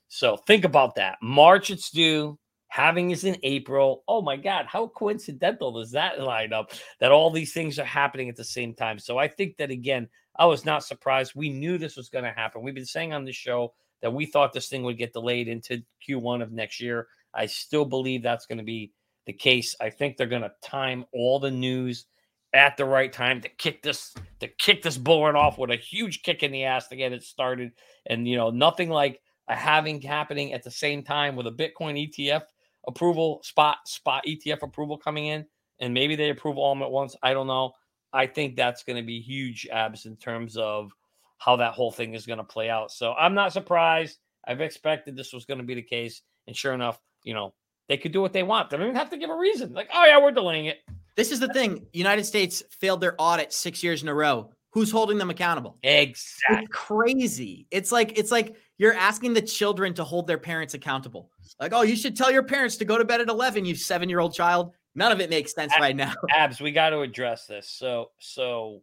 So 0.09 0.39
think 0.39 0.65
about 0.65 0.95
that. 0.95 1.19
March 1.21 1.71
it's 1.71 1.91
due. 1.91 2.39
Halving 2.69 3.11
is 3.11 3.25
in 3.25 3.37
April. 3.43 4.05
Oh 4.09 4.23
my 4.23 4.37
God, 4.37 4.65
how 4.67 4.87
coincidental 4.89 5.73
does 5.73 5.91
that 5.91 6.19
line 6.19 6.55
up 6.55 6.73
that 6.99 7.13
all 7.13 7.31
these 7.31 7.53
things 7.53 7.79
are 7.79 7.85
happening 7.85 8.31
at 8.31 8.37
the 8.37 8.45
same 8.45 8.73
time? 8.73 8.99
So 8.99 9.19
I 9.19 9.29
think 9.29 9.59
that 9.59 9.71
again, 9.71 10.09
I 10.39 10.47
was 10.47 10.65
not 10.65 10.85
surprised. 10.85 11.33
We 11.35 11.51
knew 11.51 11.79
this 11.79 11.97
was 11.97 12.09
going 12.09 12.25
to 12.25 12.33
happen. 12.33 12.63
We've 12.63 12.75
been 12.75 12.87
saying 12.87 13.13
on 13.13 13.25
the 13.25 13.33
show 13.33 13.75
that 14.03 14.13
we 14.13 14.27
thought 14.27 14.53
this 14.53 14.69
thing 14.69 14.83
would 14.85 14.99
get 14.99 15.13
delayed 15.13 15.49
into 15.49 15.83
Q1 16.09 16.43
of 16.43 16.53
next 16.53 16.81
year. 16.81 17.09
I 17.35 17.47
still 17.47 17.85
believe 17.85 18.23
that's 18.23 18.47
going 18.47 18.59
to 18.59 18.65
be 18.65 18.93
the 19.27 19.33
case. 19.33 19.75
I 19.81 19.91
think 19.91 20.17
they're 20.17 20.27
going 20.27 20.43
to 20.43 20.53
time 20.63 21.05
all 21.13 21.41
the 21.41 21.51
news 21.51 22.07
at 22.55 22.77
the 22.77 22.85
right 22.85 23.13
time 23.13 23.41
to 23.43 23.49
kick 23.49 23.83
this 23.83 24.15
to 24.41 24.49
kick 24.49 24.83
this 24.83 24.97
bull 24.97 25.25
run 25.25 25.37
off 25.37 25.59
with 25.59 25.71
a 25.71 25.77
huge 25.77 26.23
kick 26.23 26.43
in 26.43 26.51
the 26.51 26.65
ass 26.65 26.89
to 26.89 26.97
get 26.97 27.13
it 27.13 27.23
started. 27.23 27.73
And 28.07 28.27
you 28.27 28.37
know, 28.37 28.51
nothing 28.51 28.89
like 28.89 29.21
a 29.49 29.55
halving 29.55 30.01
happening 30.01 30.53
at 30.53 30.63
the 30.63 30.71
same 30.71 31.03
time 31.03 31.37
with 31.37 31.47
a 31.47 31.51
Bitcoin 31.51 32.09
ETF 32.09 32.43
approval 32.87 33.41
spot 33.43 33.79
spot 33.87 34.25
ETF 34.27 34.63
approval 34.63 34.97
coming 34.97 35.27
in, 35.27 35.45
and 35.81 35.93
maybe 35.93 36.17
they 36.17 36.31
approve 36.31 36.57
all 36.57 36.83
at 36.83 36.91
once. 36.91 37.15
I 37.23 37.35
don't 37.35 37.47
know. 37.47 37.73
I 38.13 38.27
think 38.27 38.57
that's 38.57 38.85
going 38.85 38.97
to 38.97 39.07
be 39.07 39.21
huge 39.21 39.69
abs 39.71 40.07
in 40.07 40.17
terms 40.17 40.57
of 40.57 40.93
how 41.39 41.57
that 41.57 41.75
whole 41.75 41.91
thing 41.91 42.15
is 42.15 42.27
going 42.27 42.39
to 42.39 42.45
play 42.45 42.71
out. 42.71 42.91
So 42.91 43.13
I'm 43.13 43.35
not 43.35 43.53
surprised. 43.53 44.19
I've 44.47 44.61
expected 44.61 45.17
this 45.17 45.33
was 45.33 45.45
going 45.45 45.59
to 45.59 45.65
be 45.65 45.75
the 45.75 45.83
case. 45.83 46.23
And 46.47 46.57
sure 46.57 46.73
enough, 46.73 46.99
you 47.23 47.35
know, 47.35 47.53
they 47.89 47.97
could 47.97 48.13
do 48.13 48.21
what 48.21 48.33
they 48.33 48.43
want. 48.43 48.71
They 48.71 48.77
don't 48.77 48.87
even 48.87 48.97
have 48.97 49.11
to 49.11 49.17
give 49.17 49.31
a 49.31 49.37
reason. 49.37 49.73
Like, 49.73 49.89
oh, 49.95 50.05
yeah, 50.05 50.21
we're 50.21 50.33
delaying 50.33 50.67
it. 50.67 50.79
This 51.17 51.33
is 51.33 51.41
the 51.41 51.53
thing. 51.53 51.87
United 51.93 52.25
States 52.25 52.63
failed 52.71 53.01
their 53.01 53.15
audit 53.19 53.53
six 53.53 53.83
years 53.83 54.03
in 54.03 54.09
a 54.09 54.15
row. 54.15 54.51
Who's 54.71 54.91
holding 54.91 55.19
them 55.19 55.31
accountable? 55.31 55.79
Exactly. 55.83 56.65
It's 56.65 56.69
crazy. 56.71 57.67
It's 57.71 57.91
like 57.91 58.19
it's 58.19 58.31
like 58.31 58.57
you're 58.77 58.95
asking 58.95 59.33
the 59.33 59.43
children 59.43 59.95
to 59.95 60.05
hold 60.05 60.27
their 60.27 60.39
parents 60.39 60.75
accountable. 60.75 61.31
Like, 61.59 61.73
oh, 61.73 61.83
you 61.83 61.97
should 61.97 62.17
tell 62.17 62.31
your 62.31 62.43
parents 62.43 62.77
to 62.77 62.85
go 62.85 62.99
to 62.99 63.05
bed 63.05 63.21
at 63.21 63.29
11, 63.29 63.65
you 63.65 63.75
seven 63.75 64.09
year 64.09 64.21
old 64.21 64.35
child. 64.35 64.75
None 64.95 65.13
of 65.13 65.21
it 65.21 65.31
makes 65.31 65.55
sense 65.55 65.73
Abs, 65.73 65.81
right 65.81 65.97
now. 65.97 66.15
Abs, 66.31 66.61
we 66.61 66.73
got 66.73 66.91
to 66.91 67.01
address 67.01 67.47
this. 67.47 67.69
So, 67.69 68.11
so 68.19 68.83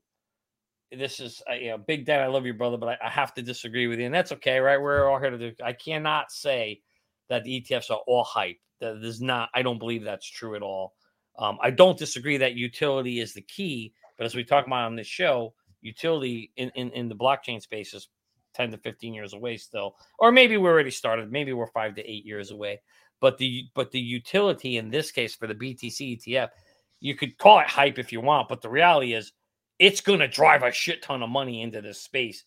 this 0.92 1.20
is 1.20 1.42
uh, 1.50 1.54
you 1.54 1.70
know 1.70 1.78
big 1.78 2.06
dad 2.06 2.22
i 2.22 2.28
love 2.28 2.46
you 2.46 2.54
brother 2.54 2.78
but 2.78 2.90
I, 2.90 3.08
I, 3.08 3.10
have 3.10 3.34
to 3.36 3.42
disagree 3.42 3.88
with 3.88 4.00
you 4.00 4.06
and 4.06 4.14
that's 4.14 4.32
okay 4.34 4.60
right 4.60 4.80
we're 4.80 5.10
all 5.10 5.20
here 5.20 5.32
to 5.32 5.38
do 5.38 5.52
i 5.64 5.74
cannot 5.74 6.32
say 6.32 6.82
that 7.30 7.44
the 7.44 7.62
etfs 7.62 7.90
are 7.90 8.02
all 8.08 8.24
hype 8.24 8.58
that 8.80 8.98
is 9.04 9.22
not 9.22 9.50
i 9.54 9.62
don't 9.62 9.80
believe 9.80 10.04
that's 10.04 10.30
true 10.30 10.56
at 10.56 10.62
all 10.62 10.94
um, 11.40 11.58
i 11.62 11.70
don't 11.70 11.98
disagree 11.98 12.38
that 12.38 12.56
utility 12.56 13.20
is 13.20 13.34
the 13.34 13.42
key 13.42 13.94
but 14.18 14.26
as 14.26 14.36
we 14.36 14.44
talk 14.44 14.68
about 14.68 14.86
on 14.86 14.96
this 14.96 15.08
show 15.08 15.54
utility 15.82 16.52
in, 16.58 16.72
in, 16.76 16.90
in 16.92 17.10
the 17.10 17.16
blockchain 17.16 17.62
space 17.62 17.94
is 17.94 18.10
10 18.54 18.72
to 18.72 18.78
15 18.78 19.14
years 19.14 19.34
away 19.34 19.58
still 19.58 19.96
or 20.20 20.32
maybe 20.32 20.58
we're 20.58 20.72
already 20.72 20.92
started 20.92 21.32
maybe 21.32 21.52
we're 21.52 21.68
five 21.68 21.96
to 21.96 22.10
eight 22.10 22.26
years 22.26 22.52
away 22.52 22.80
but 23.22 23.38
the 23.38 23.66
but 23.74 23.92
the 23.92 24.00
utility 24.00 24.78
in 24.78 24.90
this 24.90 25.12
case 25.12 25.36
for 25.36 25.48
the 25.48 25.56
btc 25.56 26.20
etf 26.20 26.50
you 27.00 27.16
could 27.16 27.38
call 27.38 27.60
it 27.60 27.68
hype 27.68 28.00
if 28.00 28.12
you 28.12 28.22
want 28.22 28.48
but 28.50 28.62
the 28.62 28.70
reality 28.70 29.14
is 29.14 29.32
it's 29.80 30.02
going 30.02 30.20
to 30.20 30.28
drive 30.28 30.64
a 30.64 30.72
shit 30.72 31.02
ton 31.02 31.24
of 31.24 31.30
money 31.30 31.62
into 31.62 31.82
this 31.82 32.02
space. 32.02 32.44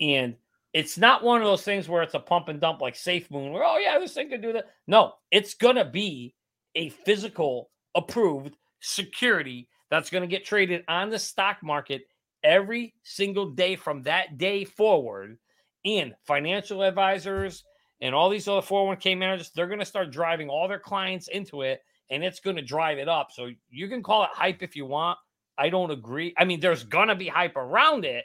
And 0.00 0.36
it's 0.72 0.98
not 0.98 1.22
one 1.22 1.40
of 1.40 1.46
those 1.46 1.62
things 1.62 1.88
where 1.88 2.02
it's 2.02 2.14
a 2.14 2.20
pump 2.20 2.48
and 2.48 2.60
dump 2.60 2.80
like 2.80 2.96
Safe 2.96 3.30
Moon, 3.30 3.52
where, 3.52 3.64
oh, 3.64 3.78
yeah, 3.78 3.98
this 3.98 4.14
thing 4.14 4.30
could 4.30 4.42
do 4.42 4.52
that. 4.54 4.66
No, 4.86 5.14
it's 5.30 5.54
going 5.54 5.76
to 5.76 5.84
be 5.84 6.34
a 6.74 6.88
physical 6.88 7.70
approved 7.94 8.56
security 8.80 9.68
that's 9.90 10.10
going 10.10 10.22
to 10.22 10.28
get 10.28 10.44
traded 10.44 10.82
on 10.88 11.10
the 11.10 11.18
stock 11.18 11.58
market 11.62 12.02
every 12.42 12.94
single 13.04 13.50
day 13.50 13.76
from 13.76 14.02
that 14.02 14.38
day 14.38 14.64
forward. 14.64 15.38
And 15.84 16.14
financial 16.26 16.82
advisors 16.82 17.64
and 18.02 18.14
all 18.14 18.28
these 18.28 18.46
other 18.46 18.60
401k 18.60 19.16
managers, 19.16 19.50
they're 19.54 19.68
going 19.68 19.78
to 19.78 19.86
start 19.86 20.10
driving 20.10 20.50
all 20.50 20.68
their 20.68 20.78
clients 20.78 21.28
into 21.28 21.62
it 21.62 21.80
and 22.10 22.22
it's 22.22 22.40
going 22.40 22.56
to 22.56 22.62
drive 22.62 22.98
it 22.98 23.08
up. 23.08 23.30
So 23.32 23.48
you 23.70 23.88
can 23.88 24.02
call 24.02 24.24
it 24.24 24.30
hype 24.34 24.62
if 24.62 24.76
you 24.76 24.84
want. 24.84 25.18
I 25.58 25.68
don't 25.70 25.90
agree. 25.90 26.34
I 26.36 26.44
mean, 26.44 26.60
there's 26.60 26.82
gonna 26.84 27.14
be 27.14 27.28
hype 27.28 27.56
around 27.56 28.04
it, 28.04 28.24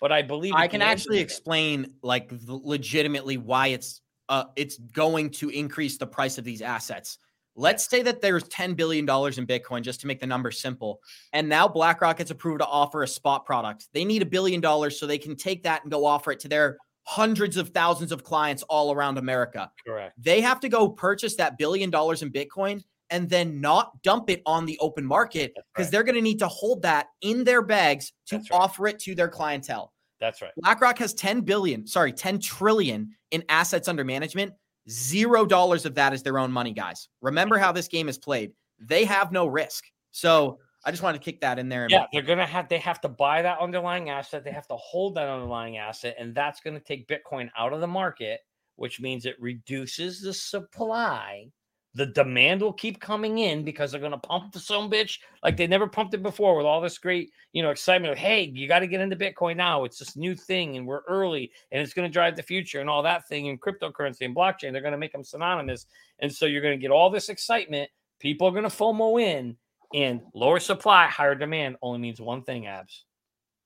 but 0.00 0.10
I 0.10 0.22
believe 0.22 0.54
I 0.54 0.68
can 0.68 0.82
actually 0.82 1.20
explain 1.20 1.94
like 2.02 2.32
legitimately 2.46 3.36
why 3.36 3.68
it's 3.68 4.00
uh 4.28 4.44
it's 4.56 4.78
going 4.78 5.30
to 5.30 5.50
increase 5.50 5.98
the 5.98 6.06
price 6.06 6.38
of 6.38 6.44
these 6.44 6.62
assets. 6.62 7.18
Let's 7.54 7.86
say 7.86 8.00
that 8.02 8.22
there's 8.22 8.44
$10 8.44 8.74
billion 8.74 9.04
in 9.04 9.06
Bitcoin, 9.46 9.82
just 9.82 10.00
to 10.00 10.06
make 10.06 10.20
the 10.20 10.26
number 10.26 10.50
simple. 10.50 11.00
And 11.34 11.46
now 11.46 11.68
BlackRock 11.68 12.16
gets 12.16 12.30
approved 12.30 12.60
to 12.60 12.66
offer 12.66 13.02
a 13.02 13.08
spot 13.08 13.44
product. 13.44 13.88
They 13.92 14.06
need 14.06 14.22
a 14.22 14.26
billion 14.26 14.62
dollars 14.62 14.98
so 14.98 15.06
they 15.06 15.18
can 15.18 15.36
take 15.36 15.62
that 15.64 15.82
and 15.82 15.92
go 15.92 16.06
offer 16.06 16.32
it 16.32 16.40
to 16.40 16.48
their 16.48 16.78
hundreds 17.04 17.56
of 17.56 17.70
thousands 17.70 18.12
of 18.12 18.24
clients 18.24 18.62
all 18.64 18.92
around 18.92 19.18
America. 19.18 19.70
Correct. 19.86 20.14
They 20.22 20.40
have 20.40 20.60
to 20.60 20.68
go 20.68 20.88
purchase 20.88 21.36
that 21.36 21.58
billion 21.58 21.90
dollars 21.90 22.22
in 22.22 22.30
Bitcoin 22.30 22.82
and 23.10 23.28
then 23.28 23.60
not 23.60 24.02
dump 24.02 24.30
it 24.30 24.42
on 24.46 24.64
the 24.64 24.78
open 24.80 25.04
market 25.04 25.52
because 25.54 25.86
right. 25.86 25.92
they're 25.92 26.02
going 26.02 26.14
to 26.14 26.22
need 26.22 26.38
to 26.38 26.48
hold 26.48 26.82
that 26.82 27.08
in 27.20 27.44
their 27.44 27.62
bags 27.62 28.12
to 28.26 28.36
right. 28.36 28.46
offer 28.50 28.86
it 28.86 28.98
to 29.00 29.14
their 29.14 29.28
clientele. 29.28 29.92
That's 30.18 30.40
right. 30.40 30.52
BlackRock 30.56 30.98
has 30.98 31.12
10 31.14 31.40
billion, 31.42 31.86
sorry, 31.86 32.12
10 32.12 32.38
trillion 32.38 33.10
in 33.32 33.42
assets 33.48 33.88
under 33.88 34.04
management. 34.04 34.52
Zero 34.88 35.44
dollars 35.44 35.84
of 35.84 35.94
that 35.96 36.12
is 36.12 36.22
their 36.22 36.38
own 36.38 36.50
money, 36.50 36.72
guys. 36.72 37.08
Remember 37.20 37.58
how 37.58 37.70
this 37.70 37.86
game 37.88 38.08
is 38.08 38.18
played. 38.18 38.52
they 38.80 39.04
have 39.04 39.30
no 39.30 39.46
risk. 39.46 39.84
So 40.10 40.58
I 40.84 40.90
just 40.90 41.02
wanted 41.02 41.18
to 41.18 41.24
kick 41.24 41.40
that 41.42 41.58
in 41.58 41.68
there. 41.68 41.86
Yeah, 41.88 42.06
they're 42.12 42.22
gonna 42.22 42.46
have 42.46 42.68
they 42.68 42.78
have 42.78 43.00
to 43.02 43.08
buy 43.08 43.42
that 43.42 43.58
underlying 43.60 44.10
asset. 44.10 44.44
They 44.44 44.50
have 44.50 44.66
to 44.68 44.76
hold 44.76 45.14
that 45.14 45.28
underlying 45.28 45.78
asset, 45.78 46.16
and 46.18 46.34
that's 46.34 46.60
going 46.60 46.74
to 46.74 46.80
take 46.80 47.08
Bitcoin 47.08 47.50
out 47.56 47.72
of 47.72 47.80
the 47.80 47.86
market, 47.86 48.40
which 48.76 49.00
means 49.00 49.24
it 49.24 49.40
reduces 49.40 50.20
the 50.20 50.34
supply. 50.34 51.50
The 51.94 52.06
demand 52.06 52.62
will 52.62 52.72
keep 52.72 53.00
coming 53.00 53.40
in 53.40 53.64
because 53.64 53.92
they're 53.92 54.00
going 54.00 54.12
to 54.12 54.18
pump 54.18 54.52
the 54.52 54.58
some 54.58 54.90
bitch 54.90 55.18
like 55.42 55.58
they 55.58 55.66
never 55.66 55.86
pumped 55.86 56.14
it 56.14 56.22
before 56.22 56.56
with 56.56 56.64
all 56.64 56.80
this 56.80 56.96
great, 56.96 57.30
you 57.52 57.62
know, 57.62 57.68
excitement 57.68 58.12
of 58.12 58.18
hey, 58.18 58.50
you 58.54 58.66
got 58.66 58.78
to 58.78 58.86
get 58.86 59.02
into 59.02 59.14
Bitcoin 59.14 59.56
now. 59.56 59.84
It's 59.84 59.98
this 59.98 60.16
new 60.16 60.34
thing, 60.34 60.76
and 60.76 60.86
we're 60.86 61.02
early, 61.06 61.52
and 61.70 61.82
it's 61.82 61.92
going 61.92 62.08
to 62.08 62.12
drive 62.12 62.34
the 62.34 62.42
future, 62.42 62.80
and 62.80 62.90
all 62.90 63.02
that 63.02 63.28
thing, 63.28 63.48
and 63.48 63.60
cryptocurrency 63.60 64.22
and 64.22 64.34
blockchain. 64.34 64.72
They're 64.72 64.80
going 64.80 64.92
to 64.92 64.98
make 64.98 65.12
them 65.12 65.22
synonymous, 65.22 65.86
and 66.18 66.32
so 66.32 66.46
you're 66.46 66.62
going 66.62 66.76
to 66.76 66.82
get 66.82 66.90
all 66.90 67.10
this 67.10 67.28
excitement. 67.28 67.90
People 68.18 68.48
are 68.48 68.52
going 68.52 68.62
to 68.62 68.68
FOMO 68.70 69.20
in, 69.22 69.56
and 69.94 70.20
lower 70.34 70.60
supply, 70.60 71.06
higher 71.06 71.34
demand 71.34 71.76
only 71.82 71.98
means 71.98 72.20
one 72.20 72.42
thing, 72.42 72.66
abs. 72.66 73.04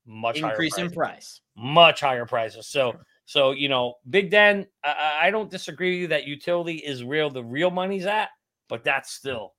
Much 0.07 0.39
increase 0.39 0.77
higher 0.77 0.87
in 0.87 0.93
price. 0.93 1.41
Much 1.57 2.01
higher 2.01 2.27
prices. 2.27 2.69
So 2.69 2.95
so 3.25 3.51
you 3.51 3.69
know, 3.69 3.95
Big 4.09 4.31
Den, 4.31 4.67
I, 4.85 5.19
I 5.23 5.31
don't 5.31 5.51
disagree 5.51 5.93
with 5.93 6.01
you 6.01 6.07
that 6.09 6.27
utility 6.27 6.77
is 6.77 7.03
real, 7.03 7.29
the 7.29 7.45
real 7.45 7.71
money's 7.71 8.07
at, 8.07 8.29
but 8.69 8.85
that's 8.85 9.13
still 9.13 9.55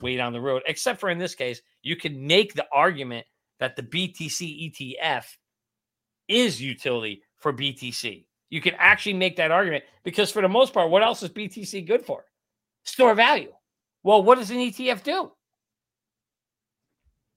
way 0.00 0.16
down 0.16 0.34
the 0.34 0.40
road. 0.40 0.62
Except 0.66 1.00
for 1.00 1.08
in 1.08 1.18
this 1.18 1.34
case, 1.34 1.62
you 1.82 1.96
can 1.96 2.26
make 2.26 2.52
the 2.54 2.66
argument 2.72 3.26
that 3.58 3.74
the 3.74 3.82
BTC 3.82 4.70
ETF 4.70 5.24
is 6.28 6.60
utility 6.60 7.22
for 7.36 7.52
BTC. 7.52 8.26
You 8.50 8.60
can 8.60 8.74
actually 8.78 9.14
make 9.14 9.36
that 9.36 9.50
argument 9.50 9.84
because 10.04 10.30
for 10.30 10.42
the 10.42 10.48
most 10.48 10.72
part, 10.72 10.90
what 10.90 11.02
else 11.02 11.22
is 11.22 11.30
BTC 11.30 11.86
good 11.86 12.04
for? 12.04 12.24
Store 12.84 13.14
value. 13.14 13.52
Well, 14.02 14.22
what 14.22 14.36
does 14.36 14.50
an 14.50 14.58
ETF 14.58 15.02
do? 15.02 15.32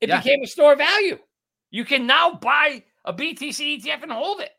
It 0.01 0.09
Yeah. 0.09 0.21
became 0.21 0.41
a 0.43 0.47
store 0.47 0.73
of 0.73 0.77
value. 0.79 1.19
You 1.71 1.85
can 1.85 2.07
now 2.07 2.33
buy 2.33 2.83
a 3.05 3.13
BTC 3.13 3.75
ETF 3.81 4.03
and 4.03 4.11
hold 4.11 4.41
it. 4.41 4.51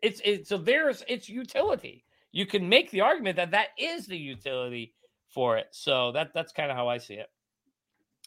It's 0.00 0.20
it's 0.24 0.48
so 0.48 0.58
there's 0.58 1.02
its 1.08 1.28
utility. 1.28 2.04
You 2.32 2.46
can 2.46 2.68
make 2.68 2.90
the 2.90 3.02
argument 3.02 3.36
that 3.36 3.50
that 3.52 3.68
is 3.78 4.06
the 4.06 4.16
utility 4.16 4.94
for 5.28 5.58
it. 5.58 5.68
So 5.72 6.12
that 6.12 6.32
that's 6.34 6.52
kind 6.52 6.70
of 6.70 6.76
how 6.76 6.88
I 6.88 6.98
see 6.98 7.14
it. 7.14 7.28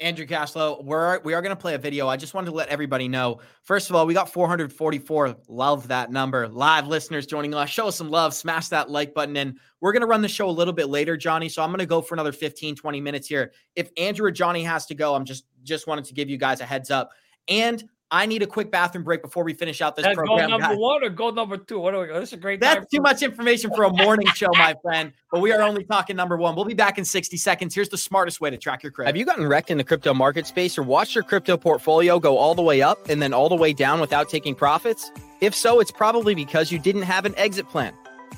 Andrew 0.02 0.26
Caslow, 0.26 0.84
we're 0.84 1.20
we 1.22 1.34
are 1.34 1.42
going 1.42 1.56
to 1.56 1.62
play 1.62 1.74
a 1.74 1.78
video. 1.78 2.10
I 2.10 2.18
just 2.18 2.34
wanted 2.34 2.50
to 2.50 2.56
let 2.56 2.68
everybody 2.68 3.08
know. 3.08 3.40
First 3.64 3.90
of 3.90 3.96
all, 3.96 4.06
we 4.06 4.14
got 4.14 4.30
444. 4.30 5.38
Love 5.48 5.88
that 5.88 6.12
number. 6.12 6.50
Live 6.50 6.88
listeners 6.88 7.26
joining 7.26 7.54
us. 7.54 7.70
Show 7.70 7.88
us 7.88 7.96
some 7.96 8.10
love. 8.10 8.34
Smash 8.34 8.68
that 8.70 8.90
like 8.90 9.14
button. 9.14 9.38
And 9.38 9.58
we're 9.80 9.94
going 9.94 10.02
to 10.02 10.08
run 10.08 10.22
the 10.22 10.28
show 10.28 10.50
a 10.50 10.52
little 10.52 10.74
bit 10.74 10.90
later, 10.90 11.16
Johnny. 11.16 11.48
So 11.48 11.64
I'm 11.64 11.70
going 11.70 11.80
to 11.80 11.86
go 11.86 12.02
for 12.02 12.14
another 12.14 12.34
15, 12.34 12.76
20 12.76 13.00
minutes 13.00 13.28
here. 13.28 13.54
If 13.78 13.90
Andrew 13.96 14.28
or 14.28 14.32
Johnny 14.32 14.64
has 14.64 14.86
to 14.88 14.96
go, 14.96 15.16
I'm 15.16 15.24
just 15.24 15.46
just 15.64 15.88
wanted 15.88 16.04
to 16.06 16.14
give 16.14 16.30
you 16.30 16.38
guys 16.38 16.60
a 16.60 16.66
heads 16.66 16.92
up. 16.92 17.12
And 17.48 17.88
I 18.12 18.28
need 18.28 18.44
a 18.44 18.48
quick 18.48 18.70
bathroom 18.70 19.04
break 19.04 19.24
before 19.24 19.44
we 19.44 19.54
finish 19.54 19.82
out 19.82 19.96
this 19.96 20.04
That's 20.04 20.16
goal 20.16 20.38
number 20.38 20.60
guys. 20.60 20.78
one 20.78 21.04
or 21.04 21.10
goal 21.10 21.32
number 21.32 21.58
two? 21.58 21.80
What 21.80 21.92
do 21.92 22.00
we 22.00 22.08
go? 22.08 22.20
This 22.20 22.30
is 22.30 22.34
a 22.34 22.38
great 22.38 22.62
time. 22.62 22.76
That's 22.76 22.92
too 22.92 23.02
much 23.02 23.24
information 23.24 23.72
for 23.76 23.84
a 23.84 23.92
morning 23.92 24.28
show, 24.36 24.50
my 24.54 24.76
friend. 24.84 25.12
But 25.32 25.42
we 25.42 25.52
are 25.52 25.62
only 25.64 25.84
talking 25.84 26.16
number 26.16 26.38
one. 26.38 26.56
We'll 26.56 26.66
be 26.66 26.76
back 26.76 27.00
in 27.00 27.06
60 27.06 27.36
seconds. 27.38 27.74
Here's 27.74 27.90
the 27.90 27.98
smartest 27.98 28.40
way 28.40 28.52
to 28.52 28.58
track 28.58 28.84
your 28.84 28.92
credit. 28.92 29.10
Have 29.10 29.18
you 29.18 29.26
gotten 29.26 29.48
wrecked 29.48 29.72
in 29.72 29.80
the 29.80 29.84
crypto 29.84 30.14
market 30.14 30.46
space 30.46 30.78
or 30.78 30.84
watched 30.84 31.16
your 31.16 31.24
crypto 31.24 31.58
portfolio 31.58 32.20
go 32.20 32.38
all 32.38 32.54
the 32.54 32.62
way 32.62 32.82
up 32.82 33.10
and 33.10 33.22
then 33.22 33.34
all 33.34 33.50
the 33.50 33.56
way 33.56 33.74
down 33.74 34.00
without 34.00 34.30
taking 34.30 34.54
profits? 34.54 35.12
If 35.42 35.56
so, 35.56 35.80
it's 35.80 35.92
probably 35.92 36.36
because 36.36 36.72
you 36.72 36.78
didn't 36.78 37.04
have 37.04 37.26
an 37.26 37.34
exit 37.38 37.68
plan. 37.70 37.94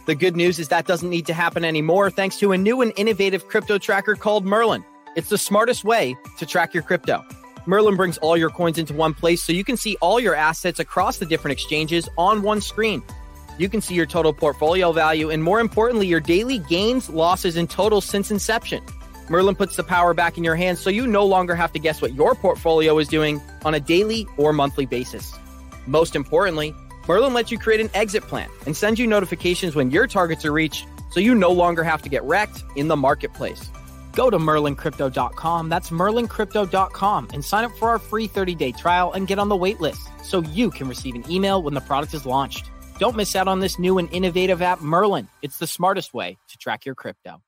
The 0.06 0.16
good 0.16 0.38
news 0.38 0.60
is 0.60 0.70
that 0.70 0.88
doesn't 0.88 1.10
need 1.10 1.26
to 1.26 1.34
happen 1.34 1.66
anymore 1.66 2.10
thanks 2.10 2.40
to 2.40 2.54
a 2.54 2.58
new 2.58 2.82
and 2.82 2.94
innovative 2.96 3.48
crypto 3.50 3.78
tracker 3.78 4.16
called 4.16 4.46
Merlin. 4.46 4.86
It's 5.18 5.30
the 5.30 5.38
smartest 5.38 5.84
way 5.84 6.16
to 6.38 6.46
track 6.46 6.74
your 6.74 6.84
crypto. 6.84 7.26
Merlin 7.68 7.98
brings 7.98 8.18
all 8.20 8.38
your 8.38 8.50
coins 8.50 8.78
into 8.78 8.94
one 8.94 9.14
place 9.14 9.44
so 9.44 9.52
you 9.52 9.66
can 9.66 9.76
see 9.76 9.98
all 10.00 10.22
your 10.22 10.34
assets 10.34 10.80
across 10.80 11.18
the 11.18 11.26
different 11.26 11.52
exchanges 11.52 12.08
on 12.18 12.42
one 12.42 12.62
screen. 12.62 13.04
You 13.58 13.68
can 13.68 13.82
see 13.82 13.94
your 13.94 14.06
total 14.06 14.32
portfolio 14.32 14.94
value 14.94 15.30
and, 15.30 15.44
more 15.44 15.60
importantly, 15.60 16.08
your 16.08 16.22
daily 16.22 16.60
gains, 16.60 17.10
losses, 17.10 17.58
and 17.58 17.70
totals 17.70 18.06
since 18.06 18.32
inception. 18.32 18.82
Merlin 19.28 19.54
puts 19.54 19.76
the 19.76 19.84
power 19.84 20.14
back 20.14 20.38
in 20.38 20.46
your 20.46 20.56
hands 20.56 20.80
so 20.80 20.90
you 20.90 21.06
no 21.06 21.26
longer 21.26 21.56
have 21.56 21.74
to 21.74 21.80
guess 21.80 22.02
what 22.02 22.14
your 22.14 22.36
portfolio 22.36 22.98
is 23.00 23.10
doing 23.10 23.42
on 23.66 23.74
a 23.74 23.82
daily 23.82 24.26
or 24.38 24.54
monthly 24.54 24.86
basis. 24.86 25.38
Most 25.88 26.16
importantly, 26.16 26.74
Merlin 27.06 27.34
lets 27.34 27.52
you 27.52 27.60
create 27.60 27.82
an 27.82 27.90
exit 27.94 28.24
plan 28.24 28.50
and 28.66 28.78
sends 28.78 28.98
you 28.98 29.08
notifications 29.08 29.76
when 29.76 29.92
your 29.92 30.08
targets 30.08 30.46
are 30.46 30.54
reached 30.54 30.88
so 31.12 31.20
you 31.20 31.36
no 31.36 31.52
longer 31.52 31.84
have 31.84 32.02
to 32.04 32.10
get 32.10 32.24
wrecked 32.24 32.64
in 32.78 32.88
the 32.88 32.96
marketplace. 32.96 33.70
Go 34.18 34.32
to 34.32 34.40
merlincrypto.com, 34.40 35.70
that's 35.70 35.92
merlincrypto.com, 35.92 37.28
and 37.34 37.46
sign 37.46 37.64
up 37.66 37.72
for 37.78 37.90
our 37.90 38.00
free 38.00 38.26
30 38.26 38.56
day 38.56 38.72
trial 38.72 39.14
and 39.14 39.28
get 39.28 39.38
on 39.38 39.48
the 39.48 39.56
wait 39.56 39.80
list 39.80 40.10
so 40.24 40.42
you 40.42 40.72
can 40.72 40.88
receive 40.88 41.14
an 41.14 41.24
email 41.32 41.62
when 41.62 41.76
the 41.76 41.82
product 41.82 42.16
is 42.16 42.26
launched. 42.26 42.72
Don't 42.98 43.16
miss 43.16 43.36
out 43.36 43.48
on 43.48 43.60
this 43.60 43.78
new 43.78 44.00
and 44.00 44.12
innovative 44.12 44.64
app, 44.64 44.82
Merlin. 44.82 45.28
It's 45.44 45.60
the 45.60 45.68
smartest 45.68 46.16
way 46.16 46.36
to 46.50 46.58
track 46.58 46.84
your 46.84 46.96
crypto. 46.96 47.44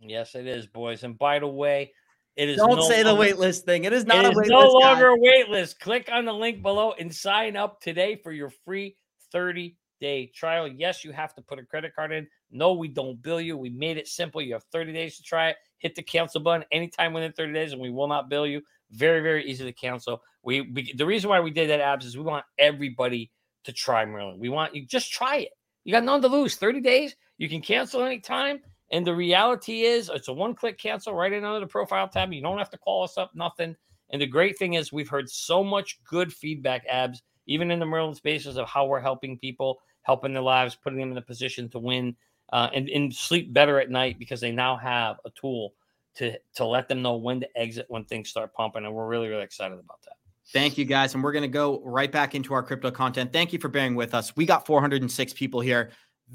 Yes, 0.00 0.34
it 0.34 0.48
is, 0.48 0.66
boys. 0.66 1.04
And 1.04 1.16
by 1.16 1.38
the 1.38 1.46
way, 1.46 1.92
it 2.34 2.48
is 2.48 2.56
Don't 2.56 2.74
no 2.78 2.88
say 2.88 3.04
the 3.04 3.10
longer- 3.10 3.20
wait 3.20 3.38
list 3.38 3.64
thing. 3.66 3.84
It 3.84 3.92
is 3.92 4.04
not 4.04 4.24
It 4.24 4.24
a 4.24 4.30
is 4.30 4.36
wait 4.36 4.48
no 4.48 4.58
list. 4.62 4.74
longer 4.80 5.06
a 5.10 5.16
wait 5.16 5.48
list. 5.48 5.78
Click 5.78 6.08
on 6.12 6.24
the 6.24 6.34
link 6.34 6.60
below 6.60 6.92
and 6.98 7.14
sign 7.14 7.56
up 7.56 7.80
today 7.80 8.16
for 8.16 8.32
your 8.32 8.50
free 8.64 8.96
30 9.30 9.76
day 10.00 10.26
trial. 10.34 10.66
Yes, 10.66 11.04
you 11.04 11.12
have 11.12 11.32
to 11.36 11.42
put 11.42 11.60
a 11.60 11.64
credit 11.64 11.94
card 11.94 12.10
in. 12.10 12.26
No, 12.50 12.72
we 12.72 12.88
don't 12.88 13.20
bill 13.22 13.40
you. 13.40 13.56
We 13.56 13.70
made 13.70 13.96
it 13.96 14.08
simple. 14.08 14.40
You 14.40 14.54
have 14.54 14.64
30 14.64 14.92
days 14.92 15.16
to 15.16 15.22
try 15.22 15.48
it. 15.48 15.56
Hit 15.78 15.94
the 15.94 16.02
cancel 16.02 16.40
button 16.40 16.64
anytime 16.72 17.12
within 17.12 17.32
30 17.32 17.52
days, 17.52 17.72
and 17.72 17.80
we 17.80 17.90
will 17.90 18.08
not 18.08 18.28
bill 18.28 18.46
you. 18.46 18.62
Very, 18.92 19.20
very 19.20 19.44
easy 19.44 19.64
to 19.64 19.72
cancel. 19.72 20.22
We, 20.42 20.60
we 20.62 20.92
the 20.94 21.06
reason 21.06 21.28
why 21.28 21.40
we 21.40 21.50
did 21.50 21.70
that, 21.70 21.80
abs, 21.80 22.06
is 22.06 22.16
we 22.16 22.22
want 22.22 22.44
everybody 22.58 23.30
to 23.64 23.72
try 23.72 24.04
Merlin. 24.04 24.38
We 24.38 24.48
want 24.48 24.74
you 24.74 24.86
just 24.86 25.12
try 25.12 25.38
it. 25.38 25.50
You 25.84 25.92
got 25.92 26.04
none 26.04 26.22
to 26.22 26.28
lose. 26.28 26.56
30 26.56 26.80
days. 26.80 27.16
You 27.38 27.48
can 27.48 27.60
cancel 27.60 28.02
anytime. 28.02 28.60
And 28.92 29.06
the 29.06 29.14
reality 29.14 29.82
is, 29.82 30.10
it's 30.12 30.28
a 30.28 30.32
one-click 30.32 30.78
cancel 30.78 31.14
right 31.14 31.32
in 31.32 31.44
under 31.44 31.60
the 31.60 31.66
profile 31.66 32.08
tab. 32.08 32.32
You 32.32 32.40
don't 32.40 32.58
have 32.58 32.70
to 32.70 32.78
call 32.78 33.02
us 33.02 33.18
up, 33.18 33.32
nothing. 33.34 33.74
And 34.10 34.22
the 34.22 34.26
great 34.26 34.56
thing 34.56 34.74
is, 34.74 34.92
we've 34.92 35.08
heard 35.08 35.28
so 35.28 35.64
much 35.64 35.98
good 36.04 36.32
feedback, 36.32 36.84
abs, 36.88 37.22
even 37.46 37.70
in 37.70 37.80
the 37.80 37.86
Merlin 37.86 38.14
spaces 38.14 38.56
of 38.56 38.68
how 38.68 38.86
we're 38.86 39.00
helping 39.00 39.38
people, 39.38 39.78
helping 40.02 40.32
their 40.32 40.42
lives, 40.42 40.76
putting 40.76 41.00
them 41.00 41.10
in 41.10 41.18
a 41.18 41.22
position 41.22 41.68
to 41.70 41.80
win 41.80 42.14
uh, 42.52 42.70
and, 42.74 42.88
and 42.88 43.14
sleep 43.14 43.52
better 43.52 43.80
at 43.80 43.90
night 43.90 44.18
because 44.18 44.40
they 44.40 44.52
now 44.52 44.76
have 44.76 45.16
a 45.24 45.30
tool 45.30 45.74
to 46.16 46.36
to 46.54 46.64
let 46.64 46.88
them 46.88 47.02
know 47.02 47.16
when 47.16 47.40
to 47.40 47.58
exit 47.58 47.86
when 47.88 48.04
things 48.04 48.28
start 48.28 48.52
pumping. 48.54 48.84
And 48.84 48.94
we're 48.94 49.06
really, 49.06 49.28
really 49.28 49.42
excited 49.42 49.78
about 49.78 50.02
that. 50.02 50.14
Thank 50.52 50.78
you 50.78 50.84
guys. 50.84 51.14
And 51.14 51.24
we're 51.24 51.32
going 51.32 51.42
to 51.42 51.48
go 51.48 51.82
right 51.84 52.10
back 52.10 52.34
into 52.34 52.54
our 52.54 52.62
crypto 52.62 52.90
content. 52.90 53.32
Thank 53.32 53.52
you 53.52 53.58
for 53.58 53.68
bearing 53.68 53.96
with 53.96 54.14
us. 54.14 54.36
We 54.36 54.46
got 54.46 54.64
406 54.64 55.32
people 55.32 55.60
here. 55.60 55.90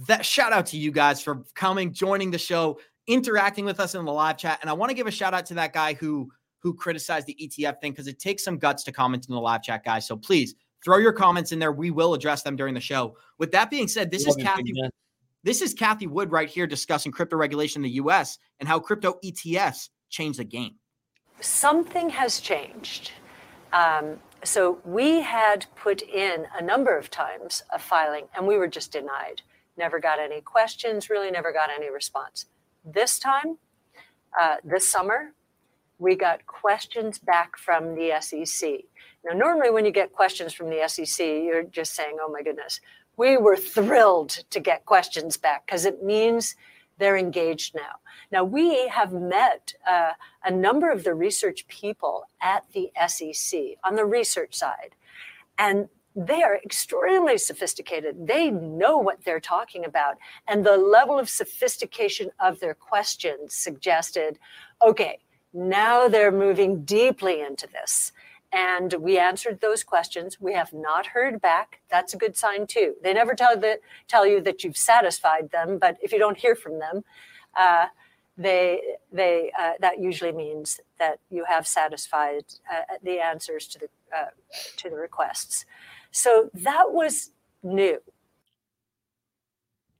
That 0.07 0.25
shout 0.25 0.51
out 0.51 0.65
to 0.67 0.77
you 0.77 0.91
guys 0.91 1.21
for 1.21 1.43
coming, 1.55 1.93
joining 1.93 2.29
the 2.29 2.37
show, 2.37 2.79
interacting 3.07 3.65
with 3.65 3.79
us 3.79 3.95
in 3.95 4.03
the 4.03 4.11
live 4.11 4.37
chat. 4.37 4.59
And 4.61 4.69
I 4.69 4.73
want 4.73 4.89
to 4.89 4.95
give 4.95 5.07
a 5.07 5.11
shout 5.11 5.33
out 5.33 5.45
to 5.47 5.53
that 5.55 5.73
guy 5.73 5.93
who 5.93 6.29
who 6.59 6.73
criticized 6.75 7.25
the 7.25 7.35
ETF 7.41 7.81
thing 7.81 7.91
because 7.91 8.07
it 8.07 8.19
takes 8.19 8.43
some 8.43 8.57
guts 8.57 8.83
to 8.83 8.91
comment 8.91 9.25
in 9.27 9.33
the 9.33 9.41
live 9.41 9.63
chat, 9.63 9.83
guys. 9.83 10.05
So 10.05 10.15
please 10.15 10.53
throw 10.83 10.97
your 10.97 11.13
comments 11.13 11.51
in 11.51 11.59
there. 11.59 11.71
We 11.71 11.89
will 11.89 12.13
address 12.13 12.43
them 12.43 12.55
during 12.55 12.75
the 12.75 12.81
show. 12.81 13.17
With 13.39 13.51
that 13.53 13.71
being 13.71 13.87
said, 13.87 14.11
this 14.11 14.27
is 14.27 14.37
Love 14.37 14.45
Cathie. 14.45 14.73
This 15.43 15.63
is 15.63 15.73
Cathie 15.73 16.05
Wood 16.05 16.31
right 16.31 16.47
here 16.47 16.67
discussing 16.67 17.11
crypto 17.11 17.35
regulation 17.35 17.79
in 17.79 17.89
the 17.89 17.95
US 17.95 18.37
and 18.59 18.69
how 18.69 18.79
crypto 18.79 19.17
ETFs 19.25 19.89
change 20.09 20.37
the 20.37 20.43
game. 20.43 20.75
something 21.39 22.09
has 22.11 22.39
changed. 22.39 23.13
Um, 23.73 24.17
so 24.43 24.79
we 24.85 25.21
had 25.21 25.65
put 25.75 26.03
in 26.03 26.45
a 26.55 26.61
number 26.61 26.95
of 26.95 27.09
times 27.09 27.63
a 27.73 27.79
filing 27.79 28.25
and 28.35 28.45
we 28.45 28.57
were 28.57 28.67
just 28.67 28.91
denied. 28.91 29.41
Never 29.75 29.99
got 29.99 30.19
any 30.19 30.41
questions, 30.41 31.09
really 31.09 31.31
never 31.31 31.51
got 31.51 31.71
any 31.75 31.89
response. 31.89 32.45
This 32.85 33.17
time, 33.17 33.57
uh, 34.39 34.57
this 34.63 34.87
summer, 34.87 35.33
we 35.97 36.15
got 36.15 36.45
questions 36.45 37.17
back 37.17 37.57
from 37.57 37.95
the 37.95 38.11
SEC. 38.21 38.81
Now, 39.25 39.35
normally 39.35 39.71
when 39.71 39.85
you 39.85 39.91
get 39.91 40.13
questions 40.13 40.53
from 40.53 40.69
the 40.69 40.87
SEC, 40.87 41.25
you're 41.25 41.63
just 41.63 41.95
saying, 41.95 42.17
oh 42.21 42.31
my 42.31 42.43
goodness. 42.43 42.79
We 43.17 43.37
were 43.37 43.57
thrilled 43.57 44.29
to 44.49 44.59
get 44.59 44.85
questions 44.85 45.37
back 45.37 45.65
because 45.65 45.85
it 45.85 46.03
means 46.03 46.55
they're 46.97 47.17
engaged 47.17 47.75
now. 47.75 47.99
Now, 48.31 48.43
we 48.43 48.87
have 48.87 49.11
met 49.11 49.73
uh, 49.89 50.11
a 50.43 50.51
number 50.51 50.91
of 50.91 51.03
the 51.03 51.13
research 51.13 51.67
people 51.67 52.25
at 52.41 52.63
the 52.73 52.91
SEC 53.07 53.59
on 53.83 53.95
the 53.95 54.05
research 54.05 54.53
side, 54.53 54.95
and 55.57 55.89
they 56.15 56.43
are 56.43 56.57
extremely 56.57 57.37
sophisticated. 57.37 58.27
They 58.27 58.49
know 58.51 58.97
what 58.97 59.23
they're 59.23 59.39
talking 59.39 59.85
about. 59.85 60.17
And 60.47 60.65
the 60.65 60.77
level 60.77 61.17
of 61.17 61.29
sophistication 61.29 62.31
of 62.39 62.59
their 62.59 62.73
questions 62.73 63.53
suggested 63.53 64.37
okay, 64.85 65.19
now 65.53 66.07
they're 66.07 66.31
moving 66.31 66.83
deeply 66.83 67.41
into 67.41 67.67
this. 67.67 68.11
And 68.53 68.93
we 68.99 69.17
answered 69.17 69.61
those 69.61 69.83
questions. 69.83 70.41
We 70.41 70.53
have 70.53 70.73
not 70.73 71.07
heard 71.07 71.41
back. 71.41 71.79
That's 71.89 72.13
a 72.13 72.17
good 72.17 72.35
sign 72.35 72.67
too. 72.67 72.95
They 73.01 73.13
never 73.13 73.33
tell 73.33 73.57
that 73.57 73.79
tell 74.07 74.27
you 74.27 74.41
that 74.41 74.63
you've 74.63 74.77
satisfied 74.77 75.51
them, 75.51 75.77
but 75.79 75.97
if 76.01 76.11
you 76.11 76.19
don't 76.19 76.37
hear 76.37 76.55
from 76.55 76.79
them, 76.79 77.03
uh, 77.57 77.85
they 78.37 78.81
they 79.11 79.51
uh, 79.57 79.73
that 79.79 79.99
usually 79.99 80.31
means 80.31 80.79
that 80.99 81.19
you 81.29 81.45
have 81.45 81.65
satisfied 81.65 82.43
uh, 82.71 82.81
the 83.03 83.19
answers 83.19 83.67
to 83.67 83.79
the 83.79 83.87
uh, 84.15 84.29
to 84.77 84.89
the 84.89 84.95
requests. 84.95 85.65
So 86.11 86.49
that 86.53 86.91
was 86.91 87.31
new. 87.63 87.99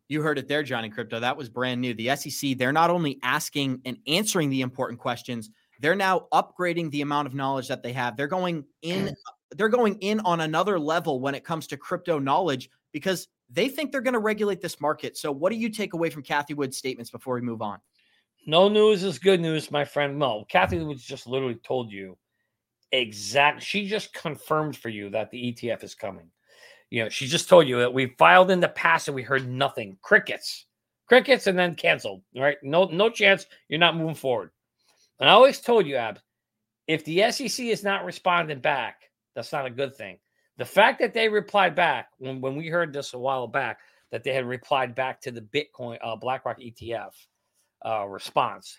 You 0.10 0.22
heard 0.22 0.38
it 0.38 0.50
there, 0.50 0.62
Johnny 0.62 0.90
Krypto. 0.90 1.22
That 1.22 1.38
was 1.38 1.48
brand 1.48 1.80
new. 1.80 1.94
The 1.94 2.14
SEC, 2.18 2.58
they're 2.58 2.74
not 2.74 2.90
only 2.90 3.18
asking 3.24 3.80
and 3.86 3.98
answering 4.08 4.50
the 4.50 4.60
important 4.60 5.00
questions, 5.00 5.50
they're 5.82 5.96
now 5.96 6.28
upgrading 6.32 6.92
the 6.92 7.02
amount 7.02 7.28
of 7.28 7.34
knowledge 7.34 7.68
that 7.68 7.84
they 7.84 7.92
have. 7.92 8.16
They're 8.16 8.28
going 8.28 8.64
in 8.84 9.08
mm. 9.08 9.16
they're 9.52 9.68
going 9.68 9.98
in 10.00 10.20
on 10.22 10.42
another 10.42 10.80
level 10.80 11.20
when 11.20 11.36
it 11.36 11.44
comes 11.44 11.68
to 11.68 11.78
crypto 11.78 12.20
knowledge 12.20 12.70
because 12.94 13.28
they 13.50 13.68
think 13.68 13.92
they're 13.92 14.02
going 14.02 14.14
to 14.14 14.20
regulate 14.20 14.62
this 14.62 14.80
market. 14.80 15.18
So 15.18 15.32
what 15.32 15.52
do 15.52 15.58
you 15.58 15.70
take 15.70 15.94
away 15.94 16.10
from 16.10 16.24
Cathie 16.24 16.54
Wood's 16.54 16.78
statements 16.78 17.12
before 17.12 17.36
we 17.36 17.42
move 17.42 17.62
on? 17.62 17.80
No 18.48 18.70
news 18.70 19.04
is 19.04 19.20
good 19.20 19.42
news, 19.42 19.70
my 19.72 19.84
friend. 19.84 20.18
No, 20.18 20.46
Cathie 20.50 20.80
Woods 20.80 21.04
just 21.04 21.28
literally 21.28 21.60
told 21.64 21.92
you 21.92 22.18
exact. 22.92 23.62
She 23.62 23.88
just 23.88 24.14
confirmed 24.14 24.78
for 24.78 24.90
you 24.90 25.10
that 25.10 25.32
the 25.32 25.54
ETF 25.54 25.84
is 25.84 25.96
coming. 25.96 26.30
You 26.90 27.04
know, 27.04 27.10
she 27.10 27.26
just 27.26 27.50
told 27.50 27.68
you 27.68 27.80
that 27.80 27.94
we 27.94 28.16
filed 28.18 28.52
in 28.52 28.60
the 28.60 28.70
past 28.70 29.08
and 29.08 29.16
we 29.16 29.24
heard 29.24 29.48
nothing. 29.48 29.98
Crickets, 30.02 30.66
crickets, 31.08 31.48
and 31.48 31.58
then 31.58 31.76
canceled. 31.76 32.22
Right? 32.36 32.58
No, 32.62 32.86
no 32.86 33.10
chance. 33.10 33.46
You're 33.68 33.80
not 33.80 33.96
moving 33.96 34.16
forward. 34.16 34.52
And 35.22 35.30
I 35.30 35.34
always 35.34 35.62
told 35.62 35.86
you, 35.86 35.96
Ab, 35.96 36.20
if 36.88 37.06
the 37.06 37.32
SEC 37.32 37.66
is 37.68 37.84
not 37.84 38.06
responding 38.06 38.60
back, 38.60 39.04
that's 39.36 39.54
not 39.54 39.68
a 39.68 39.70
good 39.70 39.96
thing. 39.96 40.18
The 40.58 40.66
fact 40.66 41.00
that 41.00 41.14
they 41.14 41.30
replied 41.30 41.76
back 41.76 42.10
when, 42.18 42.42
when 42.42 42.56
we 42.56 42.68
heard 42.68 42.92
this 42.92 43.14
a 43.14 43.20
while 43.20 43.48
back, 43.48 43.80
that 44.12 44.24
they 44.24 44.34
had 44.34 44.46
replied 44.46 44.94
back 44.94 45.22
to 45.22 45.32
the 45.32 45.42
Bitcoin 45.42 45.98
uh, 46.04 46.16
BlackRock 46.16 46.60
ETF 46.60 47.12
uh, 47.86 48.06
response, 48.08 48.78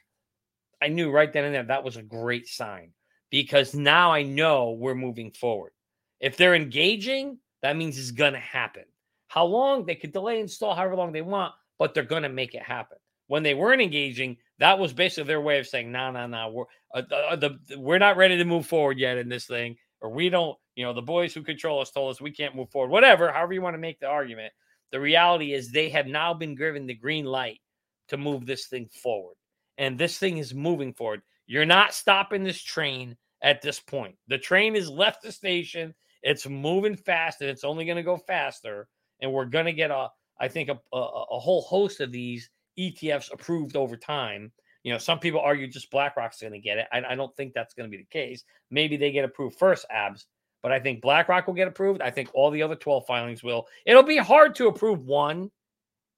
I 0.83 0.89
knew 0.89 1.11
right 1.11 1.33
then 1.33 1.45
and 1.45 1.55
there 1.55 1.63
that 1.63 1.85
was 1.85 1.97
a 1.97 2.03
great 2.03 2.49
sign 2.49 2.91
because 3.31 3.73
now 3.73 4.13
I 4.13 4.25
know 4.25 4.73
we're 4.73 4.97
moving 4.97 5.31
forward. 5.31 5.73
If 6.21 6.37
they're 6.37 6.57
engaging, 6.57 7.39
that 7.63 7.77
means 7.77 7.99
it's 7.99 8.11
going 8.11 8.35
to 8.35 8.41
happen. 8.41 8.85
How 9.29 9.45
long? 9.45 9.87
They 9.87 9.95
could 9.95 10.13
delay 10.13 10.41
install 10.41 10.75
however 10.75 10.97
long 10.97 11.13
they 11.13 11.23
want, 11.23 11.55
but 11.79 11.95
they're 11.95 12.03
going 12.03 12.25
to 12.25 12.29
make 12.29 12.55
it 12.55 12.63
happen. 12.63 12.99
When 13.29 13.43
they 13.43 13.55
weren't 13.55 13.81
engaging, 13.81 14.37
that 14.63 14.79
was 14.79 14.93
basically 14.93 15.27
their 15.27 15.41
way 15.41 15.59
of 15.59 15.67
saying, 15.67 15.91
"No, 15.91 16.13
no, 16.13 16.29
no, 16.29 16.51
we're 16.51 16.65
uh, 16.95 17.03
uh, 17.13 17.37
the, 17.37 17.59
we're 17.77 17.99
not 17.99 18.17
ready 18.17 18.37
to 18.37 18.45
move 18.45 18.65
forward 18.65 18.97
yet 18.97 19.19
in 19.19 19.29
this 19.29 19.47
thing, 19.47 19.77
or 20.01 20.11
we 20.11 20.29
don't." 20.29 20.57
You 20.77 20.85
know, 20.85 20.93
the 20.93 21.03
boys 21.03 21.35
who 21.35 21.43
control 21.43 21.81
us 21.81 21.91
told 21.91 22.13
us 22.13 22.21
we 22.21 22.31
can't 22.31 22.55
move 22.55 22.71
forward. 22.71 22.91
Whatever, 22.91 23.33
however 23.33 23.53
you 23.53 23.61
want 23.61 23.75
to 23.75 23.81
make 23.81 23.99
the 23.99 24.07
argument. 24.07 24.53
The 24.93 25.01
reality 25.01 25.53
is 25.53 25.73
they 25.73 25.89
have 25.89 26.07
now 26.07 26.33
been 26.33 26.55
given 26.55 26.87
the 26.87 26.95
green 26.95 27.25
light 27.25 27.61
to 28.09 28.17
move 28.17 28.47
this 28.47 28.67
thing 28.67 28.89
forward, 29.03 29.35
and 29.79 29.99
this 29.99 30.19
thing 30.19 30.39
is 30.39 30.55
moving 30.55 30.93
forward. 30.93 31.23
You're 31.47 31.67
not 31.67 31.93
stopping 31.93 32.45
this 32.45 32.63
train 32.63 33.17
at 33.43 33.63
this 33.63 33.81
point. 33.81 34.15
The 34.29 34.39
train 34.39 34.77
has 34.77 34.89
left 34.89 35.23
the 35.23 35.33
station. 35.33 35.93
It's 36.23 36.49
moving 36.49 36.95
fast, 36.97 37.41
and 37.41 37.51
it's 37.51 37.65
only 37.65 37.85
going 37.85 37.97
to 37.97 38.03
go 38.03 38.17
faster. 38.17 38.87
And 39.21 39.33
we're 39.33 39.47
going 39.47 39.67
to 39.67 39.73
get 39.73 39.91
a, 39.91 40.09
I 40.41 40.49
think, 40.49 40.69
a, 40.69 40.79
a, 40.93 40.99
a 40.99 41.39
whole 41.39 41.63
host 41.63 42.01
of 42.01 42.13
these 42.13 42.49
ETFs 42.79 43.33
approved 43.33 43.77
over 43.77 43.97
time. 43.97 44.53
You 44.83 44.93
know, 44.93 44.99
some 44.99 45.19
people 45.19 45.41
argue 45.41 45.69
just 45.69 45.91
BlackRock's 45.91 46.41
going 46.41 46.53
to 46.53 46.59
get 46.59 46.79
it. 46.79 46.87
I, 46.93 47.03
I 47.11 47.15
don't 47.15 47.35
think 47.37 47.55
that's 47.55 47.75
going 47.75 47.89
to 47.89 47.97
be 47.97 48.03
the 48.03 48.09
case. 48.09 48.45
Maybe 48.71 48.97
they 48.97 49.13
get 49.13 49.25
approved 49.25 49.59
first, 49.59 49.87
abs, 49.91 50.27
but 50.63 50.73
I 50.73 50.81
think 50.81 51.03
BlackRock 51.03 51.47
will 51.47 51.55
get 51.55 51.69
approved. 51.69 52.03
I 52.03 52.11
think 52.11 52.31
all 52.35 52.51
the 52.51 52.63
other 52.63 52.77
12 52.77 53.07
filings 53.07 53.43
will. 53.43 53.67
It'll 53.87 54.03
be 54.03 54.17
hard 54.17 54.55
to 54.57 54.69
approve 54.69 55.05
one 55.05 55.51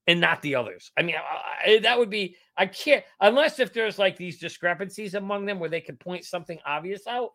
and 0.07 0.21
not 0.21 0.43
the 0.43 0.55
others. 0.55 0.93
I 0.97 1.03
mean, 1.03 1.17
I, 1.67 1.79
that 1.83 1.99
would 1.99 2.11
be, 2.11 2.37
I 2.57 2.67
can't, 2.67 3.05
unless 3.21 3.59
if 3.59 3.73
there's 3.73 3.99
like 3.99 4.17
these 4.17 4.39
discrepancies 4.39 5.15
among 5.15 5.47
them 5.47 5.59
where 5.59 5.71
they 5.71 5.81
could 5.81 5.99
point 6.01 6.25
something 6.25 6.59
obvious 6.67 7.07
out. 7.07 7.31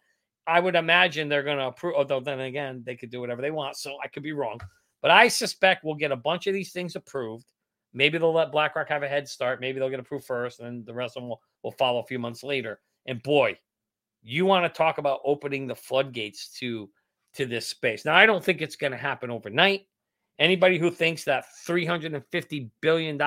I 0.47 0.59
would 0.59 0.75
imagine 0.75 1.29
they're 1.29 1.43
going 1.43 1.59
to 1.59 1.67
approve, 1.67 1.93
although 1.95 2.21
then 2.21 2.39
again, 2.39 2.81
they 2.83 2.95
could 2.95 3.11
do 3.11 3.21
whatever 3.21 3.41
they 3.41 3.51
want. 3.51 3.77
So 3.77 3.97
I 4.03 4.07
could 4.07 4.23
be 4.23 4.31
wrong. 4.31 4.59
But 5.01 5.11
I 5.11 5.27
suspect 5.27 5.83
we'll 5.83 5.95
get 5.95 6.11
a 6.11 6.15
bunch 6.15 6.47
of 6.47 6.53
these 6.53 6.71
things 6.71 6.95
approved. 6.95 7.45
Maybe 7.93 8.17
they'll 8.17 8.33
let 8.33 8.51
BlackRock 8.51 8.89
have 8.89 9.03
a 9.03 9.07
head 9.07 9.27
start. 9.27 9.61
Maybe 9.61 9.79
they'll 9.79 9.89
get 9.89 9.99
approved 9.99 10.25
first, 10.25 10.59
and 10.59 10.67
then 10.67 10.83
the 10.85 10.93
rest 10.93 11.17
of 11.17 11.23
them 11.23 11.29
will, 11.29 11.41
will 11.63 11.71
follow 11.71 11.99
a 11.99 12.05
few 12.05 12.19
months 12.19 12.43
later. 12.43 12.79
And 13.05 13.21
boy, 13.23 13.57
you 14.21 14.45
want 14.45 14.71
to 14.71 14.77
talk 14.77 14.97
about 14.97 15.21
opening 15.25 15.67
the 15.67 15.75
floodgates 15.75 16.49
to 16.59 16.89
to 17.35 17.45
this 17.45 17.67
space. 17.67 18.05
Now, 18.05 18.15
I 18.15 18.25
don't 18.25 18.43
think 18.43 18.61
it's 18.61 18.75
going 18.75 18.91
to 18.91 18.97
happen 18.97 19.29
overnight. 19.29 19.87
Anybody 20.39 20.79
who 20.79 20.89
thinks 20.89 21.23
that 21.25 21.45
$350 21.67 22.69
billion 22.81 23.21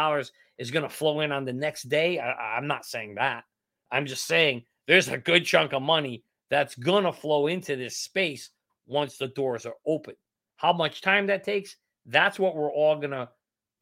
is 0.58 0.70
going 0.70 0.82
to 0.82 0.88
flow 0.88 1.20
in 1.20 1.30
on 1.30 1.44
the 1.44 1.52
next 1.52 1.84
day, 1.84 2.18
I, 2.18 2.56
I'm 2.56 2.66
not 2.66 2.84
saying 2.84 3.14
that. 3.16 3.44
I'm 3.90 4.06
just 4.06 4.26
saying 4.26 4.64
there's 4.88 5.08
a 5.08 5.18
good 5.18 5.44
chunk 5.44 5.72
of 5.72 5.82
money 5.82 6.24
that's 6.50 6.74
going 6.74 7.04
to 7.04 7.12
flow 7.12 7.46
into 7.46 7.76
this 7.76 7.98
space 7.98 8.50
once 8.86 9.18
the 9.18 9.28
doors 9.28 9.66
are 9.66 9.76
open. 9.86 10.14
How 10.56 10.72
much 10.72 11.00
time 11.00 11.26
that 11.26 11.44
takes, 11.44 11.76
that's 12.06 12.38
what 12.38 12.56
we're 12.56 12.72
all 12.72 12.96
going 12.96 13.10
to 13.10 13.28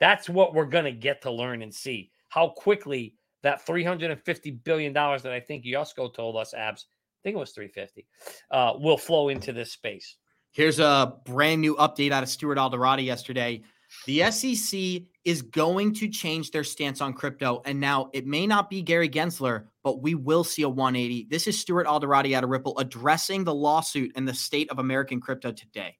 that's 0.00 0.28
what 0.28 0.54
we're 0.54 0.64
going 0.64 0.86
to 0.86 0.92
get 0.92 1.22
to 1.22 1.30
learn 1.30 1.62
and 1.62 1.72
see 1.72 2.10
how 2.28 2.48
quickly 2.48 3.14
that 3.42 3.64
$350 3.66 4.64
billion 4.64 4.92
that 4.92 5.26
I 5.26 5.40
think 5.40 5.64
Yusko 5.64 6.12
told 6.12 6.36
us, 6.36 6.54
Abs, 6.54 6.86
I 6.90 7.20
think 7.22 7.36
it 7.36 7.38
was 7.38 7.52
350, 7.52 8.06
uh, 8.50 8.72
will 8.78 8.98
flow 8.98 9.28
into 9.28 9.52
this 9.52 9.72
space. 9.72 10.16
Here's 10.52 10.80
a 10.80 11.14
brand 11.24 11.60
new 11.60 11.76
update 11.76 12.10
out 12.10 12.22
of 12.22 12.28
Stuart 12.28 12.58
Alderoty 12.58 13.04
yesterday. 13.04 13.62
The 14.06 14.30
SEC 14.30 15.02
is 15.24 15.42
going 15.42 15.94
to 15.94 16.08
change 16.08 16.50
their 16.50 16.64
stance 16.64 17.00
on 17.00 17.12
crypto. 17.12 17.60
And 17.64 17.78
now 17.78 18.10
it 18.12 18.26
may 18.26 18.46
not 18.46 18.70
be 18.70 18.82
Gary 18.82 19.08
Gensler, 19.08 19.64
but 19.82 20.00
we 20.00 20.14
will 20.14 20.44
see 20.44 20.62
a 20.62 20.68
180. 20.68 21.26
This 21.30 21.46
is 21.46 21.58
Stuart 21.58 21.86
Alderoty 21.86 22.34
out 22.34 22.44
of 22.44 22.50
Ripple 22.50 22.78
addressing 22.78 23.44
the 23.44 23.54
lawsuit 23.54 24.12
and 24.16 24.26
the 24.26 24.34
state 24.34 24.70
of 24.70 24.78
American 24.78 25.20
crypto 25.20 25.52
today. 25.52 25.96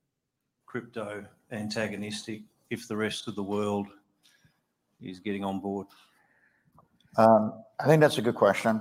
Crypto 0.67 1.25
antagonistic 1.51 2.43
if 2.71 2.87
the 2.89 2.97
rest 2.97 3.29
of 3.29 3.35
the 3.35 3.43
world 3.43 3.89
is 5.03 5.19
getting 5.19 5.45
on 5.45 5.61
board? 5.61 5.87
Um, 7.17 7.63
I 7.81 7.87
think 7.87 8.01
that's 8.01 8.19
a 8.19 8.23
good 8.23 8.37
question. 8.37 8.81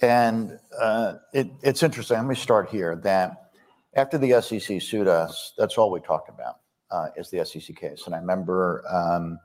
And 0.00 0.58
uh, 0.80 1.14
it, 1.34 1.50
it's 1.62 1.82
interesting. 1.82 2.16
Let 2.16 2.26
me 2.26 2.34
start 2.34 2.70
here 2.70 2.96
that 3.04 3.50
after 3.94 4.16
the 4.16 4.40
SEC 4.40 4.80
sued 4.80 5.08
us, 5.08 5.52
that's 5.58 5.76
all 5.76 5.90
we 5.90 6.00
talked 6.00 6.30
about 6.30 6.60
uh, 6.90 7.08
is 7.16 7.30
the 7.30 7.44
SEC 7.44 7.76
case. 7.76 8.04
And 8.06 8.14
I 8.14 8.18
remember 8.18 8.82
um, 8.88 9.38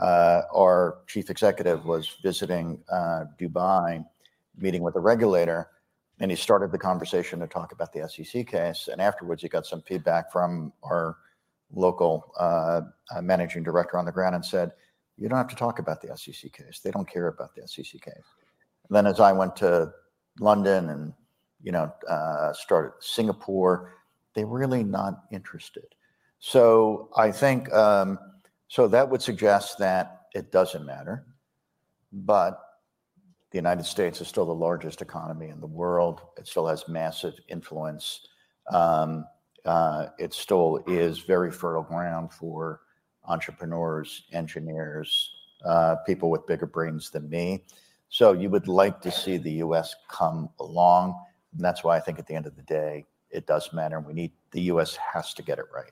uh, 0.00 0.42
our 0.54 0.98
chief 1.06 1.30
executive 1.30 1.84
was 1.84 2.16
visiting 2.22 2.80
uh, 2.90 3.26
Dubai, 3.40 4.04
meeting 4.56 4.82
with 4.82 4.96
a 4.96 5.00
regulator, 5.00 5.68
and 6.18 6.30
he 6.30 6.36
started 6.36 6.72
the 6.72 6.78
conversation 6.78 7.38
to 7.40 7.46
talk 7.46 7.72
about 7.72 7.92
the 7.92 8.08
SEC 8.08 8.46
case. 8.46 8.88
And 8.90 9.00
afterwards, 9.00 9.42
he 9.42 9.48
got 9.48 9.66
some 9.66 9.82
feedback 9.82 10.32
from 10.32 10.72
our 10.82 11.16
local 11.74 12.32
uh, 12.38 12.82
uh, 13.14 13.22
managing 13.22 13.62
director 13.62 13.98
on 13.98 14.04
the 14.04 14.12
ground 14.12 14.34
and 14.34 14.44
said, 14.44 14.72
"You 15.16 15.28
don't 15.28 15.38
have 15.38 15.48
to 15.48 15.56
talk 15.56 15.78
about 15.78 16.00
the 16.00 16.16
SEC 16.16 16.52
case. 16.52 16.80
They 16.80 16.90
don't 16.90 17.08
care 17.08 17.28
about 17.28 17.54
the 17.54 17.66
SEC 17.66 18.00
case." 18.00 18.28
And 18.88 18.96
then, 18.96 19.06
as 19.06 19.20
I 19.20 19.32
went 19.32 19.56
to 19.56 19.92
London 20.40 20.90
and 20.90 21.12
you 21.62 21.72
know 21.72 21.92
uh, 22.08 22.52
started 22.52 22.92
Singapore, 23.00 23.92
they 24.34 24.44
really 24.44 24.84
not 24.84 25.24
interested. 25.32 25.86
So 26.38 27.10
I 27.16 27.30
think 27.30 27.72
um, 27.72 28.18
so 28.68 28.88
that 28.88 29.08
would 29.08 29.22
suggest 29.22 29.78
that 29.78 30.22
it 30.34 30.52
doesn't 30.52 30.84
matter, 30.84 31.24
but 32.12 32.60
the 33.50 33.58
United 33.58 33.86
States 33.86 34.20
is 34.20 34.26
still 34.26 34.46
the 34.46 34.52
largest 34.52 35.00
economy 35.00 35.48
in 35.48 35.60
the 35.60 35.66
world. 35.66 36.20
It 36.36 36.48
still 36.48 36.66
has 36.66 36.88
massive 36.88 37.38
influence. 37.48 38.26
Um, 38.72 39.26
it 40.18 40.34
still 40.34 40.82
is 40.86 41.20
very 41.20 41.50
fertile 41.50 41.82
ground 41.82 42.32
for 42.32 42.80
entrepreneurs, 43.26 44.24
engineers, 44.32 45.30
uh, 45.64 45.96
people 46.06 46.30
with 46.30 46.46
bigger 46.46 46.66
brains 46.66 47.10
than 47.10 47.28
me. 47.28 47.64
So 48.08 48.32
you 48.32 48.50
would 48.50 48.68
like 48.68 49.00
to 49.02 49.10
see 49.10 49.38
the 49.38 49.52
U.S. 49.52 49.94
come 50.08 50.48
along. 50.60 51.18
And 51.52 51.64
that's 51.64 51.82
why 51.82 51.96
I 51.96 52.00
think 52.00 52.18
at 52.18 52.26
the 52.26 52.34
end 52.34 52.46
of 52.46 52.54
the 52.54 52.62
day, 52.62 53.06
it 53.30 53.46
does 53.46 53.72
matter. 53.72 53.98
We 53.98 54.12
need 54.12 54.32
the 54.52 54.60
U.S. 54.62 54.96
has 54.96 55.34
to 55.34 55.42
get 55.42 55.58
it 55.58 55.64
right. 55.74 55.90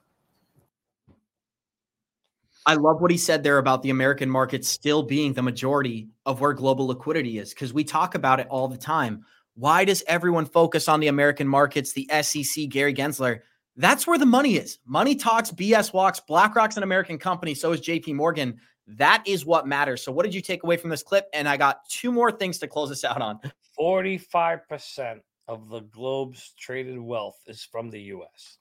I 2.65 2.75
love 2.75 3.01
what 3.01 3.11
he 3.11 3.17
said 3.17 3.43
there 3.43 3.59
about 3.59 3.83
the 3.83 3.91
American 3.91 4.31
market 4.31 4.65
still 4.65 5.03
being 5.03 5.33
the 5.33 5.43
majority 5.43 6.11
of 6.25 6.41
where 6.41 6.53
global 6.53 6.87
liquidity 6.87 7.39
is 7.39 7.53
because 7.53 7.73
we 7.73 7.83
talk 7.83 8.15
about 8.15 8.39
it 8.39 8.47
all 8.49 8.69
the 8.69 8.79
time. 8.79 9.25
Why 9.55 9.85
does 9.85 10.05
everyone 10.07 10.47
focus 10.47 10.89
on 10.89 11.01
the 11.01 11.09
American 11.09 11.49
markets, 11.49 11.93
the 11.93 12.09
SEC, 12.23 12.69
Gary 12.69 12.95
Gensler? 12.95 13.41
That's 13.77 14.07
where 14.07 14.19
the 14.19 14.27
money 14.27 14.57
is. 14.57 14.79
Money 14.85 15.15
talks, 15.15 15.51
BS 15.51 15.93
walks. 15.93 16.21
BlackRock's 16.21 16.77
an 16.77 16.83
American 16.83 17.19
company. 17.19 17.55
So 17.55 17.73
is 17.73 17.81
JP 17.81 18.15
Morgan. 18.15 18.59
That 18.87 19.23
is 19.27 19.47
what 19.47 19.67
matters. 19.67 20.03
So, 20.03 20.13
what 20.13 20.25
did 20.25 20.35
you 20.35 20.41
take 20.41 20.65
away 20.65 20.77
from 20.77 20.91
this 20.91 21.03
clip? 21.03 21.27
And 21.33 21.49
I 21.49 21.57
got 21.57 21.89
two 21.89 22.13
more 22.13 22.31
things 22.33 22.59
to 22.59 22.69
close 22.69 22.91
us 22.91 23.05
out 23.05 23.23
on. 23.23 23.39
45% 23.79 25.21
of 25.49 25.69
the 25.69 25.81
globe's 25.81 26.53
traded 26.59 26.99
wealth 26.99 27.39
is 27.47 27.65
from 27.65 27.91
the 27.91 28.01
US. 28.01 28.59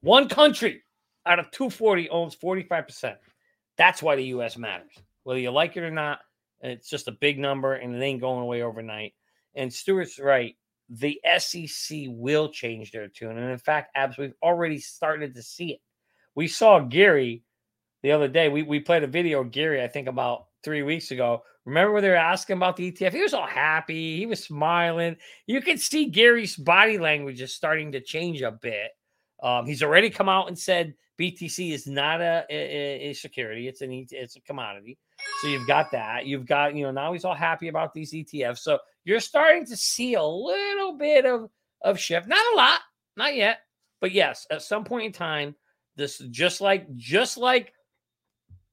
One 0.00 0.28
country 0.28 0.82
out 1.26 1.38
of 1.38 1.50
240 1.50 2.08
owns 2.10 2.36
45%. 2.36 3.16
That's 3.76 4.02
why 4.02 4.16
the 4.16 4.24
US 4.24 4.56
matters. 4.56 4.92
Whether 5.24 5.40
you 5.40 5.50
like 5.50 5.76
it 5.76 5.82
or 5.82 5.90
not, 5.90 6.20
It's 6.60 6.88
just 6.88 7.08
a 7.08 7.12
big 7.12 7.38
number 7.38 7.74
and 7.74 7.94
it 7.94 8.02
ain't 8.02 8.20
going 8.20 8.42
away 8.42 8.62
overnight. 8.62 9.14
And 9.54 9.72
Stuart's 9.72 10.18
right. 10.18 10.56
The 10.88 11.20
SEC 11.38 11.98
will 12.08 12.48
change 12.48 12.92
their 12.92 13.08
tune. 13.08 13.38
And 13.38 13.50
in 13.50 13.58
fact, 13.58 13.90
Abs, 13.94 14.18
we've 14.18 14.34
already 14.42 14.78
started 14.78 15.34
to 15.34 15.42
see 15.42 15.72
it. 15.72 15.80
We 16.34 16.48
saw 16.48 16.80
Gary 16.80 17.42
the 18.02 18.12
other 18.12 18.28
day. 18.28 18.48
We, 18.48 18.62
we 18.62 18.80
played 18.80 19.02
a 19.02 19.08
video 19.08 19.42
Gary, 19.42 19.82
I 19.82 19.88
think 19.88 20.08
about 20.08 20.46
three 20.62 20.82
weeks 20.82 21.10
ago. 21.10 21.42
Remember 21.64 21.92
when 21.92 22.02
they 22.02 22.10
were 22.10 22.14
asking 22.14 22.56
about 22.56 22.76
the 22.76 22.92
ETF? 22.92 23.12
He 23.12 23.22
was 23.22 23.34
all 23.34 23.46
happy. 23.46 24.18
He 24.18 24.26
was 24.26 24.44
smiling. 24.44 25.16
You 25.46 25.60
could 25.60 25.80
see 25.80 26.06
Gary's 26.06 26.54
body 26.56 26.98
language 26.98 27.40
is 27.40 27.52
starting 27.52 27.90
to 27.92 28.00
change 28.00 28.42
a 28.42 28.52
bit. 28.52 28.92
Um, 29.42 29.66
he's 29.66 29.82
already 29.82 30.08
come 30.08 30.28
out 30.28 30.46
and 30.46 30.56
said 30.56 30.94
BTC 31.18 31.72
is 31.72 31.86
not 31.86 32.20
a, 32.20 32.44
a, 32.48 33.10
a 33.10 33.12
security; 33.14 33.68
it's 33.68 33.80
an 33.80 34.06
it's 34.10 34.36
a 34.36 34.40
commodity. 34.40 34.98
So 35.40 35.48
you've 35.48 35.66
got 35.66 35.90
that. 35.92 36.26
You've 36.26 36.46
got 36.46 36.74
you 36.74 36.84
know 36.84 36.92
now 36.92 37.12
he's 37.12 37.24
all 37.24 37.34
happy 37.34 37.68
about 37.68 37.92
these 37.92 38.12
ETFs. 38.12 38.58
So 38.58 38.78
you're 39.06 39.20
starting 39.20 39.64
to 39.64 39.76
see 39.76 40.14
a 40.14 40.22
little 40.22 40.98
bit 40.98 41.24
of 41.24 41.48
of 41.82 41.98
shift. 41.98 42.26
Not 42.28 42.52
a 42.52 42.56
lot, 42.56 42.80
not 43.16 43.34
yet, 43.34 43.60
but 44.00 44.12
yes, 44.12 44.46
at 44.50 44.62
some 44.62 44.84
point 44.84 45.06
in 45.06 45.12
time, 45.12 45.54
this 45.96 46.18
just 46.30 46.60
like 46.60 46.94
just 46.96 47.38
like 47.38 47.72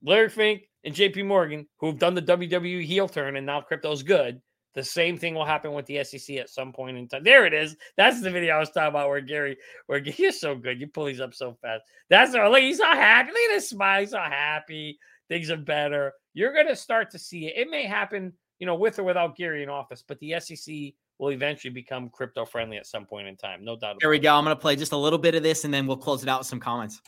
Larry 0.01 0.29
Fink 0.29 0.63
and 0.83 0.93
JP 0.93 1.27
Morgan, 1.27 1.67
who 1.77 1.87
have 1.87 1.99
done 1.99 2.15
the 2.15 2.21
WWE 2.21 2.83
heel 2.83 3.07
turn 3.07 3.37
and 3.37 3.45
now 3.45 3.61
crypto's 3.61 4.03
good, 4.03 4.41
the 4.73 4.83
same 4.83 5.17
thing 5.17 5.35
will 5.35 5.45
happen 5.45 5.71
with 5.71 5.85
the 5.85 6.03
SEC 6.03 6.37
at 6.37 6.49
some 6.49 6.73
point 6.73 6.97
in 6.97 7.07
time. 7.07 7.23
There 7.23 7.45
it 7.45 7.53
is. 7.53 7.77
That's 7.95 8.21
the 8.21 8.31
video 8.31 8.55
I 8.55 8.59
was 8.59 8.71
talking 8.71 8.89
about 8.89 9.09
where 9.09 9.21
Gary, 9.21 9.57
where 9.85 9.99
he's 10.01 10.39
so 10.41 10.55
good. 10.55 10.81
You 10.81 10.87
pull 10.87 11.05
these 11.05 11.21
up 11.21 11.35
so 11.35 11.55
fast. 11.61 11.83
That's 12.09 12.33
all. 12.33 12.51
Like 12.51 12.63
he's 12.63 12.79
all 12.79 12.95
happy. 12.95 13.29
Look 13.29 13.51
at 13.51 13.55
his 13.55 13.69
smile. 13.69 14.01
He's 14.01 14.15
all 14.15 14.23
happy. 14.23 14.97
Things 15.29 15.51
are 15.51 15.57
better. 15.57 16.13
You're 16.33 16.63
to 16.63 16.75
start 16.75 17.11
to 17.11 17.19
see 17.19 17.45
it. 17.45 17.53
It 17.55 17.69
may 17.69 17.83
happen, 17.83 18.33
you 18.59 18.65
know, 18.65 18.75
with 18.75 18.99
or 18.99 19.03
without 19.03 19.35
Gary 19.35 19.63
in 19.63 19.69
office, 19.69 20.03
but 20.05 20.19
the 20.19 20.39
SEC 20.39 20.93
will 21.19 21.31
eventually 21.31 21.73
become 21.73 22.09
crypto 22.09 22.45
friendly 22.45 22.77
at 22.77 22.85
some 22.85 23.05
point 23.05 23.27
in 23.27 23.35
time. 23.35 23.63
No 23.63 23.75
doubt. 23.75 23.97
Here 23.99 24.09
we 24.09 24.19
go. 24.19 24.35
I'm 24.35 24.43
going 24.43 24.55
to 24.55 24.59
play 24.59 24.75
just 24.75 24.91
a 24.91 24.97
little 24.97 25.19
bit 25.19 25.35
of 25.35 25.43
this 25.43 25.63
and 25.63 25.73
then 25.73 25.87
we'll 25.87 25.97
close 25.97 26.23
it 26.23 26.29
out 26.29 26.39
with 26.39 26.47
some 26.47 26.59
comments. 26.59 27.01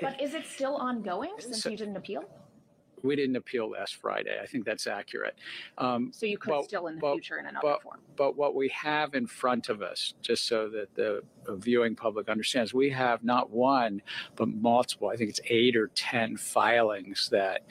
But 0.00 0.20
is 0.20 0.34
it 0.34 0.46
still 0.46 0.76
ongoing 0.76 1.34
since 1.38 1.64
you 1.64 1.76
didn't 1.76 1.96
appeal? 1.96 2.24
We 3.02 3.16
didn't 3.16 3.36
appeal 3.36 3.70
last 3.70 3.96
Friday. 3.96 4.38
I 4.40 4.46
think 4.46 4.64
that's 4.64 4.86
accurate. 4.86 5.36
Um, 5.78 6.12
So 6.12 6.26
you 6.26 6.38
could 6.38 6.50
Well, 6.50 6.62
still 6.62 6.86
in 6.86 6.96
the 6.96 7.00
well, 7.02 7.14
future 7.14 7.38
in 7.38 7.46
another 7.46 7.60
but- 7.62 7.82
form? 7.82 8.00
But 8.16 8.36
what 8.36 8.54
we 8.54 8.68
have 8.68 9.14
in 9.14 9.26
front 9.26 9.68
of 9.68 9.80
us, 9.82 10.14
just 10.20 10.46
so 10.46 10.68
that 10.68 10.94
the 10.94 11.22
viewing 11.48 11.96
public 11.96 12.28
understands, 12.28 12.72
we 12.74 12.90
have 12.90 13.24
not 13.24 13.50
one, 13.50 14.02
but 14.36 14.48
multiple, 14.48 15.08
I 15.08 15.16
think 15.16 15.30
it's 15.30 15.40
eight 15.46 15.76
or 15.76 15.88
10 15.94 16.36
filings 16.36 17.28
that 17.30 17.62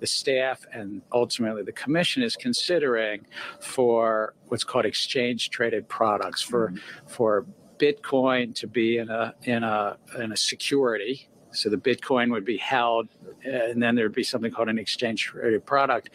the 0.00 0.06
staff 0.06 0.64
and 0.72 1.00
ultimately 1.12 1.62
the 1.62 1.72
commission 1.72 2.22
is 2.22 2.36
considering 2.36 3.26
for 3.60 4.34
what's 4.48 4.64
called 4.64 4.84
exchange 4.84 5.50
traded 5.50 5.88
products, 5.88 6.42
for, 6.42 6.72
for 7.06 7.46
Bitcoin 7.78 8.54
to 8.56 8.66
be 8.66 8.98
in 8.98 9.08
a, 9.10 9.34
in 9.42 9.64
a, 9.64 9.96
in 10.18 10.30
a 10.32 10.36
security. 10.36 11.28
So 11.56 11.68
the 11.68 11.76
Bitcoin 11.76 12.30
would 12.32 12.44
be 12.44 12.56
held, 12.56 13.08
uh, 13.46 13.50
and 13.50 13.82
then 13.82 13.94
there'd 13.94 14.14
be 14.14 14.22
something 14.22 14.50
called 14.50 14.68
an 14.68 14.78
exchange 14.78 15.24
traded 15.24 15.64
product, 15.66 16.10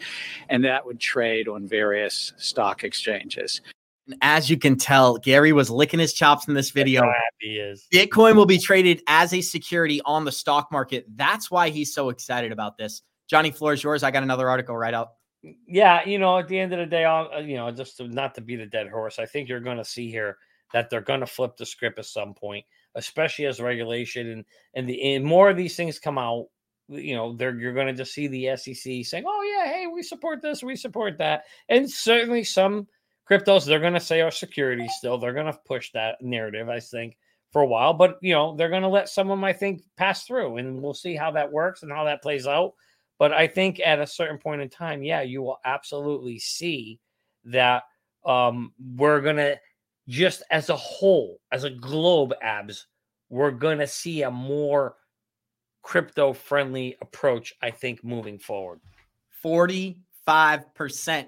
and 0.48 0.64
that 0.64 0.84
would 0.86 1.00
trade 1.00 1.48
on 1.48 1.66
various 1.66 2.32
stock 2.36 2.84
exchanges. 2.84 3.60
And 4.06 4.16
as 4.20 4.50
you 4.50 4.56
can 4.56 4.76
tell, 4.76 5.18
Gary 5.18 5.52
was 5.52 5.70
licking 5.70 6.00
his 6.00 6.12
chops 6.12 6.48
in 6.48 6.54
this 6.54 6.70
video. 6.70 7.02
How 7.02 7.12
happy 7.12 7.58
is. 7.58 7.86
Bitcoin 7.92 8.34
will 8.34 8.46
be 8.46 8.58
traded 8.58 9.02
as 9.06 9.32
a 9.32 9.40
security 9.40 10.00
on 10.04 10.24
the 10.24 10.32
stock 10.32 10.72
market. 10.72 11.06
That's 11.14 11.50
why 11.50 11.70
he's 11.70 11.94
so 11.94 12.08
excited 12.08 12.50
about 12.50 12.76
this. 12.76 13.02
Johnny, 13.28 13.50
floor 13.50 13.72
is 13.72 13.82
yours. 13.82 14.02
I 14.02 14.10
got 14.10 14.22
another 14.22 14.50
article 14.50 14.76
right 14.76 14.92
out. 14.92 15.12
Yeah, 15.66 16.06
you 16.06 16.18
know, 16.18 16.38
at 16.38 16.48
the 16.48 16.58
end 16.58 16.72
of 16.72 16.78
the 16.78 16.86
day, 16.86 17.04
I'll, 17.04 17.30
uh, 17.34 17.40
you 17.40 17.56
know, 17.56 17.70
just 17.70 17.96
to, 17.96 18.08
not 18.08 18.34
to 18.36 18.40
beat 18.40 18.60
a 18.60 18.66
dead 18.66 18.88
horse, 18.88 19.18
I 19.18 19.26
think 19.26 19.48
you're 19.48 19.60
going 19.60 19.78
to 19.78 19.84
see 19.84 20.10
here 20.10 20.36
that 20.72 20.90
they're 20.90 21.00
going 21.00 21.20
to 21.20 21.26
flip 21.26 21.56
the 21.56 21.66
script 21.66 21.98
at 21.98 22.06
some 22.06 22.34
point, 22.34 22.64
especially 22.94 23.46
as 23.46 23.60
regulation 23.60 24.30
and 24.30 24.44
and 24.74 24.88
the 24.88 25.14
and 25.14 25.24
more 25.24 25.50
of 25.50 25.56
these 25.56 25.76
things 25.76 25.98
come 25.98 26.18
out. 26.18 26.46
You 26.88 27.14
know, 27.14 27.34
they're 27.34 27.58
you're 27.58 27.72
going 27.72 27.86
to 27.86 27.92
just 27.92 28.12
see 28.12 28.26
the 28.26 28.56
SEC 28.56 29.04
saying, 29.04 29.24
"Oh 29.26 29.42
yeah, 29.42 29.72
hey, 29.72 29.86
we 29.86 30.02
support 30.02 30.42
this, 30.42 30.62
we 30.62 30.76
support 30.76 31.18
that," 31.18 31.44
and 31.68 31.90
certainly 31.90 32.44
some 32.44 32.86
cryptos 33.30 33.64
they're 33.64 33.80
going 33.80 33.92
to 33.94 34.00
say 34.00 34.20
are 34.20 34.30
security 34.30 34.88
still. 34.88 35.18
They're 35.18 35.32
going 35.32 35.46
to 35.46 35.58
push 35.66 35.90
that 35.92 36.20
narrative, 36.20 36.68
I 36.68 36.80
think, 36.80 37.16
for 37.50 37.62
a 37.62 37.66
while. 37.66 37.94
But 37.94 38.18
you 38.20 38.34
know, 38.34 38.56
they're 38.56 38.68
going 38.68 38.82
to 38.82 38.88
let 38.88 39.08
some 39.08 39.30
of 39.30 39.38
them, 39.38 39.44
I 39.44 39.52
think, 39.52 39.82
pass 39.96 40.24
through, 40.24 40.58
and 40.58 40.82
we'll 40.82 40.94
see 40.94 41.14
how 41.14 41.30
that 41.32 41.52
works 41.52 41.82
and 41.82 41.92
how 41.92 42.04
that 42.04 42.22
plays 42.22 42.46
out. 42.46 42.72
But 43.18 43.32
I 43.32 43.46
think 43.46 43.80
at 43.80 44.00
a 44.00 44.06
certain 44.06 44.38
point 44.38 44.62
in 44.62 44.68
time, 44.68 45.02
yeah, 45.02 45.22
you 45.22 45.42
will 45.42 45.58
absolutely 45.64 46.38
see 46.38 46.98
that 47.44 47.84
um, 48.24 48.72
we're 48.96 49.20
gonna 49.20 49.56
just 50.12 50.42
as 50.50 50.68
a 50.68 50.76
whole, 50.76 51.40
as 51.50 51.64
a 51.64 51.70
globe, 51.70 52.34
abs, 52.42 52.86
we're 53.30 53.50
gonna 53.50 53.86
see 53.86 54.22
a 54.22 54.30
more 54.30 54.96
crypto 55.80 56.34
friendly 56.34 56.96
approach. 57.00 57.54
I 57.62 57.70
think 57.70 58.04
moving 58.04 58.38
forward. 58.38 58.80
45% 59.42 59.96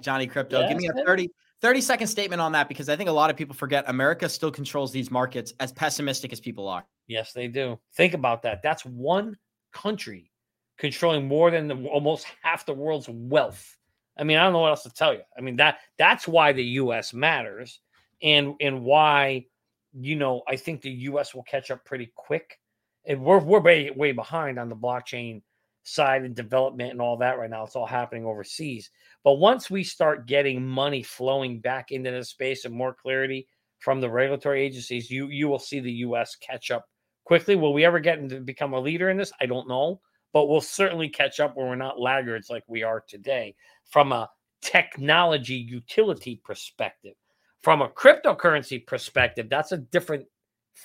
Johnny 0.02 0.28
Krypto. 0.28 0.69
Give 0.69 0.77
me 0.77 0.89
a 0.89 1.05
30, 1.05 1.31
30 1.62 1.81
second 1.81 2.06
statement 2.09 2.43
on 2.43 2.52
that 2.52 2.69
because 2.69 2.90
I 2.90 2.94
think 2.94 3.09
a 3.09 3.12
lot 3.12 3.31
of 3.31 3.36
people 3.36 3.55
forget 3.55 3.85
America 3.89 4.28
still 4.28 4.51
controls 4.51 4.93
these 4.93 5.11
markets 5.11 5.55
as 5.61 5.73
pessimistic 5.73 6.31
as 6.32 6.39
people 6.39 6.69
are. 6.69 6.85
Yes, 7.06 7.32
they 7.32 7.48
do. 7.48 7.81
Think 7.97 8.12
about 8.12 8.43
that. 8.43 8.62
That's 8.62 8.85
one 8.85 9.36
country 9.73 10.31
controlling 10.77 11.27
more 11.27 11.51
than 11.51 11.69
the, 11.69 11.86
almost 11.89 12.27
half 12.43 12.66
the 12.66 12.74
world's 12.74 13.09
wealth. 13.09 13.78
I 14.19 14.24
mean, 14.24 14.36
I 14.36 14.44
don't 14.44 14.52
know 14.52 14.61
what 14.61 14.70
else 14.70 14.82
to 14.82 14.90
tell 14.90 15.15
you. 15.15 15.23
I 15.36 15.40
mean 15.40 15.56
that 15.56 15.78
that's 15.98 16.28
why 16.28 16.52
the 16.52 16.65
U.S. 16.65 17.15
matters, 17.15 17.81
and 18.25 18.55
and 18.61 18.83
why 18.83 19.47
you 19.93 20.17
know 20.17 20.43
I 20.49 20.57
think 20.57 20.81
the 20.81 20.91
U.S. 20.91 21.35
will 21.35 21.45
catch 21.45 21.71
up 21.71 21.85
pretty 21.85 22.11
quick. 22.17 22.59
And 23.07 23.23
we're 23.23 23.39
we're 23.39 23.61
way 23.61 23.91
way 23.91 24.13
behind 24.13 24.59
on 24.59 24.69
the 24.69 24.77
blockchain 24.77 25.43
side 25.85 26.23
and 26.23 26.35
development 26.35 26.91
and 26.91 27.01
all 27.01 27.19
that 27.19 27.39
right 27.39 27.51
now. 27.51 27.63
It's 27.65 27.77
all 27.77 27.87
happening 27.87 28.25
overseas. 28.25 28.91
But 29.23 29.35
once 29.35 29.71
we 29.71 29.85
start 29.85 30.27
getting 30.27 30.67
money 30.67 31.03
flowing 31.03 31.61
back 31.61 31.93
into 31.93 32.11
the 32.11 32.25
space 32.25 32.65
and 32.65 32.75
more 32.75 32.95
clarity 32.95 33.47
from 33.79 34.01
the 34.01 34.11
regulatory 34.11 34.63
agencies, 34.63 35.11
you 35.11 35.29
you 35.29 35.49
will 35.49 35.59
see 35.59 35.81
the 35.81 35.93
U.S. 35.93 36.35
catch 36.37 36.71
up 36.71 36.87
quickly. 37.25 37.55
Will 37.55 37.75
we 37.75 37.85
ever 37.85 38.01
get 38.01 38.19
into 38.19 38.41
become 38.41 38.73
a 38.73 38.81
leader 38.81 39.11
in 39.11 39.19
this? 39.19 39.33
I 39.41 39.47
don't 39.47 39.69
know, 39.69 40.01
but 40.33 40.49
we'll 40.49 40.63
certainly 40.63 41.11
catch 41.11 41.41
up 41.41 41.57
when 41.57 41.69
we're 41.69 41.77
not 41.77 42.01
laggards 42.01 42.49
like 42.49 42.65
we 42.67 42.83
are 42.83 43.05
today 43.07 43.55
from 43.91 44.13
a 44.13 44.31
technology 44.63 45.57
utility 45.57 46.41
perspective. 46.43 47.15
From 47.65 47.81
a 47.81 47.89
cryptocurrency 47.89 48.86
perspective, 48.86 49.49
that's 49.49 49.73
a 49.73 49.78
different 49.78 50.27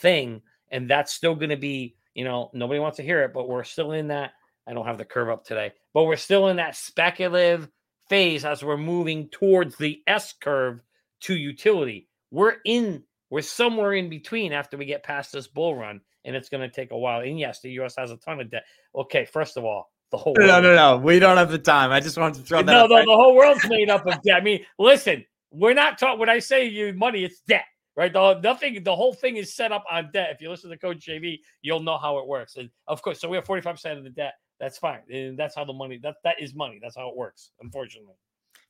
thing, 0.01 0.41
and 0.71 0.89
that's 0.89 1.11
still 1.11 1.35
going 1.35 1.49
to 1.49 1.57
be, 1.57 1.97
you 2.13 2.23
know, 2.23 2.49
nobody 2.53 2.79
wants 2.79 2.95
to 2.97 3.03
hear 3.03 3.21
it, 3.23 3.33
but 3.33 3.49
we're 3.49 3.65
still 3.65 3.91
in 3.91 4.07
that. 4.07 4.31
I 4.65 4.71
don't 4.73 4.85
have 4.85 4.97
the 4.97 5.03
curve 5.03 5.29
up 5.29 5.43
today, 5.43 5.73
but 5.93 6.05
we're 6.05 6.15
still 6.15 6.47
in 6.47 6.55
that 6.55 6.77
speculative 6.77 7.67
phase 8.07 8.45
as 8.45 8.63
we're 8.63 8.77
moving 8.77 9.27
towards 9.27 9.75
the 9.75 10.01
S 10.07 10.33
curve 10.41 10.79
to 11.21 11.35
utility. 11.35 12.07
We're 12.31 12.55
in, 12.63 13.03
we're 13.29 13.41
somewhere 13.41 13.93
in 13.95 14.09
between 14.09 14.53
after 14.53 14.77
we 14.77 14.85
get 14.85 15.03
past 15.03 15.33
this 15.33 15.47
bull 15.47 15.75
run, 15.75 15.99
and 16.23 16.33
it's 16.33 16.47
going 16.47 16.61
to 16.61 16.73
take 16.73 16.91
a 16.91 16.97
while. 16.97 17.19
And 17.19 17.37
yes, 17.37 17.59
the 17.59 17.71
US 17.81 17.95
has 17.97 18.11
a 18.11 18.17
ton 18.17 18.39
of 18.39 18.49
debt. 18.51 18.63
Okay, 18.95 19.25
first 19.25 19.57
of 19.57 19.65
all, 19.65 19.91
the 20.11 20.17
whole 20.17 20.33
No, 20.37 20.47
world- 20.47 20.63
no, 20.63 20.75
no. 20.75 20.97
We 20.97 21.19
don't 21.19 21.35
have 21.35 21.51
the 21.51 21.59
time. 21.59 21.91
I 21.91 21.99
just 21.99 22.17
wanted 22.17 22.35
to 22.35 22.41
throw 22.43 22.59
that 22.59 22.65
no, 22.71 22.87
no, 22.87 22.95
there. 22.95 23.05
the 23.05 23.11
whole 23.11 23.35
world's 23.35 23.67
made 23.67 23.89
up 23.89 24.05
of 24.07 24.21
debt. 24.21 24.37
I 24.37 24.41
mean, 24.41 24.65
listen, 24.77 25.25
we're 25.51 25.73
not 25.73 25.97
talking. 25.97 26.19
When 26.19 26.29
I 26.29 26.39
say 26.39 26.65
you 26.65 26.93
money, 26.93 27.23
it's 27.23 27.41
debt, 27.41 27.65
right? 27.95 28.11
The 28.11 28.39
nothing. 28.41 28.83
The 28.83 28.95
whole 28.95 29.13
thing 29.13 29.37
is 29.37 29.55
set 29.55 29.71
up 29.71 29.83
on 29.89 30.09
debt. 30.13 30.29
If 30.31 30.41
you 30.41 30.49
listen 30.49 30.69
to 30.69 30.77
Coach 30.77 31.05
JV, 31.05 31.39
you'll 31.61 31.81
know 31.81 31.97
how 31.97 32.17
it 32.19 32.27
works. 32.27 32.55
And 32.57 32.69
of 32.87 33.01
course, 33.01 33.19
so 33.19 33.29
we 33.29 33.37
have 33.37 33.45
forty 33.45 33.61
five 33.61 33.75
percent 33.75 33.97
of 33.97 34.03
the 34.03 34.09
debt. 34.09 34.33
That's 34.59 34.77
fine, 34.77 34.99
and 35.11 35.37
that's 35.37 35.55
how 35.55 35.65
the 35.65 35.73
money. 35.73 35.99
That 36.01 36.15
that 36.23 36.41
is 36.41 36.53
money. 36.53 36.79
That's 36.81 36.95
how 36.95 37.09
it 37.09 37.15
works. 37.15 37.51
Unfortunately. 37.61 38.15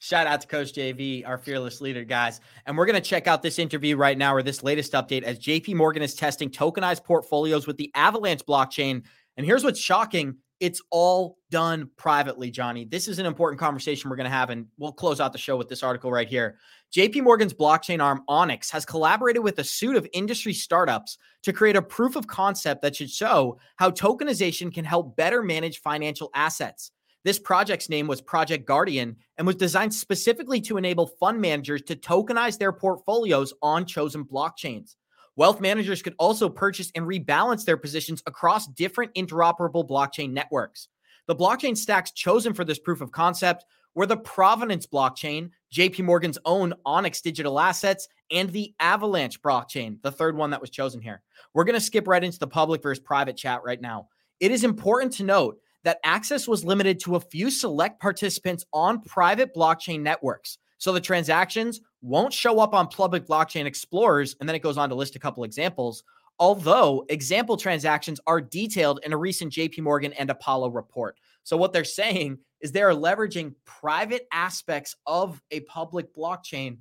Shout 0.02 0.28
out 0.28 0.40
to 0.40 0.48
Coach 0.48 0.74
JV, 0.74 1.28
our 1.28 1.38
fearless 1.38 1.82
leader, 1.82 2.06
guys. 2.06 2.40
And 2.66 2.78
we're 2.78 2.86
going 2.86 2.96
to 2.96 3.02
check 3.02 3.28
out 3.28 3.44
this 3.44 3.60
interview 3.60 3.98
right 3.98 4.18
now 4.18 4.34
or 4.34 4.42
this 4.42 4.64
latest 4.64 4.94
update 4.94 5.24
as 5.24 5.40
JP 5.40 5.76
Morgan 5.76 6.02
is 6.02 6.16
testing 6.16 6.50
tokenized 6.50 7.04
portfolios 7.04 7.68
with 7.68 7.76
the 7.76 7.92
Avalanche 7.96 8.46
blockchain. 8.46 9.04
And 9.36 9.46
here's 9.46 9.62
what's 9.62 9.80
shocking 9.80 10.38
it's 10.60 10.82
all 10.92 11.38
done 11.52 11.90
privately, 11.96 12.52
Johnny. 12.52 12.86
This 12.86 13.08
is 13.08 13.20
an 13.20 13.26
important 13.26 13.60
conversation 13.60 14.10
we're 14.10 14.18
going 14.18 14.26
to 14.26 14.32
have, 14.32 14.50
and 14.50 14.66
we'll 14.78 14.92
close 14.92 15.20
out 15.20 15.32
the 15.32 15.38
show 15.38 15.56
with 15.56 15.70
this 15.70 15.84
article 15.84 16.12
right 16.12 16.28
here. 16.28 16.58
JP 16.94 17.24
Morgan's 17.24 17.54
blockchain 17.54 18.04
arm 18.04 18.24
Onyx 18.28 18.70
has 18.72 18.86
collaborated 18.86 19.44
with 19.44 19.60
a 19.60 19.64
suite 19.64 19.96
of 19.96 20.08
industry 20.14 20.54
startups 20.54 21.18
to 21.44 21.54
create 21.54 21.76
a 21.76 21.82
proof 21.82 22.16
of 22.16 22.28
concept 22.28 22.82
that 22.82 22.96
should 22.96 23.10
show 23.10 23.58
how 23.78 23.90
tokenization 23.90 24.74
can 24.74 24.84
help 24.84 25.16
better 25.16 25.42
manage 25.42 25.80
financial 25.80 26.30
assets. 26.34 26.92
This 27.24 27.40
project's 27.40 27.90
name 27.90 28.08
was 28.08 28.22
Project 28.22 28.66
Guardian 28.66 29.18
and 29.38 29.46
was 29.46 29.56
designed 29.56 29.94
specifically 29.94 30.62
to 30.62 30.78
enable 30.78 31.08
fund 31.08 31.40
managers 31.40 31.82
to 31.84 31.96
tokenize 31.96 32.58
their 32.58 32.72
portfolios 32.72 33.54
on 33.62 33.86
chosen 33.86 34.24
blockchains. 34.24 34.96
Wealth 35.36 35.62
managers 35.62 36.02
could 36.02 36.16
also 36.20 36.50
purchase 36.50 36.92
and 36.96 37.06
rebalance 37.06 37.66
their 37.66 37.78
positions 37.78 38.22
across 38.26 38.68
different 38.68 39.14
interoperable 39.14 39.88
blockchain 39.88 40.32
networks. 40.32 40.88
The 41.28 41.36
blockchain 41.36 41.78
stacks 41.78 42.12
chosen 42.12 42.54
for 42.54 42.66
this 42.66 42.80
proof 42.80 43.02
of 43.02 43.12
concept 43.12 43.66
were 43.96 44.06
the 44.06 44.18
Provenance 44.18 44.88
blockchain, 44.88 45.50
JP 45.74 46.06
Morgan's 46.06 46.38
own 46.46 46.74
Onyx 46.86 47.22
digital 47.22 47.60
assets, 47.60 48.08
and 48.32 48.50
the 48.52 48.74
Avalanche 48.80 49.42
blockchain, 49.42 50.02
the 50.02 50.12
third 50.12 50.36
one 50.36 50.52
that 50.52 50.62
was 50.62 50.70
chosen 50.70 51.02
here. 51.02 51.22
We're 51.54 51.64
going 51.64 51.76
to 51.76 51.82
skip 51.82 52.08
right 52.08 52.24
into 52.24 52.40
the 52.40 52.48
public 52.48 52.82
versus 52.82 53.04
private 53.04 53.38
chat 53.38 53.62
right 53.64 53.82
now. 53.82 54.08
It 54.40 54.52
is 54.52 54.64
important 54.64 55.14
to 55.14 55.24
note 55.24 55.60
that 55.84 56.00
access 56.04 56.48
was 56.48 56.66
limited 56.66 57.00
to 57.02 57.16
a 57.16 57.22
few 57.22 57.50
select 57.50 58.00
participants 58.00 58.66
on 58.74 59.02
private 59.02 59.56
blockchain 59.56 60.02
networks. 60.02 60.58
So 60.80 60.92
the 60.92 61.02
transactions 61.02 61.82
won't 62.02 62.34
show 62.34 62.60
up 62.60 62.74
on 62.74 62.88
public 62.88 63.28
blockchain 63.28 63.66
explorers. 63.66 64.36
And 64.40 64.50
then 64.50 64.56
it 64.56 64.64
goes 64.64 64.78
on 64.78 64.90
to 64.90 64.96
list 64.96 65.16
a 65.16 65.20
couple 65.20 65.44
examples. 65.44 66.04
Although 66.40 67.06
example 67.10 67.58
transactions 67.58 68.20
are 68.26 68.40
detailed 68.40 69.02
in 69.04 69.14
a 69.14 69.18
recent 69.18 69.54
JP 69.54 69.82
Morgan 69.82 70.14
and 70.14 70.30
Apollo 70.30 70.70
report. 70.70 71.18
So 71.44 71.58
what 71.58 71.74
they're 71.74 71.84
saying 71.84 72.40
is 72.62 72.72
they're 72.72 72.92
leveraging 72.92 73.56
private 73.66 74.26
aspects 74.32 74.96
of 75.06 75.42
a 75.52 75.60
public 75.62 76.16
blockchain. 76.16 76.78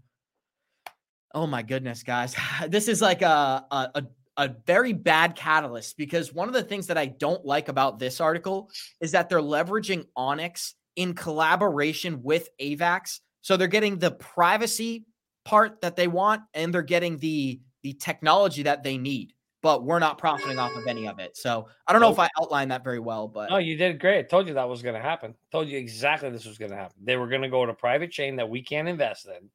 Oh 1.35 1.47
my 1.47 1.63
goodness, 1.63 2.03
guys. 2.03 2.35
This 2.69 2.89
is 2.89 3.03
like 3.03 3.23
a, 3.23 3.67
a, 3.71 4.05
a 4.37 4.55
very 4.67 4.93
bad 4.93 5.35
catalyst 5.35 5.97
because 5.97 6.33
one 6.33 6.47
of 6.47 6.55
the 6.55 6.63
things 6.63 6.87
that 6.87 6.97
I 6.97 7.07
don't 7.07 7.45
like 7.45 7.69
about 7.69 7.99
this 7.99 8.21
article 8.21 8.71
is 9.01 9.11
that 9.11 9.29
they're 9.29 9.41
leveraging 9.41 10.07
Onyx 10.17 10.77
in 10.95 11.15
collaboration 11.15 12.23
with 12.23 12.49
AVAX. 12.61 13.19
So 13.49 13.57
they're 13.57 13.67
getting 13.67 13.99
the 13.99 14.11
privacy 14.11 15.07
part 15.47 15.81
that 15.81 15.97
they 15.97 16.07
want 16.07 16.43
and 16.53 16.75
they're 16.75 16.83
getting 16.83 17.17
the 17.17 17.59
the 17.83 17.95
technology 17.95 18.63
that 18.65 18.83
they 18.83 18.99
need, 18.99 19.33
but 19.63 19.85
we're 19.85 20.01
not 20.01 20.19
profiting 20.19 20.59
off 20.59 20.77
of 20.77 20.87
any 20.87 21.09
of 21.09 21.19
it. 21.19 21.35
So 21.35 21.67
I 21.87 21.95
don't 21.95 22.03
know 22.03 22.13
if 22.13 22.19
I 22.19 22.29
outlined 22.39 22.71
that 22.73 22.85
very 22.85 22.99
well, 22.99 23.27
but 23.27 23.49
No, 23.49 23.57
you 23.57 23.75
did 23.75 24.01
great. 24.01 24.19
I 24.19 24.23
told 24.25 24.49
you 24.49 24.53
that 24.53 24.69
was 24.69 24.83
going 24.83 24.97
to 24.97 25.01
happen. 25.01 25.35
told 25.51 25.67
you 25.67 25.79
exactly 25.79 26.29
this 26.29 26.45
was 26.45 26.59
going 26.59 26.73
to 26.73 26.77
happen. 26.77 26.99
They 27.03 27.17
were 27.17 27.27
going 27.27 27.41
to 27.41 27.49
go 27.49 27.65
to 27.65 27.73
a 27.73 27.75
private 27.75 28.11
chain 28.11 28.37
that 28.37 28.51
we 28.51 28.63
can't 28.63 28.87
invest 28.87 29.25
in. 29.25 29.49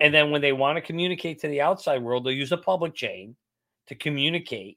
And 0.00 0.12
then 0.12 0.32
when 0.32 0.40
they 0.40 0.52
want 0.52 0.78
to 0.78 0.82
communicate 0.82 1.40
to 1.42 1.46
the 1.46 1.60
outside 1.60 2.02
world, 2.02 2.24
they'll 2.24 2.32
use 2.32 2.50
a 2.50 2.56
public 2.56 2.96
chain 2.96 3.36
to 3.86 3.94
communicate, 3.94 4.76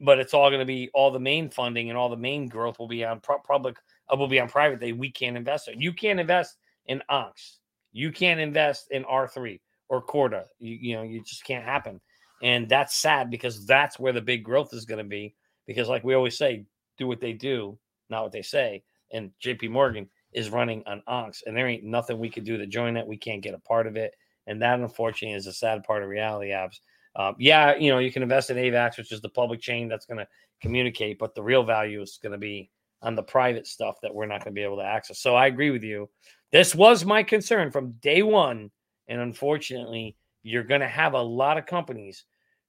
but 0.00 0.20
it's 0.20 0.32
all 0.32 0.48
going 0.48 0.60
to 0.60 0.64
be 0.64 0.90
all 0.94 1.10
the 1.10 1.18
main 1.18 1.50
funding 1.50 1.88
and 1.88 1.98
all 1.98 2.08
the 2.08 2.16
main 2.16 2.46
growth 2.46 2.78
will 2.78 2.86
be 2.86 3.04
on 3.04 3.18
pro- 3.18 3.40
public, 3.40 3.78
uh, 4.12 4.16
will 4.16 4.28
be 4.28 4.38
on 4.38 4.48
private. 4.48 4.78
They 4.78 4.92
we 4.92 5.10
can't 5.10 5.36
invest 5.36 5.66
in. 5.66 5.80
You 5.80 5.92
can't 5.92 6.20
invest 6.20 6.56
in 6.86 7.02
Onyx. 7.08 7.56
You 7.92 8.12
can't 8.12 8.40
invest 8.40 8.88
in 8.90 9.04
R3 9.04 9.60
or 9.88 10.02
Corda. 10.02 10.46
You, 10.58 10.78
you 10.80 10.96
know, 10.96 11.02
you 11.02 11.22
just 11.22 11.44
can't 11.44 11.64
happen. 11.64 12.00
And 12.42 12.68
that's 12.68 12.96
sad 12.96 13.30
because 13.30 13.66
that's 13.66 13.98
where 13.98 14.12
the 14.12 14.20
big 14.20 14.44
growth 14.44 14.72
is 14.72 14.84
going 14.84 14.98
to 14.98 15.08
be. 15.08 15.34
Because, 15.66 15.88
like 15.88 16.04
we 16.04 16.14
always 16.14 16.38
say, 16.38 16.64
do 16.98 17.06
what 17.06 17.20
they 17.20 17.32
do, 17.32 17.78
not 18.08 18.22
what 18.22 18.32
they 18.32 18.42
say. 18.42 18.82
And 19.12 19.30
JP 19.44 19.70
Morgan 19.70 20.08
is 20.32 20.50
running 20.50 20.82
on 20.86 21.02
Onyx, 21.06 21.42
and 21.46 21.56
there 21.56 21.68
ain't 21.68 21.84
nothing 21.84 22.18
we 22.18 22.30
can 22.30 22.44
do 22.44 22.56
to 22.56 22.66
join 22.66 22.96
it. 22.96 23.06
We 23.06 23.16
can't 23.16 23.42
get 23.42 23.54
a 23.54 23.58
part 23.58 23.86
of 23.86 23.96
it. 23.96 24.14
And 24.46 24.62
that, 24.62 24.80
unfortunately, 24.80 25.36
is 25.36 25.46
a 25.46 25.52
sad 25.52 25.82
part 25.84 26.02
of 26.02 26.08
reality 26.08 26.52
Abs. 26.52 26.80
Uh, 27.16 27.32
yeah, 27.38 27.74
you 27.76 27.90
know, 27.90 27.98
you 27.98 28.12
can 28.12 28.22
invest 28.22 28.50
in 28.50 28.56
AVAX, 28.56 28.96
which 28.96 29.12
is 29.12 29.20
the 29.20 29.28
public 29.28 29.60
chain 29.60 29.88
that's 29.88 30.06
going 30.06 30.18
to 30.18 30.28
communicate, 30.62 31.18
but 31.18 31.34
the 31.34 31.42
real 31.42 31.64
value 31.64 32.00
is 32.00 32.18
going 32.22 32.32
to 32.32 32.38
be 32.38 32.70
on 33.02 33.14
the 33.14 33.22
private 33.22 33.66
stuff 33.66 33.96
that 34.02 34.14
we're 34.14 34.26
not 34.26 34.44
going 34.44 34.54
to 34.54 34.58
be 34.58 34.64
able 34.64 34.76
to 34.76 34.84
access. 34.84 35.20
So 35.20 35.34
I 35.34 35.46
agree 35.46 35.70
with 35.70 35.82
you. 35.82 36.08
This 36.52 36.74
was 36.74 37.04
my 37.04 37.22
concern 37.22 37.70
from 37.70 37.92
day 38.00 38.22
one. 38.22 38.70
And 39.08 39.20
unfortunately, 39.20 40.16
you're 40.42 40.64
going 40.64 40.80
to 40.80 40.88
have 40.88 41.14
a 41.14 41.22
lot 41.22 41.58
of 41.58 41.66
companies 41.66 42.24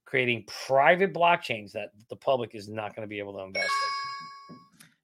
creating 0.06 0.45
private 0.68 1.14
blockchains 1.14 1.72
that 1.74 1.90
the 2.10 2.16
public 2.16 2.56
is 2.56 2.68
not 2.68 2.95
going 2.95 3.08
to 3.08 3.10
be 3.10 3.20
able 3.20 3.34
to 3.34 3.40
invest 3.40 3.66
in. 4.49 4.58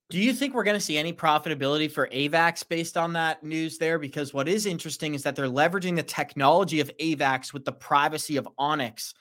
Do 0.09 0.19
you 0.19 0.33
think 0.33 0.53
we're 0.53 0.63
going 0.63 0.77
to 0.77 0.85
see 0.85 0.97
any 0.97 1.11
profitability 1.11 1.91
for 1.91 2.07
AVAX 2.07 2.67
based 2.67 2.95
on 2.95 3.11
that 3.13 3.43
news 3.43 3.77
there? 3.77 3.99
Because 3.99 4.33
what 4.33 4.47
is 4.47 4.65
interesting 4.65 5.13
is 5.13 5.23
that 5.23 5.35
they're 5.35 5.47
leveraging 5.47 5.97
the 5.97 6.03
technology 6.03 6.79
of 6.79 6.89
AVAX 6.97 7.51
with 7.51 7.65
the 7.65 7.73
privacy 7.73 8.37
of 8.37 8.47
Onyx 8.57 9.13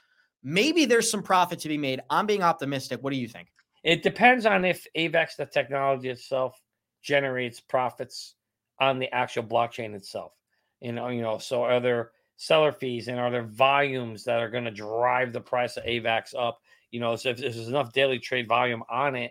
maybe 0.46 0.84
there's 0.84 1.10
some 1.10 1.22
profit 1.22 1.58
to 1.58 1.68
be 1.68 1.76
made. 1.76 2.00
I'm 2.08 2.24
being 2.24 2.42
optimistic. 2.42 3.02
What 3.02 3.12
do 3.12 3.18
you 3.18 3.28
think? 3.28 3.48
It 3.86 4.02
depends 4.02 4.46
on 4.46 4.64
if 4.64 4.84
AVAX, 4.96 5.36
the 5.36 5.46
technology 5.46 6.08
itself, 6.08 6.60
generates 7.02 7.60
profits 7.60 8.34
on 8.80 8.98
the 8.98 9.10
actual 9.14 9.44
blockchain 9.44 9.94
itself. 9.94 10.32
You 10.80 10.90
know, 10.90 11.08
you 11.08 11.22
know, 11.22 11.38
so 11.38 11.62
are 11.62 11.78
there 11.78 12.10
seller 12.36 12.72
fees 12.72 13.06
and 13.06 13.20
are 13.20 13.30
there 13.30 13.44
volumes 13.44 14.24
that 14.24 14.40
are 14.40 14.50
going 14.50 14.64
to 14.64 14.72
drive 14.72 15.32
the 15.32 15.40
price 15.40 15.76
of 15.76 15.84
AVAX 15.84 16.34
up? 16.36 16.58
You 16.90 16.98
know, 16.98 17.14
so 17.14 17.28
if 17.28 17.36
there's 17.36 17.68
enough 17.68 17.92
daily 17.92 18.18
trade 18.18 18.48
volume 18.48 18.82
on 18.90 19.14
it 19.14 19.30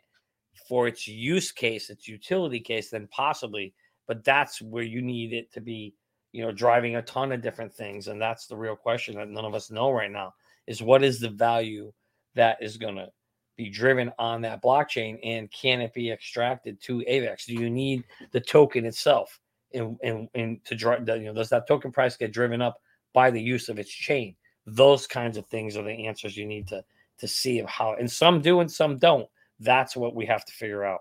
for 0.70 0.88
its 0.88 1.06
use 1.06 1.52
case, 1.52 1.90
its 1.90 2.08
utility 2.08 2.62
case, 2.62 2.90
then 2.92 3.10
possibly. 3.12 3.74
But 4.08 4.24
that's 4.24 4.62
where 4.62 4.84
you 4.84 5.02
need 5.02 5.34
it 5.34 5.52
to 5.52 5.60
be, 5.60 5.96
you 6.32 6.46
know, 6.46 6.54
driving 6.54 6.96
a 6.96 7.02
ton 7.02 7.34
of 7.34 7.42
different 7.42 7.74
things. 7.74 8.08
And 8.08 8.22
that's 8.22 8.48
the 8.48 8.56
real 8.56 8.78
question 8.78 9.16
that 9.16 9.28
none 9.28 9.44
of 9.44 9.54
us 9.54 9.70
know 9.70 9.92
right 9.92 10.10
now 10.10 10.34
is 10.66 10.82
what 10.82 11.04
is 11.04 11.20
the 11.20 11.30
value 11.30 11.92
that 12.36 12.58
is 12.62 12.78
going 12.78 12.96
to 12.96 13.10
be 13.56 13.70
driven 13.70 14.12
on 14.20 14.42
that 14.42 14.62
blockchain 14.62 15.20
and 15.24 15.52
can 15.52 15.82
it 15.82 15.94
be 15.94 16.12
extracted 16.12 16.82
to 16.82 17.00
AVAX? 17.08 17.46
Do 17.46 17.54
you 17.54 17.70
need 17.70 18.04
the 18.32 18.42
token 18.42 18.86
itself? 18.86 19.40
And, 19.74 19.98
and, 20.04 20.30
and 20.36 20.64
to 20.66 20.76
drive, 20.76 21.08
you 21.08 21.26
know, 21.26 21.34
does 21.34 21.50
that 21.50 21.68
token 21.68 21.92
price 21.92 22.16
get 22.16 22.32
driven 22.32 22.62
up 22.62 22.82
by 23.14 23.32
the 23.32 23.42
use 23.42 23.70
of 23.70 23.80
its 23.80 23.92
chain? 23.92 24.36
Those 24.66 25.08
kinds 25.08 25.38
of 25.38 25.46
things 25.48 25.76
are 25.78 25.84
the 25.84 26.08
answers 26.08 26.38
you 26.38 26.46
need 26.46 26.68
to 26.70 26.84
to 27.18 27.28
see 27.28 27.60
of 27.60 27.70
how, 27.70 27.94
and 27.94 28.12
some 28.12 28.42
do 28.42 28.60
and 28.60 28.70
some 28.70 28.98
don't. 28.98 29.28
That's 29.60 29.96
what 29.96 30.16
we 30.16 30.26
have 30.26 30.44
to 30.46 30.52
figure 30.52 30.84
out. 30.84 31.00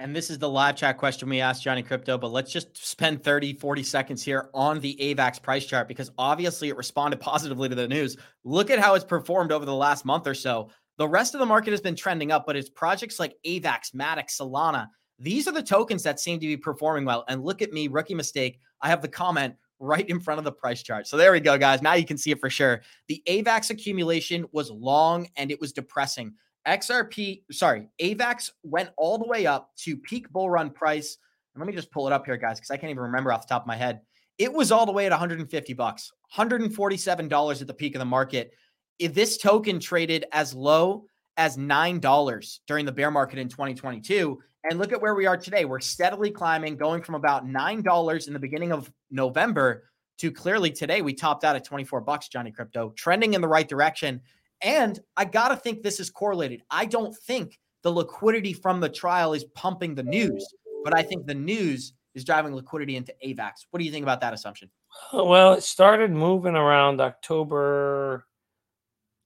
And 0.00 0.14
this 0.14 0.28
is 0.28 0.38
the 0.38 0.48
live 0.48 0.74
chat 0.74 0.98
question 0.98 1.28
we 1.28 1.40
asked 1.40 1.62
Johnny 1.62 1.82
Krypto, 1.82 2.20
but 2.20 2.32
let's 2.32 2.50
just 2.50 2.76
spend 2.76 3.22
30, 3.22 3.54
40 3.54 3.82
seconds 3.84 4.24
here 4.24 4.50
on 4.52 4.80
the 4.80 4.96
AVAX 5.00 5.40
price 5.40 5.64
chart 5.66 5.86
because 5.86 6.10
obviously 6.18 6.68
it 6.68 6.76
responded 6.76 7.20
positively 7.20 7.68
to 7.68 7.76
the 7.76 7.86
news. 7.86 8.16
Look 8.42 8.70
at 8.70 8.80
how 8.80 8.94
it's 8.94 9.04
performed 9.04 9.52
over 9.52 9.64
the 9.64 9.74
last 9.74 10.04
month 10.04 10.26
or 10.26 10.34
so. 10.34 10.70
The 10.96 11.08
rest 11.08 11.34
of 11.34 11.40
the 11.40 11.46
market 11.46 11.72
has 11.72 11.80
been 11.80 11.96
trending 11.96 12.30
up, 12.30 12.46
but 12.46 12.56
it's 12.56 12.70
projects 12.70 13.18
like 13.18 13.36
AVAX, 13.46 13.94
Matic, 13.94 14.28
Solana. 14.28 14.88
These 15.18 15.48
are 15.48 15.52
the 15.52 15.62
tokens 15.62 16.02
that 16.04 16.20
seem 16.20 16.38
to 16.40 16.46
be 16.46 16.56
performing 16.56 17.04
well. 17.04 17.24
And 17.28 17.44
look 17.44 17.62
at 17.62 17.72
me, 17.72 17.88
rookie 17.88 18.14
mistake. 18.14 18.60
I 18.80 18.88
have 18.88 19.02
the 19.02 19.08
comment 19.08 19.54
right 19.80 20.08
in 20.08 20.20
front 20.20 20.38
of 20.38 20.44
the 20.44 20.52
price 20.52 20.82
chart. 20.82 21.06
So 21.06 21.16
there 21.16 21.32
we 21.32 21.40
go, 21.40 21.58
guys. 21.58 21.82
Now 21.82 21.94
you 21.94 22.04
can 22.04 22.16
see 22.16 22.30
it 22.30 22.40
for 22.40 22.50
sure. 22.50 22.82
The 23.08 23.22
AVAX 23.28 23.70
accumulation 23.70 24.46
was 24.52 24.70
long 24.70 25.28
and 25.36 25.50
it 25.50 25.60
was 25.60 25.72
depressing. 25.72 26.34
XRP, 26.66 27.42
sorry, 27.50 27.88
AVAX 28.00 28.50
went 28.62 28.90
all 28.96 29.18
the 29.18 29.26
way 29.26 29.46
up 29.46 29.74
to 29.78 29.96
peak 29.96 30.30
bull 30.30 30.48
run 30.48 30.70
price. 30.70 31.18
And 31.54 31.60
let 31.60 31.68
me 31.68 31.74
just 31.74 31.90
pull 31.90 32.06
it 32.06 32.12
up 32.12 32.24
here, 32.24 32.36
guys, 32.36 32.58
because 32.58 32.70
I 32.70 32.76
can't 32.76 32.90
even 32.90 33.02
remember 33.02 33.32
off 33.32 33.46
the 33.46 33.52
top 33.52 33.62
of 33.62 33.66
my 33.66 33.76
head. 33.76 34.00
It 34.38 34.52
was 34.52 34.72
all 34.72 34.86
the 34.86 34.92
way 34.92 35.06
at 35.06 35.12
150 35.12 35.72
bucks, 35.74 36.10
$147 36.34 37.60
at 37.60 37.66
the 37.66 37.74
peak 37.74 37.94
of 37.94 38.00
the 38.00 38.04
market. 38.04 38.52
If 38.98 39.14
this 39.14 39.38
token 39.38 39.80
traded 39.80 40.24
as 40.32 40.54
low 40.54 41.06
as 41.36 41.56
$9 41.56 42.58
during 42.66 42.86
the 42.86 42.92
bear 42.92 43.10
market 43.10 43.38
in 43.38 43.48
2022, 43.48 44.40
and 44.64 44.78
look 44.78 44.92
at 44.92 45.02
where 45.02 45.14
we 45.14 45.26
are 45.26 45.36
today. 45.36 45.64
We're 45.64 45.80
steadily 45.80 46.30
climbing, 46.30 46.76
going 46.76 47.02
from 47.02 47.16
about 47.16 47.46
$9 47.46 48.26
in 48.26 48.32
the 48.32 48.38
beginning 48.38 48.72
of 48.72 48.90
November 49.10 49.84
to 50.18 50.30
clearly 50.30 50.70
today 50.70 51.02
we 51.02 51.12
topped 51.12 51.44
out 51.44 51.56
at 51.56 51.64
24 51.64 52.00
bucks, 52.00 52.28
Johnny 52.28 52.52
Krypto, 52.52 52.94
trending 52.96 53.34
in 53.34 53.40
the 53.40 53.48
right 53.48 53.68
direction. 53.68 54.20
And 54.62 54.98
I 55.16 55.24
got 55.26 55.48
to 55.48 55.56
think 55.56 55.82
this 55.82 56.00
is 56.00 56.08
correlated. 56.08 56.62
I 56.70 56.86
don't 56.86 57.14
think 57.14 57.58
the 57.82 57.92
liquidity 57.92 58.52
from 58.52 58.80
the 58.80 58.88
trial 58.88 59.34
is 59.34 59.44
pumping 59.54 59.94
the 59.94 60.02
news, 60.02 60.46
but 60.84 60.96
I 60.96 61.02
think 61.02 61.26
the 61.26 61.34
news 61.34 61.92
is 62.14 62.24
driving 62.24 62.54
liquidity 62.54 62.96
into 62.96 63.14
AVAX. 63.26 63.66
What 63.70 63.80
do 63.80 63.84
you 63.84 63.90
think 63.90 64.04
about 64.04 64.20
that 64.20 64.32
assumption? 64.32 64.70
Well, 65.12 65.54
it 65.54 65.64
started 65.64 66.12
moving 66.12 66.54
around 66.54 67.00
October 67.00 68.24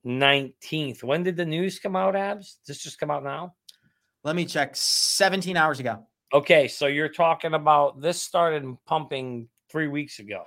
19th. 0.09 1.05
When 1.05 1.23
did 1.23 1.37
the 1.37 1.45
news 1.45 1.79
come 1.79 1.95
out, 1.95 2.17
Abs? 2.17 2.59
This 2.67 2.79
just 2.79 2.99
come 2.99 3.11
out 3.11 3.23
now? 3.23 3.55
Let 4.25 4.35
me 4.35 4.45
check 4.47 4.75
17 4.75 5.57
hours 5.57 5.79
ago. 5.79 6.07
Okay, 6.33 6.67
so 6.67 6.87
you're 6.87 7.09
talking 7.09 7.55
about 7.55 8.01
this 8.01 8.21
started 8.21 8.65
pumping 8.87 9.49
three 9.71 9.89
weeks 9.89 10.19
ago. 10.19 10.45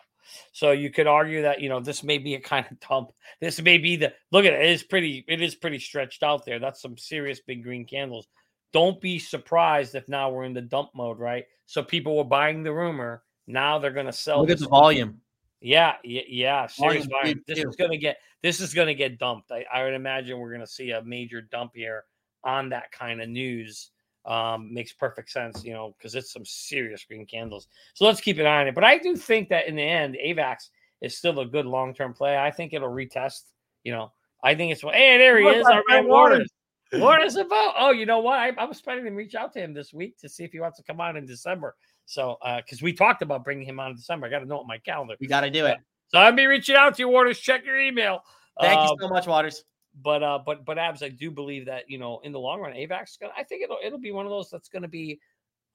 So 0.52 0.72
you 0.72 0.90
could 0.90 1.08
argue 1.08 1.42
that 1.42 1.62
you 1.62 1.70
know 1.70 1.80
this 1.80 2.04
may 2.04 2.18
be 2.18 2.36
a 2.36 2.40
kind 2.40 2.66
of 2.70 2.80
dump. 2.80 3.12
This 3.40 3.62
may 3.62 3.78
be 3.78 3.96
the 3.96 4.14
look 4.32 4.46
at 4.46 4.54
it. 4.54 4.62
It 4.62 4.70
is 4.70 4.84
pretty. 4.84 5.26
It 5.28 5.42
is 5.42 5.56
pretty 5.56 5.80
stretched 5.80 6.24
out 6.24 6.46
there. 6.46 6.60
That's 6.60 6.82
some 6.82 6.98
serious 6.98 7.42
big 7.46 7.64
green 7.64 7.86
candles. 7.86 8.28
Don't 8.72 9.02
be 9.02 9.20
surprised 9.20 9.96
if 9.96 10.08
now 10.08 10.30
we're 10.30 10.46
in 10.46 10.54
the 10.54 10.62
dump 10.62 10.92
mode, 10.96 11.20
right? 11.20 11.46
So 11.66 11.84
people 11.84 12.16
were 12.16 12.24
buying 12.24 12.64
the 12.64 12.74
rumor. 12.74 13.24
Now 13.48 13.80
they're 13.80 13.92
going 13.92 14.06
to 14.06 14.14
sell. 14.14 14.40
Look 14.42 14.52
at 14.52 14.60
the 14.60 14.68
volume. 14.68 15.20
Yeah, 15.62 15.94
yeah, 16.04 16.22
yeah. 16.28 16.68
Serious 16.68 17.06
volume. 17.06 17.42
This 17.48 17.60
is 17.60 17.76
going 17.76 17.92
to 17.92 17.98
get. 17.98 18.18
This 18.42 18.60
is 18.60 18.74
going 18.74 18.88
to 18.88 18.96
get 18.96 19.20
dumped. 19.20 19.52
I, 19.52 19.66
I 19.72 19.84
would 19.84 19.94
imagine 19.94 20.40
we're 20.40 20.50
going 20.50 20.62
to 20.62 20.68
see 20.68 20.92
a 20.92 21.04
major 21.04 21.42
dump 21.42 21.74
here 21.76 22.06
on 22.44 22.70
that 22.70 22.92
kind 22.92 23.22
of 23.22 23.30
news. 23.30 23.92
Um, 24.26 24.72
makes 24.72 24.94
perfect 24.94 25.32
sense, 25.32 25.64
you 25.64 25.74
know, 25.74 25.96
because 25.98 26.14
it's 26.14 26.32
some 26.32 26.46
serious 26.46 27.04
green 27.06 27.26
candles. 27.26 27.68
So 27.96 28.06
let's 28.06 28.22
keep 28.22 28.38
an 28.38 28.46
eye 28.46 28.62
on 28.62 28.68
it. 28.68 28.76
But 28.76 28.84
I 28.84 29.00
do 29.00 29.16
think 29.16 29.50
that 29.50 29.68
in 29.68 29.76
the 29.76 29.82
end, 29.82 30.16
AVAX 30.24 30.70
is 31.02 31.18
still 31.18 31.40
a 31.40 31.46
good 31.46 31.66
long 31.66 31.94
term 31.94 32.14
play. 32.14 32.38
I 32.38 32.52
think 32.52 32.74
it'll 32.74 32.90
retest. 32.90 33.42
You 33.84 33.94
know, 33.94 34.12
I 34.44 34.56
think 34.56 34.72
it's 34.72 34.82
hey, 34.82 35.18
there 35.18 35.40
he 35.40 35.46
Look, 35.46 35.58
is, 35.58 35.64
my 35.64 35.76
our 35.76 35.84
man 35.90 36.08
Waters. 36.08 36.50
What 36.94 37.24
is 37.24 37.36
about? 37.38 37.76
Oh, 37.78 37.92
you 37.92 38.06
know 38.06 38.20
what? 38.20 38.38
I, 38.38 38.52
I 38.58 38.66
was 38.66 38.82
planning 38.82 39.06
to 39.06 39.12
reach 39.12 39.34
out 39.34 39.54
to 39.54 39.60
him 39.60 39.74
this 39.74 39.94
week 39.94 40.18
to 40.20 40.30
see 40.30 40.44
if 40.44 40.52
he 40.52 40.60
wants 40.60 40.78
to 40.78 40.84
come 40.84 41.00
on 41.00 41.16
in 41.16 41.26
December. 41.26 41.76
So, 42.12 42.38
because 42.58 42.82
we 42.82 42.92
talked 42.92 43.22
about 43.22 43.46
bringing 43.46 43.66
him 43.66 43.80
on 43.80 43.92
in 43.92 43.96
December, 43.96 44.28
I 44.28 44.30
got 44.30 44.40
to 44.40 44.46
know 44.46 44.58
it 44.58 44.62
on 44.62 44.68
my 44.68 44.80
calendar. 44.80 45.16
We 45.22 45.28
got 45.28 45.42
to 45.42 45.50
do 45.50 45.66
it. 45.66 45.78
So 46.10 46.20
I'll 46.20 46.34
be 46.34 46.46
reaching 46.46 46.76
out 46.76 46.96
to 46.96 47.02
you, 47.04 47.08
Waters. 47.08 47.40
Check 47.40 47.66
your 47.66 47.80
email. 47.80 48.20
Thank 48.60 48.78
Um, 48.80 48.88
you 48.90 48.98
so 49.00 49.08
much, 49.08 49.28
Waters. 49.28 49.64
but 50.04 50.22
uh, 50.22 50.40
but 50.46 50.66
but 50.66 50.78
abs, 50.78 51.04
I 51.04 51.08
do 51.10 51.32
believe 51.32 51.66
that 51.68 51.86
you 51.90 51.98
know 51.98 52.20
in 52.24 52.34
the 52.34 52.40
long 52.40 52.60
run, 52.60 52.74
Avax. 52.74 53.12
is 53.12 53.18
Gonna, 53.22 53.32
I 53.38 53.44
think 53.44 53.64
it'll 53.64 53.78
it'll 53.82 53.98
be 53.98 54.12
one 54.12 54.26
of 54.26 54.30
those 54.30 54.50
that's 54.50 54.68
going 54.68 54.82
to 54.82 54.90
be 54.90 55.20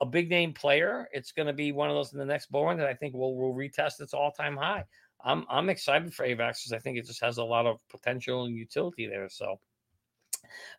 a 0.03 0.07
big 0.07 0.29
name 0.29 0.53
player. 0.53 1.09
It's 1.13 1.33
going 1.33 1.47
to 1.47 1.55
be 1.55 1.73
one 1.73 1.89
of 1.89 1.97
those 1.97 2.13
in 2.13 2.19
the 2.19 2.25
next 2.27 2.51
bull 2.51 2.67
run 2.67 2.77
that 2.77 2.87
I 2.87 2.93
think 2.93 3.15
will 3.15 3.35
will 3.35 3.55
retest 3.55 4.01
its 4.01 4.13
all 4.13 4.31
time 4.31 4.59
high. 4.59 4.85
I'm 5.25 5.47
I'm 5.49 5.71
excited 5.71 6.13
for 6.13 6.27
Avax 6.27 6.59
because 6.61 6.73
I 6.75 6.79
think 6.81 6.99
it 6.99 7.07
just 7.07 7.23
has 7.23 7.39
a 7.39 7.45
lot 7.45 7.65
of 7.65 7.79
potential 7.89 8.45
and 8.45 8.55
utility 8.55 9.07
there. 9.07 9.31
So, 9.31 9.59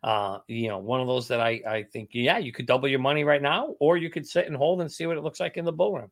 uh, 0.03 0.39
you 0.47 0.67
know, 0.67 0.77
one 0.77 1.01
of 1.01 1.07
those 1.07 1.27
that 1.27 1.39
I 1.39 1.61
I 1.67 1.83
think 1.91 2.09
yeah, 2.13 2.37
you 2.37 2.51
could 2.51 2.65
double 2.65 2.87
your 2.87 2.99
money 2.99 3.23
right 3.23 3.41
now, 3.41 3.75
or 3.79 3.97
you 3.97 4.09
could 4.09 4.27
sit 4.27 4.47
and 4.47 4.55
hold 4.55 4.81
and 4.81 4.91
see 4.91 5.05
what 5.05 5.17
it 5.17 5.23
looks 5.23 5.39
like 5.39 5.57
in 5.57 5.65
the 5.65 5.71
bull 5.71 5.95
run. 5.95 6.09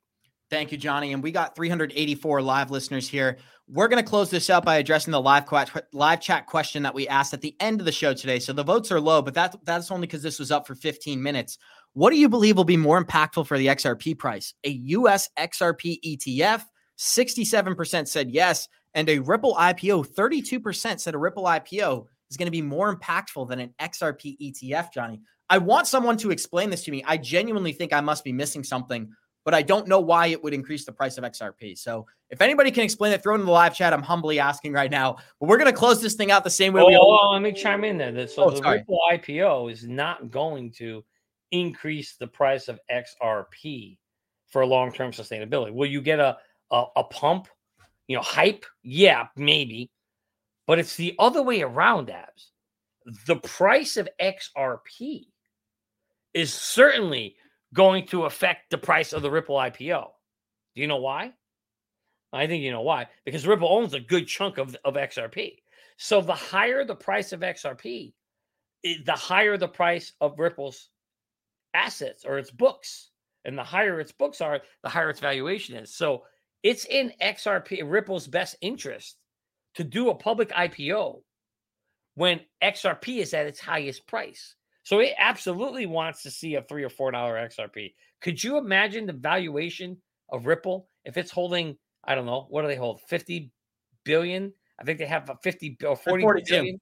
Thank 0.49 0.71
you, 0.71 0.77
Johnny. 0.77 1.13
And 1.13 1.23
we 1.23 1.31
got 1.31 1.55
384 1.55 2.41
live 2.41 2.69
listeners 2.69 3.09
here. 3.09 3.37
We're 3.67 3.87
going 3.87 4.03
to 4.03 4.07
close 4.07 4.29
this 4.29 4.51
up 4.51 4.63
by 4.63 4.77
addressing 4.77 5.11
the 5.11 5.21
live 5.21 5.47
que- 5.47 5.81
live 5.91 6.21
chat 6.21 6.45
question 6.45 6.83
that 6.83 6.93
we 6.93 7.07
asked 7.07 7.33
at 7.33 7.41
the 7.41 7.55
end 7.59 7.79
of 7.79 7.85
the 7.85 7.91
show 7.91 8.13
today. 8.13 8.37
So 8.37 8.53
the 8.53 8.63
votes 8.63 8.91
are 8.91 8.99
low, 8.99 9.23
but 9.23 9.33
that 9.33 9.55
that's 9.63 9.89
only 9.89 10.05
because 10.05 10.21
this 10.21 10.37
was 10.37 10.51
up 10.51 10.67
for 10.67 10.75
15 10.75 11.21
minutes. 11.21 11.57
What 11.93 12.11
do 12.11 12.17
you 12.17 12.29
believe 12.29 12.57
will 12.57 12.63
be 12.63 12.77
more 12.77 13.03
impactful 13.03 13.47
for 13.47 13.57
the 13.57 13.67
XRP 13.67 14.19
price? 14.19 14.53
A 14.63 14.69
US 14.69 15.29
XRP 15.37 15.99
ETF? 16.05 16.63
67% 16.97 18.07
said 18.07 18.29
yes, 18.29 18.67
and 18.93 19.09
a 19.09 19.19
Ripple 19.19 19.55
IPO. 19.55 20.07
32% 20.07 20.99
said 20.99 21.15
a 21.15 21.17
Ripple 21.17 21.43
IPO 21.43 22.05
is 22.29 22.37
going 22.37 22.47
to 22.47 22.51
be 22.51 22.61
more 22.61 22.95
impactful 22.95 23.47
than 23.49 23.59
an 23.59 23.73
XRP 23.79 24.37
ETF. 24.41 24.91
Johnny, 24.93 25.21
I 25.49 25.57
want 25.57 25.87
someone 25.87 26.17
to 26.17 26.31
explain 26.31 26.69
this 26.69 26.83
to 26.85 26.91
me. 26.91 27.03
I 27.05 27.17
genuinely 27.17 27.71
think 27.73 27.93
I 27.93 28.01
must 28.01 28.23
be 28.23 28.33
missing 28.33 28.63
something 28.63 29.09
but 29.45 29.53
I 29.53 29.61
don't 29.61 29.87
know 29.87 29.99
why 29.99 30.27
it 30.27 30.43
would 30.43 30.53
increase 30.53 30.85
the 30.85 30.91
price 30.91 31.17
of 31.17 31.23
XRP. 31.23 31.77
So 31.77 32.07
if 32.31 32.41
anybody 32.41 32.71
can 32.71 32.83
explain 32.83 33.13
it, 33.13 33.21
throw 33.21 33.35
it 33.35 33.39
in 33.39 33.45
the 33.45 33.51
live 33.51 33.75
chat. 33.75 33.93
I'm 33.93 34.01
humbly 34.01 34.39
asking 34.39 34.73
right 34.73 34.89
now. 34.89 35.17
But 35.39 35.47
we're 35.47 35.59
going 35.59 35.71
to 35.71 35.77
close 35.77 36.01
this 36.01 36.15
thing 36.15 36.31
out 36.31 36.43
the 36.43 36.49
same 36.49 36.73
way 36.73 36.81
Oh, 36.81 36.87
we 36.87 36.95
all. 36.95 37.19
oh, 37.21 37.27
oh 37.27 37.31
let 37.33 37.43
me 37.43 37.53
chime 37.53 37.83
in 37.83 37.97
there. 37.97 38.27
So 38.27 38.45
Oh, 38.45 38.49
the 38.49 38.57
sorry. 38.57 38.79
Ripple 38.79 38.99
IPO 39.13 39.71
is 39.71 39.85
not 39.85 40.31
going 40.31 40.71
to 40.73 41.05
increase 41.51 42.15
the 42.15 42.25
price 42.27 42.67
of 42.67 42.79
XRP 42.91 43.99
for 44.47 44.65
long 44.65 44.91
term 44.91 45.11
sustainability. 45.11 45.71
Will 45.71 45.85
you 45.85 46.01
get 46.01 46.19
a, 46.19 46.37
a 46.71 46.85
a 46.97 47.03
pump? 47.03 47.47
You 48.07 48.17
know, 48.17 48.23
hype? 48.23 48.65
Yeah, 48.81 49.27
maybe. 49.35 49.91
But 50.67 50.79
it's 50.79 50.95
the 50.95 51.15
other 51.19 51.43
way 51.43 51.61
around, 51.61 52.09
abs. 52.09 52.51
The 53.27 53.35
price 53.35 53.97
of 53.97 54.09
XRP 54.19 55.27
is 56.33 56.53
certainly 56.53 57.35
going 57.73 58.07
to 58.07 58.25
affect 58.25 58.71
the 58.71 58.77
price 58.77 59.13
of 59.13 59.21
the 59.21 59.29
Ripple 59.29 59.57
IPO. 59.57 60.07
Do 60.73 60.81
you 60.81 60.87
know 60.87 60.97
why? 60.97 61.33
I 62.33 62.47
think 62.47 62.63
you 62.63 62.71
know 62.71 62.81
why. 62.81 63.07
Because 63.25 63.45
Ripple 63.45 63.71
owns 63.71 63.93
a 63.93 63.99
good 63.99 64.27
chunk 64.27 64.57
of, 64.57 64.75
of 64.83 64.95
XRP. 64.95 65.57
So 65.97 66.19
the 66.19 66.33
higher 66.33 66.83
the 66.83 66.95
price 66.95 67.31
of 67.31 67.41
XRP, 67.41 68.13
the 68.83 69.13
higher 69.13 69.57
the 69.57 69.67
price 69.67 70.13
of 70.19 70.39
Ripple's 70.39 70.89
assets 71.73 72.25
or 72.25 72.37
its 72.37 72.51
books. 72.51 73.11
And 73.45 73.57
the 73.57 73.63
higher 73.63 73.99
its 73.99 74.11
books 74.11 74.41
are, 74.41 74.61
the 74.81 74.89
higher 74.89 75.11
its 75.11 75.19
valuation 75.19 75.75
is. 75.75 75.93
So 75.93 76.23
it's 76.63 76.85
in 76.85 77.13
XRP, 77.21 77.83
Ripple's 77.85 78.27
best 78.27 78.55
interest 78.61 79.17
to 79.75 79.83
do 79.83 80.09
a 80.09 80.15
public 80.15 80.49
IPO 80.49 81.21
when 82.15 82.39
XRP 82.63 83.19
is 83.19 83.33
at 83.33 83.45
its 83.45 83.59
highest 83.59 84.07
price. 84.07 84.55
So 84.83 84.99
it 84.99 85.13
absolutely 85.17 85.85
wants 85.85 86.23
to 86.23 86.31
see 86.31 86.55
a 86.55 86.61
three 86.61 86.83
or 86.83 86.89
four 86.89 87.11
dollar 87.11 87.35
XRP. 87.35 87.93
Could 88.21 88.43
you 88.43 88.57
imagine 88.57 89.05
the 89.05 89.13
valuation 89.13 89.97
of 90.29 90.45
Ripple 90.45 90.87
if 91.03 91.17
it's 91.17 91.31
holding, 91.31 91.77
I 92.03 92.15
don't 92.15 92.25
know, 92.25 92.47
what 92.49 92.61
do 92.61 92.67
they 92.67 92.75
hold? 92.75 93.01
50 93.07 93.51
billion? 94.03 94.53
I 94.79 94.83
think 94.83 94.99
they 94.99 95.05
have 95.05 95.29
a 95.29 95.37
50 95.43 95.77
or 95.85 95.95
40 95.95 96.23
42. 96.23 96.53
billion. 96.53 96.81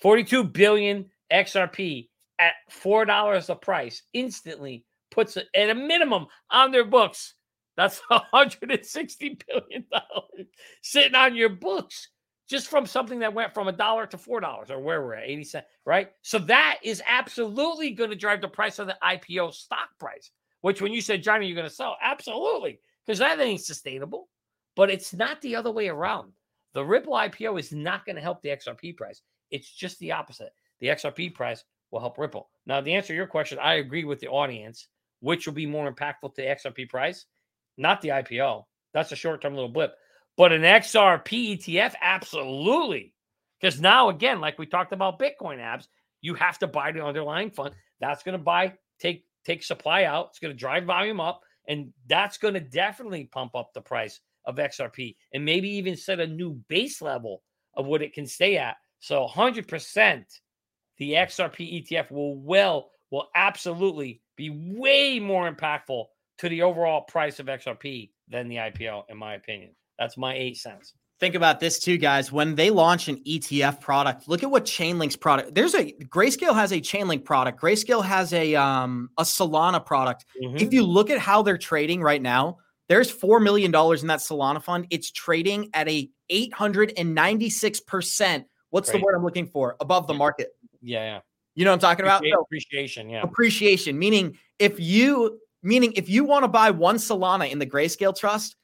42 0.00 0.44
billion 0.44 1.06
XRP 1.32 2.08
at 2.38 2.54
four 2.70 3.04
dollars 3.04 3.48
a 3.48 3.54
price 3.54 4.02
instantly 4.12 4.84
puts 5.10 5.36
it 5.36 5.46
at 5.54 5.70
a 5.70 5.74
minimum 5.74 6.26
on 6.50 6.72
their 6.72 6.84
books. 6.84 7.34
That's 7.76 7.98
160 8.08 9.38
billion 9.46 9.84
dollars 9.90 10.46
sitting 10.82 11.14
on 11.14 11.36
your 11.36 11.50
books 11.50 12.08
just 12.48 12.68
from 12.68 12.86
something 12.86 13.18
that 13.20 13.34
went 13.34 13.54
from 13.54 13.68
a 13.68 13.72
dollar 13.72 14.06
to 14.06 14.18
four 14.18 14.40
dollars 14.40 14.70
or 14.70 14.78
where 14.78 15.02
we're 15.02 15.14
at 15.14 15.28
80 15.28 15.44
cents, 15.44 15.66
right? 15.84 16.10
So 16.22 16.38
that 16.40 16.78
is 16.82 17.02
absolutely 17.06 17.90
going 17.90 18.10
to 18.10 18.16
drive 18.16 18.40
the 18.40 18.48
price 18.48 18.78
of 18.78 18.86
the 18.86 18.96
IPO 19.02 19.52
stock 19.54 19.88
price. 19.98 20.30
Which, 20.62 20.80
when 20.80 20.92
you 20.92 21.00
said 21.00 21.22
Johnny, 21.22 21.46
you're 21.46 21.56
going 21.56 21.68
to 21.68 21.74
sell, 21.74 21.96
absolutely, 22.02 22.80
because 23.04 23.18
that 23.18 23.38
ain't 23.40 23.60
sustainable. 23.60 24.28
But 24.74 24.90
it's 24.90 25.14
not 25.14 25.40
the 25.40 25.56
other 25.56 25.70
way 25.70 25.88
around. 25.88 26.32
The 26.74 26.84
Ripple 26.84 27.14
IPO 27.14 27.58
is 27.58 27.72
not 27.72 28.04
going 28.04 28.16
to 28.16 28.22
help 28.22 28.42
the 28.42 28.50
XRP 28.50 28.96
price. 28.96 29.22
It's 29.50 29.70
just 29.70 29.98
the 29.98 30.12
opposite. 30.12 30.52
The 30.80 30.88
XRP 30.88 31.34
price 31.34 31.64
will 31.90 32.00
help 32.00 32.18
Ripple. 32.18 32.50
Now, 32.66 32.80
the 32.80 32.92
answer 32.94 33.08
to 33.08 33.14
your 33.14 33.26
question, 33.26 33.58
I 33.60 33.74
agree 33.74 34.04
with 34.04 34.20
the 34.20 34.28
audience. 34.28 34.88
Which 35.20 35.46
will 35.46 35.54
be 35.54 35.66
more 35.66 35.90
impactful 35.90 36.34
to 36.34 36.42
the 36.42 36.42
XRP 36.42 36.90
price? 36.90 37.24
Not 37.78 38.02
the 38.02 38.08
IPO. 38.08 38.64
That's 38.92 39.12
a 39.12 39.16
short 39.16 39.40
term 39.40 39.54
little 39.54 39.70
blip. 39.70 39.94
But 40.36 40.52
an 40.52 40.62
XRP 40.62 41.58
ETF, 41.58 41.94
absolutely. 42.00 43.14
Because 43.60 43.80
now, 43.80 44.10
again, 44.10 44.40
like 44.40 44.58
we 44.58 44.66
talked 44.66 44.92
about 44.92 45.18
Bitcoin 45.18 45.60
Abs, 45.60 45.88
you 46.20 46.34
have 46.34 46.58
to 46.58 46.66
buy 46.66 46.92
the 46.92 47.04
underlying 47.04 47.50
fund. 47.50 47.74
That's 48.00 48.22
going 48.22 48.36
to 48.36 48.42
buy, 48.42 48.74
take, 49.00 49.24
take 49.44 49.62
supply 49.62 50.04
out. 50.04 50.28
It's 50.30 50.38
going 50.38 50.52
to 50.52 50.58
drive 50.58 50.84
volume 50.84 51.20
up. 51.20 51.42
And 51.68 51.92
that's 52.06 52.38
going 52.38 52.54
to 52.54 52.60
definitely 52.60 53.24
pump 53.24 53.54
up 53.54 53.72
the 53.72 53.80
price 53.80 54.20
of 54.44 54.56
XRP 54.56 55.16
and 55.32 55.44
maybe 55.44 55.68
even 55.70 55.96
set 55.96 56.20
a 56.20 56.26
new 56.26 56.52
base 56.68 57.02
level 57.02 57.42
of 57.74 57.86
what 57.86 58.02
it 58.02 58.12
can 58.12 58.26
stay 58.26 58.56
at. 58.58 58.76
So 59.00 59.26
100% 59.26 60.24
the 60.98 61.12
XRP 61.12 61.84
ETF 61.84 62.10
will 62.10 62.36
well, 62.36 62.90
will 63.10 63.28
absolutely 63.34 64.20
be 64.36 64.50
way 64.50 65.18
more 65.18 65.50
impactful 65.50 66.04
to 66.38 66.48
the 66.48 66.62
overall 66.62 67.02
price 67.02 67.38
of 67.40 67.46
XRP 67.46 68.10
than 68.28 68.48
the 68.48 68.56
IPO, 68.56 69.04
in 69.08 69.16
my 69.16 69.34
opinion. 69.34 69.70
That's 69.98 70.16
my 70.16 70.34
eight 70.34 70.56
cents. 70.58 70.94
Think 71.18 71.34
about 71.34 71.60
this 71.60 71.78
too, 71.78 71.96
guys. 71.96 72.30
When 72.30 72.54
they 72.54 72.68
launch 72.68 73.08
an 73.08 73.22
ETF 73.26 73.80
product, 73.80 74.28
look 74.28 74.42
at 74.42 74.50
what 74.50 74.66
Chainlink's 74.66 75.16
product. 75.16 75.54
There's 75.54 75.74
a 75.74 75.92
Grayscale 75.92 76.54
has 76.54 76.72
a 76.72 76.80
Chainlink 76.80 77.24
product. 77.24 77.58
Grayscale 77.60 78.04
has 78.04 78.32
a 78.34 78.54
um 78.54 79.08
a 79.16 79.22
Solana 79.22 79.84
product. 79.84 80.26
Mhm. 80.42 80.60
If 80.60 80.74
you 80.74 80.82
look 80.82 81.08
at 81.08 81.18
how 81.18 81.40
they're 81.42 81.56
trading 81.56 82.02
right 82.02 82.20
now, 82.20 82.58
there's 82.88 83.10
four 83.10 83.40
million 83.40 83.70
dollars 83.70 84.02
in 84.02 84.08
that 84.08 84.18
Solana 84.20 84.62
fund. 84.62 84.86
It's 84.90 85.10
trading 85.10 85.70
at 85.72 85.88
a 85.88 86.10
896 86.28 87.80
percent. 87.80 88.46
What's 88.70 88.90
the 88.90 88.98
word 88.98 89.14
I'm 89.14 89.24
looking 89.24 89.46
for? 89.46 89.76
Above 89.80 90.06
the 90.06 90.14
market. 90.14 90.48
Yeah, 90.82 91.00
yeah. 91.14 91.20
You 91.54 91.64
know 91.64 91.70
what 91.70 91.76
I'm 91.76 91.80
talking 91.80 92.04
about? 92.04 92.22
So, 92.30 92.40
appreciation. 92.42 93.08
Yeah. 93.08 93.22
appreciation 93.22 93.98
meaning 93.98 94.36
if 94.58 94.78
you 94.78 95.40
meaning 95.62 95.92
if 95.96 96.10
you 96.10 96.24
want 96.24 96.44
to 96.44 96.48
buy 96.48 96.70
one 96.70 96.96
solana 96.96 97.50
in 97.50 97.58
the 97.58 97.66
grayscale 97.66 98.14
trust 98.14 98.56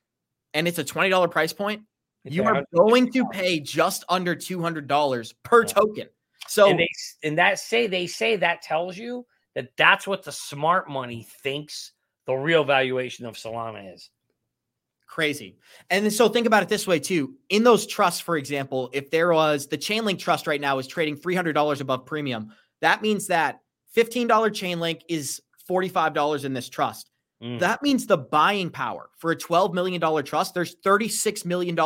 and 0.54 0.68
it's 0.68 0.78
a 0.78 0.84
$20 0.84 1.30
price 1.30 1.52
point 1.52 1.82
It's 2.24 2.34
you 2.34 2.44
are 2.44 2.64
going 2.74 3.10
to 3.12 3.26
pay 3.28 3.60
just 3.60 4.04
under 4.08 4.34
$200 4.36 5.34
per 5.42 5.62
Yeah. 5.62 5.66
token. 5.72 6.08
So 6.48 6.68
and 6.68 6.78
they 6.78 6.88
and 7.22 7.38
that 7.38 7.58
say 7.58 7.86
they 7.86 8.06
say 8.06 8.36
that 8.36 8.62
tells 8.62 8.96
you 8.96 9.24
that 9.54 9.68
that's 9.76 10.06
what 10.06 10.22
the 10.24 10.32
smart 10.32 10.88
money 10.90 11.26
thinks 11.42 11.92
the 12.26 12.34
real 12.34 12.64
valuation 12.64 13.26
of 13.26 13.34
Solana 13.36 13.94
is. 13.94 14.10
crazy. 15.06 15.56
And 15.90 16.10
so 16.12 16.28
think 16.28 16.46
about 16.46 16.62
it 16.62 16.68
this 16.70 16.86
way 16.86 16.98
too. 16.98 17.34
In 17.50 17.64
those 17.64 17.86
trusts 17.86 18.20
for 18.20 18.36
example 18.36 18.90
if 18.92 19.10
there 19.10 19.32
was 19.32 19.66
the 19.66 19.78
chainlink 19.78 20.18
trust 20.18 20.46
right 20.46 20.60
now 20.60 20.78
is 20.78 20.86
trading 20.86 21.16
$300 21.16 21.80
above 21.80 22.06
premium 22.06 22.52
that 22.80 23.02
means 23.02 23.26
that 23.28 23.60
$15 23.96 24.26
chainlink 24.26 25.02
is 25.08 25.40
$45 25.70 26.44
in 26.44 26.52
this 26.54 26.68
trust 26.68 27.10
Mm. 27.42 27.58
That 27.58 27.82
means 27.82 28.06
the 28.06 28.18
buying 28.18 28.70
power 28.70 29.10
for 29.18 29.32
a 29.32 29.36
$12 29.36 29.74
million 29.74 30.00
trust, 30.24 30.54
there's 30.54 30.76
$36 30.76 31.44
million 31.44 31.76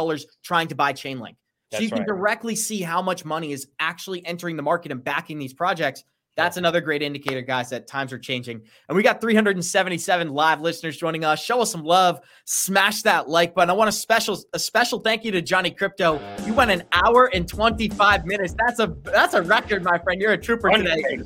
trying 0.43 0.69
to 0.69 0.75
buy 0.75 0.93
Chainlink. 0.93 1.37
So 1.73 1.81
you 1.81 1.89
can 1.89 1.99
right. 1.99 2.07
directly 2.07 2.55
see 2.55 2.81
how 2.81 3.03
much 3.03 3.25
money 3.25 3.53
is 3.53 3.67
actually 3.81 4.25
entering 4.25 4.57
the 4.57 4.63
market 4.63 4.93
and 4.93 5.03
backing 5.03 5.39
these 5.39 5.53
projects. 5.53 6.05
That's 6.37 6.59
another 6.59 6.83
great 6.83 7.03
indicator, 7.03 7.41
guys, 7.41 7.71
that 7.71 7.87
times 7.87 8.13
are 8.13 8.19
changing. 8.19 8.61
And 8.89 8.97
we 8.97 9.03
got 9.03 9.23
377 9.23 10.29
live 10.29 10.61
listeners 10.61 10.97
joining 10.99 11.25
us. 11.25 11.43
Show 11.43 11.63
us 11.63 11.73
some 11.73 11.83
love. 11.83 12.21
Smash 12.45 13.03
that 13.03 13.29
like 13.29 13.55
button. 13.55 13.71
I 13.71 13.73
want 13.73 13.89
a 13.89 13.93
special 13.93 14.39
a 14.53 14.59
special 14.59 15.01
thank 15.01 15.25
you 15.25 15.33
to 15.33 15.41
Johnny 15.41 15.71
Krypto. 15.71 16.21
You 16.47 16.53
went 16.53 16.71
an 16.71 16.85
hour 16.93 17.31
and 17.35 17.49
25 17.49 18.27
minutes. 18.27 18.55
That's 18.59 18.81
a 18.81 18.95
that's 19.03 19.33
a 19.33 19.43
record, 19.43 19.83
my 19.83 19.99
friend. 19.99 20.21
You're 20.21 20.33
a 20.33 20.39
trooper 20.39 20.71
today. 20.71 21.23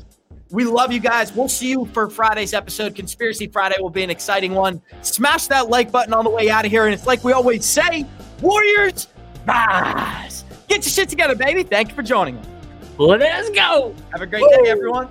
We 0.50 0.64
love 0.64 0.90
you 0.90 0.98
guys. 0.98 1.32
We'll 1.32 1.48
see 1.48 1.70
you 1.70 1.86
for 1.86 2.10
Friday's 2.10 2.54
episode. 2.54 2.94
Conspiracy 2.96 3.46
Friday 3.46 3.76
will 3.80 3.90
be 3.90 4.02
an 4.02 4.10
exciting 4.10 4.52
one. 4.52 4.82
Smash 5.02 5.46
that 5.46 5.68
like 5.68 5.92
button 5.92 6.12
on 6.12 6.24
the 6.24 6.30
way 6.30 6.50
out 6.50 6.64
of 6.64 6.72
here. 6.72 6.86
And 6.86 6.94
it's 6.94 7.06
like 7.06 7.22
we 7.22 7.32
always 7.32 7.64
say, 7.64 8.04
Warriors, 8.40 9.08
rise. 9.46 10.44
Get 10.66 10.84
your 10.84 10.90
shit 10.90 11.08
together, 11.08 11.36
baby. 11.36 11.62
Thank 11.62 11.90
you 11.90 11.94
for 11.94 12.02
joining 12.02 12.36
us. 12.38 12.46
Let's 12.98 13.50
go. 13.50 13.94
Have 14.12 14.22
a 14.22 14.26
great 14.26 14.44
day, 14.50 14.68
everyone. 14.68 15.08